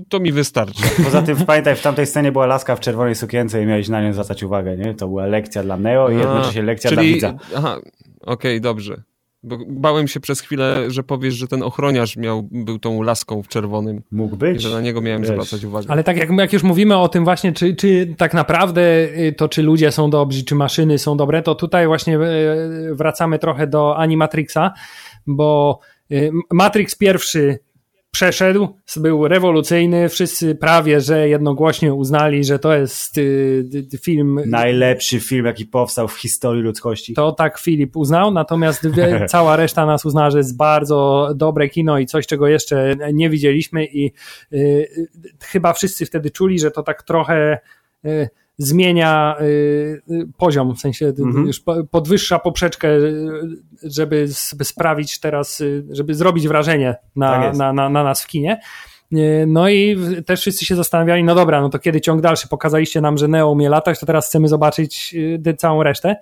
to 0.09 0.21
mi 0.21 0.33
wystarczy. 0.33 0.83
Poza 1.05 1.23
tym 1.23 1.37
pamiętaj, 1.37 1.77
w 1.77 1.83
tamtej 1.83 2.07
scenie 2.07 2.33
była 2.33 2.47
laska 2.47 2.77
w 2.77 2.81
czerwonej 2.81 3.15
sukience 3.15 3.63
i 3.63 3.67
miałeś 3.67 3.89
na 3.89 4.03
nią 4.03 4.13
zwracać 4.13 4.43
uwagę, 4.43 4.77
nie? 4.77 4.95
To 4.95 5.09
była 5.09 5.27
lekcja 5.27 5.63
dla 5.63 5.77
Neo 5.77 6.11
i 6.11 6.17
jednocześnie 6.17 6.63
lekcja 6.63 6.91
czyli, 6.91 7.21
dla 7.21 7.31
widza. 7.31 7.45
Aha, 7.57 7.77
okej, 8.21 8.53
okay, 8.53 8.61
dobrze. 8.61 9.03
Bo 9.43 9.59
bałem 9.69 10.09
się 10.09 10.21
przez 10.21 10.41
chwilę, 10.41 10.91
że 10.91 11.03
powiesz, 11.03 11.35
że 11.35 11.49
ten 11.49 11.63
ochroniarz 11.63 12.17
miał, 12.17 12.49
był 12.51 12.79
tą 12.79 13.03
laską 13.03 13.43
w 13.43 13.49
czerwonym. 13.49 14.03
Mógł 14.11 14.37
być. 14.37 14.57
I 14.57 14.61
że 14.61 14.71
na 14.71 14.81
niego 14.81 15.01
miałem 15.01 15.23
Wiesz. 15.23 15.31
zwracać 15.31 15.65
uwagę. 15.65 15.87
Ale 15.91 16.05
tak 16.05 16.17
jak, 16.17 16.31
jak 16.31 16.53
już 16.53 16.63
mówimy 16.63 16.97
o 16.97 17.09
tym 17.09 17.25
właśnie, 17.25 17.53
czy, 17.53 17.77
czy 17.77 18.15
tak 18.19 18.35
naprawdę 18.35 19.09
y, 19.19 19.35
to 19.37 19.49
czy 19.49 19.63
ludzie 19.63 19.93
są 19.93 20.11
dobrzy, 20.11 20.45
czy 20.45 20.55
maszyny 20.55 20.99
są 20.99 21.17
dobre, 21.17 21.43
to 21.43 21.55
tutaj 21.55 21.87
właśnie 21.87 22.19
y, 22.19 22.95
wracamy 22.95 23.39
trochę 23.39 23.67
do 23.67 23.97
Animatrixa, 23.97 24.73
bo 25.27 25.81
y, 26.13 26.31
Matrix 26.53 26.95
pierwszy 26.95 27.59
przeszedł, 28.11 28.69
był 28.97 29.29
rewolucyjny, 29.29 30.09
wszyscy 30.09 30.55
prawie, 30.55 31.01
że 31.01 31.29
jednogłośnie 31.29 31.95
uznali, 31.95 32.45
że 32.45 32.59
to 32.59 32.75
jest 32.75 33.19
y, 33.19 33.89
film... 34.03 34.41
Najlepszy 34.47 35.21
film, 35.21 35.47
jaki 35.47 35.67
powstał 35.67 36.09
w 36.09 36.21
historii 36.21 36.63
ludzkości. 36.63 37.15
To 37.15 37.33
tak 37.33 37.59
Filip 37.59 37.97
uznał, 37.97 38.31
natomiast 38.31 38.87
cała 39.29 39.57
reszta 39.57 39.87
nas 39.87 40.05
uznała, 40.05 40.31
że 40.31 40.39
jest 40.39 40.57
bardzo 40.57 41.31
dobre 41.37 41.69
kino 41.69 41.99
i 41.99 42.07
coś, 42.07 42.27
czego 42.27 42.49
jeszcze 42.49 42.97
nie 43.13 43.31
widzieliśmy 43.31 43.85
i 43.85 44.07
y, 44.07 44.57
y, 44.57 45.09
chyba 45.45 45.73
wszyscy 45.73 46.07
wtedy 46.07 46.31
czuli, 46.31 46.59
że 46.59 46.71
to 46.71 46.83
tak 46.83 47.03
trochę 47.03 47.59
zmienia 48.59 49.37
y, 49.41 49.45
y, 50.11 50.29
poziom, 50.39 50.77
w 50.77 50.81
sensie 50.81 51.07
mhm. 51.07 51.47
już 51.47 51.63
podwyższa 51.91 52.39
poprzeczkę, 52.39 52.89
żeby, 53.83 54.29
sprawić 54.63 55.21
teraz, 55.21 55.63
żeby 55.91 56.15
zrobić 56.15 56.49
wrażenie 56.49 56.97
na, 57.17 57.31
tak 57.31 57.57
na, 57.57 57.73
na, 57.73 57.89
na 57.89 58.05
nas 58.05 58.23
w 58.23 58.27
kinie. 58.27 58.61
No 59.47 59.69
i 59.69 59.97
też 60.27 60.41
wszyscy 60.41 60.65
się 60.65 60.77
zastanawiali, 60.77 61.25
no 61.25 61.35
dobra, 61.35 61.61
no 61.61 61.69
to 61.69 61.79
kiedy 61.79 62.01
ciąg 62.01 62.21
dalszy? 62.21 62.49
Pokazaliście 62.49 63.01
nam, 63.01 63.19
że 63.19 63.29
Neo 63.29 63.51
umie 63.51 63.69
latać, 63.69 64.01
to 64.01 64.07
teraz 64.07 64.27
chcemy 64.27 64.49
zobaczyć 64.49 65.15
y, 65.49 65.55
całą 65.55 65.83
resztę. 65.83 66.17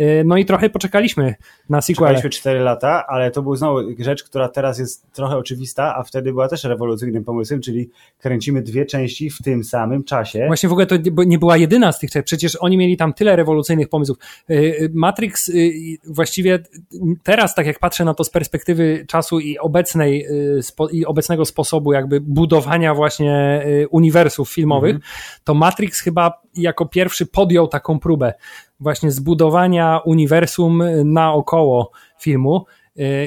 Y, 0.00 0.22
no 0.26 0.36
i 0.36 0.44
trochę 0.44 0.70
poczekaliśmy 0.70 1.34
na 1.70 1.80
sequel. 1.80 2.08
Czekaliśmy 2.08 2.30
4 2.30 2.60
lata, 2.60 3.06
ale 3.06 3.30
to 3.30 3.42
był 3.42 3.56
znowu 3.56 3.78
rzecz, 3.98 4.24
która 4.24 4.48
teraz 4.48 4.78
jest 4.78 5.12
trochę 5.12 5.36
oczywista, 5.36 5.96
a 5.96 6.02
wtedy 6.02 6.32
była 6.32 6.48
też 6.48 6.64
rewolucyjnym 6.64 7.24
pomysłem, 7.24 7.60
czyli 7.60 7.90
kręcimy 8.18 8.62
dwie 8.62 8.86
części 8.86 9.30
w 9.30 9.38
tym 9.38 9.64
samym 9.64 10.04
czasie. 10.04 10.46
Właśnie 10.46 10.68
w 10.68 10.72
ogóle 10.72 10.86
to 10.86 10.96
nie 11.26 11.38
była 11.38 11.56
jedyna 11.56 11.92
z 11.92 11.98
tych 11.98 12.10
przecież 12.24 12.56
oni 12.56 12.76
mieli 12.76 12.96
tam 12.96 13.12
tyle 13.12 13.36
rewolucyjnych 13.36 13.88
pomysłów. 13.88 14.18
Y, 14.50 14.90
Matrix 14.94 15.52
właściwie 16.06 16.58
teraz, 17.22 17.54
tak 17.54 17.66
jak 17.66 17.78
patrzę 17.78 18.04
na 18.04 18.14
to 18.14 18.24
z 18.24 18.30
perspektywy 18.30 19.04
czasu 19.08 19.40
i 19.40 19.58
obecnej, 19.58 20.26
i 20.92 21.06
obecnego 21.06 21.44
sposobu 21.44 21.92
jakby 21.92 22.20
budowania 22.20 22.94
właśnie 22.94 23.62
y, 23.66 23.88
uniwersów 23.88 24.50
filmowych, 24.50 24.94
mhm. 24.94 25.12
to 25.44 25.54
Matrix 25.54 26.00
chyba 26.00 26.42
jako 26.54 26.86
pierwszy 26.86 27.26
podjął 27.26 27.68
taką 27.68 27.98
próbę 27.98 28.34
właśnie 28.80 29.10
zbudowania 29.10 30.00
uniwersum 30.04 30.82
naokoło 31.04 31.90
filmu 32.20 32.64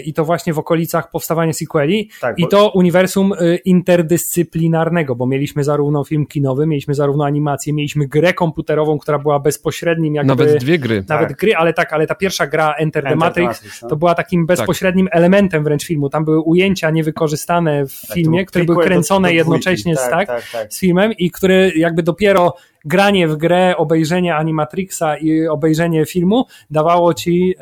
i 0.06 0.14
to 0.14 0.26
właśnie 0.26 0.54
w 0.54 0.60
okolicach 0.60 1.10
powstawania 1.12 1.54
sequeli 1.54 2.10
tak, 2.22 2.40
i 2.40 2.48
to 2.48 2.72
uniwersum 2.72 3.34
y, 3.34 3.60
interdyscyplinarnego, 3.66 5.16
bo 5.16 5.26
mieliśmy 5.26 5.64
zarówno 5.64 6.04
film 6.04 6.26
kinowy, 6.26 6.68
mieliśmy 6.68 6.94
zarówno 6.94 7.26
animację, 7.26 7.74
mieliśmy 7.74 8.08
grę 8.08 8.34
komputerową, 8.34 9.00
która 9.00 9.20
była 9.20 9.40
bezpośrednim 9.40 10.16
jakby... 10.16 10.28
Nawet 10.28 10.58
dwie 10.58 10.80
gry. 10.80 11.04
Nawet 11.10 11.28
tak. 11.28 11.38
gry, 11.38 11.56
ale 11.56 11.74
tak, 11.74 11.94
ale 11.94 12.08
ta 12.08 12.16
pierwsza 12.16 12.48
gra 12.48 12.74
Enter, 12.74 12.84
Enter 12.84 13.04
the 13.04 13.16
Matrix, 13.16 13.48
Matrix 13.48 13.82
no. 13.82 13.90
to 13.90 13.96
była 13.96 14.16
takim 14.16 14.48
tak. 14.48 14.58
bezpośrednim 14.58 15.06
tak. 15.06 15.16
elementem 15.16 15.64
wręcz 15.64 15.86
filmu. 15.86 16.10
Tam 16.10 16.26
były 16.26 16.40
ujęcia 16.40 16.90
niewykorzystane 16.90 17.88
w 17.88 18.02
tak, 18.02 18.16
filmie, 18.16 18.46
które 18.46 18.66
były 18.66 18.84
kręcone 18.84 19.28
do, 19.28 19.32
do 19.32 19.36
jednocześnie 19.36 19.96
z, 19.96 20.10
tak, 20.10 20.42
z 20.70 20.80
filmem 20.80 21.12
i 21.18 21.32
które 21.32 21.70
jakby 21.70 22.04
dopiero 22.04 22.54
granie 22.86 23.28
w 23.28 23.36
grę, 23.36 23.78
obejrzenie 23.78 24.36
Animatrixa 24.36 25.18
i 25.22 25.48
obejrzenie 25.48 26.06
filmu 26.06 26.46
dawało 26.70 27.14
ci 27.14 27.56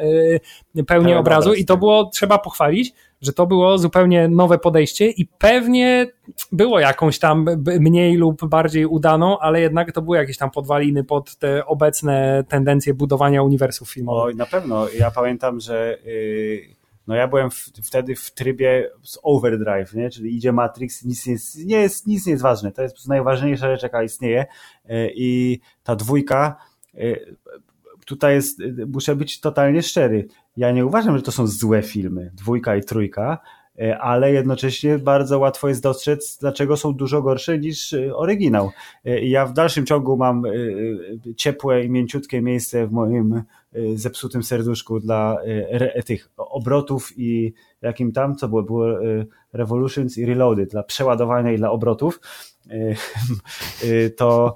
y, 0.78 0.84
pełnię 0.84 1.19
obrazu 1.19 1.49
obraz, 1.49 1.61
i 1.61 1.65
to 1.65 1.74
tak. 1.74 1.80
było, 1.80 2.05
trzeba 2.05 2.38
pochwalić, 2.38 2.93
że 3.22 3.34
to 3.34 3.47
było 3.47 3.78
zupełnie 3.78 4.28
nowe 4.28 4.57
podejście 4.57 5.09
i 5.09 5.26
pewnie 5.26 6.07
było 6.51 6.80
jakąś 6.80 7.19
tam 7.19 7.45
mniej 7.80 8.15
lub 8.15 8.45
bardziej 8.45 8.86
udaną, 8.86 9.39
ale 9.39 9.61
jednak 9.61 9.91
to 9.91 10.01
były 10.01 10.17
jakieś 10.17 10.38
tam 10.38 10.51
podwaliny 10.51 11.03
pod 11.03 11.36
te 11.36 11.65
obecne 11.65 12.43
tendencje 12.47 12.93
budowania 12.93 13.43
uniwersów 13.43 13.91
filmowych. 13.91 14.26
Oj, 14.26 14.36
na 14.36 14.45
pewno. 14.45 14.88
Ja 14.99 15.11
pamiętam, 15.11 15.59
że 15.59 15.97
yy 16.05 16.81
no 17.12 17.18
ja 17.18 17.28
byłem 17.28 17.51
w, 17.51 17.55
wtedy 17.84 18.16
w 18.16 18.32
trybie 18.32 18.89
z 19.03 19.20
overdrive, 19.24 19.93
nie? 19.93 20.09
czyli 20.09 20.36
idzie 20.36 20.51
Matrix, 20.51 21.05
nic 21.05 21.26
nie 21.26 21.34
jest, 21.34 21.66
nie 21.66 21.80
jest, 21.82 22.07
nic 22.07 22.26
nie 22.26 22.32
jest 22.32 22.43
ważne, 22.43 22.72
to 22.72 22.82
jest 22.82 23.07
najważniejsza 23.07 23.72
rzecz, 23.72 23.84
jaka 23.84 24.03
istnieje 24.03 24.45
e, 24.89 25.09
i 25.12 25.59
ta 25.84 25.95
dwójka, 25.95 26.55
e, 26.95 26.99
tutaj 28.05 28.34
jest, 28.34 28.59
muszę 28.88 29.16
być 29.16 29.39
totalnie 29.39 29.82
szczery, 29.82 30.28
ja 30.57 30.72
nie 30.72 30.86
uważam, 30.86 31.18
że 31.18 31.24
to 31.24 31.32
są 31.32 31.47
złe 31.47 31.82
filmy, 31.82 32.32
dwójka 32.34 32.76
i 32.76 32.84
trójka, 32.84 33.38
e, 33.80 33.99
ale 33.99 34.34
jednocześnie 34.34 34.99
bardzo 34.99 35.39
łatwo 35.39 35.68
jest 35.70 35.84
dostrzec, 35.84 36.38
dlaczego 36.41 36.78
są 36.78 36.93
dużo 36.93 37.22
gorsze 37.22 37.59
niż 37.59 37.95
oryginał. 38.14 38.72
Ja 39.03 39.45
w 39.45 39.53
dalszym 39.53 39.86
ciągu 39.86 40.18
mam 40.18 40.43
ciepłe 41.38 41.84
i 41.84 41.89
mięciutkie 41.89 42.41
miejsce 42.41 42.88
w 42.88 42.91
moim 42.91 43.43
zepsutym 43.95 44.43
serduszku 44.43 44.99
dla 44.99 45.38
y, 45.97 46.03
tych 46.03 46.30
obrotów 46.38 47.11
i 47.17 47.53
jakim 47.82 48.11
tam, 48.11 48.36
co 48.36 48.47
było, 48.47 48.63
było 48.63 49.03
y, 49.05 49.28
Revolutions 49.53 50.17
i 50.17 50.26
Reloaded, 50.26 50.72
dla 50.72 50.84
przeładowania 50.84 51.51
i 51.51 51.57
dla 51.57 51.72
obrotów, 51.72 52.19
to 54.18 54.53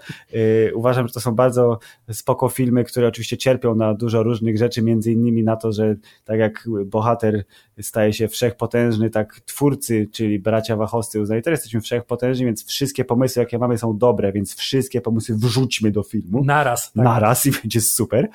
uważam, 0.74 1.08
że 1.08 1.14
to 1.14 1.20
są 1.20 1.32
bardzo 1.36 1.80
spoko 2.12 2.50
filmy, 2.50 2.84
które 2.84 3.08
oczywiście 3.08 3.38
cierpią 3.38 3.76
na 3.76 3.94
dużo 3.94 4.24
różnych 4.24 4.58
rzeczy, 4.58 4.82
między 4.82 5.12
innymi 5.12 5.44
na 5.44 5.56
to, 5.56 5.72
że 5.72 5.96
tak 6.26 6.40
jak 6.40 6.68
bohater 6.86 7.44
staje 7.82 8.14
się 8.14 8.28
wszechpotężny, 8.28 9.10
tak 9.10 9.40
twórcy, 9.40 10.08
czyli 10.12 10.40
bracia 10.40 10.76
Wachowscy 10.76 11.22
uznali, 11.22 11.42
teraz 11.42 11.60
jesteśmy 11.60 11.82
wszechpotężni, 11.82 12.46
więc 12.46 12.66
wszystkie 12.66 13.06
pomysły, 13.06 13.40
jakie 13.40 13.58
mamy 13.58 13.78
są 13.78 13.98
dobre, 13.98 14.32
więc 14.32 14.56
wszystkie 14.56 15.02
pomysły 15.02 15.36
wrzućmy 15.38 15.92
do 15.92 16.04
filmu. 16.04 16.44
Naraz. 16.44 16.92
Tak. 16.92 17.04
Naraz 17.04 17.46
i 17.46 17.52
będzie 17.52 17.82
super. 17.82 18.28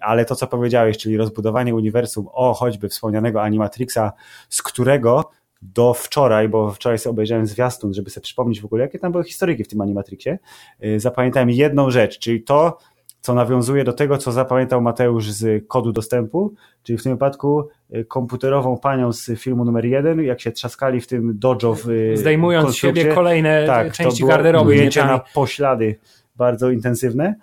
Ale 0.00 0.24
to, 0.24 0.36
co 0.36 0.46
powiedziałeś, 0.46 0.98
czyli 0.98 1.16
rozbudowanie 1.16 1.74
uniwersum 1.74 2.28
o 2.32 2.54
choćby 2.54 2.88
wspomnianego 2.88 3.42
Animatrixa, 3.42 4.12
z 4.48 4.62
którego 4.62 5.30
do 5.62 5.94
wczoraj, 5.94 6.48
bo 6.48 6.72
wczoraj 6.72 6.98
sobie 6.98 7.10
obejrzałem 7.10 7.46
zwiastun, 7.46 7.94
żeby 7.94 8.10
sobie 8.10 8.24
przypomnieć 8.24 8.60
w 8.60 8.64
ogóle, 8.64 8.82
jakie 8.82 8.98
tam 8.98 9.12
były 9.12 9.24
historyki 9.24 9.64
w 9.64 9.68
tym 9.68 9.80
Animatrixie, 9.80 10.38
y, 10.84 11.00
zapamiętałem 11.00 11.50
jedną 11.50 11.90
rzecz, 11.90 12.18
czyli 12.18 12.42
to, 12.42 12.78
co 13.20 13.34
nawiązuje 13.34 13.84
do 13.84 13.92
tego, 13.92 14.18
co 14.18 14.32
zapamiętał 14.32 14.80
Mateusz 14.80 15.30
z 15.30 15.66
kodu 15.68 15.92
dostępu, 15.92 16.54
czyli 16.82 16.98
w 16.98 17.02
tym 17.02 17.12
wypadku 17.12 17.68
y, 17.94 18.04
komputerową 18.04 18.78
panią 18.78 19.12
z 19.12 19.30
filmu 19.40 19.64
numer 19.64 19.84
jeden, 19.84 20.20
jak 20.20 20.40
się 20.40 20.52
trzaskali 20.52 21.00
w 21.00 21.06
tym 21.06 21.38
dojo 21.38 21.74
w 21.74 21.88
y, 21.88 22.16
Zdejmując 22.16 22.70
z 22.70 22.74
siebie 22.74 23.14
kolejne 23.14 23.66
tak, 23.66 23.92
części 23.92 24.22
to 24.22 24.28
garderoby. 24.28 24.70
Ujęcie 24.70 25.04
na 25.04 25.18
poślady 25.34 25.98
bardzo 26.36 26.70
intensywne. 26.70 27.34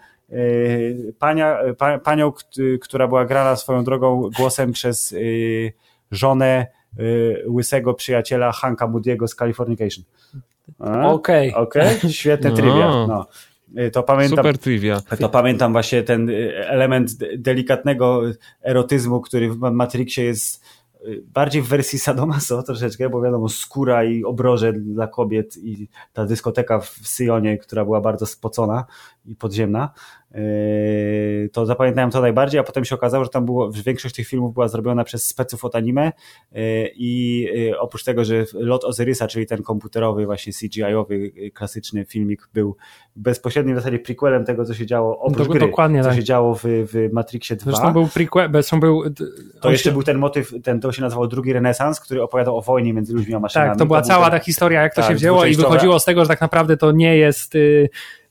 Pania, 1.20 1.58
pa, 1.78 2.00
panią, 2.00 2.32
która 2.82 3.08
była 3.08 3.26
grana 3.26 3.56
swoją 3.56 3.84
drogą 3.84 4.30
głosem 4.38 4.72
przez 4.72 5.16
żonę 6.12 6.68
łysego 7.48 7.94
przyjaciela 7.94 8.52
Hanka 8.52 8.88
Moody'ego 8.88 9.28
z 9.28 9.36
Californication. 9.36 10.04
Okej. 11.04 11.54
Okay. 11.54 11.90
okay. 11.94 12.12
Świetne 12.12 12.50
no. 12.50 12.56
trivia. 12.56 13.08
No. 13.08 13.28
Y, 13.78 13.92
to 13.92 14.04
pamiętam, 14.04 14.38
Super 14.38 14.58
trivia. 14.58 15.02
To 15.20 15.30
pamiętam 15.30 15.72
właśnie 15.72 16.04
ten 16.04 16.30
y, 16.30 16.68
element 16.68 17.12
delikatnego 17.38 18.22
erotyzmu, 18.62 19.22
który 19.22 19.50
w 19.50 19.58
Matrixie 19.58 20.24
jest 20.24 20.64
y, 21.08 21.24
bardziej 21.34 21.62
w 21.62 21.68
wersji 21.68 22.00
sadomaso 22.00 22.64
troszeczkę, 22.64 23.10
bo 23.10 23.22
wiadomo, 23.22 23.50
skóra 23.50 24.04
i 24.04 24.24
obroże 24.24 24.74
dla 24.74 25.08
kobiet 25.08 25.58
i 25.58 25.88
ta 26.14 26.26
dyskoteka 26.26 26.80
w 26.80 27.00
Sionie, 27.04 27.58
która 27.58 27.86
była 27.86 28.02
bardzo 28.02 28.26
spocona 28.26 28.86
i 29.26 29.36
podziemna, 29.36 29.90
to 31.52 31.66
zapamiętałem 31.66 32.12
to 32.12 32.22
najbardziej, 32.22 32.60
a 32.60 32.64
potem 32.64 32.86
się 32.86 32.96
okazało, 32.96 33.24
że 33.24 33.30
tam 33.30 33.46
było, 33.46 33.72
że 33.72 33.84
większość 33.84 34.16
tych 34.16 34.28
filmów 34.28 34.54
była 34.54 34.68
zrobiona 34.68 35.04
przez 35.04 35.26
speców 35.26 35.66
od 35.66 35.76
anime 35.76 36.12
yy, 36.52 36.62
i 36.96 37.42
yy, 37.42 37.80
oprócz 37.80 38.04
tego, 38.04 38.26
że 38.26 38.46
Lot 38.54 38.84
Ozyrysa, 38.84 39.28
czyli 39.28 39.46
ten 39.46 39.64
komputerowy, 39.64 40.26
właśnie 40.26 40.54
CGI-owy, 40.54 41.32
klasyczny 41.54 42.06
filmik 42.06 42.50
był 42.54 42.76
bezpośrednim 43.16 43.76
w 43.76 43.80
zasadzie 43.80 44.00
prequelem 44.00 44.46
tego, 44.46 44.66
co 44.66 44.74
się 44.74 44.86
działo 44.86 45.20
oprócz 45.20 45.48
gry, 45.48 45.60
dokładnie, 45.60 46.02
co 46.02 46.10
tak. 46.10 46.18
się 46.18 46.24
działo 46.24 46.56
w, 46.56 46.62
w 46.64 47.10
Matrixie 47.14 47.56
2. 47.56 47.72
Zresztą 47.72 47.94
był 47.94 48.08
prequel, 48.08 48.50
zresztą 48.52 48.80
był... 48.80 49.04
To 49.62 49.72
jeszcze 49.72 49.90
się... 49.90 49.94
był 49.94 50.04
ten 50.04 50.18
motyw, 50.18 50.54
ten, 50.64 50.80
to 50.80 50.92
się 50.92 51.02
nazywało 51.02 51.28
drugi 51.28 51.54
renesans, 51.54 52.00
który 52.00 52.24
opowiadał 52.24 52.58
o 52.58 52.62
wojnie 52.62 52.94
między 52.94 53.14
ludźmi 53.14 53.36
a 53.36 53.40
maszynami. 53.40 53.70
Tak, 53.70 53.80
to 53.80 53.86
była 53.86 54.02
to 54.02 54.08
cała 54.08 54.30
ten... 54.30 54.40
ta 54.40 54.46
historia, 54.46 54.82
jak 54.82 54.96
to 54.96 55.02
tak, 55.02 55.10
się 55.10 55.16
wzięło 55.16 55.46
i 55.46 55.56
wychodziło 55.56 56.00
z 56.00 56.06
tego, 56.06 56.22
że 56.22 56.28
tak 56.28 56.42
naprawdę 56.42 56.78
to 56.78 56.92
nie 56.92 57.18
jest 57.18 57.54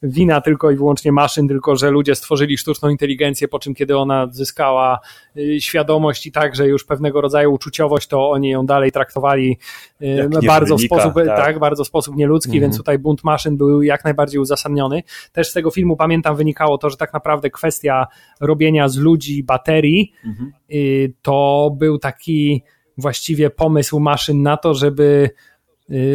wina 0.04 0.40
tylko 0.40 0.70
i 0.70 0.76
wyłącznie 0.76 1.12
maszyn, 1.12 1.48
tylko 1.48 1.76
że 1.76 1.90
ludzie 1.90 2.14
stworzyli 2.14 2.58
sztuczną 2.58 2.88
inteligencję, 2.88 3.48
po 3.48 3.58
czym 3.58 3.74
kiedy 3.74 3.96
ona 3.96 4.28
zyskała 4.30 5.00
y, 5.36 5.60
świadomość 5.60 6.26
i 6.26 6.32
także 6.32 6.66
już 6.68 6.84
pewnego 6.84 7.20
rodzaju 7.20 7.52
uczuciowość, 7.52 8.08
to 8.08 8.30
oni 8.30 8.48
ją 8.48 8.66
dalej 8.66 8.92
traktowali 8.92 9.58
y, 10.02 10.28
bardzo 10.46 10.76
w 10.76 10.80
sposób, 10.80 11.14
tak. 11.14 11.26
tak. 11.26 11.58
bardzo 11.58 11.84
w 11.84 11.86
sposób 11.86 12.16
nieludzki, 12.16 12.50
mhm. 12.50 12.62
więc 12.62 12.76
tutaj 12.76 12.98
bunt 12.98 13.24
maszyn 13.24 13.56
był 13.56 13.82
jak 13.82 14.04
najbardziej 14.04 14.40
uzasadniony. 14.40 15.02
Też 15.32 15.48
z 15.48 15.52
tego 15.52 15.70
filmu 15.70 15.96
pamiętam 15.96 16.36
wynikało 16.36 16.78
to, 16.78 16.90
że 16.90 16.96
tak 16.96 17.12
naprawdę 17.12 17.50
kwestia 17.50 18.06
robienia 18.40 18.88
z 18.88 18.96
ludzi 18.96 19.44
baterii 19.44 20.12
mhm. 20.24 20.52
Y, 20.70 21.12
to 21.22 21.70
był 21.78 21.98
taki 21.98 22.62
właściwie 22.98 23.50
pomysł 23.50 24.00
maszyn 24.00 24.42
na 24.42 24.56
to, 24.56 24.74
żeby 24.74 25.30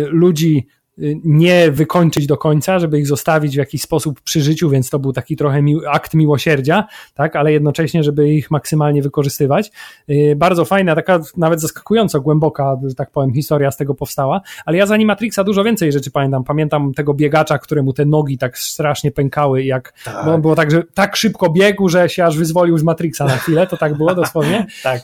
ludzi 0.07 0.67
nie 1.23 1.71
wykończyć 1.71 2.27
do 2.27 2.37
końca, 2.37 2.79
żeby 2.79 2.99
ich 2.99 3.07
zostawić 3.07 3.55
w 3.55 3.57
jakiś 3.57 3.81
sposób 3.81 4.21
przy 4.21 4.41
życiu, 4.41 4.69
więc 4.69 4.89
to 4.89 4.99
był 4.99 5.13
taki 5.13 5.35
trochę 5.35 5.61
mi 5.61 5.75
akt 5.91 6.13
miłosierdzia, 6.13 6.87
tak, 7.13 7.35
ale 7.35 7.51
jednocześnie, 7.51 8.03
żeby 8.03 8.29
ich 8.29 8.51
maksymalnie 8.51 9.01
wykorzystywać. 9.01 9.71
Bardzo 10.35 10.65
fajna, 10.65 10.95
taka 10.95 11.19
nawet 11.37 11.61
zaskakująco 11.61 12.21
głęboka, 12.21 12.77
że 12.87 12.95
tak 12.95 13.11
powiem, 13.11 13.33
historia 13.33 13.71
z 13.71 13.77
tego 13.77 13.95
powstała, 13.95 14.41
ale 14.65 14.77
ja 14.77 14.85
z 14.85 14.91
Animatrixa 14.91 15.39
dużo 15.45 15.63
więcej 15.63 15.91
rzeczy 15.91 16.11
pamiętam. 16.11 16.43
Pamiętam 16.43 16.93
tego 16.93 17.13
biegacza, 17.13 17.57
któremu 17.57 17.93
te 17.93 18.05
nogi 18.05 18.37
tak 18.37 18.57
strasznie 18.57 19.11
pękały, 19.11 19.63
jak 19.63 19.93
tak. 20.05 20.25
bo 20.25 20.37
było 20.37 20.55
tak, 20.55 20.71
że 20.71 20.83
tak 20.93 21.15
szybko 21.15 21.49
biegł, 21.49 21.89
że 21.89 22.09
się 22.09 22.25
aż 22.25 22.37
wyzwolił 22.37 22.77
z 22.77 22.83
Matrixa 22.83 23.25
na 23.25 23.37
chwilę, 23.37 23.67
to 23.67 23.77
tak 23.77 23.97
było 23.97 24.15
dosłownie. 24.15 24.65
tak. 24.83 25.01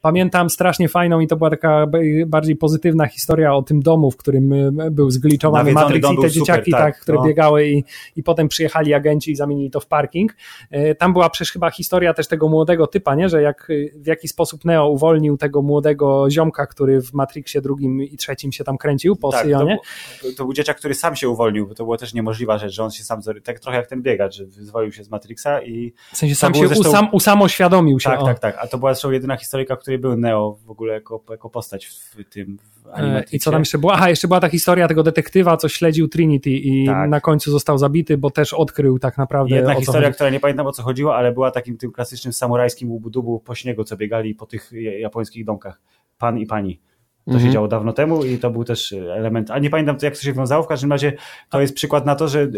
Pamiętam 0.00 0.50
strasznie 0.50 0.88
fajną 0.88 1.20
i 1.20 1.26
to 1.26 1.36
była 1.36 1.50
taka 1.50 1.86
bardziej 2.26 2.56
pozytywna 2.56 3.06
historia 3.06 3.54
o 3.54 3.62
tym 3.62 3.80
domu, 3.80 4.10
w 4.10 4.16
którym 4.16 4.54
był 4.90 5.10
zgliczowany 5.32 5.72
Matrix 5.72 6.10
i 6.10 6.16
te 6.22 6.30
dzieciaki, 6.30 6.70
super, 6.70 6.80
tak, 6.80 6.94
tak, 6.94 7.02
które 7.02 7.18
no. 7.18 7.24
biegały 7.24 7.68
i, 7.68 7.84
i 8.16 8.22
potem 8.22 8.48
przyjechali 8.48 8.94
agenci 8.94 9.30
i 9.30 9.36
zamienili 9.36 9.70
to 9.70 9.80
w 9.80 9.86
parking. 9.86 10.36
E, 10.70 10.94
tam 10.94 11.12
była 11.12 11.30
przecież 11.30 11.52
chyba 11.52 11.70
historia 11.70 12.14
też 12.14 12.28
tego 12.28 12.48
młodego 12.48 12.86
typa, 12.86 13.14
nie? 13.14 13.28
że 13.28 13.42
jak, 13.42 13.68
w 13.94 14.06
jaki 14.06 14.28
sposób 14.28 14.64
Neo 14.64 14.88
uwolnił 14.88 15.36
tego 15.36 15.62
młodego 15.62 16.30
ziomka, 16.30 16.66
który 16.66 17.02
w 17.02 17.12
Matrixie 17.12 17.60
drugim 17.60 18.02
i 18.02 18.16
trzecim 18.16 18.52
się 18.52 18.64
tam 18.64 18.78
kręcił 18.78 19.16
po 19.16 19.32
tak, 19.32 19.48
Sionie. 19.48 19.78
To, 20.22 20.28
to, 20.36 20.44
był 20.44 20.52
dzieciak, 20.52 20.76
który 20.76 20.94
sam 20.94 21.16
się 21.16 21.28
uwolnił, 21.28 21.66
bo 21.66 21.74
to 21.74 21.84
było 21.84 21.96
też 21.96 22.14
niemożliwa 22.14 22.58
rzecz, 22.58 22.72
że 22.72 22.84
on 22.84 22.90
się 22.90 23.04
sam, 23.04 23.20
tak 23.44 23.60
trochę 23.60 23.78
jak 23.78 23.86
ten 23.86 24.02
biegacz, 24.02 24.34
że 24.34 24.44
wyzwolił 24.44 24.92
się 24.92 25.04
z 25.04 25.10
Matrixa 25.10 25.62
i... 25.62 25.92
W 26.12 26.16
sensie 26.16 26.34
sam 26.34 26.54
się 26.54 26.68
zresztą... 26.68 26.88
usam, 26.88 27.08
usamoświadomił 27.12 28.00
się. 28.00 28.10
Tak, 28.10 28.24
tak, 28.24 28.38
tak, 28.38 28.56
a 28.58 28.66
to 28.66 28.78
była 28.78 28.94
zresztą 28.94 29.10
jedyna 29.10 29.36
historyjka, 29.36 29.76
w 29.76 29.78
której 29.78 29.98
był 29.98 30.16
Neo 30.16 30.58
w 30.64 30.70
ogóle 30.70 30.94
jako, 30.94 31.24
jako 31.30 31.50
postać 31.50 31.86
w 31.86 32.16
tym 32.30 32.58
w 32.84 32.98
e, 32.98 33.24
I 33.32 33.38
co 33.38 33.50
tam 33.50 33.60
jeszcze 33.60 33.78
było? 33.78 33.92
Aha, 33.92 34.08
jeszcze 34.08 34.28
była 34.28 34.40
ta 34.40 34.48
historia 34.48 34.88
tego 34.88 35.02
detektywa, 35.02 35.21
co 35.58 35.68
śledził 35.68 36.08
Trinity 36.08 36.50
i 36.50 36.86
tak. 36.86 37.10
na 37.10 37.20
końcu 37.20 37.50
został 37.50 37.78
zabity, 37.78 38.18
bo 38.18 38.30
też 38.30 38.54
odkrył 38.54 38.98
tak 38.98 39.18
naprawdę. 39.18 39.56
Jedna 39.56 39.74
historia, 39.74 40.08
chodzi. 40.08 40.14
która 40.14 40.30
nie 40.30 40.40
pamiętam 40.40 40.66
o 40.66 40.72
co 40.72 40.82
chodziło, 40.82 41.16
ale 41.16 41.32
była 41.32 41.50
takim 41.50 41.76
tym 41.76 41.92
klasycznym 41.92 42.32
samurajskim 42.32 42.90
łubu 42.90 43.40
po 43.40 43.54
śniegu, 43.54 43.84
co 43.84 43.96
biegali 43.96 44.34
po 44.34 44.46
tych 44.46 44.72
japońskich 44.98 45.44
domkach. 45.44 45.80
Pan 46.18 46.38
i 46.38 46.46
pani. 46.46 46.80
To 47.24 47.30
mhm. 47.30 47.46
się 47.46 47.52
działo 47.52 47.68
dawno 47.68 47.92
temu 47.92 48.24
i 48.24 48.38
to 48.38 48.50
był 48.50 48.64
też 48.64 48.92
element, 48.92 49.50
a 49.50 49.58
nie 49.58 49.70
pamiętam 49.70 49.96
jak 50.02 50.14
to 50.14 50.22
się 50.22 50.32
wiązało, 50.32 50.62
w 50.62 50.66
każdym 50.66 50.92
razie 50.92 51.12
to 51.50 51.60
jest 51.60 51.74
przykład 51.74 52.06
na 52.06 52.14
to, 52.14 52.28
że 52.28 52.48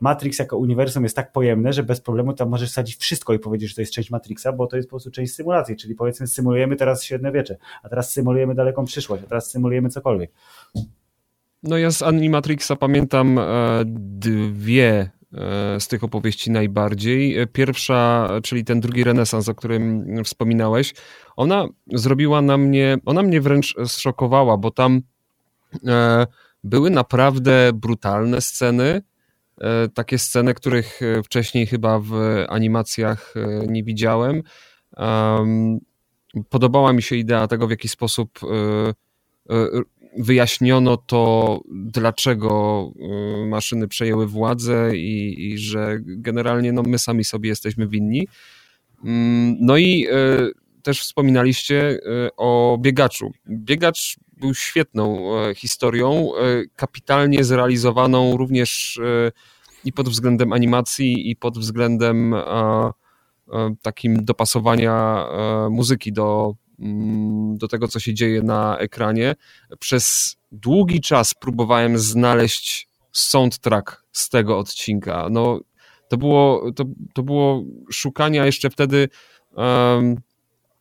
Matrix 0.00 0.38
jako 0.38 0.58
uniwersum 0.58 1.02
jest 1.02 1.16
tak 1.16 1.32
pojemne, 1.32 1.72
że 1.72 1.82
bez 1.82 2.00
problemu 2.00 2.32
tam 2.32 2.48
możesz 2.48 2.70
wsadzić 2.70 2.96
wszystko 2.96 3.34
i 3.34 3.38
powiedzieć, 3.38 3.68
że 3.68 3.74
to 3.74 3.80
jest 3.80 3.92
część 3.92 4.10
Matrixa, 4.10 4.52
bo 4.52 4.66
to 4.66 4.76
jest 4.76 4.88
po 4.88 4.90
prostu 4.90 5.10
część 5.10 5.34
symulacji, 5.34 5.76
czyli 5.76 5.94
powiedzmy 5.94 6.26
symulujemy 6.26 6.76
teraz 6.76 7.04
średniowiecze, 7.04 7.56
a 7.82 7.88
teraz 7.88 8.12
symulujemy 8.12 8.54
daleką 8.54 8.84
przyszłość, 8.84 9.22
a 9.24 9.26
teraz 9.26 9.50
symulujemy 9.50 9.88
cokolwiek. 9.88 10.32
No 11.62 11.78
ja 11.78 11.90
z 11.90 12.02
Animatrixa 12.02 12.76
pamiętam 12.76 13.38
e, 13.38 13.44
dwie 13.84 15.10
e, 15.34 15.80
z 15.80 15.88
tych 15.88 16.04
opowieści 16.04 16.50
najbardziej. 16.50 17.46
Pierwsza, 17.52 18.30
czyli 18.42 18.64
ten 18.64 18.80
drugi 18.80 19.04
renesans, 19.04 19.48
o 19.48 19.54
którym 19.54 20.06
wspominałeś, 20.24 20.94
ona 21.36 21.68
zrobiła 21.92 22.42
na 22.42 22.56
mnie, 22.56 22.98
ona 23.04 23.22
mnie 23.22 23.40
wręcz 23.40 23.74
zszokowała, 23.86 24.56
bo 24.56 24.70
tam 24.70 25.00
e, 25.86 26.26
były 26.64 26.90
naprawdę 26.90 27.70
brutalne 27.74 28.40
sceny, 28.40 29.02
takie 29.94 30.18
sceny, 30.18 30.54
których 30.54 31.00
wcześniej 31.24 31.66
chyba 31.66 31.98
w 31.98 32.12
animacjach 32.48 33.34
nie 33.68 33.84
widziałem. 33.84 34.42
Podobała 36.48 36.92
mi 36.92 37.02
się 37.02 37.16
idea 37.16 37.46
tego, 37.46 37.66
w 37.66 37.70
jaki 37.70 37.88
sposób 37.88 38.40
wyjaśniono 40.18 40.96
to, 40.96 41.60
dlaczego 41.70 42.92
y, 43.42 43.46
maszyny 43.46 43.88
przejęły 43.88 44.26
władzę 44.26 44.96
i, 44.96 45.44
i 45.48 45.58
że 45.58 45.98
generalnie 46.02 46.72
no, 46.72 46.82
my 46.82 46.98
sami 46.98 47.24
sobie 47.24 47.48
jesteśmy 47.48 47.88
winni. 47.88 48.28
Mm, 49.04 49.56
no 49.60 49.76
i 49.76 50.06
y, 50.06 50.82
też 50.82 51.00
wspominaliście 51.00 51.90
y, 51.90 52.00
o 52.36 52.78
biegaczu. 52.80 53.30
Biegacz 53.48 54.16
był 54.36 54.54
świetną 54.54 55.30
historią, 55.54 56.30
kapitalnie 56.76 57.44
zrealizowaną 57.44 58.36
również 58.36 59.00
i 59.84 59.92
pod 59.92 60.08
względem 60.08 60.52
animacji, 60.52 61.30
i 61.30 61.36
pod 61.36 61.58
względem 61.58 62.34
takim 63.82 64.24
dopasowania 64.24 65.26
muzyki 65.70 66.12
do, 66.12 66.54
do 67.54 67.68
tego, 67.68 67.88
co 67.88 68.00
się 68.00 68.14
dzieje 68.14 68.42
na 68.42 68.78
ekranie. 68.78 69.34
Przez 69.78 70.36
długi 70.52 71.00
czas 71.00 71.34
próbowałem 71.34 71.98
znaleźć 71.98 72.88
soundtrack 73.12 74.04
z 74.12 74.28
tego 74.28 74.58
odcinka. 74.58 75.28
No, 75.30 75.60
to 76.08 76.16
było, 76.16 76.72
to, 76.72 76.84
to 77.14 77.22
było 77.22 77.64
szukania 77.90 78.46
jeszcze 78.46 78.70
wtedy. 78.70 79.08
Um, 79.56 80.16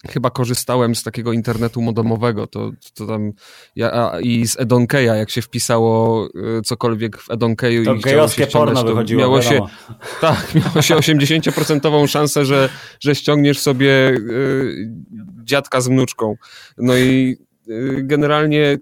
chyba 0.08 0.30
korzystałem 0.30 0.96
z 0.96 1.04
takiego 1.04 1.34
internetu 1.34 1.82
modemowego, 1.82 2.48
to, 2.48 2.72
to 2.94 3.08
tam 3.08 3.32
ja, 3.76 4.12
i 4.22 4.48
z 4.48 4.60
Edonkeya, 4.60 5.06
jak 5.06 5.30
się 5.30 5.42
wpisało 5.42 6.28
y, 6.58 6.62
cokolwiek 6.62 7.18
w 7.18 7.32
Edonkeyu 7.32 7.86
to 7.86 7.94
i 7.94 8.00
chciało 8.00 8.28
się 8.28 8.48
porno 8.48 8.84
to 8.84 8.88
wychodziło, 8.88 9.22
miało 9.22 9.42
się, 9.42 9.60
tak, 10.22 10.56
miało 10.56 10.82
się 10.82 10.96
80% 10.96 12.08
szansę, 12.08 12.46
że, 12.46 12.70
że 13.00 13.16
ściągniesz 13.16 13.60
sobie 13.60 14.10
y, 14.10 14.90
dziadka 15.44 15.82
z 15.82 15.88
wnuczką. 15.88 16.36
No 16.78 16.98
i 16.98 17.38
y, 17.70 18.02
generalnie 18.04 18.78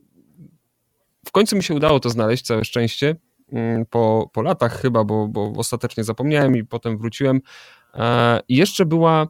w 1.25 1.31
końcu 1.31 1.55
mi 1.55 1.63
się 1.63 1.73
udało 1.73 1.99
to 1.99 2.09
znaleźć, 2.09 2.45
całe 2.45 2.65
szczęście, 2.65 3.15
y, 3.53 3.85
po, 3.89 4.29
po 4.33 4.41
latach 4.41 4.81
chyba, 4.81 5.03
bo, 5.03 5.27
bo 5.27 5.53
ostatecznie 5.57 6.03
zapomniałem 6.03 6.55
i 6.55 6.63
potem 6.63 6.97
wróciłem. 6.97 7.41
E, 7.93 8.39
I 8.47 8.55
jeszcze 8.55 8.85
była 8.85 9.27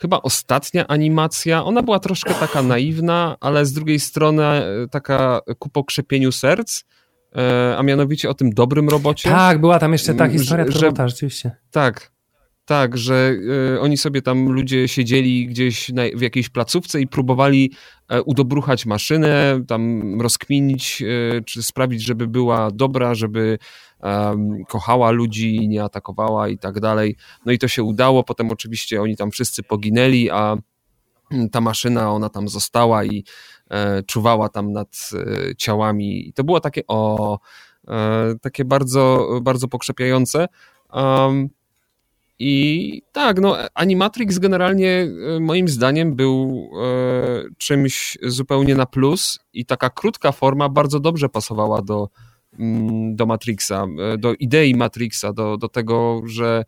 chyba 0.00 0.22
ostatnia 0.22 0.86
animacja, 0.86 1.64
ona 1.64 1.82
była 1.82 1.98
troszkę 1.98 2.34
taka 2.34 2.62
naiwna, 2.62 3.36
ale 3.40 3.66
z 3.66 3.72
drugiej 3.72 4.00
strony 4.00 4.44
e, 4.44 4.64
taka 4.90 5.40
ku 5.58 5.68
pokrzepieniu 5.68 6.32
serc, 6.32 6.82
e, 7.36 7.76
a 7.78 7.82
mianowicie 7.82 8.30
o 8.30 8.34
tym 8.34 8.50
dobrym 8.50 8.88
robocie. 8.88 9.30
Tak, 9.30 9.60
była 9.60 9.78
tam 9.78 9.92
jeszcze 9.92 10.14
ta 10.14 10.28
historia 10.28 10.66
że, 10.68 10.80
robota, 10.80 11.08
rzeczywiście. 11.08 11.50
Tak, 11.70 12.10
tak, 12.70 12.98
że 12.98 13.32
y, 13.74 13.80
oni 13.80 13.96
sobie 13.96 14.22
tam 14.22 14.48
ludzie 14.48 14.88
siedzieli 14.88 15.46
gdzieś 15.46 15.88
na, 15.88 16.02
w 16.14 16.20
jakiejś 16.20 16.48
placówce 16.48 17.00
i 17.00 17.06
próbowali 17.06 17.72
y, 18.12 18.22
udobruchać 18.22 18.86
maszynę, 18.86 19.62
tam 19.68 20.20
rozkminić, 20.20 21.02
y, 21.02 21.42
czy 21.46 21.62
sprawić, 21.62 22.02
żeby 22.02 22.26
była 22.26 22.70
dobra, 22.70 23.14
żeby 23.14 23.58
kochała 24.68 25.10
ludzi, 25.10 25.68
nie 25.68 25.84
atakowała 25.84 26.48
i 26.48 26.58
tak 26.58 26.80
dalej. 26.80 27.16
No 27.46 27.52
i 27.52 27.58
to 27.58 27.68
się 27.68 27.82
udało. 27.82 28.24
Potem 28.24 28.50
oczywiście 28.50 29.02
oni 29.02 29.16
tam 29.16 29.30
wszyscy 29.30 29.62
poginęli, 29.62 30.30
a 30.30 30.56
mm, 31.32 31.50
ta 31.50 31.60
maszyna, 31.60 32.12
ona 32.12 32.28
tam 32.28 32.48
została 32.48 33.04
i 33.04 33.24
e, 33.70 34.02
czuwała 34.02 34.48
tam 34.48 34.72
nad 34.72 35.10
e, 35.14 35.56
ciałami. 35.56 36.28
I 36.28 36.32
to 36.32 36.44
było 36.44 36.60
takie, 36.60 36.82
o, 36.88 37.38
e, 37.88 38.34
takie 38.42 38.64
bardzo, 38.64 39.28
bardzo 39.42 39.68
pokrzepiające. 39.68 40.46
I 42.38 43.02
tak, 43.12 43.40
no, 43.40 43.56
Animatrix 43.74 44.38
generalnie 44.38 45.08
moim 45.40 45.68
zdaniem 45.68 46.16
był 46.16 46.70
czymś 47.58 48.18
zupełnie 48.22 48.74
na 48.74 48.86
plus 48.86 49.38
i 49.52 49.66
taka 49.66 49.90
krótka 49.90 50.32
forma 50.32 50.68
bardzo 50.68 51.00
dobrze 51.00 51.28
pasowała 51.28 51.82
do, 51.82 52.08
do 53.14 53.26
Matrixa, 53.26 53.86
e, 53.98 54.16
do 54.18 54.34
idei 54.40 54.74
Matrixa, 54.74 55.32
do, 55.32 55.56
do 55.56 55.68
tego, 55.68 56.22
że 56.26 56.64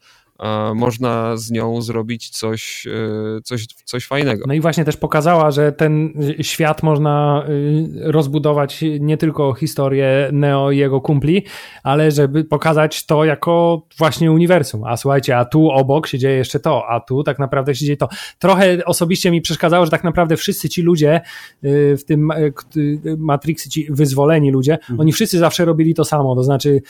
można 0.74 1.36
z 1.36 1.50
nią 1.50 1.82
zrobić 1.82 2.30
coś, 2.30 2.86
e, 2.86 3.40
coś, 3.44 3.66
coś 3.84 4.06
fajnego. 4.06 4.44
No 4.48 4.54
i 4.54 4.60
właśnie 4.60 4.84
też 4.84 4.96
pokazała, 4.96 5.50
że 5.50 5.72
ten 5.72 6.12
świat 6.40 6.82
można 6.82 7.44
y, 7.48 8.12
rozbudować 8.12 8.84
nie 9.00 9.16
tylko 9.16 9.54
historię 9.54 10.30
Neo 10.32 10.70
i 10.70 10.78
jego 10.78 11.00
kumpli, 11.00 11.44
ale 11.82 12.10
żeby 12.10 12.44
pokazać 12.44 13.06
to 13.06 13.24
jako 13.24 13.82
właśnie 13.98 14.32
uniwersum. 14.32 14.84
A 14.84 14.96
słuchajcie, 14.96 15.36
a 15.36 15.44
tu 15.44 15.70
obok 15.70 16.06
się 16.06 16.18
dzieje 16.18 16.36
jeszcze 16.36 16.60
to, 16.60 16.84
a 16.88 17.00
tu 17.00 17.22
tak 17.22 17.38
naprawdę 17.38 17.74
się 17.74 17.84
dzieje 17.84 17.96
to. 17.96 18.08
Trochę 18.38 18.84
osobiście 18.84 19.30
mi 19.30 19.40
przeszkadzało, 19.40 19.84
że 19.84 19.90
tak 19.90 20.04
naprawdę 20.04 20.36
wszyscy 20.36 20.68
ci 20.68 20.82
ludzie 20.82 21.20
y, 21.64 21.96
w 21.96 22.04
tym 22.04 22.30
y, 22.76 23.16
Matrixie, 23.18 23.70
ci 23.70 23.86
wyzwoleni 23.90 24.50
ludzie, 24.50 24.72
mhm. 24.72 25.00
oni 25.00 25.12
wszyscy 25.12 25.38
zawsze 25.38 25.64
robili 25.64 25.94
to 25.94 26.04
samo, 26.04 26.36
to 26.36 26.42
znaczy 26.42 26.82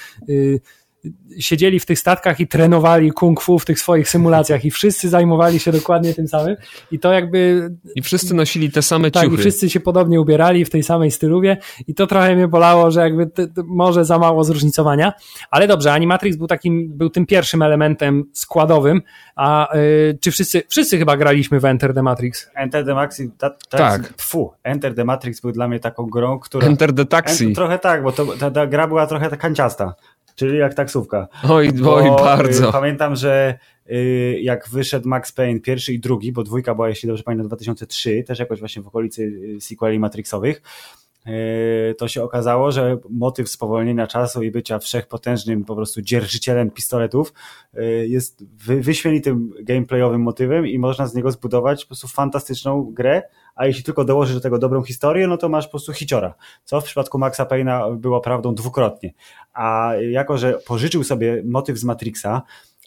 siedzieli 1.39 1.81
w 1.81 1.87
tych 1.87 1.99
statkach 1.99 2.41
i 2.41 2.47
trenowali 2.47 3.13
kung 3.13 3.41
fu 3.41 3.59
w 3.59 3.65
tych 3.65 3.81
swoich 3.81 4.09
symulacjach 4.09 4.65
i 4.65 4.71
wszyscy 4.71 5.09
zajmowali 5.09 5.61
się 5.61 5.73
dokładnie 5.73 6.15
tym 6.15 6.29
samym 6.29 6.57
i 6.91 6.99
to 6.99 7.13
jakby... 7.13 7.71
I 7.95 8.03
wszyscy 8.03 8.35
nosili 8.35 8.71
te 8.71 8.83
same 8.83 9.11
tak, 9.11 9.25
ciuchy. 9.25 9.35
i 9.35 9.39
wszyscy 9.39 9.71
się 9.71 9.81
podobnie 9.81 10.21
ubierali 10.21 10.65
w 10.65 10.71
tej 10.71 10.83
samej 10.83 11.11
styluwie 11.11 11.57
i 11.89 11.95
to 11.95 12.07
trochę 12.07 12.37
mnie 12.37 12.49
bolało, 12.49 12.91
że 12.91 13.01
jakby 13.01 13.31
może 13.65 14.05
za 14.05 14.19
mało 14.19 14.45
zróżnicowania, 14.45 15.13
ale 15.51 15.67
dobrze, 15.67 15.93
Animatrix 15.93 16.37
był 16.37 16.47
takim, 16.47 16.99
był 16.99 17.11
tym 17.11 17.27
pierwszym 17.27 17.63
elementem 17.63 18.25
składowym, 18.33 19.03
a 19.37 19.77
y, 19.77 20.19
czy 20.21 20.31
wszyscy, 20.31 20.63
wszyscy 20.69 20.99
chyba 20.99 21.17
graliśmy 21.17 21.61
w 21.61 21.65
Enter 21.65 21.95
the 21.95 22.03
Matrix? 22.03 22.51
Enter 22.55 22.85
the 22.85 22.95
Matrix, 22.95 23.37
ta, 23.39 23.51
ta 23.51 23.79
tak. 23.79 24.03
Jest, 24.03 24.17
tfu, 24.17 24.53
Enter 24.63 24.95
the 24.95 25.05
Matrix 25.05 25.41
był 25.41 25.53
dla 25.53 25.69
mnie 25.69 25.81
taką 25.81 26.07
grą, 26.07 26.39
która... 26.39 26.67
Enter 26.67 26.95
the 26.95 27.05
Taxi. 27.05 27.45
Enter, 27.45 27.57
trochę 27.57 27.79
tak, 27.79 28.03
bo 28.03 28.13
to, 28.13 28.27
ta, 28.27 28.51
ta 28.51 28.67
gra 28.67 28.89
była 28.89 29.07
trochę 29.07 29.31
taka 29.31 29.43
kanciasta. 29.43 29.95
Czyli 30.43 30.59
jak 30.59 30.75
taksówka. 30.75 31.29
Oj, 31.49 31.73
bo, 31.73 31.95
oj, 31.95 32.11
bardzo. 32.11 32.69
Y, 32.69 32.73
pamiętam, 32.73 33.17
że 33.17 33.59
y, 33.91 34.39
jak 34.43 34.69
wyszedł 34.69 35.09
Max 35.09 35.33
Payne 35.33 35.61
pierwszy 35.61 35.93
i 35.93 36.01
drugi, 36.01 36.33
bo 36.33 36.43
dwójka 36.43 36.75
była, 36.75 36.89
jeśli 36.89 37.07
dobrze 37.07 37.23
pamiętam, 37.23 37.47
2003, 37.47 38.23
też 38.23 38.39
jakoś 38.39 38.59
właśnie 38.59 38.83
w 38.83 38.87
okolicy 38.87 39.23
y, 39.23 39.61
sequeli 39.61 39.99
Matrixowych, 39.99 40.63
to 41.99 42.09
się 42.09 42.23
okazało, 42.23 42.73
że 42.73 42.99
motyw 43.11 43.49
spowolnienia 43.49 44.07
czasu 44.07 44.43
i 44.43 44.51
bycia 44.51 44.79
wszechpotężnym 44.79 45.65
po 45.65 45.77
prostu 45.77 46.03
dzierżycielem 46.03 46.71
pistoletów 46.71 47.33
jest 48.07 48.45
wyśmienitym 48.57 49.53
gameplayowym 49.61 50.21
motywem 50.21 50.67
i 50.67 50.79
można 50.79 51.07
z 51.07 51.15
niego 51.15 51.31
zbudować 51.31 51.85
po 51.85 51.89
prostu 51.89 52.09
fantastyczną 52.09 52.93
grę, 52.93 53.23
a 53.55 53.67
jeśli 53.67 53.83
tylko 53.83 54.05
dołożysz 54.05 54.35
do 54.35 54.41
tego 54.41 54.59
dobrą 54.59 54.83
historię, 54.83 55.27
no 55.27 55.37
to 55.37 55.49
masz 55.49 55.65
po 55.65 55.71
prostu 55.71 55.93
hiciora, 55.93 56.35
co 56.65 56.81
w 56.81 56.85
przypadku 56.85 57.19
Maxa 57.19 57.45
Payne'a 57.45 57.97
było 57.97 58.21
prawdą 58.21 58.55
dwukrotnie. 58.55 59.13
A 59.53 59.93
jako, 60.11 60.39
że 60.39 60.53
pożyczył 60.53 61.05
sobie 61.05 61.43
motyw 61.47 61.79
z 61.79 61.85
Matrixa, 61.85 62.43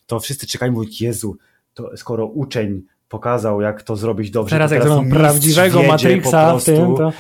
to 0.06 0.20
wszyscy 0.20 0.48
czekają 0.48 0.72
i 0.72 0.76
mówią, 0.76 0.90
Jezu, 1.00 1.38
to 1.74 1.98
skoro 1.98 2.26
uczeń 2.26 2.82
pokazał, 3.10 3.62
jak 3.62 3.84
to 3.84 3.96
zrobić 3.96 4.32
dobrze. 4.32 4.56
Teraz, 4.56 4.72
jak 4.72 4.84
zrobią 4.84 5.10
prawdziwego 5.10 5.84
Matrixa 5.84 6.58
w 6.58 6.64
tym, 6.64 6.96
to... 6.96 7.12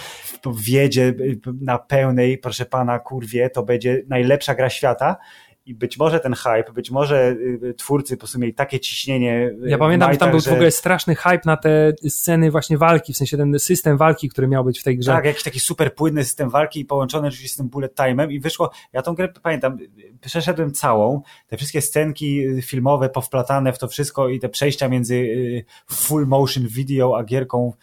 Wiedzie 0.53 1.13
na 1.61 1.77
pełnej, 1.77 2.37
proszę 2.37 2.65
pana, 2.65 2.99
kurwie, 2.99 3.49
to 3.49 3.63
będzie 3.63 4.03
najlepsza 4.07 4.55
gra 4.55 4.69
świata 4.69 5.17
i 5.65 5.75
być 5.75 5.97
może 5.97 6.19
ten 6.19 6.33
hype, 6.33 6.73
być 6.73 6.91
może 6.91 7.35
y, 7.63 7.73
twórcy 7.73 8.17
po 8.17 8.19
prostu 8.19 8.39
mieli 8.39 8.53
takie 8.53 8.79
ciśnienie. 8.79 9.51
Ja 9.65 9.77
pamiętam, 9.77 10.11
że 10.13 10.17
tam 10.17 10.31
był 10.31 10.39
że... 10.39 10.49
w 10.49 10.53
ogóle 10.53 10.71
straszny 10.71 11.15
hype 11.15 11.41
na 11.45 11.57
te 11.57 11.93
sceny 12.09 12.51
właśnie 12.51 12.77
walki, 12.77 13.13
w 13.13 13.17
sensie 13.17 13.37
ten 13.37 13.59
system 13.59 13.97
walki, 13.97 14.29
który 14.29 14.47
miał 14.47 14.63
być 14.63 14.79
w 14.79 14.83
tej 14.83 14.97
grze. 14.97 15.11
Tak, 15.11 15.25
jakiś 15.25 15.43
taki 15.43 15.59
super 15.59 15.95
płynny 15.95 16.23
system 16.23 16.49
walki 16.49 16.79
i 16.79 16.85
połączony 16.85 17.27
oczywiście 17.27 17.53
z 17.53 17.57
tym 17.57 17.69
bullet 17.69 17.95
time'em 17.95 18.31
i 18.31 18.39
wyszło, 18.39 18.71
ja 18.93 19.01
tą 19.01 19.15
grę 19.15 19.29
pamiętam, 19.43 19.77
przeszedłem 20.21 20.71
całą, 20.71 21.21
te 21.47 21.57
wszystkie 21.57 21.81
scenki 21.81 22.45
filmowe 22.61 23.09
powplatane 23.09 23.73
w 23.73 23.79
to 23.79 23.87
wszystko 23.87 24.29
i 24.29 24.39
te 24.39 24.49
przejścia 24.49 24.89
między 24.89 25.15
y, 25.15 25.65
full 25.89 26.27
motion 26.27 26.67
video 26.67 27.17
a 27.17 27.23
gierką 27.23 27.73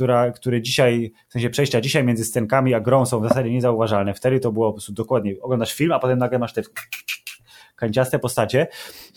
która, 0.00 0.30
które 0.30 0.62
dzisiaj, 0.62 1.12
w 1.28 1.32
sensie 1.32 1.50
przejścia 1.50 1.80
dzisiaj 1.80 2.04
między 2.04 2.24
scenkami 2.24 2.74
a 2.74 2.80
grą 2.80 3.06
są 3.06 3.20
w 3.20 3.28
zasadzie 3.28 3.50
niezauważalne. 3.50 4.14
Wtedy 4.14 4.40
to 4.40 4.52
było 4.52 4.68
po 4.68 4.72
prostu 4.72 4.92
dokładnie, 4.92 5.34
oglądasz 5.42 5.74
film, 5.74 5.92
a 5.92 5.98
potem 5.98 6.18
nagle 6.18 6.38
masz 6.38 6.52
te 6.52 6.62
kanciaste 7.80 8.18
postacie, 8.18 8.66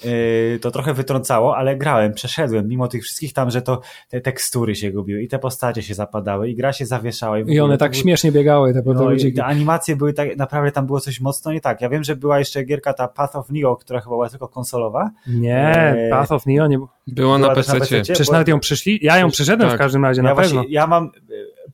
yy, 0.03 0.59
to 0.61 0.71
trochę 0.71 0.93
wytrącało, 0.93 1.57
ale 1.57 1.77
grałem, 1.77 2.13
przeszedłem, 2.13 2.67
mimo 2.67 2.87
tych 2.87 3.03
wszystkich 3.03 3.33
tam, 3.33 3.51
że 3.51 3.61
to 3.61 3.81
te 4.09 4.21
tekstury 4.21 4.75
się 4.75 4.91
gubiły 4.91 5.21
i 5.21 5.27
te 5.27 5.39
postacie 5.39 5.81
się 5.81 5.93
zapadały 5.93 6.49
i 6.49 6.55
gra 6.55 6.73
się 6.73 6.85
zawieszała. 6.85 7.39
I, 7.39 7.43
I 7.47 7.59
one 7.59 7.77
tak 7.77 7.95
śmiesznie 7.95 8.31
biegały, 8.31 8.73
te 8.73 8.81
no, 8.85 9.09
te 9.35 9.45
animacje 9.45 9.95
były 9.95 10.13
tak, 10.13 10.37
naprawdę 10.37 10.71
tam 10.71 10.85
było 10.85 10.99
coś 10.99 11.21
mocno 11.21 11.53
nie 11.53 11.61
tak. 11.61 11.81
Ja 11.81 11.89
wiem, 11.89 12.03
że 12.03 12.15
była 12.15 12.39
jeszcze 12.39 12.63
gierka 12.63 12.93
ta 12.93 13.07
Path 13.07 13.35
of 13.35 13.49
Neo, 13.49 13.75
która 13.75 13.99
chyba 13.99 14.09
była 14.09 14.29
tylko 14.29 14.47
konsolowa. 14.47 15.11
Nie, 15.27 15.67
e... 15.67 16.09
Path 16.09 16.31
of 16.31 16.45
Neo 16.45 16.67
nie 16.67 16.79
była 17.07 17.37
na 17.37 17.55
PC. 17.55 17.79
Przecież 17.79 18.27
bo... 18.27 18.33
nawet 18.33 18.47
ją 18.47 18.59
przyszli, 18.59 18.99
ja 19.01 19.17
ją 19.17 19.29
przyszedłem 19.29 19.69
tak. 19.69 19.77
w 19.77 19.81
każdym 19.81 20.05
razie, 20.05 20.21
ja 20.21 20.27
na 20.27 20.35
właśnie, 20.35 20.59
pewno. 20.59 20.63
Ja 20.69 20.87
mam 20.87 21.11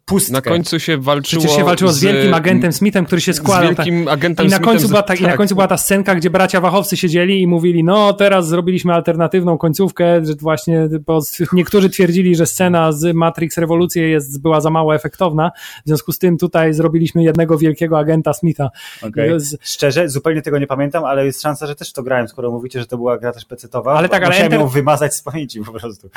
pustkę. 0.10 0.34
Na 0.34 0.42
końcu 0.42 0.80
się 0.80 0.98
walczyło. 0.98 1.42
Przecież 1.42 1.58
się 1.58 1.64
walczyło 1.64 1.92
z, 1.92 1.96
z 1.96 2.04
wielkim 2.04 2.34
agentem 2.34 2.74
Smithem, 2.74 3.06
który 3.06 3.22
się 3.22 3.34
składał. 3.34 3.74
Z 3.74 3.78
wielkim 3.78 4.06
tak. 4.06 4.14
agentem 4.14 4.46
I 4.46 4.50
na 4.50 4.60
końcu 4.60 4.80
Smithem, 4.80 4.90
była 4.90 5.02
ta, 5.02 5.08
tak. 5.08 5.22
I 5.22 5.24
na 5.24 5.38
końcu 5.38 5.56
była 5.56 5.68
ta 5.68 5.78
scenka, 5.78 6.16
gdzie 6.16 6.30
bracia 6.30 6.62
Wachowcy 6.62 6.98
siedzieli 6.98 7.42
i 7.42 7.48
mówili, 7.48 7.84
no 7.84 8.14
teraz 8.14 8.48
zrobiliśmy 8.48 8.94
alternatywną 8.94 9.58
końcówkę, 9.58 10.26
że 10.26 10.34
właśnie, 10.34 10.90
bo 11.06 11.20
niektórzy 11.54 11.90
twierdzili, 11.90 12.36
że 12.36 12.46
scena 12.46 12.92
z 12.92 13.16
Matrix 13.16 13.58
Rewolucję 13.58 14.10
jest, 14.10 14.42
była 14.42 14.62
za 14.62 14.70
mało 14.70 14.96
efektowna, 14.96 15.52
w 15.86 15.88
związku 15.88 16.12
z 16.12 16.20
tym 16.20 16.38
tutaj 16.38 16.74
zrobiliśmy 16.74 17.24
jednego 17.24 17.58
wielkiego 17.58 18.00
agenta 18.00 18.34
Smitha. 18.34 18.70
Okay. 19.02 19.40
Z... 19.40 19.58
Szczerze, 19.62 20.10
zupełnie 20.10 20.42
tego 20.42 20.60
nie 20.60 20.68
pamiętam, 20.68 21.06
ale 21.06 21.26
jest 21.26 21.42
szansa, 21.42 21.68
że 21.68 21.76
też 21.76 21.94
to 21.94 22.04
grałem, 22.04 22.28
skoro 22.28 22.52
mówicie, 22.52 22.80
że 22.80 22.86
to 22.86 22.98
była 22.98 23.18
gra 23.18 23.32
też 23.32 23.46
pecetowa. 23.46 23.94
Ale 23.94 24.10
tak, 24.10 24.24
ale 24.24 24.30
Musiałem 24.30 24.46
Enter... 24.46 24.60
ją 24.60 24.68
wymazać 24.68 25.16
z 25.16 25.22
pamięci 25.22 25.62
po 25.62 25.72
prostu. 25.72 26.10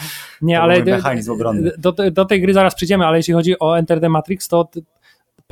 Nie, 0.43 0.57
to 0.57 0.63
ale 0.63 0.85
mechanizm 0.85 1.33
obronny. 1.33 1.73
Do, 1.79 1.93
do 2.13 2.25
tej 2.25 2.41
gry 2.41 2.55
zaraz 2.55 2.75
przyjdziemy, 2.75 3.07
ale 3.07 3.17
jeśli 3.17 3.35
chodzi 3.35 3.59
o 3.59 3.79
Enter 3.83 4.01
the 4.01 4.09
Matrix, 4.09 4.49
to 4.49 4.69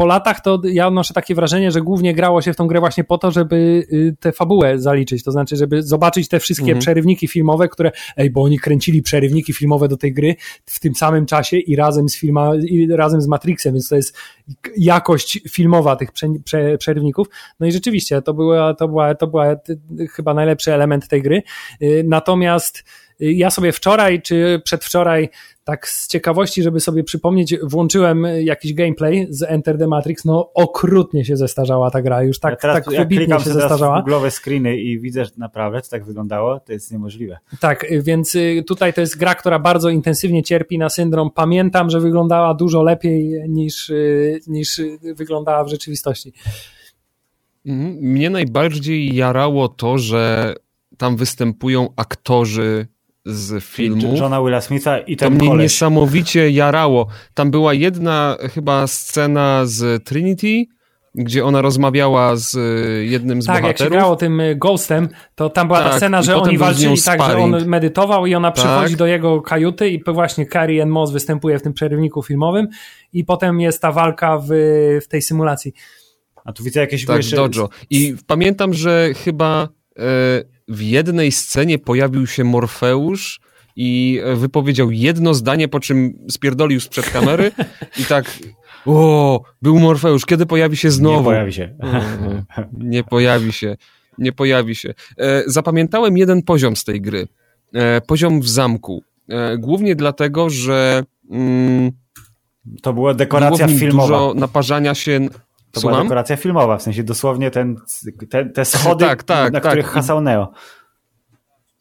po 0.01 0.07
latach 0.07 0.41
to 0.41 0.61
ja 0.65 0.87
odnoszę 0.87 1.15
takie 1.15 1.35
wrażenie, 1.35 1.71
że 1.71 1.81
głównie 1.81 2.15
grało 2.15 2.43
się 2.43 2.53
w 2.53 2.57
tą 2.57 2.67
grę 2.67 2.81
właśnie 2.81 3.05
po 3.05 3.19
to, 3.19 3.31
żeby 3.31 3.57
y, 3.93 4.17
tę 4.21 4.33
fabułę 4.33 4.79
zaliczyć, 4.79 5.25
to 5.25 5.33
znaczy, 5.33 5.57
żeby 5.57 5.83
zobaczyć 5.83 6.29
te 6.29 6.41
wszystkie 6.41 6.65
mhm. 6.65 6.81
przerywniki 6.81 7.29
filmowe, 7.29 7.69
które, 7.69 7.93
ej, 8.17 8.31
bo 8.31 8.43
oni 8.43 8.59
kręcili 8.59 9.03
przerywniki 9.03 9.53
filmowe 9.53 9.89
do 9.89 9.97
tej 9.97 10.13
gry 10.13 10.35
w 10.67 10.81
tym 10.81 10.95
samym 10.95 11.27
czasie 11.27 11.59
i 11.59 11.77
razem 11.77 12.09
z 12.09 12.17
filma, 12.17 12.53
i 12.55 12.89
razem 12.93 13.21
z 13.21 13.27
Matrixem, 13.27 13.73
więc 13.73 13.89
to 13.89 13.97
jest 13.97 14.17
jakość 14.77 15.41
filmowa 15.51 15.97
tych 15.97 16.13
prze, 16.13 16.29
prze, 16.45 16.79
przerywników. 16.79 17.27
No 17.61 17.67
i 17.67 17.73
rzeczywiście, 17.73 18.23
to 18.23 18.35
była, 18.35 18.75
to 18.75 18.89
była, 18.89 19.15
to 19.15 19.27
była 19.27 19.57
chyba 20.11 20.35
najlepszy 20.35 20.75
element 20.75 21.09
tej 21.09 21.23
gry. 21.23 21.43
Y, 21.83 22.05
natomiast 22.09 22.85
ja 23.21 23.51
sobie 23.51 23.73
wczoraj 23.73 24.23
czy 24.23 24.61
przedwczoraj, 24.65 25.29
tak 25.65 25.89
z 25.89 26.09
ciekawości, 26.09 26.63
żeby 26.63 26.81
sobie 26.81 27.05
przypomnieć, 27.05 27.55
włączyłem 27.63 28.27
jakiś 28.41 28.75
gameplay 28.75 29.27
z 29.31 29.43
Enter 29.43 29.79
the 29.79 29.87
Matrix. 29.87 30.25
No, 30.25 30.51
okrutnie 30.55 31.25
się 31.25 31.37
zestarzała 31.37 31.91
ta 31.91 32.03
gra, 32.03 32.23
już 32.23 32.39
tak, 32.39 32.53
ja 32.53 32.57
teraz, 32.57 32.85
tak 32.85 32.95
wybitnie 32.95 33.41
się 33.41 33.51
zestarzała. 33.51 34.03
Google'owe 34.03 34.31
screeny 34.31 34.77
i 34.77 34.99
widzę, 34.99 35.25
że 35.25 35.31
naprawdę 35.37 35.83
to 35.83 35.89
tak 35.89 36.05
wyglądało, 36.05 36.61
to 36.61 36.73
jest 36.73 36.93
niemożliwe. 36.93 37.39
Tak, 37.61 37.87
więc 38.03 38.35
y, 38.35 38.65
tutaj 38.67 38.93
to 38.93 39.01
jest 39.01 39.19
gra, 39.19 39.35
która 39.35 39.59
bardzo 39.59 39.89
intensywnie 39.89 40.43
cierpi 40.43 40.79
na 40.79 40.89
syndrom. 40.89 41.31
Pamiętam, 41.31 41.91
że 41.91 42.01
wyglądała 42.01 42.55
dużo 42.55 42.83
lepiej 42.83 43.43
niż, 43.49 43.91
y, 43.91 44.41
niż 44.47 44.81
wyglądała 45.03 45.65
w 45.65 45.69
rzeczywistości. 45.69 46.33
Mhm. 47.67 47.95
Mnie 47.95 48.31
najbardziej 48.31 49.15
jarało 49.15 49.69
to, 49.69 49.99
że 49.99 50.55
tam 50.97 51.17
występują 51.17 51.89
aktorzy 51.97 52.87
z 53.31 53.65
filmu. 53.65 54.17
Johna 54.17 54.43
Willa 54.43 54.61
Smitha 54.61 54.99
i 54.99 55.17
ten 55.17 55.29
To 55.29 55.39
mnie 55.39 55.49
koleś. 55.49 55.63
niesamowicie 55.63 56.51
jarało. 56.51 57.07
Tam 57.35 57.51
była 57.51 57.75
jedna 57.75 58.37
chyba 58.55 58.87
scena 58.87 59.63
z 59.65 60.05
Trinity, 60.05 60.67
gdzie 61.15 61.45
ona 61.45 61.63
rozmawiała 61.63 62.37
z 62.37 62.55
y, 62.55 63.07
jednym 63.07 63.43
z 63.43 63.47
tak, 63.47 63.63
bohaterów. 63.63 63.79
Tak, 63.79 63.81
jak 63.81 63.89
się 63.89 63.99
grało 63.99 64.17
tym 64.17 64.41
y, 64.41 64.57
Ghostem, 64.57 65.09
to 65.35 65.51
tam 65.51 65.67
była 65.67 65.83
tak, 65.83 65.91
ta 65.91 65.97
scena, 65.97 66.23
że 66.23 66.37
oni 66.37 66.59
walczyli 66.59 67.03
tak, 67.03 67.23
że 67.23 67.39
on 67.39 67.67
medytował 67.67 68.27
i 68.27 68.35
ona 68.35 68.53
przychodzi 68.53 68.95
tak. 68.95 68.99
do 68.99 69.07
jego 69.07 69.43
kajuty 69.43 69.91
i 69.91 70.03
właśnie 70.07 70.47
Carrie 70.47 70.83
Ann 70.83 70.91
Moss 70.91 71.13
występuje 71.13 71.59
w 71.59 71.63
tym 71.63 71.73
przerywniku 71.73 72.23
filmowym 72.23 72.69
i 73.13 73.25
potem 73.25 73.61
jest 73.61 73.83
ta 73.83 73.93
walka 73.93 74.39
w, 74.39 74.49
w 75.03 75.09
tej 75.09 75.23
symulacji. 75.23 75.73
A 76.45 76.53
tu 76.53 76.65
widzę 76.65 76.81
jakieś... 76.81 77.07
Tak, 77.07 77.17
jeszcze... 77.17 77.37
dojo. 77.37 77.69
I 77.91 78.15
pamiętam, 78.27 78.75
że 78.75 79.11
chyba... 79.25 79.69
E, 79.99 80.03
w 80.71 80.83
jednej 80.83 81.33
scenie 81.33 81.79
pojawił 81.79 82.27
się 82.27 82.45
Morfeusz 82.45 83.41
i 83.77 84.21
wypowiedział 84.35 84.91
jedno 84.91 85.35
zdanie, 85.35 85.69
po 85.69 85.81
czym 85.81 86.27
spierdolił 86.31 86.81
sprzed 86.81 87.11
kamery 87.11 87.53
i 87.99 88.05
tak 88.05 88.39
o, 88.87 89.43
był 89.63 89.79
Morfeusz, 89.79 90.27
kiedy 90.27 90.47
pojawi 90.47 90.77
się 90.77 90.91
znowu? 90.91 91.19
Nie 91.19 91.25
pojawi 91.25 91.53
się. 91.53 91.75
nie 92.73 93.05
pojawi 93.05 93.53
się. 93.53 93.77
Nie 94.19 94.33
pojawi 94.33 94.75
się. 94.75 94.95
E, 95.19 95.43
zapamiętałem 95.47 96.17
jeden 96.17 96.43
poziom 96.43 96.77
z 96.77 96.85
tej 96.85 97.01
gry. 97.01 97.29
E, 97.75 98.01
poziom 98.01 98.41
w 98.41 98.49
zamku. 98.49 99.03
E, 99.29 99.59
głównie 99.59 99.97
dlatego, 99.97 100.51
że 100.51 101.03
mm, 101.31 101.91
to 102.83 102.93
była 102.93 103.15
dekoracja 103.15 103.69
filmowa. 103.69 104.07
dużo 104.07 104.35
naparzania 104.35 104.95
się 104.95 105.29
to 105.73 105.81
Słucham? 105.81 105.97
była 105.97 106.05
dekoracja 106.05 106.37
filmowa, 106.37 106.77
w 106.77 106.83
sensie 106.83 107.03
dosłownie 107.03 107.51
ten, 107.51 107.77
te, 108.31 108.45
te 108.45 108.65
schody, 108.65 109.05
tak, 109.05 109.23
tak, 109.23 109.53
na 109.53 109.61
tak. 109.61 109.71
których 109.71 109.87
hasał 109.87 110.21
Neo. 110.21 110.53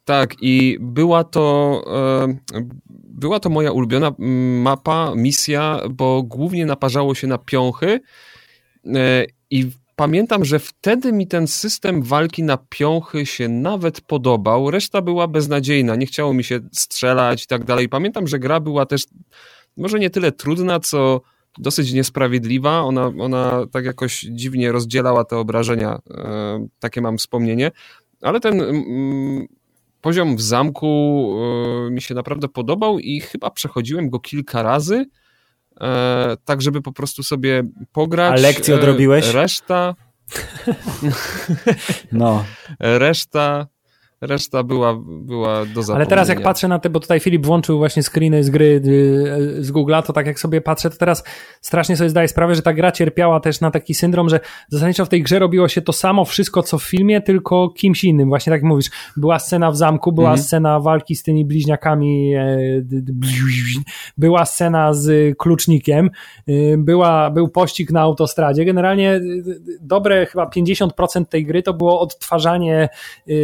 Tak, 0.06 0.36
i 0.42 0.78
była 0.82 1.24
to, 1.24 1.84
e, 2.54 2.60
była 3.10 3.40
to 3.40 3.50
moja 3.50 3.72
ulubiona 3.72 4.12
mapa, 4.62 5.14
misja, 5.16 5.80
bo 5.90 6.24
głównie 6.24 6.66
naparzało 6.66 7.16
się 7.16 7.28
na 7.28 7.38
piąchy 7.38 8.02
e, 8.86 9.26
i 9.50 9.72
pamiętam, 9.96 10.46
że 10.46 10.60
wtedy 10.60 11.14
mi 11.14 11.28
ten 11.28 11.48
system 11.48 12.02
walki 12.04 12.44
na 12.44 12.58
piąchy 12.70 13.26
się 13.26 13.50
nawet 13.50 14.02
podobał, 14.02 14.72
reszta 14.72 15.02
była 15.02 15.28
beznadziejna, 15.28 15.96
nie 15.96 16.06
chciało 16.06 16.34
mi 16.34 16.44
się 16.44 16.60
strzelać 16.72 17.44
i 17.44 17.48
tak 17.48 17.64
dalej. 17.64 17.90
Pamiętam, 17.90 18.28
że 18.28 18.40
gra 18.40 18.60
była 18.60 18.86
też 18.86 19.06
może 19.78 20.00
nie 20.00 20.10
tyle 20.10 20.32
trudna, 20.32 20.80
co 20.80 21.22
dosyć 21.60 21.94
niesprawiedliwa. 21.94 22.82
Ona, 22.82 23.12
ona 23.20 23.66
tak 23.72 23.86
jakoś 23.86 24.22
dziwnie 24.22 24.72
rozdzielała 24.72 25.24
te 25.24 25.38
obrażenia, 25.38 26.00
e, 26.12 26.68
takie 26.80 27.02
mam 27.02 27.18
wspomnienie. 27.18 27.72
ale 28.22 28.40
ten 28.40 28.62
mm, 28.62 29.48
poziom 30.02 30.36
w 30.36 30.42
zamku 30.42 31.36
y, 31.88 31.92
mi 31.92 32.02
się 32.02 32.16
naprawdę 32.16 32.48
podobał 32.48 33.00
i 33.00 33.22
chyba 33.22 33.50
przechodziłem 33.50 34.10
go 34.10 34.20
kilka 34.20 34.64
razy, 34.64 35.06
e, 35.82 36.38
tak 36.46 36.62
żeby 36.62 36.82
po 36.82 36.92
prostu 36.92 37.24
sobie 37.24 37.64
pograć. 37.92 38.40
A 38.40 38.42
lekcję 38.42 38.76
odrobiłeś? 38.76 39.34
Reszta... 39.34 39.96
no. 42.12 42.46
Reszta 42.80 43.68
Reszta 44.22 44.64
była, 44.64 44.96
była 45.06 45.66
do 45.66 45.66
zapomnienia. 45.66 45.96
Ale 45.96 46.06
teraz 46.06 46.30
jak 46.30 46.42
patrzę 46.42 46.68
na 46.68 46.80
te, 46.80 46.90
bo 46.90 47.00
tutaj 47.00 47.20
Filip 47.20 47.46
włączył 47.46 47.78
właśnie 47.78 48.04
screeny 48.04 48.44
z 48.44 48.50
gry 48.50 48.82
y, 48.86 49.64
z 49.64 49.72
Google'a, 49.72 50.04
to 50.04 50.14
tak 50.14 50.28
jak 50.28 50.40
sobie 50.40 50.62
patrzę, 50.62 50.90
to 50.90 50.98
teraz 50.98 51.24
strasznie 51.62 51.98
sobie 51.98 52.10
zdaję 52.10 52.28
sprawę, 52.28 52.56
że 52.56 52.62
ta 52.62 52.74
gra 52.74 52.92
cierpiała 52.92 53.40
też 53.40 53.62
na 53.62 53.72
taki 53.72 53.94
syndrom, 53.94 54.30
że 54.30 54.40
zasadniczo 54.70 55.06
w 55.06 55.10
tej 55.10 55.24
grze 55.24 55.40
robiło 55.40 55.68
się 55.68 55.82
to 55.82 55.94
samo 55.94 56.26
wszystko, 56.26 56.64
co 56.64 56.78
w 56.78 56.84
filmie, 56.84 57.22
tylko 57.22 57.70
kimś 57.70 58.04
innym. 58.04 58.30
Właśnie 58.30 58.54
tak 58.54 58.64
mówisz, 58.64 58.90
była 59.18 59.40
scena 59.40 59.72
w 59.72 59.78
zamku, 59.78 60.12
była 60.12 60.30
mhm. 60.30 60.44
scena 60.44 60.80
walki 60.80 61.16
z 61.16 61.24
tymi 61.24 61.46
bliźniakami, 61.46 62.36
e, 62.36 62.46
była 64.18 64.46
scena 64.46 64.94
z 64.94 65.38
klucznikiem, 65.38 66.10
y, 66.50 66.76
była, 66.78 67.30
był 67.32 67.50
pościg 67.50 67.92
na 67.92 68.02
autostradzie. 68.02 68.66
Generalnie 68.66 69.16
y, 69.16 69.44
dobre 69.82 70.26
chyba 70.26 70.46
50% 70.46 71.26
tej 71.26 71.46
gry 71.46 71.64
to 71.64 71.74
było 71.74 72.00
odtwarzanie 72.00 72.90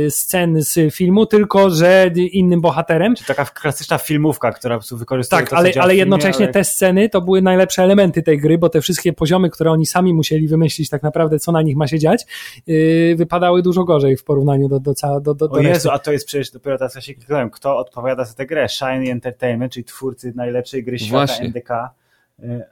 scen 0.09 0.64
z 0.65 0.93
filmu, 0.95 1.25
tylko 1.25 1.69
że 1.69 2.11
innym 2.31 2.61
bohaterem. 2.61 3.15
Czyli 3.15 3.27
taka 3.27 3.45
klasyczna 3.45 3.97
filmówka, 3.97 4.51
która 4.51 4.79
wykorzystuje 4.91 5.41
Tak, 5.41 5.49
to, 5.49 5.57
ale, 5.57 5.71
ale 5.79 5.95
jednocześnie 5.95 6.45
ale... 6.45 6.53
te 6.53 6.63
sceny 6.63 7.09
to 7.09 7.21
były 7.21 7.41
najlepsze 7.41 7.83
elementy 7.83 8.23
tej 8.23 8.37
gry, 8.37 8.57
bo 8.57 8.69
te 8.69 8.81
wszystkie 8.81 9.13
poziomy, 9.13 9.49
które 9.49 9.71
oni 9.71 9.85
sami 9.85 10.13
musieli 10.13 10.47
wymyślić 10.47 10.89
tak 10.89 11.03
naprawdę, 11.03 11.39
co 11.39 11.51
na 11.51 11.61
nich 11.61 11.75
ma 11.75 11.87
się 11.87 11.99
dziać, 11.99 12.25
yy, 12.67 13.15
wypadały 13.15 13.61
dużo 13.61 13.83
gorzej 13.83 14.17
w 14.17 14.23
porównaniu 14.23 14.67
do, 14.69 14.79
do, 14.79 14.93
do, 15.21 15.33
do, 15.33 15.33
do 15.33 15.49
O 15.51 15.57
Jezu, 15.57 15.69
reszty. 15.69 15.91
a 15.91 15.99
to 15.99 16.11
jest 16.11 16.27
przecież 16.27 16.51
dopiero 16.51 16.77
teraz 16.77 16.95
ja 16.95 17.01
się 17.01 17.13
kliknąłem, 17.13 17.49
kto 17.49 17.77
odpowiada 17.77 18.25
za 18.25 18.33
tę 18.33 18.45
grę? 18.45 18.69
Shiny 18.69 19.11
Entertainment, 19.11 19.73
czyli 19.73 19.83
twórcy 19.83 20.33
najlepszej 20.35 20.83
gry 20.83 20.99
świata 20.99 21.11
Właśnie. 21.11 21.47
MDK. 21.47 21.69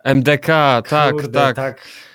MDK, 0.04 0.48
tak, 0.90 1.12
Kurde, 1.12 1.40
tak. 1.40 1.56
tak 1.56 1.82
E, 1.82 2.13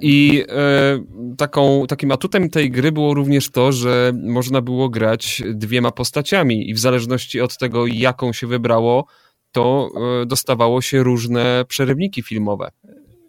I 0.00 0.44
e, 0.48 1.34
taką, 1.36 1.86
takim 1.88 2.12
atutem 2.12 2.50
tej 2.50 2.70
gry 2.70 2.92
było 2.92 3.14
również 3.14 3.50
to, 3.50 3.72
że 3.72 4.12
można 4.22 4.60
było 4.60 4.88
grać 4.88 5.42
dwiema 5.54 5.90
postaciami 5.90 6.70
i 6.70 6.74
w 6.74 6.78
zależności 6.78 7.40
od 7.40 7.58
tego, 7.58 7.86
jaką 7.86 8.32
się 8.32 8.46
wybrało, 8.46 9.06
to 9.52 9.90
e, 10.22 10.26
dostawało 10.26 10.82
się 10.82 11.02
różne 11.02 11.64
przerywniki 11.68 12.22
filmowe. 12.22 12.70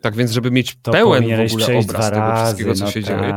Tak 0.02 0.16
więc, 0.16 0.32
żeby 0.32 0.52
mieć 0.52 0.78
to 0.82 0.92
pełen 0.92 1.24
w 1.24 1.52
ogóle 1.52 1.80
obraz 1.80 2.10
tego 2.10 2.20
razy, 2.20 2.44
wszystkiego, 2.46 2.76
co 2.76 2.86
no 2.86 2.92
się 2.92 3.02
tak. 3.02 3.20
dzieje. 3.20 3.34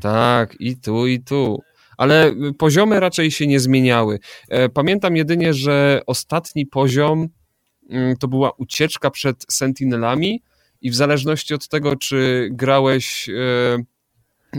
Tak, 0.00 0.56
i 0.60 0.76
tu, 0.76 1.06
i 1.06 1.20
tu. 1.20 1.58
Ale 1.96 2.34
poziomy 2.58 3.00
raczej 3.00 3.30
się 3.30 3.46
nie 3.46 3.60
zmieniały. 3.60 4.18
Pamiętam 4.74 5.16
jedynie, 5.16 5.54
że 5.54 6.02
ostatni 6.06 6.66
poziom 6.66 7.28
mm, 7.90 8.16
to 8.16 8.28
była 8.28 8.50
ucieczka 8.50 9.10
przed 9.10 9.46
Sentinelami, 9.48 10.42
i 10.82 10.90
w 10.90 10.94
zależności 10.94 11.54
od 11.54 11.68
tego, 11.68 11.96
czy 11.96 12.48
grałeś. 12.52 13.28
E, 13.28 13.32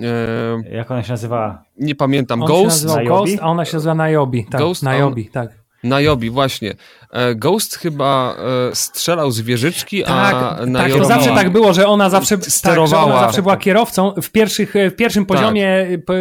e, 0.04 0.76
Jak 0.76 0.92
ona 0.92 1.04
się 1.04 1.14
nazywała? 1.14 1.64
Nie 1.78 1.96
pamiętam. 1.96 2.42
On 2.42 2.48
Ghost? 2.48 2.84
Nazywał 2.86 3.06
Ghost, 3.06 3.38
a 3.42 3.46
ona 3.46 3.66
się 3.66 3.78
nazywa 3.78 3.96
Nayobi. 3.96 4.46
Tak, 4.46 4.62
Ghost, 4.62 4.84
Nayobi, 4.84 5.26
tak. 5.26 5.63
Najobi, 5.84 6.30
właśnie. 6.30 6.76
E, 7.12 7.36
Ghost 7.36 7.76
chyba 7.76 8.36
e, 8.72 8.76
strzelał 8.76 9.32
z 9.32 9.42
wieżyczki, 9.42 10.04
tak, 10.04 10.36
a 10.36 10.66
Najobi... 10.66 10.92
Tak, 10.92 11.02
to 11.02 11.08
zawsze 11.08 11.30
tak 11.30 11.50
było, 11.50 11.74
że 11.74 11.88
ona 11.88 12.10
zawsze 12.10 12.38
sterowała. 12.42 13.06
Tak, 13.06 13.14
ona 13.14 13.22
zawsze 13.22 13.42
była 13.42 13.58
kierowcą. 13.58 14.14
W, 14.22 14.30
pierwszych, 14.32 14.74
w 14.92 14.96
pierwszym 14.96 15.26
tak. 15.26 15.38
poziomie 15.38 15.88
tak. 16.08 16.16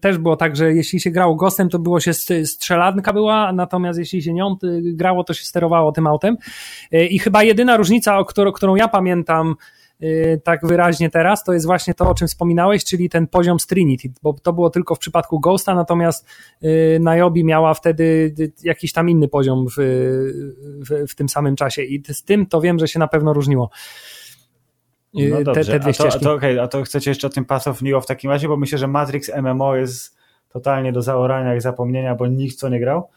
też 0.00 0.18
było 0.18 0.36
tak, 0.36 0.56
że 0.56 0.72
jeśli 0.72 1.00
się 1.00 1.10
grało 1.10 1.34
Ghostem, 1.34 1.68
to 1.68 1.78
było 1.78 2.00
się 2.00 2.12
strzelanka 2.44 3.12
była, 3.12 3.52
natomiast 3.52 3.98
jeśli 3.98 4.22
się 4.22 4.32
nią 4.32 4.56
grało, 4.82 5.24
to 5.24 5.34
się 5.34 5.44
sterowało 5.44 5.92
tym 5.92 6.06
autem. 6.06 6.36
I 7.10 7.18
chyba 7.18 7.42
jedyna 7.42 7.76
różnica, 7.76 8.24
którą 8.54 8.76
ja 8.76 8.88
pamiętam 8.88 9.54
tak 10.44 10.66
wyraźnie 10.66 11.10
teraz, 11.10 11.44
to 11.44 11.52
jest 11.52 11.66
właśnie 11.66 11.94
to, 11.94 12.10
o 12.10 12.14
czym 12.14 12.28
wspominałeś, 12.28 12.84
czyli 12.84 13.08
ten 13.08 13.26
poziom 13.26 13.60
z 13.60 13.66
Trinity, 13.66 14.08
bo 14.22 14.32
to 14.32 14.52
było 14.52 14.70
tylko 14.70 14.94
w 14.94 14.98
przypadku 14.98 15.40
Ghosta, 15.40 15.74
natomiast 15.74 16.26
y, 16.64 17.00
Niobe 17.00 17.44
miała 17.44 17.74
wtedy 17.74 18.34
jakiś 18.62 18.92
tam 18.92 19.10
inny 19.10 19.28
poziom 19.28 19.66
w, 19.68 19.74
w, 20.90 21.10
w 21.10 21.14
tym 21.14 21.28
samym 21.28 21.56
czasie 21.56 21.82
i 21.82 22.02
z 22.08 22.24
tym 22.24 22.46
to 22.46 22.60
wiem, 22.60 22.78
że 22.78 22.88
się 22.88 22.98
na 22.98 23.08
pewno 23.08 23.32
różniło. 23.32 23.70
Y, 25.20 25.28
no 25.28 25.42
dobrze, 25.44 25.64
te, 25.64 25.72
te 25.72 25.80
dwie 25.80 25.90
a, 25.90 25.94
to, 25.94 26.08
a, 26.08 26.18
to, 26.18 26.32
okay, 26.32 26.62
a 26.62 26.68
to 26.68 26.82
chcecie 26.82 27.10
jeszcze 27.10 27.26
o 27.26 27.30
tym 27.30 27.44
Path 27.44 27.68
of 27.68 27.82
Neo 27.82 28.00
w 28.00 28.06
takim 28.06 28.30
razie, 28.30 28.48
bo 28.48 28.56
myślę, 28.56 28.78
że 28.78 28.88
Matrix 28.88 29.30
MMO 29.42 29.76
jest 29.76 30.16
totalnie 30.48 30.92
do 30.92 31.02
zaorania 31.02 31.54
i 31.54 31.60
zapomnienia, 31.60 32.14
bo 32.14 32.26
nikt 32.26 32.56
co 32.56 32.68
nie 32.68 32.80
grał. 32.80 33.08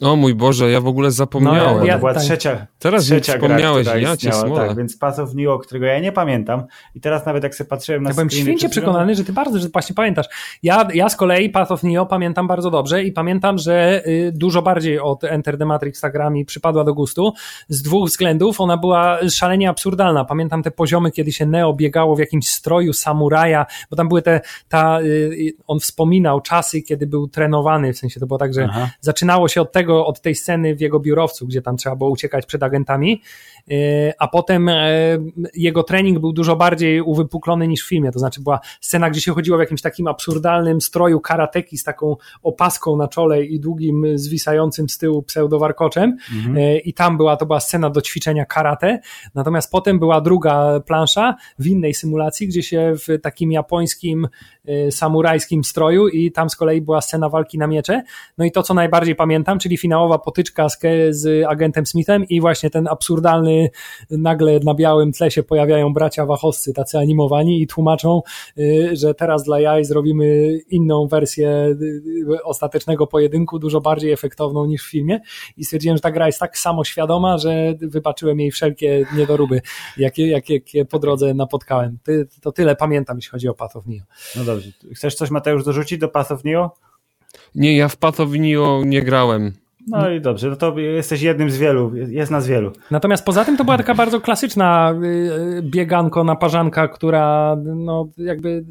O 0.00 0.16
mój 0.16 0.34
Boże, 0.34 0.70
ja 0.70 0.80
w 0.80 0.86
ogóle 0.86 1.10
zapomniałem. 1.10 1.78
No, 1.78 1.84
ja, 1.84 1.94
to 1.94 1.98
była 1.98 2.14
tak. 2.14 2.22
trzecia 2.22 2.66
Teraz 2.78 3.04
trzecia 3.04 3.32
wspomniałeś, 3.32 3.86
gra, 3.86 3.96
ja 3.96 4.16
cię 4.16 4.30
Tak, 4.56 4.76
więc 4.76 4.96
Path 4.96 5.18
of 5.18 5.34
Neo, 5.34 5.58
którego 5.58 5.86
ja 5.86 5.98
nie 6.00 6.12
pamiętam 6.12 6.64
i 6.94 7.00
teraz 7.00 7.26
nawet 7.26 7.42
jak 7.42 7.54
sobie 7.54 7.68
patrzyłem 7.68 8.02
na 8.02 8.10
Ja 8.10 8.14
byłem 8.14 8.30
święcie 8.30 8.68
przekonany, 8.68 9.14
że 9.14 9.24
ty 9.24 9.32
bardzo, 9.32 9.58
że 9.58 9.68
właśnie 9.68 9.94
pamiętasz. 9.94 10.26
Ja, 10.62 10.88
ja 10.94 11.08
z 11.08 11.16
kolei 11.16 11.50
Path 11.50 11.72
of 11.72 11.82
Neo 11.82 12.06
pamiętam 12.06 12.46
bardzo 12.46 12.70
dobrze 12.70 13.04
i 13.04 13.12
pamiętam, 13.12 13.58
że 13.58 14.02
y, 14.06 14.32
dużo 14.34 14.62
bardziej 14.62 15.00
od 15.00 15.24
Enter 15.24 15.58
the 15.58 15.64
Matrix 15.64 16.00
ta 16.00 16.10
gra 16.10 16.30
mi 16.30 16.44
przypadła 16.44 16.84
do 16.84 16.94
gustu. 16.94 17.32
Z 17.68 17.82
dwóch 17.82 18.08
względów. 18.08 18.60
Ona 18.60 18.76
była 18.76 19.18
szalenie 19.30 19.68
absurdalna. 19.68 20.24
Pamiętam 20.24 20.62
te 20.62 20.70
poziomy, 20.70 21.10
kiedy 21.10 21.32
się 21.32 21.46
Neo 21.46 21.74
biegało 21.74 22.16
w 22.16 22.18
jakimś 22.18 22.48
stroju 22.48 22.92
samuraja, 22.92 23.66
bo 23.90 23.96
tam 23.96 24.08
były 24.08 24.22
te, 24.22 24.40
ta, 24.68 25.00
y, 25.00 25.52
on 25.66 25.80
wspominał 25.80 26.40
czasy, 26.40 26.82
kiedy 26.82 27.06
był 27.06 27.28
trenowany, 27.28 27.92
w 27.92 27.98
sensie 27.98 28.20
to 28.20 28.26
było 28.26 28.38
tak, 28.38 28.54
że 28.54 28.68
Aha. 28.70 28.90
zaczynało 29.00 29.48
się 29.48 29.60
od 29.60 29.72
tego, 29.72 29.81
tego, 29.82 30.06
od 30.06 30.20
tej 30.20 30.34
sceny 30.34 30.76
w 30.76 30.80
jego 30.80 31.00
biurowcu, 31.00 31.46
gdzie 31.46 31.62
tam 31.62 31.76
trzeba 31.76 31.96
było 31.96 32.10
uciekać 32.10 32.46
przed 32.46 32.62
agentami, 32.62 33.22
e, 33.70 33.74
a 34.18 34.28
potem 34.28 34.68
e, 34.68 34.78
jego 35.54 35.82
trening 35.82 36.18
był 36.18 36.32
dużo 36.32 36.56
bardziej 36.56 37.00
uwypuklony 37.00 37.68
niż 37.68 37.84
w 37.84 37.88
filmie, 37.88 38.12
to 38.12 38.18
znaczy 38.18 38.40
była 38.40 38.60
scena, 38.80 39.10
gdzie 39.10 39.20
się 39.20 39.32
chodziło 39.32 39.56
w 39.56 39.60
jakimś 39.60 39.82
takim 39.82 40.06
absurdalnym 40.06 40.80
stroju 40.80 41.20
karateki 41.20 41.78
z 41.78 41.84
taką 41.84 42.16
opaską 42.42 42.96
na 42.96 43.08
czole 43.08 43.44
i 43.44 43.60
długim, 43.60 44.06
zwisającym 44.14 44.88
z 44.88 44.98
tyłu 44.98 45.22
pseudowarkoczem. 45.22 46.16
Mhm. 46.36 46.56
E, 46.56 46.78
i 46.78 46.94
tam 46.94 47.16
była, 47.16 47.36
to 47.36 47.46
była 47.46 47.60
scena 47.60 47.90
do 47.90 48.00
ćwiczenia 48.02 48.44
karate, 48.44 49.00
natomiast 49.34 49.70
potem 49.70 49.98
była 49.98 50.20
druga 50.20 50.80
plansza 50.86 51.34
w 51.58 51.66
innej 51.66 51.94
symulacji, 51.94 52.48
gdzie 52.48 52.62
się 52.62 52.92
w 52.96 53.20
takim 53.22 53.52
japońskim 53.52 54.28
samurajskim 54.90 55.64
stroju 55.64 56.08
i 56.08 56.32
tam 56.32 56.50
z 56.50 56.56
kolei 56.56 56.80
była 56.80 57.00
scena 57.00 57.28
walki 57.28 57.58
na 57.58 57.66
miecze, 57.66 58.02
no 58.38 58.44
i 58.44 58.52
to, 58.52 58.62
co 58.62 58.74
najbardziej 58.74 59.14
pamiętam, 59.14 59.58
czyli 59.58 59.76
finałowa 59.76 60.18
potyczka 60.18 60.68
z, 60.68 60.78
z 61.10 61.46
agentem 61.48 61.86
Smithem 61.86 62.24
i 62.28 62.40
właśnie 62.40 62.70
ten 62.70 62.88
absurdalny, 62.88 63.70
nagle 64.10 64.60
na 64.64 64.74
białym 64.74 65.12
tle 65.12 65.30
się 65.30 65.42
pojawiają 65.42 65.92
bracia 65.92 66.26
wachowscy, 66.26 66.72
tacy 66.72 66.98
animowani 66.98 67.62
i 67.62 67.66
tłumaczą, 67.66 68.22
y, 68.58 68.90
że 68.92 69.14
teraz 69.14 69.44
dla 69.44 69.60
jaj 69.60 69.84
zrobimy 69.84 70.58
inną 70.68 71.06
wersję 71.06 71.76
y, 72.30 72.44
ostatecznego 72.44 73.06
pojedynku, 73.06 73.58
dużo 73.58 73.80
bardziej 73.80 74.12
efektowną 74.12 74.66
niż 74.66 74.82
w 74.82 74.90
filmie 74.90 75.20
i 75.56 75.64
stwierdziłem, 75.64 75.96
że 75.96 76.00
ta 76.00 76.10
gra 76.10 76.26
jest 76.26 76.38
tak 76.38 76.58
samoświadoma, 76.58 77.38
że 77.38 77.74
wybaczyłem 77.80 78.40
jej 78.40 78.50
wszelkie 78.50 79.06
niedoróby, 79.16 79.60
jakie, 79.96 80.26
jakie, 80.26 80.54
jakie 80.54 80.84
po 80.84 80.98
drodze 80.98 81.34
napotkałem. 81.34 81.98
to 82.42 82.52
tyle 82.52 82.76
pamiętam, 82.76 83.16
jeśli 83.16 83.30
chodzi 83.30 83.48
o 83.48 83.54
Path 83.54 83.76
of 83.76 83.86
Neo. 83.86 84.04
No 84.36 84.44
dobrze. 84.52 84.70
Chcesz 84.94 85.14
coś, 85.14 85.30
Mateusz, 85.30 85.64
dorzucić 85.64 85.98
do 85.98 86.08
Path 86.08 86.32
of 86.32 86.44
Neo? 86.44 86.70
Nie, 87.54 87.76
ja 87.76 87.88
w 87.88 87.96
Path 87.96 88.20
of 88.20 88.30
Neo 88.30 88.82
nie 88.84 89.02
grałem. 89.02 89.52
No 89.86 90.10
i 90.10 90.20
dobrze, 90.20 90.48
no 90.48 90.56
to 90.56 90.78
jesteś 90.78 91.22
jednym 91.22 91.50
z 91.50 91.58
wielu, 91.58 91.92
jest 91.94 92.30
nas 92.30 92.46
wielu. 92.46 92.72
Natomiast 92.90 93.24
poza 93.24 93.44
tym 93.44 93.56
to 93.56 93.64
była 93.64 93.76
taka 93.76 93.94
bardzo 93.94 94.20
klasyczna 94.20 94.94
y, 95.02 95.06
y, 95.06 95.62
bieganko, 95.62 96.24
naparzanka, 96.24 96.88
która 96.88 97.56
no 97.64 98.08
jakby 98.18 98.64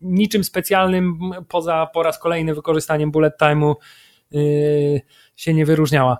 niczym 0.00 0.44
specjalnym 0.44 1.18
poza 1.48 1.86
po 1.94 2.02
raz 2.02 2.18
kolejny 2.18 2.54
wykorzystaniem 2.54 3.10
bullet 3.10 3.34
time'u 3.40 3.74
y, 4.34 5.00
się 5.36 5.54
nie 5.54 5.66
wyróżniała. 5.66 6.18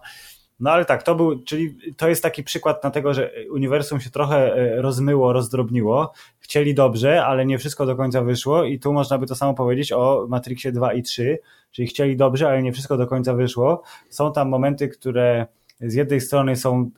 No 0.61 0.71
ale 0.71 0.85
tak, 0.85 1.03
to 1.03 1.15
był, 1.15 1.43
czyli 1.43 1.77
to 1.97 2.09
jest 2.09 2.23
taki 2.23 2.45
przykład 2.45 2.85
na 2.85 2.91
tego, 2.91 3.15
że 3.15 3.31
uniwersum 3.51 4.01
się 4.01 4.11
trochę 4.11 4.57
rozmyło, 4.83 5.33
rozdrobniło. 5.33 6.13
Chcieli 6.51 6.75
dobrze, 6.75 7.25
ale 7.25 7.47
nie 7.47 7.59
wszystko 7.59 7.87
do 7.87 7.97
końca 7.97 8.23
wyszło 8.23 8.65
i 8.65 8.79
tu 8.79 8.93
można 8.93 9.19
by 9.19 9.27
to 9.27 9.35
samo 9.35 9.55
powiedzieć 9.55 9.93
o 9.93 10.27
Matrixie 10.29 10.73
2 10.73 10.93
i 10.93 11.03
3, 11.03 11.39
czyli 11.71 11.89
chcieli 11.89 12.17
dobrze, 12.17 12.49
ale 12.49 12.63
nie 12.63 12.73
wszystko 12.73 12.97
do 12.97 13.07
końca 13.07 13.35
wyszło. 13.35 13.83
Są 14.09 14.33
tam 14.33 14.49
momenty, 14.49 14.89
które 14.89 15.47
z 15.81 15.95
jednej 15.95 16.21
strony 16.21 16.57
są 16.57 16.91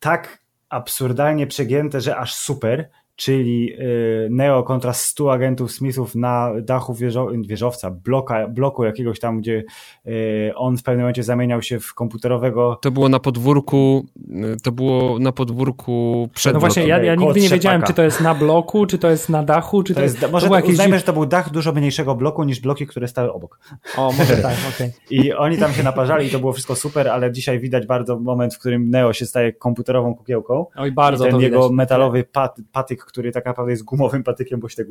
tak 0.00 0.38
absurdalnie 0.68 1.46
przegięte, 1.46 2.00
że 2.00 2.16
aż 2.16 2.34
super, 2.34 2.90
czyli 3.18 3.72
y, 3.72 4.28
Neo 4.30 4.62
kontra 4.62 4.92
100 4.92 5.32
agentów 5.32 5.72
Smithów 5.72 6.14
na 6.14 6.52
dachu 6.62 6.94
wieżo 6.94 7.28
wieżowca, 7.40 7.90
bloka, 7.90 8.48
bloku 8.48 8.84
jakiegoś 8.84 9.20
tam, 9.20 9.40
gdzie 9.40 9.64
y, 10.06 10.52
on 10.56 10.76
w 10.76 10.82
pewnym 10.82 11.00
momencie 11.00 11.22
zamieniał 11.22 11.62
się 11.62 11.80
w 11.80 11.94
komputerowego... 11.94 12.78
To 12.82 12.90
było 12.90 13.08
na 13.08 13.20
podwórku, 13.20 14.06
y, 14.54 14.56
to 14.62 14.72
było 14.72 15.18
na 15.18 15.32
podwórku 15.32 16.28
przed 16.34 16.54
No 16.54 16.60
właśnie, 16.60 16.86
ja, 16.86 17.02
ja 17.02 17.14
nigdy 17.14 17.40
nie 17.40 17.48
wiedziałem, 17.48 17.82
czy 17.82 17.94
to 17.94 18.02
jest 18.02 18.20
na 18.20 18.34
bloku, 18.34 18.86
czy 18.86 18.98
to 18.98 19.10
jest 19.10 19.28
na 19.28 19.42
dachu, 19.42 19.82
czy 19.82 19.94
to, 19.94 20.00
to 20.00 20.04
jest... 20.04 20.20
To 20.20 20.28
może 20.28 20.48
to 20.48 20.54
jakieś... 20.54 20.70
uznajmy, 20.70 20.98
że 20.98 21.04
to 21.04 21.12
był 21.12 21.26
dach 21.26 21.50
dużo 21.50 21.72
mniejszego 21.72 22.14
bloku 22.14 22.44
niż 22.44 22.60
bloki, 22.60 22.86
które 22.86 23.08
stały 23.08 23.32
obok. 23.32 23.60
O, 23.96 24.12
może 24.12 24.36
tak, 24.36 24.56
okej. 24.74 24.88
Okay. 24.88 24.92
I 25.10 25.32
oni 25.32 25.58
tam 25.58 25.72
się 25.72 25.82
naparzali 25.82 26.26
i 26.26 26.30
to 26.30 26.38
było 26.38 26.52
wszystko 26.52 26.74
super, 26.74 27.08
ale 27.08 27.32
dzisiaj 27.32 27.60
widać 27.60 27.86
bardzo 27.86 28.18
moment, 28.18 28.54
w 28.54 28.58
którym 28.58 28.90
Neo 28.90 29.12
się 29.12 29.26
staje 29.26 29.52
komputerową 29.52 30.14
kukiełką. 30.14 30.66
Oj, 30.76 30.92
bardzo 30.92 31.26
I 31.26 31.30
ten 31.30 31.40
jego 31.40 31.62
widać. 31.62 31.76
metalowy 31.76 32.24
pat, 32.24 32.56
patyk, 32.72 33.07
który 33.08 33.32
tak 33.32 33.46
naprawdę 33.46 33.72
jest 33.72 33.84
gumowym 33.84 34.22
patykiem, 34.22 34.60
bo 34.60 34.68
się 34.68 34.76
tak 34.76 34.86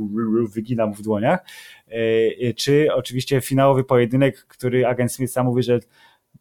wygina 0.50 0.86
mu 0.86 0.94
w 0.94 1.02
dłoniach. 1.02 1.40
E, 1.88 1.94
e, 2.42 2.54
czy 2.54 2.88
oczywiście 2.94 3.42
finałowy 3.42 3.84
pojedynek, 3.84 4.46
który 4.48 4.88
agent 4.88 5.14
Smith 5.14 5.34
sam 5.34 5.46
mówi, 5.46 5.64
że 5.64 5.80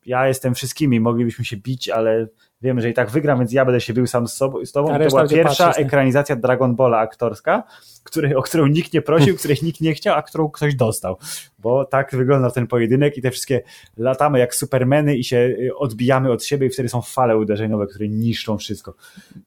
ja 0.07 0.29
jestem 0.29 0.55
wszystkimi, 0.55 1.01
moglibyśmy 1.01 1.45
się 1.45 1.57
bić, 1.57 1.89
ale 1.89 2.27
wiemy, 2.63 2.81
że 2.81 2.91
i 2.91 2.95
tak 2.95 3.11
wygram, 3.11 3.39
więc 3.39 3.53
ja 3.53 3.65
będę 3.65 3.81
się 3.81 3.93
bił 3.93 4.07
sam 4.07 4.29
z, 4.29 4.33
sobą, 4.33 4.67
z 4.67 4.73
tobą. 4.73 4.99
To 4.99 4.99
była 4.99 5.29
pierwsza 5.29 5.67
patrzeć, 5.67 5.87
ekranizacja 5.87 6.37
Dragon 6.37 6.77
Balla 6.77 6.99
aktorska, 6.99 7.63
której, 8.05 8.35
o 8.35 8.43
którą 8.43 8.67
nikt 8.67 8.93
nie 8.93 9.03
prosił, 9.03 9.37
której 9.39 9.57
nikt 9.63 9.81
nie 9.81 9.95
chciał, 9.95 10.19
a 10.19 10.23
którą 10.23 10.51
ktoś 10.51 10.75
dostał. 10.75 11.17
Bo 11.59 11.85
tak 11.85 12.11
wygląda 12.17 12.51
ten 12.51 12.67
pojedynek 12.67 13.17
i 13.17 13.23
te 13.23 13.31
wszystkie 13.31 13.63
latamy 13.97 14.39
jak 14.39 14.55
supermeny 14.55 15.17
i 15.17 15.25
się 15.25 15.37
y, 15.37 15.77
odbijamy 15.77 16.33
od 16.33 16.45
siebie 16.45 16.67
i 16.67 16.71
wtedy 16.71 16.89
są 16.89 17.03
fale 17.03 17.37
uderzeniowe, 17.37 17.87
które 17.87 18.09
niszczą 18.09 18.59
wszystko. 18.59 18.95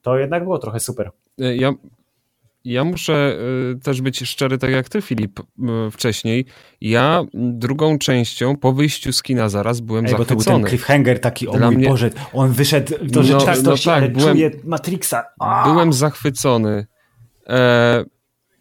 To 0.02 0.18
jednak 0.18 0.44
było 0.44 0.58
trochę 0.58 0.80
super. 0.80 1.10
Ja, 1.38 1.72
ja 2.64 2.84
muszę 2.84 3.38
y, 3.76 3.78
też 3.78 4.00
być 4.00 4.18
szczery, 4.18 4.58
tak 4.58 4.70
jak 4.70 4.88
ty, 4.88 5.02
Filip, 5.02 5.40
y, 5.40 5.42
wcześniej. 5.90 6.46
Ja 6.80 7.24
drugą 7.34 7.98
częścią, 7.98 8.56
po 8.56 8.72
wyjściu 8.72 9.12
z 9.12 9.22
kina 9.22 9.48
zaraz, 9.48 9.80
byłem 9.80 10.04
Ej, 10.04 10.10
zachwycony. 10.10 10.36
Bo 10.36 10.44
to 10.44 10.50
był 10.50 10.60
ten 10.60 10.68
cliffhanger 10.68 11.20
taki, 11.20 11.48
o 11.48 11.52
Dla 11.52 11.66
mój 11.66 11.76
mnie... 11.76 11.88
Boże, 11.88 12.10
on 12.32 12.52
wyszedł 12.52 12.94
do 13.02 13.22
rzeczywistości, 13.22 13.88
no, 13.88 13.94
no 13.94 14.00
tak, 14.00 14.02
ale 14.02 14.08
byłem, 14.08 14.34
czuje 14.34 14.50
Matrixa. 14.64 15.24
A! 15.38 15.68
Byłem 15.72 15.92
zachwycony. 15.92 16.86
E, 17.46 18.04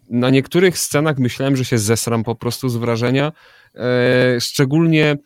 na 0.10 0.30
niektórych 0.30 0.78
scenach 0.78 1.18
myślałem, 1.18 1.56
że 1.56 1.66
się 1.66 1.78
zesram 1.78 2.24
po 2.24 2.36
prostu 2.36 2.70
z 2.70 2.76
wrażenia. 2.76 3.32
E, 3.76 4.42
szczególnie 4.42 5.18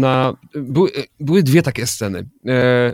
na... 0.00 0.32
Były, 0.54 0.90
były 1.20 1.42
dwie 1.42 1.62
takie 1.62 1.86
sceny. 1.86 2.28
E, 2.46 2.92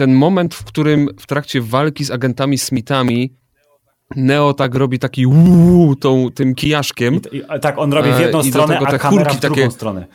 ten 0.00 0.14
moment, 0.14 0.54
w 0.54 0.64
którym 0.64 1.08
w 1.18 1.26
trakcie 1.26 1.60
walki 1.60 2.04
z 2.04 2.10
agentami 2.10 2.58
Smithami 2.58 3.34
Neo 4.16 4.54
tak 4.54 4.74
robi 4.74 4.98
taki 4.98 5.26
uuu, 5.26 5.96
tą, 5.96 6.30
tym 6.34 6.54
kijaszkiem. 6.54 7.20
I, 7.32 7.36
i, 7.36 7.60
tak, 7.60 7.78
on 7.78 7.92
robi 7.92 8.12
w 8.12 8.20
jedną 8.20 8.42
stronę, 8.42 8.78
a 8.78 8.98
kamera 8.98 9.32
w 9.32 9.40
drugą 9.40 9.54
takie, 9.54 9.70
stronę. 9.70 10.06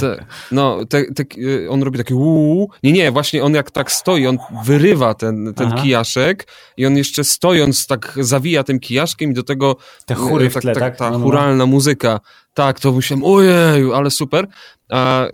Te, 0.00 0.24
no, 0.52 0.84
te, 0.84 1.04
te, 1.04 1.24
on 1.68 1.82
robi 1.82 1.98
takie 1.98 2.16
uuu. 2.16 2.70
Nie, 2.82 2.92
nie, 2.92 3.10
właśnie 3.10 3.44
on 3.44 3.54
jak 3.54 3.70
tak 3.70 3.92
stoi, 3.92 4.26
on 4.26 4.38
wyrywa 4.64 5.14
ten, 5.14 5.54
ten 5.54 5.72
kijaszek 5.72 6.46
i 6.76 6.86
on 6.86 6.96
jeszcze 6.96 7.24
stojąc 7.24 7.86
tak 7.86 8.18
zawija 8.20 8.64
tym 8.64 8.80
kijaszkiem 8.80 9.30
i 9.30 9.34
do 9.34 9.42
tego 9.42 9.76
te 10.06 10.14
chóry 10.14 10.50
w 10.50 10.54
tak, 10.54 10.62
tle, 10.62 10.72
tak, 10.72 10.82
tak? 10.82 10.96
ta 10.96 11.10
no, 11.10 11.18
no. 11.18 11.24
churalna 11.24 11.66
muzyka. 11.66 12.20
Tak, 12.54 12.80
to 12.80 12.92
myślałem, 12.92 13.24
ojej, 13.24 13.92
ale 13.94 14.10
super. 14.10 14.46
A 14.88 15.26
e, 15.26 15.30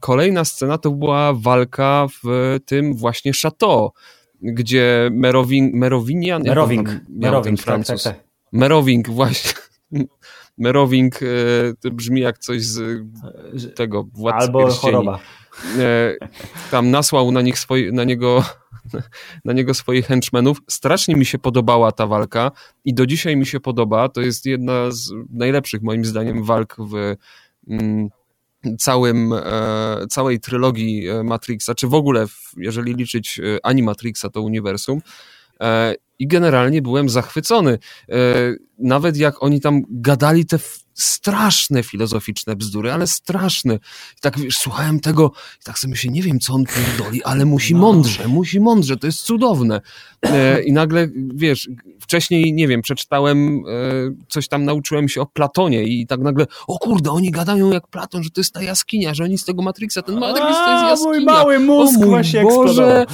kolejna 0.00 0.44
scena 0.44 0.78
to 0.78 0.90
była 0.90 1.32
walka 1.32 2.06
w 2.24 2.56
tym 2.66 2.94
właśnie 2.94 3.32
chateau, 3.42 3.90
gdzie 4.42 5.10
Merowin, 5.12 5.70
Merowinian... 5.74 6.42
Merowing, 6.42 6.88
Merowing, 7.08 7.60
Francuz. 7.60 8.02
Tak, 8.02 8.14
tak, 8.14 8.22
tak. 8.22 8.28
Merowing, 8.52 9.08
właśnie. 9.08 9.52
Merowing 10.58 11.20
e, 11.84 11.90
brzmi 11.90 12.20
jak 12.20 12.38
coś 12.38 12.62
z 12.62 13.74
tego 13.74 14.04
Władcy 14.12 14.46
Albo 14.46 14.58
Pierścieni. 14.58 14.92
choroba. 14.92 15.18
E, 15.78 16.14
tam 16.70 16.90
nasłał 16.90 17.32
na, 17.32 17.42
nich 17.42 17.58
swoi, 17.58 17.92
na, 17.92 18.04
niego, 18.04 18.44
na 19.44 19.52
niego 19.52 19.74
swoich 19.74 20.06
henchmenów. 20.06 20.58
Strasznie 20.68 21.14
mi 21.16 21.26
się 21.26 21.38
podobała 21.38 21.92
ta 21.92 22.06
walka 22.06 22.50
i 22.84 22.94
do 22.94 23.06
dzisiaj 23.06 23.36
mi 23.36 23.46
się 23.46 23.60
podoba. 23.60 24.08
To 24.08 24.20
jest 24.20 24.46
jedna 24.46 24.90
z 24.90 25.12
najlepszych 25.30 25.82
moim 25.82 26.04
zdaniem 26.04 26.44
walk 26.44 26.76
w 26.78 27.16
mm, 27.68 28.08
całym, 28.78 29.32
e, 29.32 30.06
całej 30.10 30.40
trylogii 30.40 31.08
e, 31.08 31.22
Matrixa, 31.22 31.74
czy 31.74 31.88
w 31.88 31.94
ogóle, 31.94 32.26
jeżeli 32.56 32.94
liczyć 32.94 33.40
e, 33.40 33.66
Animatrixa, 33.66 34.30
to 34.32 34.42
uniwersum. 34.42 35.00
E, 35.60 35.94
I 36.18 36.26
generalnie 36.28 36.82
byłem 36.82 37.08
zachwycony. 37.08 37.78
E, 38.08 38.16
nawet 38.78 39.16
jak 39.16 39.42
oni 39.42 39.60
tam 39.60 39.82
gadali 39.88 40.46
te 40.46 40.58
straszne 40.94 41.82
filozoficzne 41.82 42.56
bzdury, 42.56 42.92
ale 42.92 43.06
straszne. 43.06 43.74
I 43.74 44.20
tak 44.20 44.38
wiesz, 44.38 44.56
słuchałem 44.56 45.00
tego 45.00 45.32
i 45.60 45.64
tak 45.64 45.78
sobie 45.78 45.90
myślę, 45.90 46.10
nie 46.10 46.22
wiem 46.22 46.40
co 46.40 46.54
on 46.54 46.64
pierdoli, 46.64 47.22
ale 47.22 47.44
musi 47.44 47.74
no. 47.74 47.80
mądrze, 47.80 48.28
musi 48.28 48.60
mądrze, 48.60 48.96
to 48.96 49.06
jest 49.06 49.22
cudowne. 49.22 49.80
E, 50.22 50.62
I 50.62 50.72
nagle, 50.72 51.08
wiesz, 51.34 51.68
wcześniej, 52.00 52.52
nie 52.52 52.68
wiem, 52.68 52.82
przeczytałem, 52.82 53.58
e, 53.58 53.60
coś 54.28 54.48
tam 54.48 54.64
nauczyłem 54.64 55.08
się 55.08 55.20
o 55.20 55.26
Platonie 55.26 55.82
i 55.82 56.06
tak 56.06 56.20
nagle, 56.20 56.46
o 56.66 56.78
kurde, 56.78 57.10
oni 57.10 57.30
gadają 57.30 57.72
jak 57.72 57.88
Platon, 57.88 58.22
że 58.22 58.30
to 58.30 58.40
jest 58.40 58.52
ta 58.52 58.62
jaskinia, 58.62 59.14
że 59.14 59.24
oni 59.24 59.38
z 59.38 59.44
tego 59.44 59.62
Matrixa, 59.62 60.02
ten 60.02 60.18
Matrix 60.18 60.46
to 60.46 60.72
jest 60.72 60.84
jaskinia. 60.84 61.12
mój 61.12 61.24
mały 61.24 61.58
mózg 61.58 61.96
o 61.96 62.00
mój 62.00 62.08
właśnie 62.08 62.42
Boże, 62.42 63.06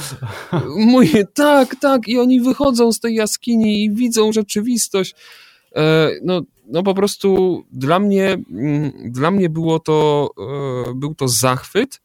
mój, 0.75 1.11
tak, 1.33 1.75
tak, 1.75 2.07
i 2.07 2.19
oni 2.19 2.41
wychodzą 2.41 2.91
z 2.91 2.99
tej 2.99 3.15
jaskini 3.15 3.83
i 3.83 3.91
widzą 3.91 4.31
rzeczywistość. 4.31 5.15
E, 5.75 6.11
no, 6.23 6.41
no 6.67 6.83
po 6.83 6.93
prostu 6.93 7.61
dla 7.71 7.99
mnie, 7.99 8.37
mm, 8.51 8.91
dla 9.11 9.31
mnie 9.31 9.49
było 9.49 9.79
to, 9.79 10.29
e, 10.89 10.93
był 10.93 11.15
to 11.15 11.27
zachwyt, 11.27 12.01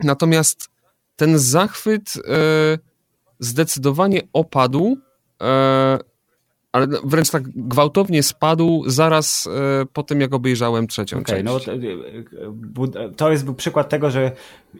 natomiast 0.00 0.68
ten 1.16 1.38
zachwyt 1.38 2.12
e, 2.16 2.78
zdecydowanie 3.38 4.22
opadł, 4.32 4.96
ale 6.76 6.86
wręcz 7.04 7.30
tak 7.30 7.42
gwałtownie 7.48 8.22
spadł 8.22 8.84
zaraz 8.86 9.48
po 9.92 10.02
tym, 10.02 10.20
jak 10.20 10.34
obejrzałem 10.34 10.86
trzecią 10.86 11.18
okay, 11.18 11.42
część. 11.42 11.66
No, 11.66 11.74
to 13.16 13.30
jest 13.30 13.44
był 13.44 13.54
przykład 13.54 13.88
tego, 13.88 14.10
że 14.10 14.32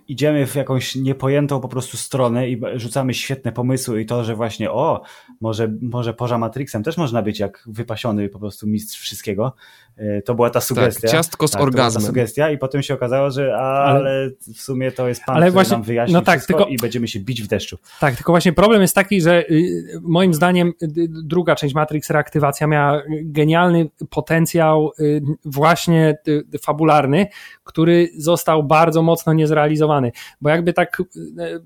idziemy 0.08 0.46
w 0.46 0.54
jakąś 0.54 0.96
niepojętą 0.96 1.60
po 1.60 1.68
prostu 1.68 1.96
stronę 1.96 2.48
i 2.48 2.60
rzucamy 2.74 3.14
świetne 3.14 3.52
pomysły 3.52 4.00
i 4.00 4.06
to, 4.06 4.24
że 4.24 4.34
właśnie 4.34 4.70
o, 4.70 5.02
może, 5.40 5.72
może 5.82 6.14
poza 6.14 6.38
Matrixem 6.38 6.82
też 6.82 6.96
można 6.96 7.22
być 7.22 7.38
jak 7.38 7.64
wypasiony 7.66 8.28
po 8.28 8.38
prostu 8.38 8.66
mistrz 8.66 9.00
wszystkiego. 9.00 9.52
E, 9.96 10.22
to 10.22 10.34
była 10.34 10.50
ta 10.50 10.60
sugestia. 10.60 11.00
Tak, 11.00 11.10
ciastko 11.10 11.48
z 11.48 11.50
tak, 11.50 11.62
orgazmem. 11.62 12.02
ta 12.02 12.06
sugestia 12.06 12.50
i 12.50 12.58
potem 12.58 12.82
się 12.82 12.94
okazało, 12.94 13.30
że 13.30 13.56
ale, 13.56 14.00
ale 14.00 14.30
w 14.54 14.60
sumie 14.60 14.92
to 14.92 15.08
jest 15.08 15.24
pan, 15.24 15.36
ale 15.36 15.46
który 15.46 15.52
właśnie, 15.52 15.72
nam 15.72 15.82
wyjaśni 15.82 16.14
no 16.14 16.22
tak, 16.22 16.46
tylko, 16.46 16.66
i 16.66 16.76
będziemy 16.76 17.08
się 17.08 17.20
bić 17.20 17.42
w 17.42 17.46
deszczu. 17.46 17.78
Tak, 18.00 18.16
tylko 18.16 18.32
właśnie 18.32 18.52
problem 18.52 18.82
jest 18.82 18.94
taki, 18.94 19.20
że 19.20 19.50
y, 19.50 20.00
moim 20.02 20.34
zdaniem 20.34 20.68
y, 20.68 20.88
druga 21.08 21.56
część 21.56 21.74
Matrix 21.74 22.10
Reaktywacja 22.10 22.66
miała 22.66 23.02
genialny 23.22 23.88
potencjał 24.10 24.92
y, 25.00 25.22
właśnie 25.44 26.18
fabularny, 26.62 27.26
który 27.64 28.08
został 28.16 28.62
bardzo 28.62 29.02
mocno 29.02 29.32
niezrealizowany. 29.32 30.12
Bo 30.40 30.50
jakby 30.50 30.72
tak 30.72 31.02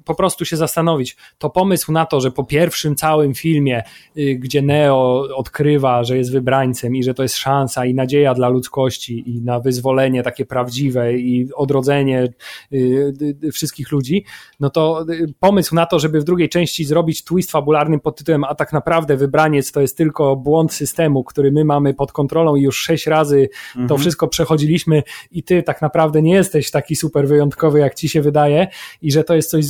po 0.05 0.15
prostu 0.15 0.45
się 0.45 0.57
zastanowić, 0.57 1.17
to 1.39 1.51
pomysł 1.51 1.93
na 1.93 2.07
to, 2.07 2.21
że 2.21 2.31
po 2.31 2.45
pierwszym 2.45 2.97
całym 2.97 3.35
filmie, 3.35 3.83
y, 4.19 4.35
gdzie 4.35 4.63
Neo 4.63 5.29
odkrywa, 5.37 6.05
że 6.05 6.17
jest 6.17 6.33
wybrańcem 6.33 6.97
i 6.97 7.03
że 7.03 7.15
to 7.15 7.23
jest 7.23 7.37
szansa 7.37 7.87
i 7.87 7.95
nadzieja 7.95 8.20
dla 8.35 8.49
ludzkości 8.49 9.31
i 9.31 9.41
na 9.41 9.61
wyzwolenie 9.61 10.23
takie 10.23 10.47
prawdziwe 10.47 11.15
i 11.15 11.49
odrodzenie 11.55 12.29
y, 12.73 13.53
wszystkich 13.53 13.93
ludzi, 13.93 14.25
no 14.61 14.71
to 14.71 15.05
y, 15.11 15.35
pomysł 15.41 15.75
na 15.75 15.87
to, 15.87 15.99
żeby 15.99 16.21
w 16.21 16.25
drugiej 16.25 16.49
części 16.49 16.85
zrobić 16.85 17.25
twist 17.25 17.51
fabularny 17.51 17.99
pod 17.99 18.17
tytułem 18.17 18.45
a 18.45 18.55
tak 18.55 18.73
naprawdę 18.73 19.17
wybraniec 19.17 19.73
to 19.73 19.81
jest 19.81 19.97
tylko 19.97 20.37
błąd 20.37 20.73
systemu, 20.73 21.25
który 21.25 21.53
my 21.53 21.65
mamy 21.65 21.95
pod 21.95 22.13
kontrolą 22.13 22.57
i 22.57 22.63
już 22.63 22.81
sześć 22.81 23.07
razy 23.07 23.49
mhm. 23.69 23.89
to 23.89 23.99
wszystko 23.99 24.29
przechodziliśmy 24.29 25.03
i 25.31 25.43
ty 25.43 25.63
tak 25.63 25.83
naprawdę 25.83 26.23
nie 26.23 26.35
jesteś 26.35 26.71
taki 26.71 26.97
super 26.97 27.29
wyjątkowy, 27.29 27.79
jak 27.79 27.95
ci 27.95 28.09
się 28.09 28.23
wydaje 28.23 28.69
i 29.03 29.13
że 29.13 29.25
to 29.25 29.35
jest 29.35 29.51
coś, 29.51 29.65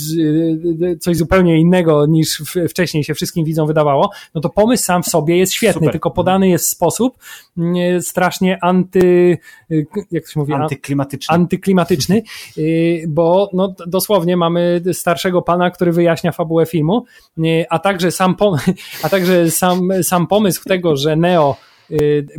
coś 1.01 1.16
zupełnie 1.16 1.60
innego 1.60 2.06
niż 2.06 2.43
wcześniej 2.68 3.05
się 3.05 3.14
wszystkim 3.14 3.44
widzom 3.44 3.66
wydawało, 3.66 4.10
no 4.35 4.40
to 4.40 4.48
pomysł 4.48 4.85
sam 4.85 5.02
w 5.02 5.06
sobie 5.06 5.36
jest 5.36 5.52
świetny, 5.52 5.81
super. 5.81 5.93
tylko 5.93 6.10
podany 6.10 6.48
jest 6.48 6.68
sposób 6.68 7.18
mm, 7.59 8.02
strasznie 8.41 8.59
anty, 8.65 9.39
jak 10.11 10.25
to 10.25 10.31
się 10.31 10.41
mówi? 10.41 10.53
Antyklimatyczny. 10.53 11.35
Antyklimatyczny, 11.35 12.23
y, 12.59 13.05
bo 13.09 13.51
no, 13.53 13.75
dosłownie 13.87 14.37
mamy 14.37 14.83
starszego 14.93 15.43
pana, 15.43 15.71
który 15.71 15.93
wyjaśnia 15.93 16.33
fabułę 16.33 16.67
filmu, 16.67 17.05
y, 17.39 17.65
a 17.71 17.79
także 17.79 18.11
sam, 18.11 18.37
a 19.05 19.09
także 19.09 19.51
sam, 19.51 19.89
sam 20.03 20.27
pomysł 20.27 20.65
tego, 20.65 20.97
że 20.97 21.17
Neo 21.17 21.57
y, 21.57 21.70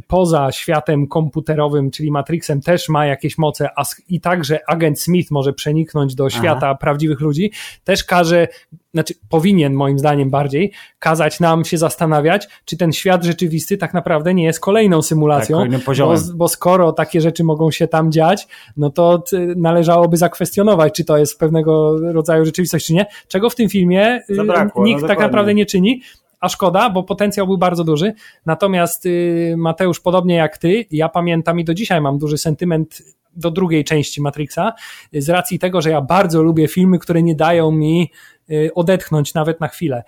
poza 0.08 0.52
światem 0.52 1.08
komputerowym, 1.08 1.92
czyli 1.92 2.12
Matrixem, 2.12 2.62
też 2.62 2.90
ma 2.90 3.06
jakieś 3.06 3.38
moce 3.38 3.70
a, 3.76 3.84
i 4.10 4.22
także 4.22 4.60
agent 4.68 5.02
Smith 5.02 5.32
może 5.32 5.54
przeniknąć 5.54 6.16
do 6.16 6.30
świata 6.30 6.68
Aha. 6.68 6.76
prawdziwych 6.76 7.20
ludzi, 7.20 7.52
też 7.84 8.04
każe 8.04 8.48
znaczy 8.94 9.14
powinien 9.30 9.74
moim 9.74 10.00
zdaniem 10.00 10.30
bardziej 10.30 10.72
kazać 11.00 11.40
nam 11.40 11.66
się 11.66 11.78
zastanawiać, 11.78 12.48
czy 12.66 12.78
ten 12.78 12.92
świat 12.92 13.24
rzeczywisty 13.24 13.78
tak 13.78 13.94
naprawdę 13.94 14.34
nie 14.34 14.44
jest 14.44 14.60
kolejną 14.60 15.02
symulacją, 15.02 15.70
tak, 15.70 15.96
bo, 15.98 16.16
bo, 16.36 16.48
skoro 16.48 16.92
takie 16.92 17.22
rzeczy 17.22 17.44
mogą 17.44 17.72
się 17.72 17.88
tam 17.88 18.12
dziać, 18.12 18.48
no 18.78 18.90
to 18.90 19.24
należałoby 19.56 20.18
zakwestionować, 20.18 20.94
czy 20.94 21.06
to 21.06 21.18
jest 21.18 21.40
pewnego 21.40 21.98
rodzaju 22.14 22.46
rzeczywistość, 22.46 22.86
czy 22.86 22.94
nie, 22.94 23.06
czego 23.28 23.50
w 23.50 23.56
tym 23.56 23.70
filmie 23.70 24.22
y, 24.30 24.36
Zabrakło, 24.36 24.86
nikt 24.86 25.02
no 25.02 25.08
tak 25.08 25.20
naprawdę 25.20 25.54
nie 25.54 25.66
czyni, 25.66 26.02
a 26.42 26.50
szkoda, 26.50 26.90
bo 26.90 27.04
potencjał 27.04 27.48
był 27.48 27.58
bardzo 27.58 27.84
duży. 27.84 28.14
Natomiast 28.46 29.06
y, 29.06 29.56
Mateusz, 29.58 30.00
podobnie 30.00 30.36
jak 30.36 30.58
ty, 30.58 30.86
ja 30.92 31.10
pamiętam 31.10 31.60
i 31.60 31.64
do 31.64 31.74
dzisiaj 31.74 32.02
mam 32.02 32.18
duży 32.18 32.38
sentyment 32.38 33.02
do 33.36 33.52
drugiej 33.52 33.84
części 33.84 34.22
Matrixa, 34.22 34.74
z 35.14 35.30
racji 35.30 35.60
tego, 35.60 35.82
że 35.82 35.90
ja 35.90 36.02
bardzo 36.02 36.44
lubię 36.44 36.68
filmy, 36.68 37.00
które 37.00 37.24
nie 37.24 37.36
dają 37.36 37.72
mi 37.72 38.02
y, 38.02 38.41
odetchnąć 38.76 39.34
nawet 39.34 39.62
na 39.62 39.68
chwilę. 39.68 40.04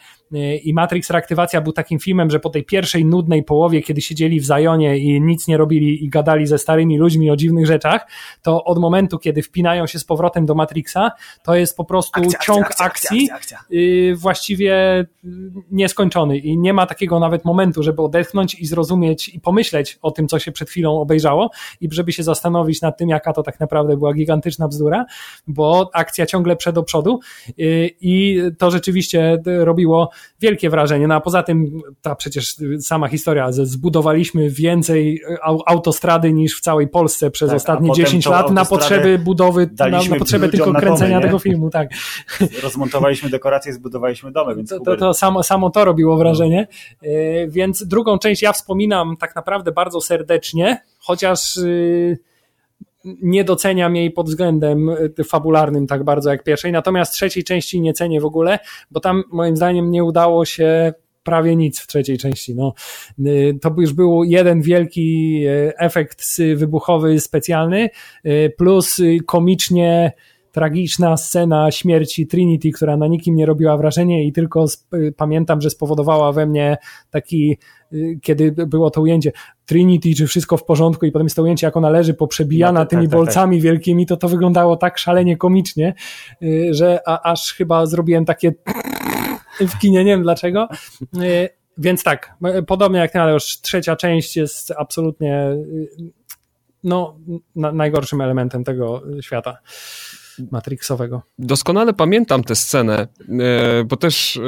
I 0.64 0.74
Matrix 0.74 1.10
Reaktywacja 1.10 1.62
był 1.62 1.74
takim 1.74 2.00
filmem, 2.00 2.30
że 2.30 2.40
po 2.40 2.50
tej 2.50 2.64
pierwszej 2.64 3.06
nudnej 3.06 3.44
połowie, 3.44 3.82
kiedy 3.82 4.02
siedzieli 4.02 4.40
w 4.40 4.46
Zajonie 4.46 4.98
i 4.98 5.22
nic 5.22 5.48
nie 5.48 5.58
robili 5.58 6.06
i 6.06 6.10
gadali 6.10 6.48
ze 6.48 6.58
starymi 6.58 6.98
ludźmi 6.98 7.32
o 7.32 7.36
dziwnych 7.36 7.66
rzeczach, 7.66 8.08
to 8.42 8.64
od 8.64 8.80
momentu, 8.80 9.20
kiedy 9.20 9.42
wpinają 9.42 9.88
się 9.88 10.00
z 10.00 10.06
powrotem 10.06 10.46
do 10.46 10.56
Matrixa, 10.56 11.12
to 11.44 11.56
jest 11.56 11.78
po 11.78 11.86
prostu 11.86 12.22
akcja, 12.22 12.40
ciąg 12.40 12.66
akcja, 12.66 12.86
akcji 12.86 13.32
akcja, 13.32 13.60
y, 13.74 14.14
właściwie 14.16 15.06
nieskończony 15.72 16.38
i 16.38 16.58
nie 16.58 16.74
ma 16.74 16.86
takiego 16.86 17.20
nawet 17.20 17.46
momentu, 17.46 17.84
żeby 17.84 18.02
odetchnąć 18.02 18.56
i 18.56 18.66
zrozumieć 18.66 19.30
i 19.30 19.40
pomyśleć 19.40 20.00
o 20.02 20.12
tym, 20.12 20.28
co 20.28 20.40
się 20.40 20.52
przed 20.52 20.70
chwilą 20.70 21.02
obejrzało 21.02 21.50
i 21.82 21.88
żeby 21.92 22.12
się 22.12 22.24
zastanowić 22.24 22.82
nad 22.82 22.98
tym, 22.98 23.10
jaka 23.10 23.34
to 23.34 23.44
tak 23.44 23.60
naprawdę 23.60 23.98
była 23.98 24.14
gigantyczna 24.14 24.68
bzdura, 24.68 25.06
bo 25.48 25.90
akcja 25.94 26.26
ciągle 26.26 26.56
przed 26.56 26.76
do 26.76 26.84
przodu 26.84 27.20
y, 27.60 27.90
i 28.24 28.42
to 28.58 28.72
rzeczywiście 28.72 29.42
robiło 29.46 30.10
wielkie 30.40 30.70
wrażenie. 30.70 31.08
No 31.08 31.16
a 31.16 31.22
poza 31.22 31.44
tym 31.44 31.82
ta 32.02 32.16
przecież 32.16 32.56
sama 32.80 33.08
historia, 33.08 33.52
że 33.52 33.66
zbudowaliśmy 33.66 34.50
więcej 34.50 35.22
autostrady 35.66 36.34
niż 36.34 36.58
w 36.58 36.62
całej 36.62 36.88
Polsce 36.88 37.32
przez 37.32 37.50
tak, 37.50 37.58
ostatnie 37.58 37.92
10 37.92 38.26
lat 38.26 38.52
na 38.52 38.66
potrzeby 38.66 39.20
budowy, 39.20 39.70
na, 39.80 39.88
na 39.88 40.16
potrzeby 40.20 40.50
tylko 40.50 40.74
kręcenia 40.74 41.16
domy, 41.16 41.26
tego 41.26 41.40
filmu, 41.40 41.70
tak. 41.70 41.90
Rozmontowaliśmy 42.64 43.30
dekoracje, 43.30 43.74
zbudowaliśmy 43.74 44.32
domy, 44.32 44.56
więc 44.56 44.70
to, 44.70 44.80
to, 44.80 44.98
to 44.98 45.14
samo, 45.14 45.44
samo 45.44 45.70
to 45.70 45.86
robiło 45.86 46.18
wrażenie. 46.18 46.68
No. 47.02 47.08
Więc 47.48 47.84
drugą 47.88 48.20
część 48.20 48.42
ja 48.42 48.54
wspominam 48.54 49.18
tak 49.18 49.36
naprawdę 49.36 49.72
bardzo 49.72 50.02
serdecznie, 50.02 50.82
chociaż 51.00 51.58
y, 51.58 52.20
nie 53.04 53.44
doceniam 53.44 53.96
jej 53.96 54.12
pod 54.12 54.28
względem 54.28 54.90
y, 55.20 55.24
fabularnym 55.24 55.88
tak 55.88 56.04
bardzo 56.04 56.30
jak 56.30 56.44
pierwszej, 56.44 56.72
natomiast 56.72 57.14
trzeciej 57.14 57.44
części 57.44 57.82
nie 57.82 57.94
cenię 57.94 58.22
w 58.22 58.26
ogóle, 58.26 58.60
bo 58.92 59.00
tam 59.00 59.24
moim 59.32 59.58
zdaniem 59.58 59.92
nie 59.92 60.04
udało 60.04 60.46
się 60.46 60.94
prawie 61.24 61.56
nic 61.56 61.80
w 61.80 61.88
trzeciej 61.88 62.18
części. 62.18 62.56
No, 62.56 62.74
y, 63.20 63.60
to 63.62 63.76
już 63.78 63.94
był 63.94 64.24
jeden 64.24 64.62
wielki 64.62 65.40
y, 65.48 65.78
efekt 65.78 66.24
wybuchowy 66.56 67.20
specjalny, 67.20 67.90
plus 68.58 69.02
komicznie 69.26 70.14
tragiczna 70.54 71.18
scena 71.18 71.72
śmierci 71.72 72.28
Trinity, 72.28 72.72
która 72.72 72.98
na 72.98 73.08
nikim 73.08 73.36
nie 73.36 73.46
robiła 73.46 73.78
wrażenia 73.78 74.24
i 74.24 74.32
tylko 74.32 74.66
pamiętam, 75.18 75.62
że 75.62 75.70
spowodowała 75.70 76.32
we 76.32 76.46
mnie 76.46 76.78
taki, 77.10 77.58
kiedy 78.22 78.52
było 78.52 78.90
to 78.90 79.02
ujęcie 79.02 79.32
Trinity, 79.66 80.14
czy 80.16 80.28
wszystko 80.28 80.58
w 80.58 80.66
porządku 80.66 81.06
i 81.06 81.12
potem 81.12 81.26
jest 81.26 81.36
to 81.36 81.44
ujęcie, 81.44 81.68
jak 81.68 81.78
ona 81.78 81.90
leży 81.90 82.14
poprzebijana 82.14 82.80
no, 82.80 82.86
tak, 82.86 82.90
tymi 82.90 83.04
tak, 83.04 83.12
tak, 83.12 83.20
bolcami 83.20 83.58
tak. 83.58 83.64
wielkimi, 83.64 84.06
to 84.06 84.18
to 84.18 84.30
wyglądało 84.30 84.78
tak 84.78 84.98
szalenie 84.98 85.38
komicznie, 85.38 85.94
y, 86.44 86.70
że 86.74 87.00
a, 87.06 87.32
aż 87.32 87.54
chyba 87.54 87.86
zrobiłem 87.86 88.26
takie 88.26 88.54
w 89.72 89.80
kinie, 89.80 90.04
nie 90.04 90.12
wiem 90.12 90.24
dlaczego. 90.24 90.68
Y, 91.22 91.50
więc 91.78 92.04
tak, 92.04 92.36
podobnie 92.68 93.00
jak 93.00 93.12
ty, 93.12 93.20
ale 93.20 93.34
już 93.34 93.44
trzecia 93.44 93.96
część 93.96 94.38
jest 94.38 94.72
absolutnie 94.72 95.50
no, 96.84 97.18
najgorszym 97.56 98.22
elementem 98.22 98.64
tego 98.64 99.02
świata. 99.22 99.58
Matrixowego. 100.52 101.22
Doskonale 101.40 101.94
pamiętam 101.94 102.44
tę 102.44 102.56
scenę, 102.56 103.08
bo 103.86 103.98
też 103.98 104.40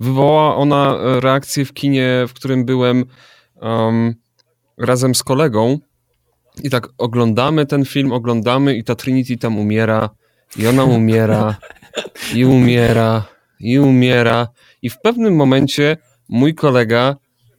wywołała 0.00 0.56
ona 0.56 0.96
reakcję 1.20 1.64
w 1.64 1.72
kinie, 1.72 2.24
w 2.28 2.32
którym 2.32 2.64
byłem 2.64 3.04
um, 3.62 4.14
razem 4.78 5.14
z 5.14 5.22
kolegą 5.22 5.78
i 6.62 6.70
tak 6.70 6.88
oglądamy 6.98 7.66
ten 7.66 7.84
film, 7.84 8.12
oglądamy 8.12 8.76
i 8.76 8.84
ta 8.84 8.94
Trinity 8.94 9.36
tam 9.36 9.58
umiera 9.58 10.10
i 10.56 10.66
ona 10.66 10.84
umiera 10.84 11.56
i 12.34 12.44
umiera 12.44 13.24
i 13.60 13.78
umiera 13.78 14.48
i 14.82 14.90
w 14.90 15.00
pewnym 15.00 15.36
momencie 15.36 15.96
mój 16.28 16.54
kolega 16.54 17.16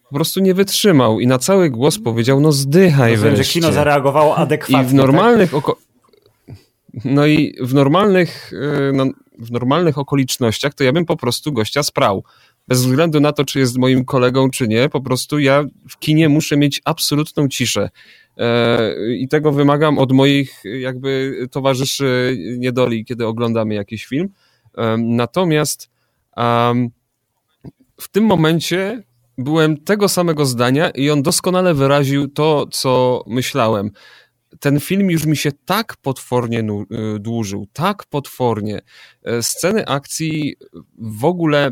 po 0.09 0.15
prostu 0.15 0.39
nie 0.39 0.53
wytrzymał 0.53 1.19
i 1.19 1.27
na 1.27 1.39
cały 1.39 1.69
głos 1.69 1.99
powiedział, 1.99 2.39
no 2.39 2.51
zdychaj 2.51 3.11
Rozumiem, 3.11 3.35
wreszcie. 3.35 3.53
że 3.53 3.59
kino 3.59 3.73
zareagowało 3.73 4.35
adekwatnie. 4.35 4.81
I 4.81 4.89
w 4.89 4.93
normalnych, 4.93 5.51
tak? 5.51 5.75
No 7.05 7.25
i 7.25 7.55
w 7.61 7.73
normalnych, 7.73 8.51
e, 8.53 8.91
no, 8.91 9.05
w 9.39 9.51
normalnych 9.51 9.97
okolicznościach 9.97 10.73
to 10.73 10.83
ja 10.83 10.93
bym 10.93 11.05
po 11.05 11.17
prostu 11.17 11.51
gościa 11.53 11.83
sprał. 11.83 12.23
Bez 12.67 12.85
względu 12.85 13.19
na 13.19 13.31
to, 13.31 13.45
czy 13.45 13.59
jest 13.59 13.77
moim 13.77 14.05
kolegą, 14.05 14.49
czy 14.49 14.67
nie, 14.67 14.89
po 14.89 15.01
prostu 15.01 15.39
ja 15.39 15.63
w 15.89 15.99
kinie 15.99 16.29
muszę 16.29 16.57
mieć 16.57 16.81
absolutną 16.85 17.47
ciszę. 17.47 17.89
E, 18.37 18.93
I 19.17 19.27
tego 19.27 19.51
wymagam 19.51 19.97
od 19.97 20.11
moich 20.11 20.61
jakby 20.63 21.37
towarzyszy 21.51 22.37
niedoli, 22.57 23.05
kiedy 23.05 23.25
oglądamy 23.25 23.75
jakiś 23.75 24.05
film. 24.05 24.29
E, 24.77 24.97
natomiast 24.97 25.89
w 28.01 28.07
tym 28.11 28.23
momencie 28.23 29.03
byłem 29.37 29.77
tego 29.77 30.09
samego 30.09 30.45
zdania 30.45 30.89
i 30.89 31.09
on 31.09 31.23
doskonale 31.23 31.73
wyraził 31.73 32.27
to, 32.27 32.67
co 32.71 33.23
myślałem 33.27 33.91
ten 34.59 34.79
film 34.79 35.11
już 35.11 35.25
mi 35.25 35.37
się 35.37 35.51
tak 35.65 35.97
potwornie 36.01 36.59
y, 36.59 37.19
dłużył, 37.19 37.67
tak 37.73 38.05
potwornie. 38.05 38.79
E, 39.23 39.43
sceny 39.43 39.85
akcji 39.85 40.55
w 40.97 41.25
ogóle 41.25 41.71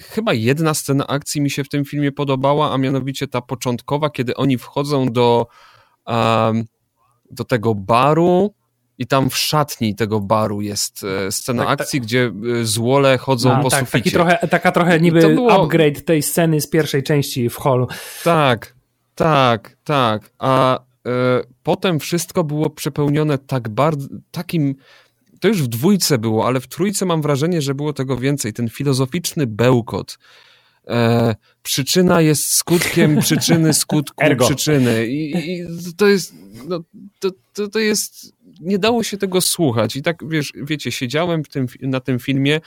chyba 0.00 0.34
jedna 0.34 0.74
scena 0.74 1.06
akcji 1.06 1.40
mi 1.40 1.50
się 1.50 1.64
w 1.64 1.68
tym 1.68 1.84
filmie 1.84 2.12
podobała, 2.12 2.72
a 2.72 2.78
mianowicie 2.78 3.28
ta 3.28 3.40
początkowa, 3.40 4.10
kiedy 4.10 4.34
oni 4.34 4.58
wchodzą 4.58 5.12
do, 5.12 5.46
um, 6.06 6.64
do 7.30 7.44
tego 7.44 7.74
baru 7.74 8.54
i 8.98 9.06
tam 9.06 9.30
w 9.30 9.36
szatni 9.36 9.94
tego 9.94 10.20
baru 10.20 10.60
jest 10.60 11.04
e, 11.04 11.32
scena 11.32 11.62
tak, 11.62 11.68
tak. 11.70 11.80
akcji, 11.80 12.00
tak. 12.00 12.06
gdzie 12.06 12.32
e, 12.60 12.64
złole 12.64 13.18
chodzą 13.18 13.52
a, 13.52 13.62
po 13.62 13.70
tak, 13.70 13.80
suficie. 13.80 13.98
Taki 13.98 14.10
trochę, 14.10 14.48
taka 14.48 14.72
trochę 14.72 15.00
niby 15.00 15.20
było... 15.20 15.62
upgrade 15.62 16.04
tej 16.04 16.22
sceny 16.22 16.60
z 16.60 16.70
pierwszej 16.70 17.02
części 17.02 17.48
w 17.48 17.56
holu. 17.56 17.88
Tak, 18.24 18.74
tak, 19.14 19.76
tak. 19.84 20.32
A 20.38 20.78
potem 21.62 22.00
wszystko 22.00 22.44
było 22.44 22.70
przepełnione 22.70 23.38
tak 23.38 23.68
bardzo, 23.68 24.08
takim, 24.30 24.74
to 25.40 25.48
już 25.48 25.62
w 25.62 25.66
dwójce 25.66 26.18
było, 26.18 26.46
ale 26.46 26.60
w 26.60 26.66
trójce 26.66 27.06
mam 27.06 27.22
wrażenie, 27.22 27.62
że 27.62 27.74
było 27.74 27.92
tego 27.92 28.16
więcej. 28.16 28.52
Ten 28.52 28.68
filozoficzny 28.68 29.46
bełkot. 29.46 30.18
E, 30.88 31.34
przyczyna 31.62 32.20
jest 32.20 32.52
skutkiem 32.52 33.18
przyczyny 33.20 33.74
skutku 33.74 34.24
Ergo. 34.24 34.46
przyczyny. 34.46 35.06
I, 35.06 35.52
I, 35.52 35.66
to 35.96 36.08
jest, 36.08 36.34
no, 36.68 36.80
to, 37.18 37.30
to, 37.52 37.68
to 37.68 37.78
jest, 37.78 38.32
nie 38.60 38.78
dało 38.78 39.02
się 39.02 39.18
tego 39.18 39.40
słuchać. 39.40 39.96
I 39.96 40.02
tak, 40.02 40.28
wiesz, 40.28 40.52
wiecie, 40.54 40.92
siedziałem 40.92 41.44
tym, 41.44 41.66
na 41.80 42.00
tym 42.00 42.18
filmie, 42.18 42.60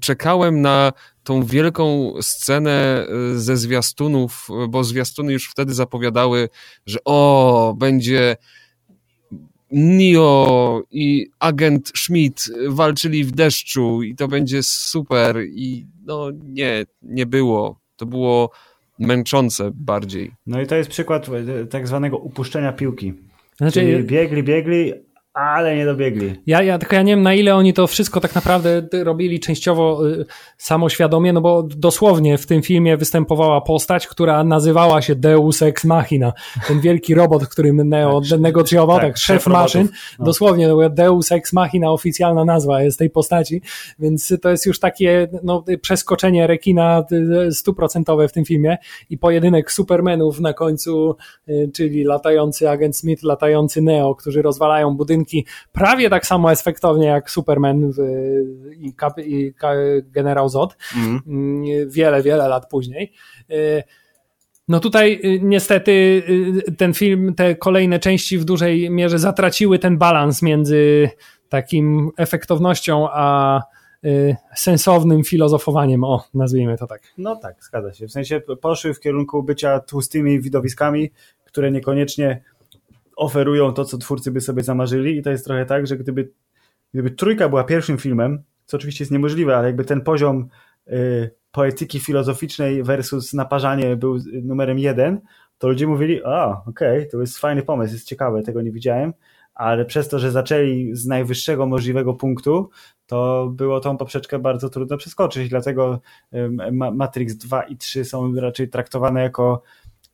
czekałem 0.00 0.60
na 0.60 0.92
tą 1.24 1.44
wielką 1.44 2.12
scenę 2.20 3.06
e, 3.32 3.38
ze 3.38 3.56
zwiastunów, 3.56 4.48
bo 4.68 4.84
zwiastuny 4.84 5.32
już 5.32 5.50
wtedy 5.50 5.74
zapowiadały, 5.74 6.48
że 6.86 6.98
o, 7.04 7.74
będzie 7.78 8.36
Neo 9.70 10.82
i 10.90 11.26
agent 11.38 11.92
Schmidt 11.96 12.50
walczyli 12.68 13.24
w 13.24 13.30
deszczu 13.30 14.02
i 14.02 14.14
to 14.14 14.28
będzie 14.28 14.62
super 14.62 15.36
i 15.44 15.86
no 16.06 16.30
nie, 16.44 16.84
nie 17.02 17.26
było. 17.26 17.80
To 17.96 18.06
było 18.06 18.50
męczące 18.98 19.70
bardziej. 19.74 20.32
No 20.46 20.60
i 20.60 20.66
to 20.66 20.74
jest 20.74 20.90
przykład 20.90 21.28
e, 21.28 21.66
tak 21.66 21.88
zwanego 21.88 22.18
upuszczenia 22.18 22.72
piłki. 22.72 23.14
Znaczy... 23.56 23.80
Czyli 23.80 24.04
biegli, 24.04 24.42
biegli, 24.42 24.92
ale 25.32 25.76
nie 25.76 25.84
dobiegli. 25.84 26.34
Ja, 26.46 26.62
ja 26.62 26.78
tylko 26.78 26.96
ja 26.96 27.02
nie 27.02 27.12
wiem, 27.12 27.22
na 27.22 27.34
ile 27.34 27.54
oni 27.54 27.72
to 27.72 27.86
wszystko 27.86 28.20
tak 28.20 28.34
naprawdę 28.34 28.82
robili 28.92 29.40
częściowo 29.40 30.08
y, 30.08 30.24
samoświadomie, 30.56 31.32
no 31.32 31.40
bo 31.40 31.62
dosłownie 31.62 32.38
w 32.38 32.46
tym 32.46 32.62
filmie 32.62 32.96
występowała 32.96 33.60
postać, 33.60 34.06
która 34.06 34.44
nazywała 34.44 35.02
się 35.02 35.14
Deus 35.14 35.62
Ex 35.62 35.84
Machina. 35.84 36.32
Ten 36.68 36.80
wielki 36.80 37.14
robot, 37.14 37.46
którym 37.46 37.88
Neo 37.88 38.20
tak, 38.30 38.40
negocjował, 38.40 38.96
tak, 38.96 39.06
tak 39.06 39.16
szef, 39.16 39.42
szef 39.42 39.52
maszyn. 39.52 39.88
No. 40.18 40.24
Dosłownie, 40.24 40.68
no, 40.68 40.90
Deus 40.90 41.32
Ex 41.32 41.52
Machina, 41.52 41.90
oficjalna 41.90 42.44
nazwa 42.44 42.82
jest 42.82 42.98
tej 42.98 43.10
postaci, 43.10 43.62
więc 43.98 44.32
to 44.42 44.50
jest 44.50 44.66
już 44.66 44.80
takie 44.80 45.28
no, 45.42 45.64
przeskoczenie 45.82 46.46
rekina 46.46 47.04
stuprocentowe 47.50 48.28
w 48.28 48.32
tym 48.32 48.44
filmie 48.44 48.78
i 49.10 49.18
pojedynek 49.18 49.72
Supermanów 49.72 50.40
na 50.40 50.52
końcu, 50.52 51.16
y, 51.48 51.70
czyli 51.74 52.04
latający 52.04 52.70
agent 52.70 52.96
Smith, 52.96 53.22
latający 53.22 53.82
Neo, 53.82 54.14
którzy 54.14 54.42
rozwalają 54.42 54.96
budynki 54.96 55.27
prawie 55.72 56.10
tak 56.10 56.26
samo 56.26 56.52
efektownie 56.52 57.06
jak 57.06 57.30
Superman 57.30 57.92
w, 57.92 57.98
i, 58.78 58.94
Kap, 58.94 59.18
i 59.18 59.54
Generał 60.02 60.48
Zod. 60.48 60.76
Mhm. 60.96 61.22
Mm. 61.26 61.90
Wiele, 61.90 62.22
wiele 62.22 62.48
lat 62.48 62.68
później. 62.68 63.12
Y, 63.50 63.82
no 64.68 64.80
tutaj 64.80 65.20
y, 65.24 65.40
niestety 65.42 66.22
y, 66.68 66.72
ten 66.72 66.94
film, 66.94 67.34
te 67.34 67.54
kolejne 67.54 67.98
części 67.98 68.38
w 68.38 68.44
dużej 68.44 68.90
mierze 68.90 69.18
zatraciły 69.18 69.78
ten 69.78 69.98
balans 69.98 70.42
między 70.42 71.10
takim 71.48 72.10
efektownością 72.16 73.08
a 73.12 73.60
sensownym 74.54 75.24
filozofowaniem, 75.24 76.04
o, 76.04 76.24
nazwijmy 76.34 76.78
to 76.78 76.86
tak. 76.86 77.02
No 77.18 77.36
tak, 77.36 77.64
zgadza 77.64 77.94
się. 77.94 78.06
W 78.06 78.12
sensie 78.12 78.40
poszły 78.40 78.94
w 78.94 79.00
kierunku 79.00 79.42
bycia 79.42 79.80
tłustymi 79.80 80.40
widowiskami, 80.40 81.10
które 81.44 81.70
niekoniecznie 81.70 82.42
oferują 83.18 83.72
to, 83.72 83.84
co 83.84 83.98
twórcy 83.98 84.30
by 84.30 84.40
sobie 84.40 84.62
zamarzyli 84.62 85.18
i 85.18 85.22
to 85.22 85.30
jest 85.30 85.44
trochę 85.44 85.66
tak, 85.66 85.86
że 85.86 85.96
gdyby, 85.96 86.30
gdyby 86.94 87.10
Trójka 87.10 87.48
była 87.48 87.64
pierwszym 87.64 87.98
filmem, 87.98 88.42
co 88.66 88.76
oczywiście 88.76 89.04
jest 89.04 89.12
niemożliwe, 89.12 89.56
ale 89.56 89.66
jakby 89.66 89.84
ten 89.84 90.00
poziom 90.00 90.48
y, 90.88 91.30
poetyki 91.52 92.00
filozoficznej 92.00 92.82
versus 92.82 93.34
naparzanie 93.34 93.96
był 93.96 94.18
numerem 94.42 94.78
jeden, 94.78 95.20
to 95.58 95.68
ludzie 95.68 95.86
mówili, 95.86 96.20
a 96.24 96.62
okej, 96.66 96.98
okay, 96.98 97.06
to 97.10 97.20
jest 97.20 97.38
fajny 97.38 97.62
pomysł, 97.62 97.92
jest 97.92 98.06
ciekawe, 98.06 98.42
tego 98.42 98.62
nie 98.62 98.72
widziałem, 98.72 99.12
ale 99.54 99.84
przez 99.84 100.08
to, 100.08 100.18
że 100.18 100.30
zaczęli 100.30 100.90
z 100.92 101.06
najwyższego 101.06 101.66
możliwego 101.66 102.14
punktu, 102.14 102.70
to 103.06 103.48
było 103.52 103.80
tą 103.80 103.96
poprzeczkę 103.96 104.38
bardzo 104.38 104.68
trudno 104.68 104.96
przeskoczyć, 104.96 105.48
dlatego 105.48 106.00
Matrix 106.92 107.36
2 107.36 107.62
i 107.62 107.76
3 107.76 108.04
są 108.04 108.34
raczej 108.34 108.68
traktowane 108.68 109.22
jako 109.22 109.62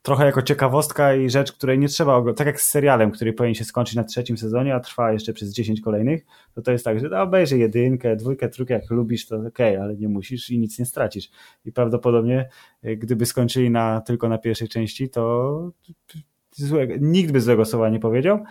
trochę 0.05 0.25
jako 0.25 0.41
ciekawostka 0.41 1.15
i 1.15 1.29
rzecz, 1.29 1.51
której 1.51 1.79
nie 1.79 1.87
trzeba 1.87 2.15
oglądać. 2.15 2.37
Tak 2.37 2.47
jak 2.47 2.61
z 2.61 2.69
serialem, 2.69 3.11
który 3.11 3.33
powinien 3.33 3.55
się 3.55 3.63
skończyć 3.63 3.95
na 3.95 4.03
trzecim 4.03 4.37
sezonie, 4.37 4.75
a 4.75 4.79
trwa 4.79 5.11
jeszcze 5.11 5.33
przez 5.33 5.53
10 5.53 5.81
kolejnych, 5.81 6.25
to 6.53 6.61
to 6.61 6.71
jest 6.71 6.85
tak, 6.85 6.99
że 6.99 7.21
obejrzyj 7.21 7.59
jedynkę, 7.59 8.15
dwójkę, 8.15 8.49
trójkę, 8.49 8.73
jak 8.73 8.89
lubisz, 8.89 9.27
to 9.27 9.37
okay, 9.37 9.81
ale 9.81 9.95
nie 9.95 10.07
musisz 10.07 10.49
i 10.49 10.59
nic 10.59 10.79
nie 10.79 10.85
stracisz. 10.85 11.29
I 11.65 11.71
prawdopodobnie, 11.71 12.49
e, 12.83 12.95
gdyby 12.95 13.25
skończyli 13.25 13.71
na, 13.71 14.01
tylko 14.01 14.29
na 14.29 14.37
pierwszej 14.37 14.67
części, 14.67 15.09
to 15.09 15.71
złego, 16.51 16.93
nikt 16.99 17.31
by 17.31 17.41
złego 17.41 17.65
słowa 17.65 17.89
nie 17.89 17.99
powiedział, 17.99 18.43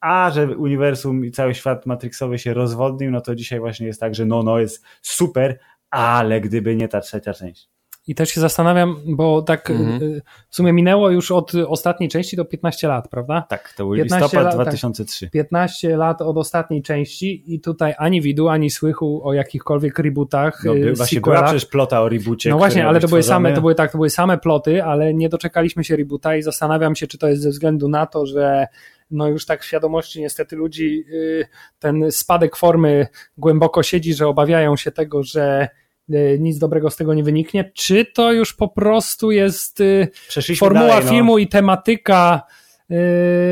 a 0.00 0.30
że 0.30 0.56
uniwersum 0.56 1.24
i 1.24 1.30
cały 1.30 1.54
świat 1.54 1.86
Matrixowy 1.86 2.38
się 2.38 2.54
rozwodnił, 2.54 3.10
no 3.10 3.20
to 3.20 3.34
dzisiaj 3.34 3.60
właśnie 3.60 3.86
jest 3.86 4.00
tak, 4.00 4.14
że 4.14 4.26
no, 4.26 4.42
no 4.42 4.58
jest 4.58 4.84
super, 5.02 5.58
ale 5.90 6.40
gdyby 6.40 6.76
nie 6.76 6.88
ta 6.88 7.00
trzecia 7.00 7.34
część. 7.34 7.68
I 8.06 8.14
też 8.14 8.30
się 8.30 8.40
zastanawiam, 8.40 8.96
bo 9.06 9.42
tak 9.42 9.70
mhm. 9.70 10.02
Y, 10.02 10.22
w 10.48 10.56
sumie 10.56 10.72
minęło 10.72 11.10
już 11.10 11.30
od 11.30 11.52
ostatniej 11.54 12.08
części 12.08 12.36
do 12.36 12.44
15 12.44 12.88
lat, 12.88 13.08
prawda? 13.08 13.46
Tak, 13.48 13.72
to 13.76 13.84
był 13.84 13.92
listopad 13.92 14.32
lat, 14.32 14.54
2003. 14.54 15.26
Tak, 15.26 15.32
15 15.32 15.96
lat 15.96 16.22
od 16.22 16.36
ostatniej 16.36 16.82
części 16.82 17.54
i 17.54 17.60
tutaj 17.60 17.94
ani 17.98 18.20
widu, 18.20 18.48
ani 18.48 18.70
słychu 18.70 19.20
o 19.24 19.32
jakichkolwiek 19.32 19.98
rebootach. 19.98 20.62
No, 20.64 20.74
by, 20.74 20.92
właśnie 20.92 21.20
była 21.20 21.42
przecież 21.42 21.66
plota 21.66 22.02
o 22.02 22.08
reboocie. 22.08 22.50
No 22.50 22.58
właśnie, 22.58 22.86
ale 22.86 23.00
to 23.00 23.08
były 23.08 23.22
same, 23.22 23.52
to 23.52 23.60
były 23.60 23.74
tak, 23.74 23.92
to 23.92 23.98
były 23.98 24.10
same 24.10 24.38
ploty, 24.38 24.84
ale 24.84 25.14
nie 25.14 25.28
doczekaliśmy 25.28 25.84
się 25.84 25.96
reboota 25.96 26.36
i 26.36 26.42
zastanawiam 26.42 26.96
się, 26.96 27.06
czy 27.06 27.18
to 27.18 27.28
jest 27.28 27.42
ze 27.42 27.50
względu 27.50 27.88
na 27.88 28.06
to, 28.06 28.26
że 28.26 28.66
no 29.10 29.28
już 29.28 29.46
tak 29.46 29.62
w 29.62 29.64
świadomości 29.64 30.20
niestety 30.20 30.56
ludzi 30.56 31.04
y, 31.12 31.46
ten 31.78 32.12
spadek 32.12 32.56
formy 32.56 33.06
głęboko 33.38 33.82
siedzi, 33.82 34.14
że 34.14 34.28
obawiają 34.28 34.76
się 34.76 34.92
tego, 34.92 35.22
że 35.22 35.68
nic 36.38 36.58
dobrego 36.58 36.90
z 36.90 36.96
tego 36.96 37.14
nie 37.14 37.24
wyniknie, 37.24 37.70
czy 37.74 38.04
to 38.04 38.32
już 38.32 38.54
po 38.54 38.68
prostu 38.68 39.30
jest 39.30 39.80
e, 39.80 40.56
formuła 40.56 40.86
dalej, 40.86 41.04
no. 41.04 41.10
filmu 41.10 41.38
i 41.38 41.48
tematyka 41.48 42.42
e, 42.90 42.94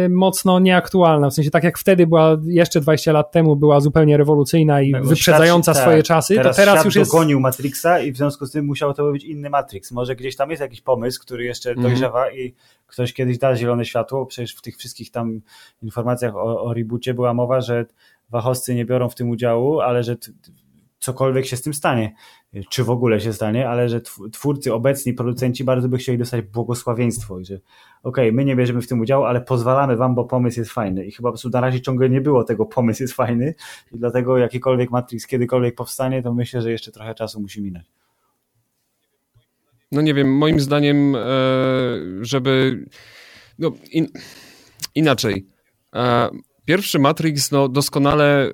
mocno 0.09 0.61
nieaktualna. 0.61 1.31
W 1.31 1.35
sensie 1.35 1.51
tak 1.51 1.65
jak 1.65 1.78
wtedy 1.78 2.07
była, 2.07 2.37
jeszcze 2.47 2.81
20 2.81 3.12
lat 3.12 3.32
temu 3.32 3.57
była 3.57 3.81
zupełnie 3.81 4.16
rewolucyjna 4.16 4.82
i 4.82 4.91
no, 4.91 5.03
wyprzedzająca 5.03 5.73
świat, 5.73 5.82
swoje 5.82 5.97
tak, 5.97 6.07
czasy, 6.07 6.35
teraz 6.35 6.57
to 6.57 6.62
teraz 6.62 6.85
już 6.85 6.97
jest... 6.97 7.12
dogonił 7.12 7.41
Matrixa 7.41 8.01
i 8.01 8.12
w 8.12 8.16
związku 8.16 8.47
z 8.47 8.51
tym 8.51 8.66
musiał 8.66 8.95
to 8.95 9.12
być 9.12 9.24
inny 9.24 9.51
Matrix. 9.51 9.93
Może 9.93 10.16
gdzieś 10.16 10.37
tam 10.37 10.51
jest 10.51 10.61
jakiś 10.61 10.81
pomysł, 10.81 11.20
który 11.20 11.45
jeszcze 11.45 11.70
mm. 11.70 11.82
dojrzewa 11.82 12.31
i 12.31 12.55
ktoś 12.87 13.12
kiedyś 13.12 13.39
da 13.39 13.57
zielone 13.57 13.85
światło. 13.85 14.27
Przecież 14.27 14.55
w 14.55 14.62
tych 14.62 14.77
wszystkich 14.77 15.11
tam 15.11 15.41
informacjach 15.82 16.37
o, 16.37 16.62
o 16.62 16.74
reboocie 16.74 17.15
była 17.15 17.35
mowa, 17.35 17.61
że 17.61 17.87
wachowcy 18.31 18.74
nie 18.74 18.85
biorą 18.85 19.09
w 19.09 19.15
tym 19.15 19.31
udziału, 19.31 19.81
ale 19.81 20.03
że 20.03 20.16
cokolwiek 21.01 21.47
się 21.47 21.56
z 21.56 21.62
tym 21.62 21.74
stanie, 21.74 22.14
czy 22.68 22.85
w 22.85 22.90
ogóle 22.90 23.20
się 23.20 23.32
stanie, 23.32 23.68
ale 23.68 23.89
że 23.89 24.01
twórcy, 24.32 24.74
obecni 24.74 25.14
producenci 25.14 25.64
bardzo 25.64 25.89
by 25.89 25.98
chcieli 25.98 26.18
dostać 26.18 26.43
błogosławieństwo 26.43 27.40
i 27.40 27.44
że 27.44 27.55
okej, 27.55 27.64
okay, 28.02 28.32
my 28.32 28.44
nie 28.44 28.56
bierzemy 28.56 28.82
w 28.82 28.89
tym 28.89 29.01
udziału, 29.01 29.24
ale 29.24 29.40
pozwalamy 29.40 29.97
wam, 29.97 30.14
bo 30.14 30.24
pomysł 30.24 30.60
jest 30.60 30.70
fajny 30.70 31.06
i 31.06 31.12
chyba 31.12 31.28
po 31.28 31.32
prostu 31.32 31.48
na 31.48 31.60
razie 31.60 31.81
ciągle 31.81 32.10
nie 32.10 32.20
było 32.20 32.44
tego, 32.44 32.66
pomysł 32.66 33.02
jest 33.02 33.14
fajny 33.14 33.55
i 33.93 33.98
dlatego 33.98 34.39
jakikolwiek 34.39 34.90
Matrix 34.90 35.27
kiedykolwiek 35.27 35.74
powstanie, 35.74 36.22
to 36.22 36.35
myślę, 36.35 36.62
że 36.62 36.70
jeszcze 36.70 36.93
trochę 36.93 37.14
czasu 37.14 37.40
musi 37.40 37.62
minąć. 37.62 37.86
No 39.93 40.01
nie 40.01 40.14
wiem, 40.14 40.36
moim 40.36 40.60
zdaniem, 40.60 41.16
e, 41.16 41.20
żeby 42.20 42.85
no, 43.59 43.72
in, 43.93 44.06
inaczej. 44.94 45.47
E, 45.94 46.31
pierwszy 46.64 46.98
Matrix 46.98 47.51
no, 47.51 47.68
doskonale 47.68 48.47
e, 48.47 48.52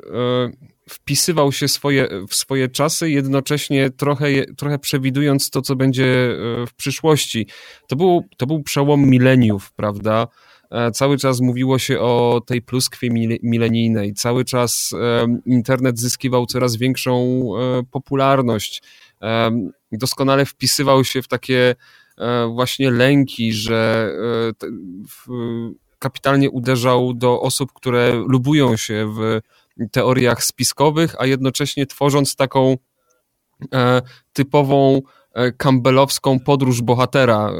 wpisywał 0.88 1.52
się 1.52 1.68
swoje, 1.68 2.08
w 2.28 2.34
swoje 2.34 2.68
czasy, 2.68 3.10
jednocześnie 3.10 3.90
trochę, 3.90 4.26
trochę 4.56 4.78
przewidując 4.78 5.50
to, 5.50 5.62
co 5.62 5.76
będzie 5.76 6.04
e, 6.04 6.66
w 6.66 6.74
przyszłości. 6.76 7.46
To 7.88 7.96
był, 7.96 8.24
to 8.36 8.46
był 8.46 8.62
przełom 8.62 9.00
mileniów, 9.06 9.72
prawda? 9.72 10.28
E, 10.70 10.90
cały 10.90 11.18
czas 11.18 11.40
mówiło 11.40 11.78
się 11.78 12.00
o 12.00 12.42
tej 12.46 12.62
pluskwie 12.62 13.10
milenijnej, 13.42 14.14
cały 14.14 14.44
czas 14.44 14.94
e, 15.00 15.26
internet 15.46 16.00
zyskiwał 16.00 16.46
coraz 16.46 16.76
większą 16.76 17.50
popularność. 17.90 18.82
Doskonale 19.92 20.46
wpisywał 20.46 21.04
się 21.04 21.22
w 21.22 21.28
takie 21.28 21.74
właśnie 22.54 22.90
lęki, 22.90 23.52
że 23.52 24.10
kapitalnie 25.98 26.50
uderzał 26.50 27.14
do 27.14 27.40
osób, 27.40 27.72
które 27.72 28.24
lubują 28.28 28.76
się 28.76 29.14
w 29.14 29.40
teoriach 29.92 30.44
spiskowych, 30.44 31.14
a 31.18 31.26
jednocześnie 31.26 31.86
tworząc 31.86 32.36
taką 32.36 32.76
e, 33.74 34.02
typową 34.32 35.02
e, 35.34 35.52
campbellowską 35.52 36.40
podróż 36.40 36.82
bohatera, 36.82 37.48
e, 37.48 37.52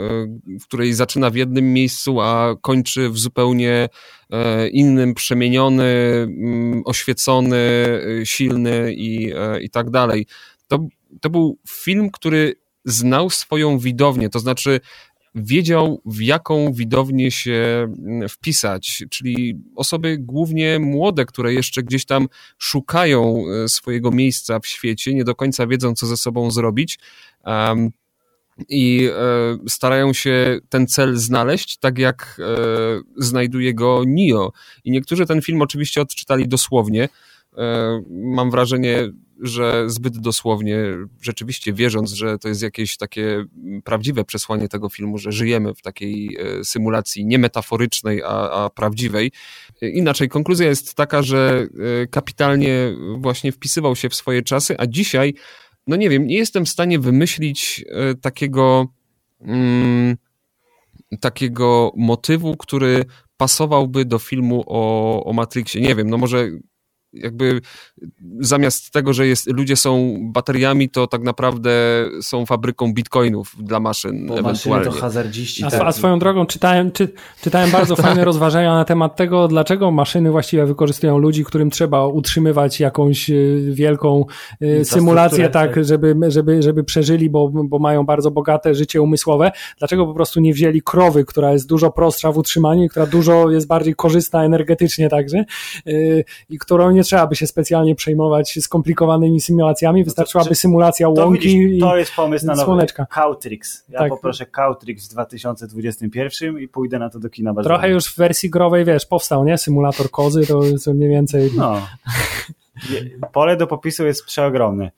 w 0.60 0.64
której 0.64 0.92
zaczyna 0.92 1.30
w 1.30 1.34
jednym 1.34 1.72
miejscu, 1.72 2.20
a 2.20 2.54
kończy 2.60 3.10
w 3.10 3.18
zupełnie 3.18 3.88
innym, 4.72 5.14
przemieniony, 5.14 5.84
mm, 5.84 6.82
oświecony, 6.84 7.86
silny 8.24 8.94
i, 8.94 9.32
i 9.60 9.70
tak 9.70 9.90
dalej. 9.90 10.26
To, 10.68 10.78
to 11.20 11.30
był 11.30 11.58
film, 11.68 12.10
który 12.10 12.54
znał 12.84 13.30
swoją 13.30 13.78
widownię, 13.78 14.28
to 14.28 14.38
znaczy 14.38 14.80
wiedział, 15.36 16.02
w 16.06 16.20
jaką 16.20 16.72
widownię 16.72 17.30
się 17.30 17.86
mm, 17.98 18.28
wpisać, 18.28 19.04
czyli 19.10 19.60
osoby 19.76 20.18
głównie 20.18 20.78
młode, 20.78 21.24
które 21.24 21.54
jeszcze 21.54 21.82
gdzieś 21.82 22.04
tam 22.04 22.28
szukają 22.58 23.44
e, 23.64 23.68
swojego 23.68 24.10
miejsca 24.10 24.60
w 24.60 24.66
świecie, 24.66 25.14
nie 25.14 25.24
do 25.24 25.34
końca 25.34 25.66
wiedzą, 25.66 25.94
co 25.94 26.06
ze 26.06 26.16
sobą 26.16 26.50
zrobić. 26.50 26.98
Um, 27.44 27.90
i 28.68 29.10
e, 29.12 29.68
starają 29.68 30.12
się 30.12 30.58
ten 30.68 30.86
cel 30.86 31.16
znaleźć, 31.16 31.78
tak 31.78 31.98
jak 31.98 32.40
e, 32.40 32.56
znajduje 33.16 33.74
go 33.74 34.02
Nio. 34.06 34.52
I 34.84 34.90
niektórzy 34.90 35.26
ten 35.26 35.42
film 35.42 35.62
oczywiście 35.62 36.00
odczytali 36.00 36.48
dosłownie. 36.48 37.08
E, 37.58 38.02
mam 38.10 38.50
wrażenie, 38.50 39.08
że 39.40 39.90
zbyt 39.90 40.18
dosłownie, 40.18 40.78
rzeczywiście 41.20 41.72
wierząc, 41.72 42.12
że 42.12 42.38
to 42.38 42.48
jest 42.48 42.62
jakieś 42.62 42.96
takie 42.96 43.44
prawdziwe 43.84 44.24
przesłanie 44.24 44.68
tego 44.68 44.88
filmu, 44.88 45.18
że 45.18 45.32
żyjemy 45.32 45.74
w 45.74 45.82
takiej 45.82 46.36
e, 46.40 46.64
symulacji 46.64 47.26
nie 47.26 47.38
metaforycznej, 47.38 48.22
a, 48.22 48.50
a 48.50 48.70
prawdziwej. 48.70 49.32
Inaczej, 49.82 50.28
konkluzja 50.28 50.68
jest 50.68 50.94
taka, 50.94 51.22
że 51.22 51.66
e, 52.02 52.06
kapitalnie 52.06 52.96
właśnie 53.18 53.52
wpisywał 53.52 53.96
się 53.96 54.08
w 54.08 54.14
swoje 54.14 54.42
czasy, 54.42 54.74
a 54.78 54.86
dzisiaj, 54.86 55.34
no 55.86 55.96
nie 55.96 56.10
wiem, 56.10 56.26
nie 56.26 56.36
jestem 56.36 56.64
w 56.64 56.68
stanie 56.68 56.98
wymyślić 56.98 57.84
takiego. 58.20 58.86
Mm, 59.40 60.16
takiego 61.20 61.92
motywu, 61.96 62.56
który 62.56 63.04
pasowałby 63.36 64.04
do 64.04 64.18
filmu 64.18 64.64
o, 64.66 65.24
o 65.24 65.32
Matrixie. 65.32 65.80
Nie 65.80 65.94
wiem, 65.94 66.10
no 66.10 66.18
może 66.18 66.48
jakby 67.22 67.60
zamiast 68.40 68.90
tego, 68.90 69.12
że 69.12 69.26
jest, 69.26 69.46
ludzie 69.46 69.76
są 69.76 70.18
bateriami, 70.22 70.88
to 70.88 71.06
tak 71.06 71.22
naprawdę 71.22 71.70
są 72.22 72.46
fabryką 72.46 72.94
bitcoinów 72.94 73.56
dla 73.58 73.80
maszyn 73.80 74.26
Bo 74.26 74.38
ewentualnie. 74.38 74.86
to 74.86 74.92
hazardziści. 74.92 75.64
A, 75.64 75.86
a 75.86 75.92
swoją 75.92 76.18
drogą 76.18 76.46
czytałem, 76.46 76.92
czy, 76.92 77.08
czytałem 77.42 77.70
bardzo 77.70 77.96
fajne 78.06 78.24
rozważania 78.24 78.74
na 78.74 78.84
temat 78.84 79.16
tego, 79.16 79.48
dlaczego 79.48 79.90
maszyny 79.90 80.30
właściwie 80.30 80.66
wykorzystują 80.66 81.18
ludzi, 81.18 81.44
którym 81.44 81.70
trzeba 81.70 82.06
utrzymywać 82.06 82.80
jakąś 82.80 83.30
y, 83.30 83.70
wielką 83.72 84.24
y, 84.62 84.84
symulację, 84.84 85.48
tak, 85.48 85.74
tak, 85.74 85.84
żeby, 85.84 86.16
żeby, 86.28 86.62
żeby 86.62 86.84
przeżyli, 86.84 87.30
bo, 87.30 87.48
bo 87.48 87.78
mają 87.78 88.06
bardzo 88.06 88.30
bogate 88.30 88.74
życie 88.74 89.02
umysłowe. 89.02 89.52
Dlaczego 89.78 90.06
po 90.06 90.14
prostu 90.14 90.40
nie 90.40 90.52
wzięli 90.52 90.82
krowy, 90.82 91.24
która 91.24 91.52
jest 91.52 91.68
dużo 91.68 91.90
prostsza 91.90 92.32
w 92.32 92.38
utrzymaniu 92.38 92.84
i 92.84 92.88
która 92.88 93.06
dużo 93.06 93.50
jest 93.50 93.66
bardziej 93.66 93.94
korzystna 93.94 94.44
energetycznie 94.44 95.08
także 95.08 95.44
y, 95.86 96.24
i 96.50 96.58
którą 96.58 96.90
nie 96.90 97.04
trzeba 97.06 97.26
by 97.26 97.36
się 97.36 97.46
specjalnie 97.46 97.94
przejmować 97.94 98.58
skomplikowanymi 98.60 99.40
symulacjami, 99.40 100.00
no 100.00 100.04
wystarczyłaby 100.04 100.54
symulacja 100.54 101.08
łąki 101.08 101.48
widzisz, 101.48 101.80
To 101.80 101.96
jest 101.96 102.14
pomysł 102.14 102.46
na 102.46 102.52
nowy 102.52 102.64
słoneczka. 102.64 103.06
Cowtrix. 103.06 103.84
Ja 103.88 103.98
tak. 103.98 104.08
poproszę 104.08 104.46
Cowtrix 104.46 105.08
w 105.08 105.10
2021 105.10 106.58
i 106.58 106.68
pójdę 106.68 106.98
na 106.98 107.10
to 107.10 107.18
do 107.18 107.30
kina. 107.30 107.54
Bardzo 107.54 107.68
Trochę 107.68 107.90
już 107.90 108.06
w 108.06 108.16
wersji 108.16 108.50
growej, 108.50 108.84
wiesz, 108.84 109.06
powstał, 109.06 109.44
nie? 109.44 109.58
Symulator 109.58 110.10
kozy, 110.10 110.46
to 110.46 110.78
co 110.78 110.94
mniej 110.94 111.08
więcej... 111.08 111.50
No. 111.56 111.86
Pole 113.32 113.56
do 113.56 113.66
popisu 113.66 114.06
jest 114.06 114.24
przeogromne. 114.24 114.90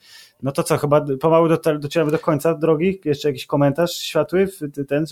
No 0.43 0.53
to 0.53 0.63
co, 0.63 0.79
chyba 0.79 1.07
pomału 1.21 1.49
docieramy 1.81 2.11
do 2.11 2.19
końca 2.19 2.55
drogi? 2.55 3.01
Jeszcze 3.05 3.29
jakiś 3.29 3.47
komentarz 3.47 3.93
światły? 3.95 4.49
Ten. 4.89 5.05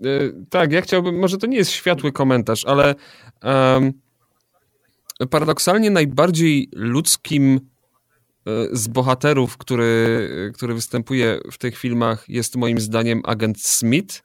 Yy, 0.00 0.34
tak, 0.50 0.72
ja 0.72 0.80
chciałbym, 0.80 1.18
może 1.18 1.38
to 1.38 1.46
nie 1.46 1.56
jest 1.56 1.70
światły 1.70 2.12
komentarz, 2.12 2.64
ale 2.64 2.94
um, 3.42 3.92
paradoksalnie 5.26 5.90
najbardziej 5.90 6.68
ludzkim 6.72 7.60
e, 8.46 8.50
z 8.72 8.88
bohaterów, 8.88 9.56
który, 9.56 10.28
który 10.54 10.74
występuje 10.74 11.40
w 11.52 11.58
tych 11.58 11.78
filmach, 11.78 12.24
jest 12.28 12.56
moim 12.56 12.80
zdaniem 12.80 13.22
agent 13.24 13.62
Smith. 13.62 14.22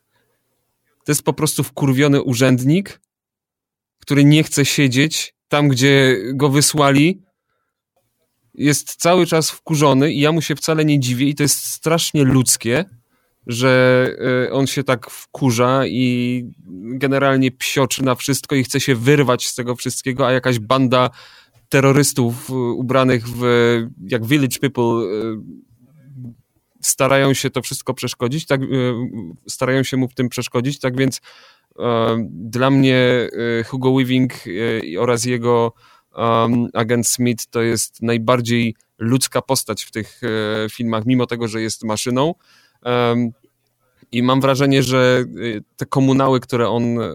To 1.05 1.11
jest 1.11 1.23
po 1.23 1.33
prostu 1.33 1.63
wkurwiony 1.63 2.21
urzędnik, 2.21 2.99
który 3.99 4.25
nie 4.25 4.43
chce 4.43 4.65
siedzieć 4.65 5.35
tam, 5.47 5.67
gdzie 5.67 6.17
go 6.33 6.49
wysłali. 6.49 7.21
Jest 8.53 8.95
cały 8.95 9.25
czas 9.25 9.49
wkurzony 9.51 10.11
i 10.11 10.19
ja 10.19 10.31
mu 10.31 10.41
się 10.41 10.55
wcale 10.55 10.85
nie 10.85 10.99
dziwię 10.99 11.25
i 11.25 11.35
to 11.35 11.43
jest 11.43 11.63
strasznie 11.63 12.23
ludzkie 12.23 12.85
że 13.47 14.09
e, 14.47 14.51
on 14.51 14.67
się 14.67 14.83
tak 14.83 15.09
wkurza 15.09 15.87
i 15.87 16.43
generalnie 16.83 17.51
psioczy 17.51 18.03
na 18.03 18.15
wszystko 18.15 18.55
i 18.55 18.63
chce 18.63 18.79
się 18.79 18.95
wyrwać 18.95 19.47
z 19.47 19.55
tego 19.55 19.75
wszystkiego, 19.75 20.27
a 20.27 20.31
jakaś 20.31 20.59
banda 20.59 21.09
terrorystów 21.69 22.49
e, 22.49 22.53
ubranych 22.53 23.27
w 23.27 23.43
jak 24.07 24.25
Village 24.25 24.59
People 24.59 24.83
e, 24.83 25.41
starają 26.81 27.33
się 27.33 27.49
to 27.49 27.61
wszystko 27.61 27.93
przeszkodzić, 27.93 28.45
tak, 28.45 28.61
starają 29.47 29.83
się 29.83 29.97
mu 29.97 30.07
w 30.07 30.13
tym 30.13 30.29
przeszkodzić, 30.29 30.79
tak 30.79 30.97
więc 30.97 31.21
dla 32.29 32.69
mnie 32.69 33.29
Hugo 33.65 33.93
Weaving 33.93 34.33
oraz 34.99 35.25
jego 35.25 35.73
agent 36.73 37.07
Smith 37.07 37.45
to 37.49 37.61
jest 37.61 38.01
najbardziej 38.01 38.75
ludzka 38.97 39.41
postać 39.41 39.83
w 39.83 39.91
tych 39.91 40.21
filmach, 40.71 41.05
mimo 41.05 41.25
tego, 41.25 41.47
że 41.47 41.61
jest 41.61 41.83
maszyną. 41.83 42.33
I 44.11 44.23
mam 44.23 44.41
wrażenie, 44.41 44.83
że 44.83 45.23
y, 45.37 45.63
te 45.77 45.85
komunały, 45.85 46.39
które 46.39 46.69
on, 46.69 46.83
e, 47.01 47.13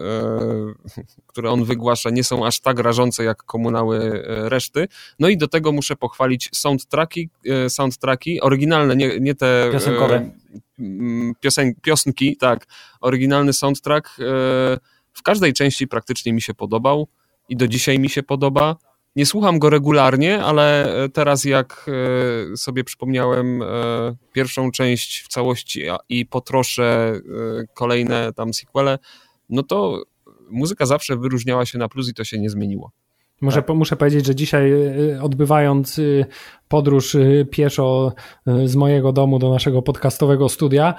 które 1.31 1.51
on 1.51 1.63
wygłasza, 1.63 2.09
nie 2.09 2.23
są 2.23 2.45
aż 2.45 2.59
tak 2.59 2.79
rażące 2.79 3.23
jak 3.23 3.43
komunały 3.43 3.97
e, 4.27 4.49
reszty. 4.49 4.87
No 5.19 5.29
i 5.29 5.37
do 5.37 5.47
tego 5.47 5.71
muszę 5.71 5.95
pochwalić 5.95 6.49
soundtracki, 6.53 7.29
e, 7.45 7.69
soundtracki 7.69 8.41
oryginalne, 8.41 8.95
nie, 8.95 9.19
nie 9.19 9.35
te 9.35 9.69
piosenkowe. 9.71 10.31
Piosen, 11.39 11.73
piosenki, 11.81 12.37
tak. 12.37 12.67
Oryginalny 13.01 13.53
soundtrack 13.53 14.09
w 15.13 15.23
każdej 15.23 15.53
części 15.53 15.87
praktycznie 15.87 16.33
mi 16.33 16.41
się 16.41 16.53
podobał 16.53 17.07
i 17.49 17.55
do 17.55 17.67
dzisiaj 17.67 17.99
mi 17.99 18.09
się 18.09 18.23
podoba. 18.23 18.75
Nie 19.15 19.25
słucham 19.25 19.59
go 19.59 19.69
regularnie, 19.69 20.43
ale 20.43 20.95
e, 21.03 21.09
teraz 21.09 21.45
jak 21.45 21.89
e, 22.53 22.57
sobie 22.57 22.83
przypomniałem 22.83 23.61
e, 23.61 23.65
pierwszą 24.33 24.71
część 24.71 25.21
w 25.21 25.27
całości 25.27 25.83
i 26.09 26.25
potroszę 26.25 27.19
kolejne 27.73 28.33
tam 28.33 28.53
sequele, 28.53 28.99
no 29.49 29.63
to 29.63 30.03
muzyka 30.49 30.85
zawsze 30.85 31.17
wyróżniała 31.17 31.65
się 31.65 31.77
na 31.77 31.89
plus 31.89 32.09
i 32.09 32.13
to 32.13 32.23
się 32.23 32.39
nie 32.39 32.49
zmieniło. 32.49 32.91
Może, 33.41 33.63
tak. 33.63 33.75
Muszę 33.75 33.95
powiedzieć, 33.95 34.25
że 34.25 34.35
dzisiaj 34.35 34.71
odbywając 35.21 35.99
podróż 36.71 37.15
y, 37.15 37.47
pieszo 37.51 38.13
z 38.65 38.75
mojego 38.75 39.11
domu 39.11 39.39
do 39.39 39.49
naszego 39.49 39.81
podcastowego 39.81 40.49
studia, 40.49 40.93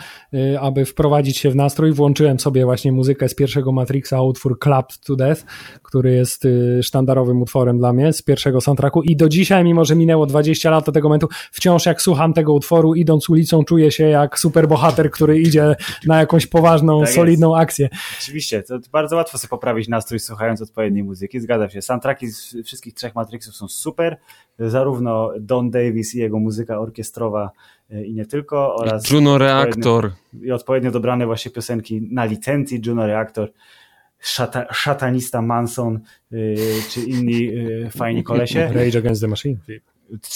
aby 0.61 0.85
wprowadzić 0.85 1.39
się 1.39 1.51
w 1.51 1.57
nastrój. 1.57 1.93
Włączyłem 1.93 2.41
sobie 2.41 2.65
właśnie 2.65 2.93
muzykę 2.93 3.29
z 3.29 3.35
pierwszego 3.35 3.73
Matrixa, 3.73 4.23
utwór 4.23 4.59
Clapped 4.63 5.01
to 5.01 5.17
Death, 5.17 5.43
który 5.83 6.13
jest 6.13 6.47
sztandarowym 6.83 7.43
utworem 7.43 7.79
dla 7.79 7.93
mnie 7.93 8.13
z 8.13 8.23
pierwszego 8.23 8.61
soundtracku 8.61 9.03
i 9.03 9.17
do 9.17 9.29
dzisiaj, 9.29 9.65
mimo 9.65 9.85
że 9.85 9.97
minęło 9.97 10.27
20 10.27 10.71
lat 10.71 10.89
od 10.89 10.95
tego 10.95 11.09
momentu, 11.09 11.29
wciąż 11.53 11.87
jak 11.87 12.03
słucham 12.03 12.33
tego 12.33 12.53
utworu, 12.53 12.95
idąc 12.95 13.31
ulicą, 13.31 13.65
czuję 13.65 13.91
się 13.91 14.05
jak 14.05 14.39
superbohater, 14.39 15.11
który 15.11 15.41
idzie 15.41 15.75
na 16.07 16.19
jakąś 16.19 16.47
poważną, 16.47 17.01
tak 17.01 17.11
solidną 17.11 17.57
akcję. 17.57 17.89
Oczywiście, 18.21 18.63
to 18.63 18.79
bardzo 18.93 19.17
łatwo 19.17 19.39
sobie 19.39 19.51
poprawić 19.51 19.89
nastrój 19.89 20.21
słuchając 20.21 20.63
odpowiedniej 20.63 21.05
muzyki, 21.05 21.41
zgadza 21.41 21.69
się. 21.69 21.83
Soundtracki 21.83 22.32
z 22.33 22.55
wszystkich 22.65 22.95
trzech 22.95 23.15
Matrixów 23.15 23.57
są 23.57 23.69
super, 23.69 24.17
zarówno 24.59 25.31
Don 25.41 25.71
Davis 25.71 26.15
i 26.15 26.19
jego 26.19 26.39
muzyka 26.39 26.81
orkiestrowa 26.81 27.51
e, 27.91 28.05
i 28.05 28.15
nie 28.15 28.27
tylko 28.27 28.77
oraz 28.77 29.11
Juno 29.11 29.39
Reactor 29.39 30.11
i 30.43 30.53
odpowiednio 30.53 30.91
dobrane 30.91 31.27
właśnie 31.27 31.51
piosenki 31.51 32.09
na 32.11 32.25
licencji 32.25 32.81
Juno 32.87 33.07
Reactor 33.07 33.53
szata, 34.23 34.67
szatanista 34.73 35.43
Manson 35.43 36.01
yy, 36.31 36.57
czy 36.91 37.01
inni 37.01 37.41
yy, 37.41 37.91
fajni 37.91 38.23
kolesie. 38.33 38.73
Rage 38.73 38.99
Against 38.99 39.23
the 39.23 39.29
Machine. 39.29 39.57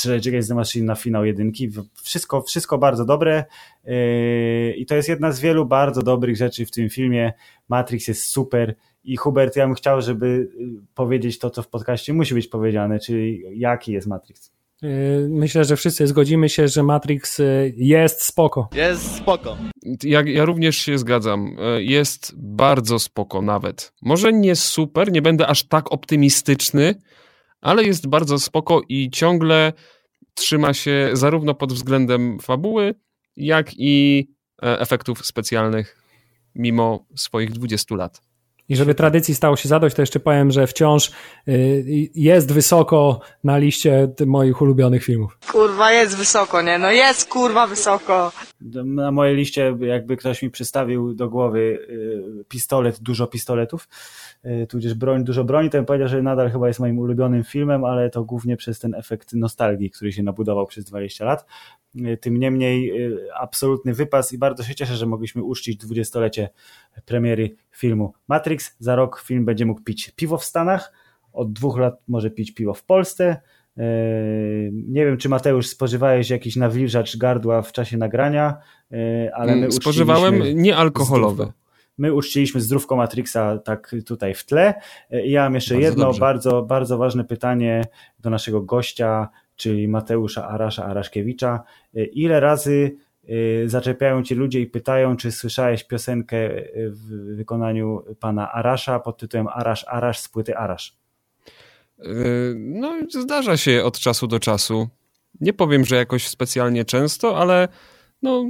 Rage 0.04 0.30
Against 0.30 0.48
the 0.48 0.54
Machine 0.54 0.86
na 0.86 0.94
finał 0.94 1.24
jedynki. 1.24 1.70
Wszystko, 2.02 2.42
wszystko 2.42 2.78
bardzo 2.78 3.04
dobre 3.04 3.44
yy, 3.84 4.74
i 4.76 4.86
to 4.86 4.94
jest 4.94 5.08
jedna 5.08 5.32
z 5.32 5.40
wielu 5.40 5.66
bardzo 5.66 6.02
dobrych 6.02 6.36
rzeczy 6.36 6.66
w 6.66 6.70
tym 6.70 6.90
filmie. 6.90 7.32
Matrix 7.68 8.08
jest 8.08 8.24
super 8.24 8.74
i 9.06 9.16
Hubert, 9.16 9.56
ja 9.56 9.66
bym 9.66 9.74
chciał, 9.74 10.00
żeby 10.00 10.26
y, 10.26 10.48
powiedzieć 10.94 11.38
to, 11.38 11.50
co 11.50 11.62
w 11.62 11.68
podcaście 11.68 12.12
musi 12.12 12.34
być 12.34 12.46
powiedziane, 12.48 12.98
czyli 12.98 13.42
jaki 13.52 13.92
jest 13.92 14.06
Matrix. 14.06 14.52
Y, 14.84 15.26
myślę, 15.30 15.64
że 15.64 15.76
wszyscy 15.76 16.06
zgodzimy 16.06 16.48
się, 16.48 16.68
że 16.68 16.82
Matrix 16.82 17.40
y, 17.40 17.74
jest 17.76 18.22
spoko. 18.22 18.68
Jest 18.74 19.16
spoko. 19.16 19.56
Ja, 20.02 20.22
ja 20.26 20.44
również 20.44 20.76
się 20.76 20.98
zgadzam. 20.98 21.56
Jest 21.78 22.32
bardzo 22.36 22.98
spoko 22.98 23.42
nawet. 23.42 23.92
Może 24.02 24.32
nie 24.32 24.56
super, 24.56 25.12
nie 25.12 25.22
będę 25.22 25.46
aż 25.46 25.64
tak 25.64 25.92
optymistyczny, 25.92 26.94
ale 27.66 27.84
jest 27.84 28.06
bardzo 28.06 28.38
spoko 28.38 28.80
i 28.88 29.10
ciągle 29.10 29.72
trzyma 30.34 30.74
się 30.74 31.10
zarówno 31.12 31.54
pod 31.54 31.72
względem 31.72 32.38
fabuły, 32.40 32.94
jak 33.36 33.70
i 33.76 34.26
e, 34.62 34.80
efektów 34.80 35.26
specjalnych 35.26 35.96
mimo 36.54 37.06
swoich 37.16 37.52
20 37.52 37.94
lat. 37.94 38.20
I 38.68 38.76
żeby 38.76 38.94
tradycji 38.94 39.34
stało 39.34 39.56
się 39.56 39.68
zadość, 39.68 39.96
to 39.96 40.02
jeszcze 40.02 40.20
powiem, 40.20 40.50
że 40.50 40.66
wciąż 40.66 41.10
y, 41.48 42.10
jest 42.14 42.52
wysoko 42.52 43.20
na 43.44 43.58
liście 43.58 44.08
moich 44.26 44.62
ulubionych 44.62 45.04
filmów. 45.04 45.38
Kurwa, 45.52 45.92
jest 45.92 46.16
wysoko, 46.16 46.62
nie? 46.62 46.78
No 46.78 46.90
jest 46.90 47.28
kurwa 47.28 47.66
wysoko. 47.66 48.32
Na 48.60 49.10
mojej 49.10 49.36
liście, 49.36 49.76
jakby 49.80 50.16
ktoś 50.16 50.42
mi 50.42 50.50
przystawił 50.50 51.14
do 51.14 51.28
głowy 51.28 51.58
y, 51.60 52.44
pistolet, 52.48 53.00
dużo 53.00 53.26
pistoletów, 53.26 53.88
y, 54.44 54.66
tudzież 54.66 54.94
broń, 54.94 55.24
dużo 55.24 55.44
broni, 55.44 55.70
to 55.70 55.78
bym 55.78 55.84
powiedział, 55.84 56.08
że 56.08 56.22
nadal 56.22 56.50
chyba 56.50 56.68
jest 56.68 56.80
moim 56.80 56.98
ulubionym 56.98 57.44
filmem, 57.44 57.84
ale 57.84 58.10
to 58.10 58.24
głównie 58.24 58.56
przez 58.56 58.78
ten 58.78 58.94
efekt 58.94 59.32
nostalgii, 59.32 59.90
który 59.90 60.12
się 60.12 60.22
nabudował 60.22 60.66
przez 60.66 60.84
20 60.84 61.24
lat. 61.24 61.46
Tym 62.20 62.36
niemniej 62.36 62.92
absolutny 63.40 63.94
wypas 63.94 64.32
i 64.32 64.38
bardzo 64.38 64.62
się 64.62 64.74
cieszę, 64.74 64.96
że 64.96 65.06
mogliśmy 65.06 65.42
uczcić 65.42 65.76
dwudziestolecie 65.76 66.48
premiery 67.04 67.56
filmu 67.70 68.12
Matrix. 68.28 68.76
Za 68.78 68.96
rok 68.96 69.22
film 69.26 69.44
będzie 69.44 69.66
mógł 69.66 69.82
pić 69.82 70.10
piwo 70.16 70.38
w 70.38 70.44
Stanach, 70.44 70.92
od 71.32 71.52
dwóch 71.52 71.78
lat 71.78 72.02
może 72.08 72.30
pić 72.30 72.54
piwo 72.54 72.74
w 72.74 72.84
Polsce. 72.84 73.40
Yy, 73.76 73.84
nie 74.72 75.06
wiem, 75.06 75.16
czy 75.16 75.28
Mateusz 75.28 75.66
spożywałeś 75.66 76.30
jakiś 76.30 76.56
nawilżacz 76.56 77.16
gardła 77.16 77.62
w 77.62 77.72
czasie 77.72 77.96
nagrania, 77.96 78.56
yy, 78.90 79.34
ale 79.34 79.56
my 79.56 79.72
Spożywałem 79.72 80.42
niealkoholowe. 80.54 81.52
My 81.98 82.14
uczciliśmy 82.14 82.60
zdrówko 82.60 82.96
Matrixa 82.96 83.58
tak 83.64 83.94
tutaj 84.06 84.34
w 84.34 84.44
tle. 84.44 84.74
Yy, 85.10 85.26
ja 85.26 85.42
mam 85.42 85.54
jeszcze 85.54 85.74
bardzo 85.74 85.88
jedno 85.88 86.04
dobrze. 86.04 86.20
bardzo, 86.20 86.62
bardzo 86.62 86.98
ważne 86.98 87.24
pytanie 87.24 87.84
do 88.18 88.30
naszego 88.30 88.62
gościa, 88.62 89.28
czyli 89.56 89.88
Mateusza 89.88 90.48
Arasza 90.48 90.84
Araszkiewicza. 90.84 91.62
Ile 92.12 92.40
razy 92.40 92.96
zaczepiają 93.66 94.22
cię 94.22 94.34
ludzie 94.34 94.60
i 94.60 94.66
pytają, 94.66 95.16
czy 95.16 95.32
słyszałeś 95.32 95.84
piosenkę 95.84 96.50
w 96.76 97.34
wykonaniu 97.36 98.02
pana 98.20 98.52
Arasza 98.52 99.00
pod 99.00 99.18
tytułem 99.18 99.48
Arasz, 99.48 99.84
Arasz 99.88 100.18
z 100.18 100.28
płyty 100.28 100.56
Arasz. 100.56 100.96
Yy, 101.98 102.54
No, 102.56 102.92
zdarza 103.22 103.56
się 103.56 103.84
od 103.84 103.98
czasu 103.98 104.26
do 104.26 104.40
czasu. 104.40 104.88
Nie 105.40 105.52
powiem, 105.52 105.84
że 105.84 105.96
jakoś 105.96 106.28
specjalnie 106.28 106.84
często, 106.84 107.38
ale 107.38 107.68
no, 108.22 108.44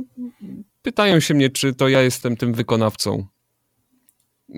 pytają 0.82 1.20
się 1.20 1.35
mnie, 1.35 1.51
czy 1.51 1.74
to 1.74 1.89
ja 1.89 2.02
jestem 2.02 2.36
tym 2.36 2.55
wykonawcą. 2.55 3.27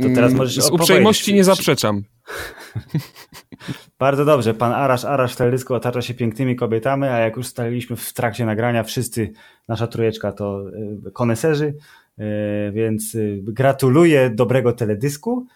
To 0.03 0.09
teraz 0.15 0.31
Mm, 0.31 0.37
możesz 0.37 0.65
Z 0.65 0.71
uprzejmości 0.71 1.35
nie 1.35 1.45
zaprzeczam. 1.45 2.03
Bardzo 3.99 4.25
dobrze, 4.25 4.55
pan 4.55 4.73
Arasz, 4.73 5.05
Arasz 5.05 5.35
w 5.35 5.37
teledysku 5.37 5.75
otacza 5.75 6.03
się 6.03 6.15
pięknymi 6.15 6.57
kobietami, 6.57 7.05
a 7.05 7.19
jak 7.19 7.37
już 7.37 7.47
ustaliliśmy 7.47 7.97
w 7.97 8.13
trakcie 8.13 8.47
nagrania, 8.47 8.83
wszyscy, 8.83 9.33
nasza 9.69 9.87
trójeczka 9.87 10.33
to 10.33 10.65
y, 11.07 11.13
koneserzy, 11.13 11.75
y, 12.19 12.23
więc 12.73 13.15
y, 13.15 13.41
gratuluję 13.43 14.31
dobrego 14.31 14.73
teledysku. 14.73 15.47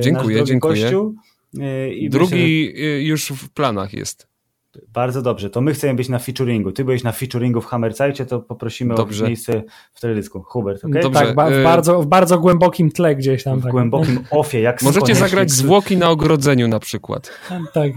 Dziękuję, 0.00 0.44
dziękuję. 0.44 0.82
Gościu. 0.82 1.14
Y, 1.54 1.94
I 1.94 2.04
myślę, 2.04 2.18
Drugi 2.18 2.72
y, 2.84 3.02
już 3.02 3.28
w 3.28 3.50
planach 3.50 3.92
jest. 3.94 4.28
że 4.74 4.80
bardzo 4.92 5.22
dobrze, 5.22 5.50
to 5.50 5.60
my 5.60 5.72
chcemy 5.72 5.94
być 5.94 6.08
na 6.08 6.18
featuringu. 6.18 6.72
Ty 6.72 6.84
byłeś 6.84 7.04
na 7.04 7.12
featuringu 7.12 7.60
w 7.60 7.66
Hammercajcie, 7.66 8.26
to 8.26 8.40
poprosimy 8.40 8.94
Dobrze. 8.94 9.24
o 9.24 9.28
miejsce 9.28 9.62
w 9.94 10.00
teledysku. 10.00 10.42
Hubert? 10.42 10.82
Dobrze. 10.82 11.10
Tak, 11.10 11.34
ba- 11.34 11.50
w, 11.50 11.52
y- 11.52 11.62
bardzo, 11.62 12.02
w 12.02 12.06
bardzo 12.06 12.38
głębokim 12.38 12.90
tle 12.90 13.16
gdzieś 13.16 13.42
tam. 13.42 13.60
W 13.60 13.62
tak. 13.62 13.72
głębokim 13.72 14.20
ofie, 14.30 14.60
jak 14.60 14.82
Możecie 14.82 15.14
zagrać 15.14 15.50
zwłoki 15.50 15.96
na 15.96 16.10
ogrodzeniu 16.10 16.68
na 16.68 16.80
przykład. 16.80 17.30
Tak. 17.74 17.92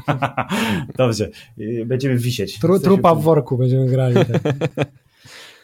Dobrze, 0.97 1.29
y, 1.59 1.85
będziemy 1.85 2.17
wisieć. 2.17 2.59
Tru, 2.59 2.79
trupa 2.79 3.15
w 3.15 3.21
worku 3.21 3.57
będziemy 3.57 3.85
grali. 3.85 4.15
Tak. 4.15 4.27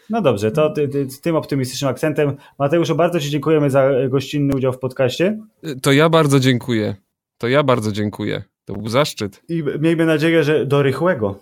No 0.09 0.22
dobrze, 0.22 0.51
to 0.51 0.69
ty, 0.69 0.88
ty, 0.88 1.07
tym 1.22 1.35
optymistycznym 1.35 1.91
akcentem. 1.91 2.38
Mateuszu, 2.59 2.95
bardzo 2.95 3.19
Ci 3.19 3.30
dziękujemy 3.30 3.69
za 3.69 3.89
gościnny 4.09 4.55
udział 4.55 4.73
w 4.73 4.80
podcaście 4.80 5.39
To 5.81 5.91
ja 5.91 6.09
bardzo 6.09 6.39
dziękuję. 6.39 6.95
To 7.38 7.47
ja 7.47 7.64
bardzo 7.64 7.91
dziękuję. 7.91 8.43
To 8.65 8.73
był 8.73 8.88
zaszczyt. 8.89 9.41
i 9.49 9.64
miejmy 9.80 10.05
nadzieję, 10.05 10.43
że 10.43 10.65
do 10.65 10.84
rychłego. 10.84 11.39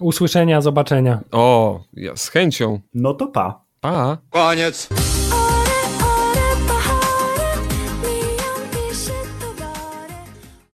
Usłyszenia, 0.00 0.60
zobaczenia. 0.60 1.20
O, 1.32 1.80
ja 1.92 2.16
z 2.16 2.28
chęcią. 2.28 2.80
No 2.94 3.14
to 3.14 3.26
pa. 3.26 3.64
Pa. 3.80 4.18
Koniec. 4.30 4.88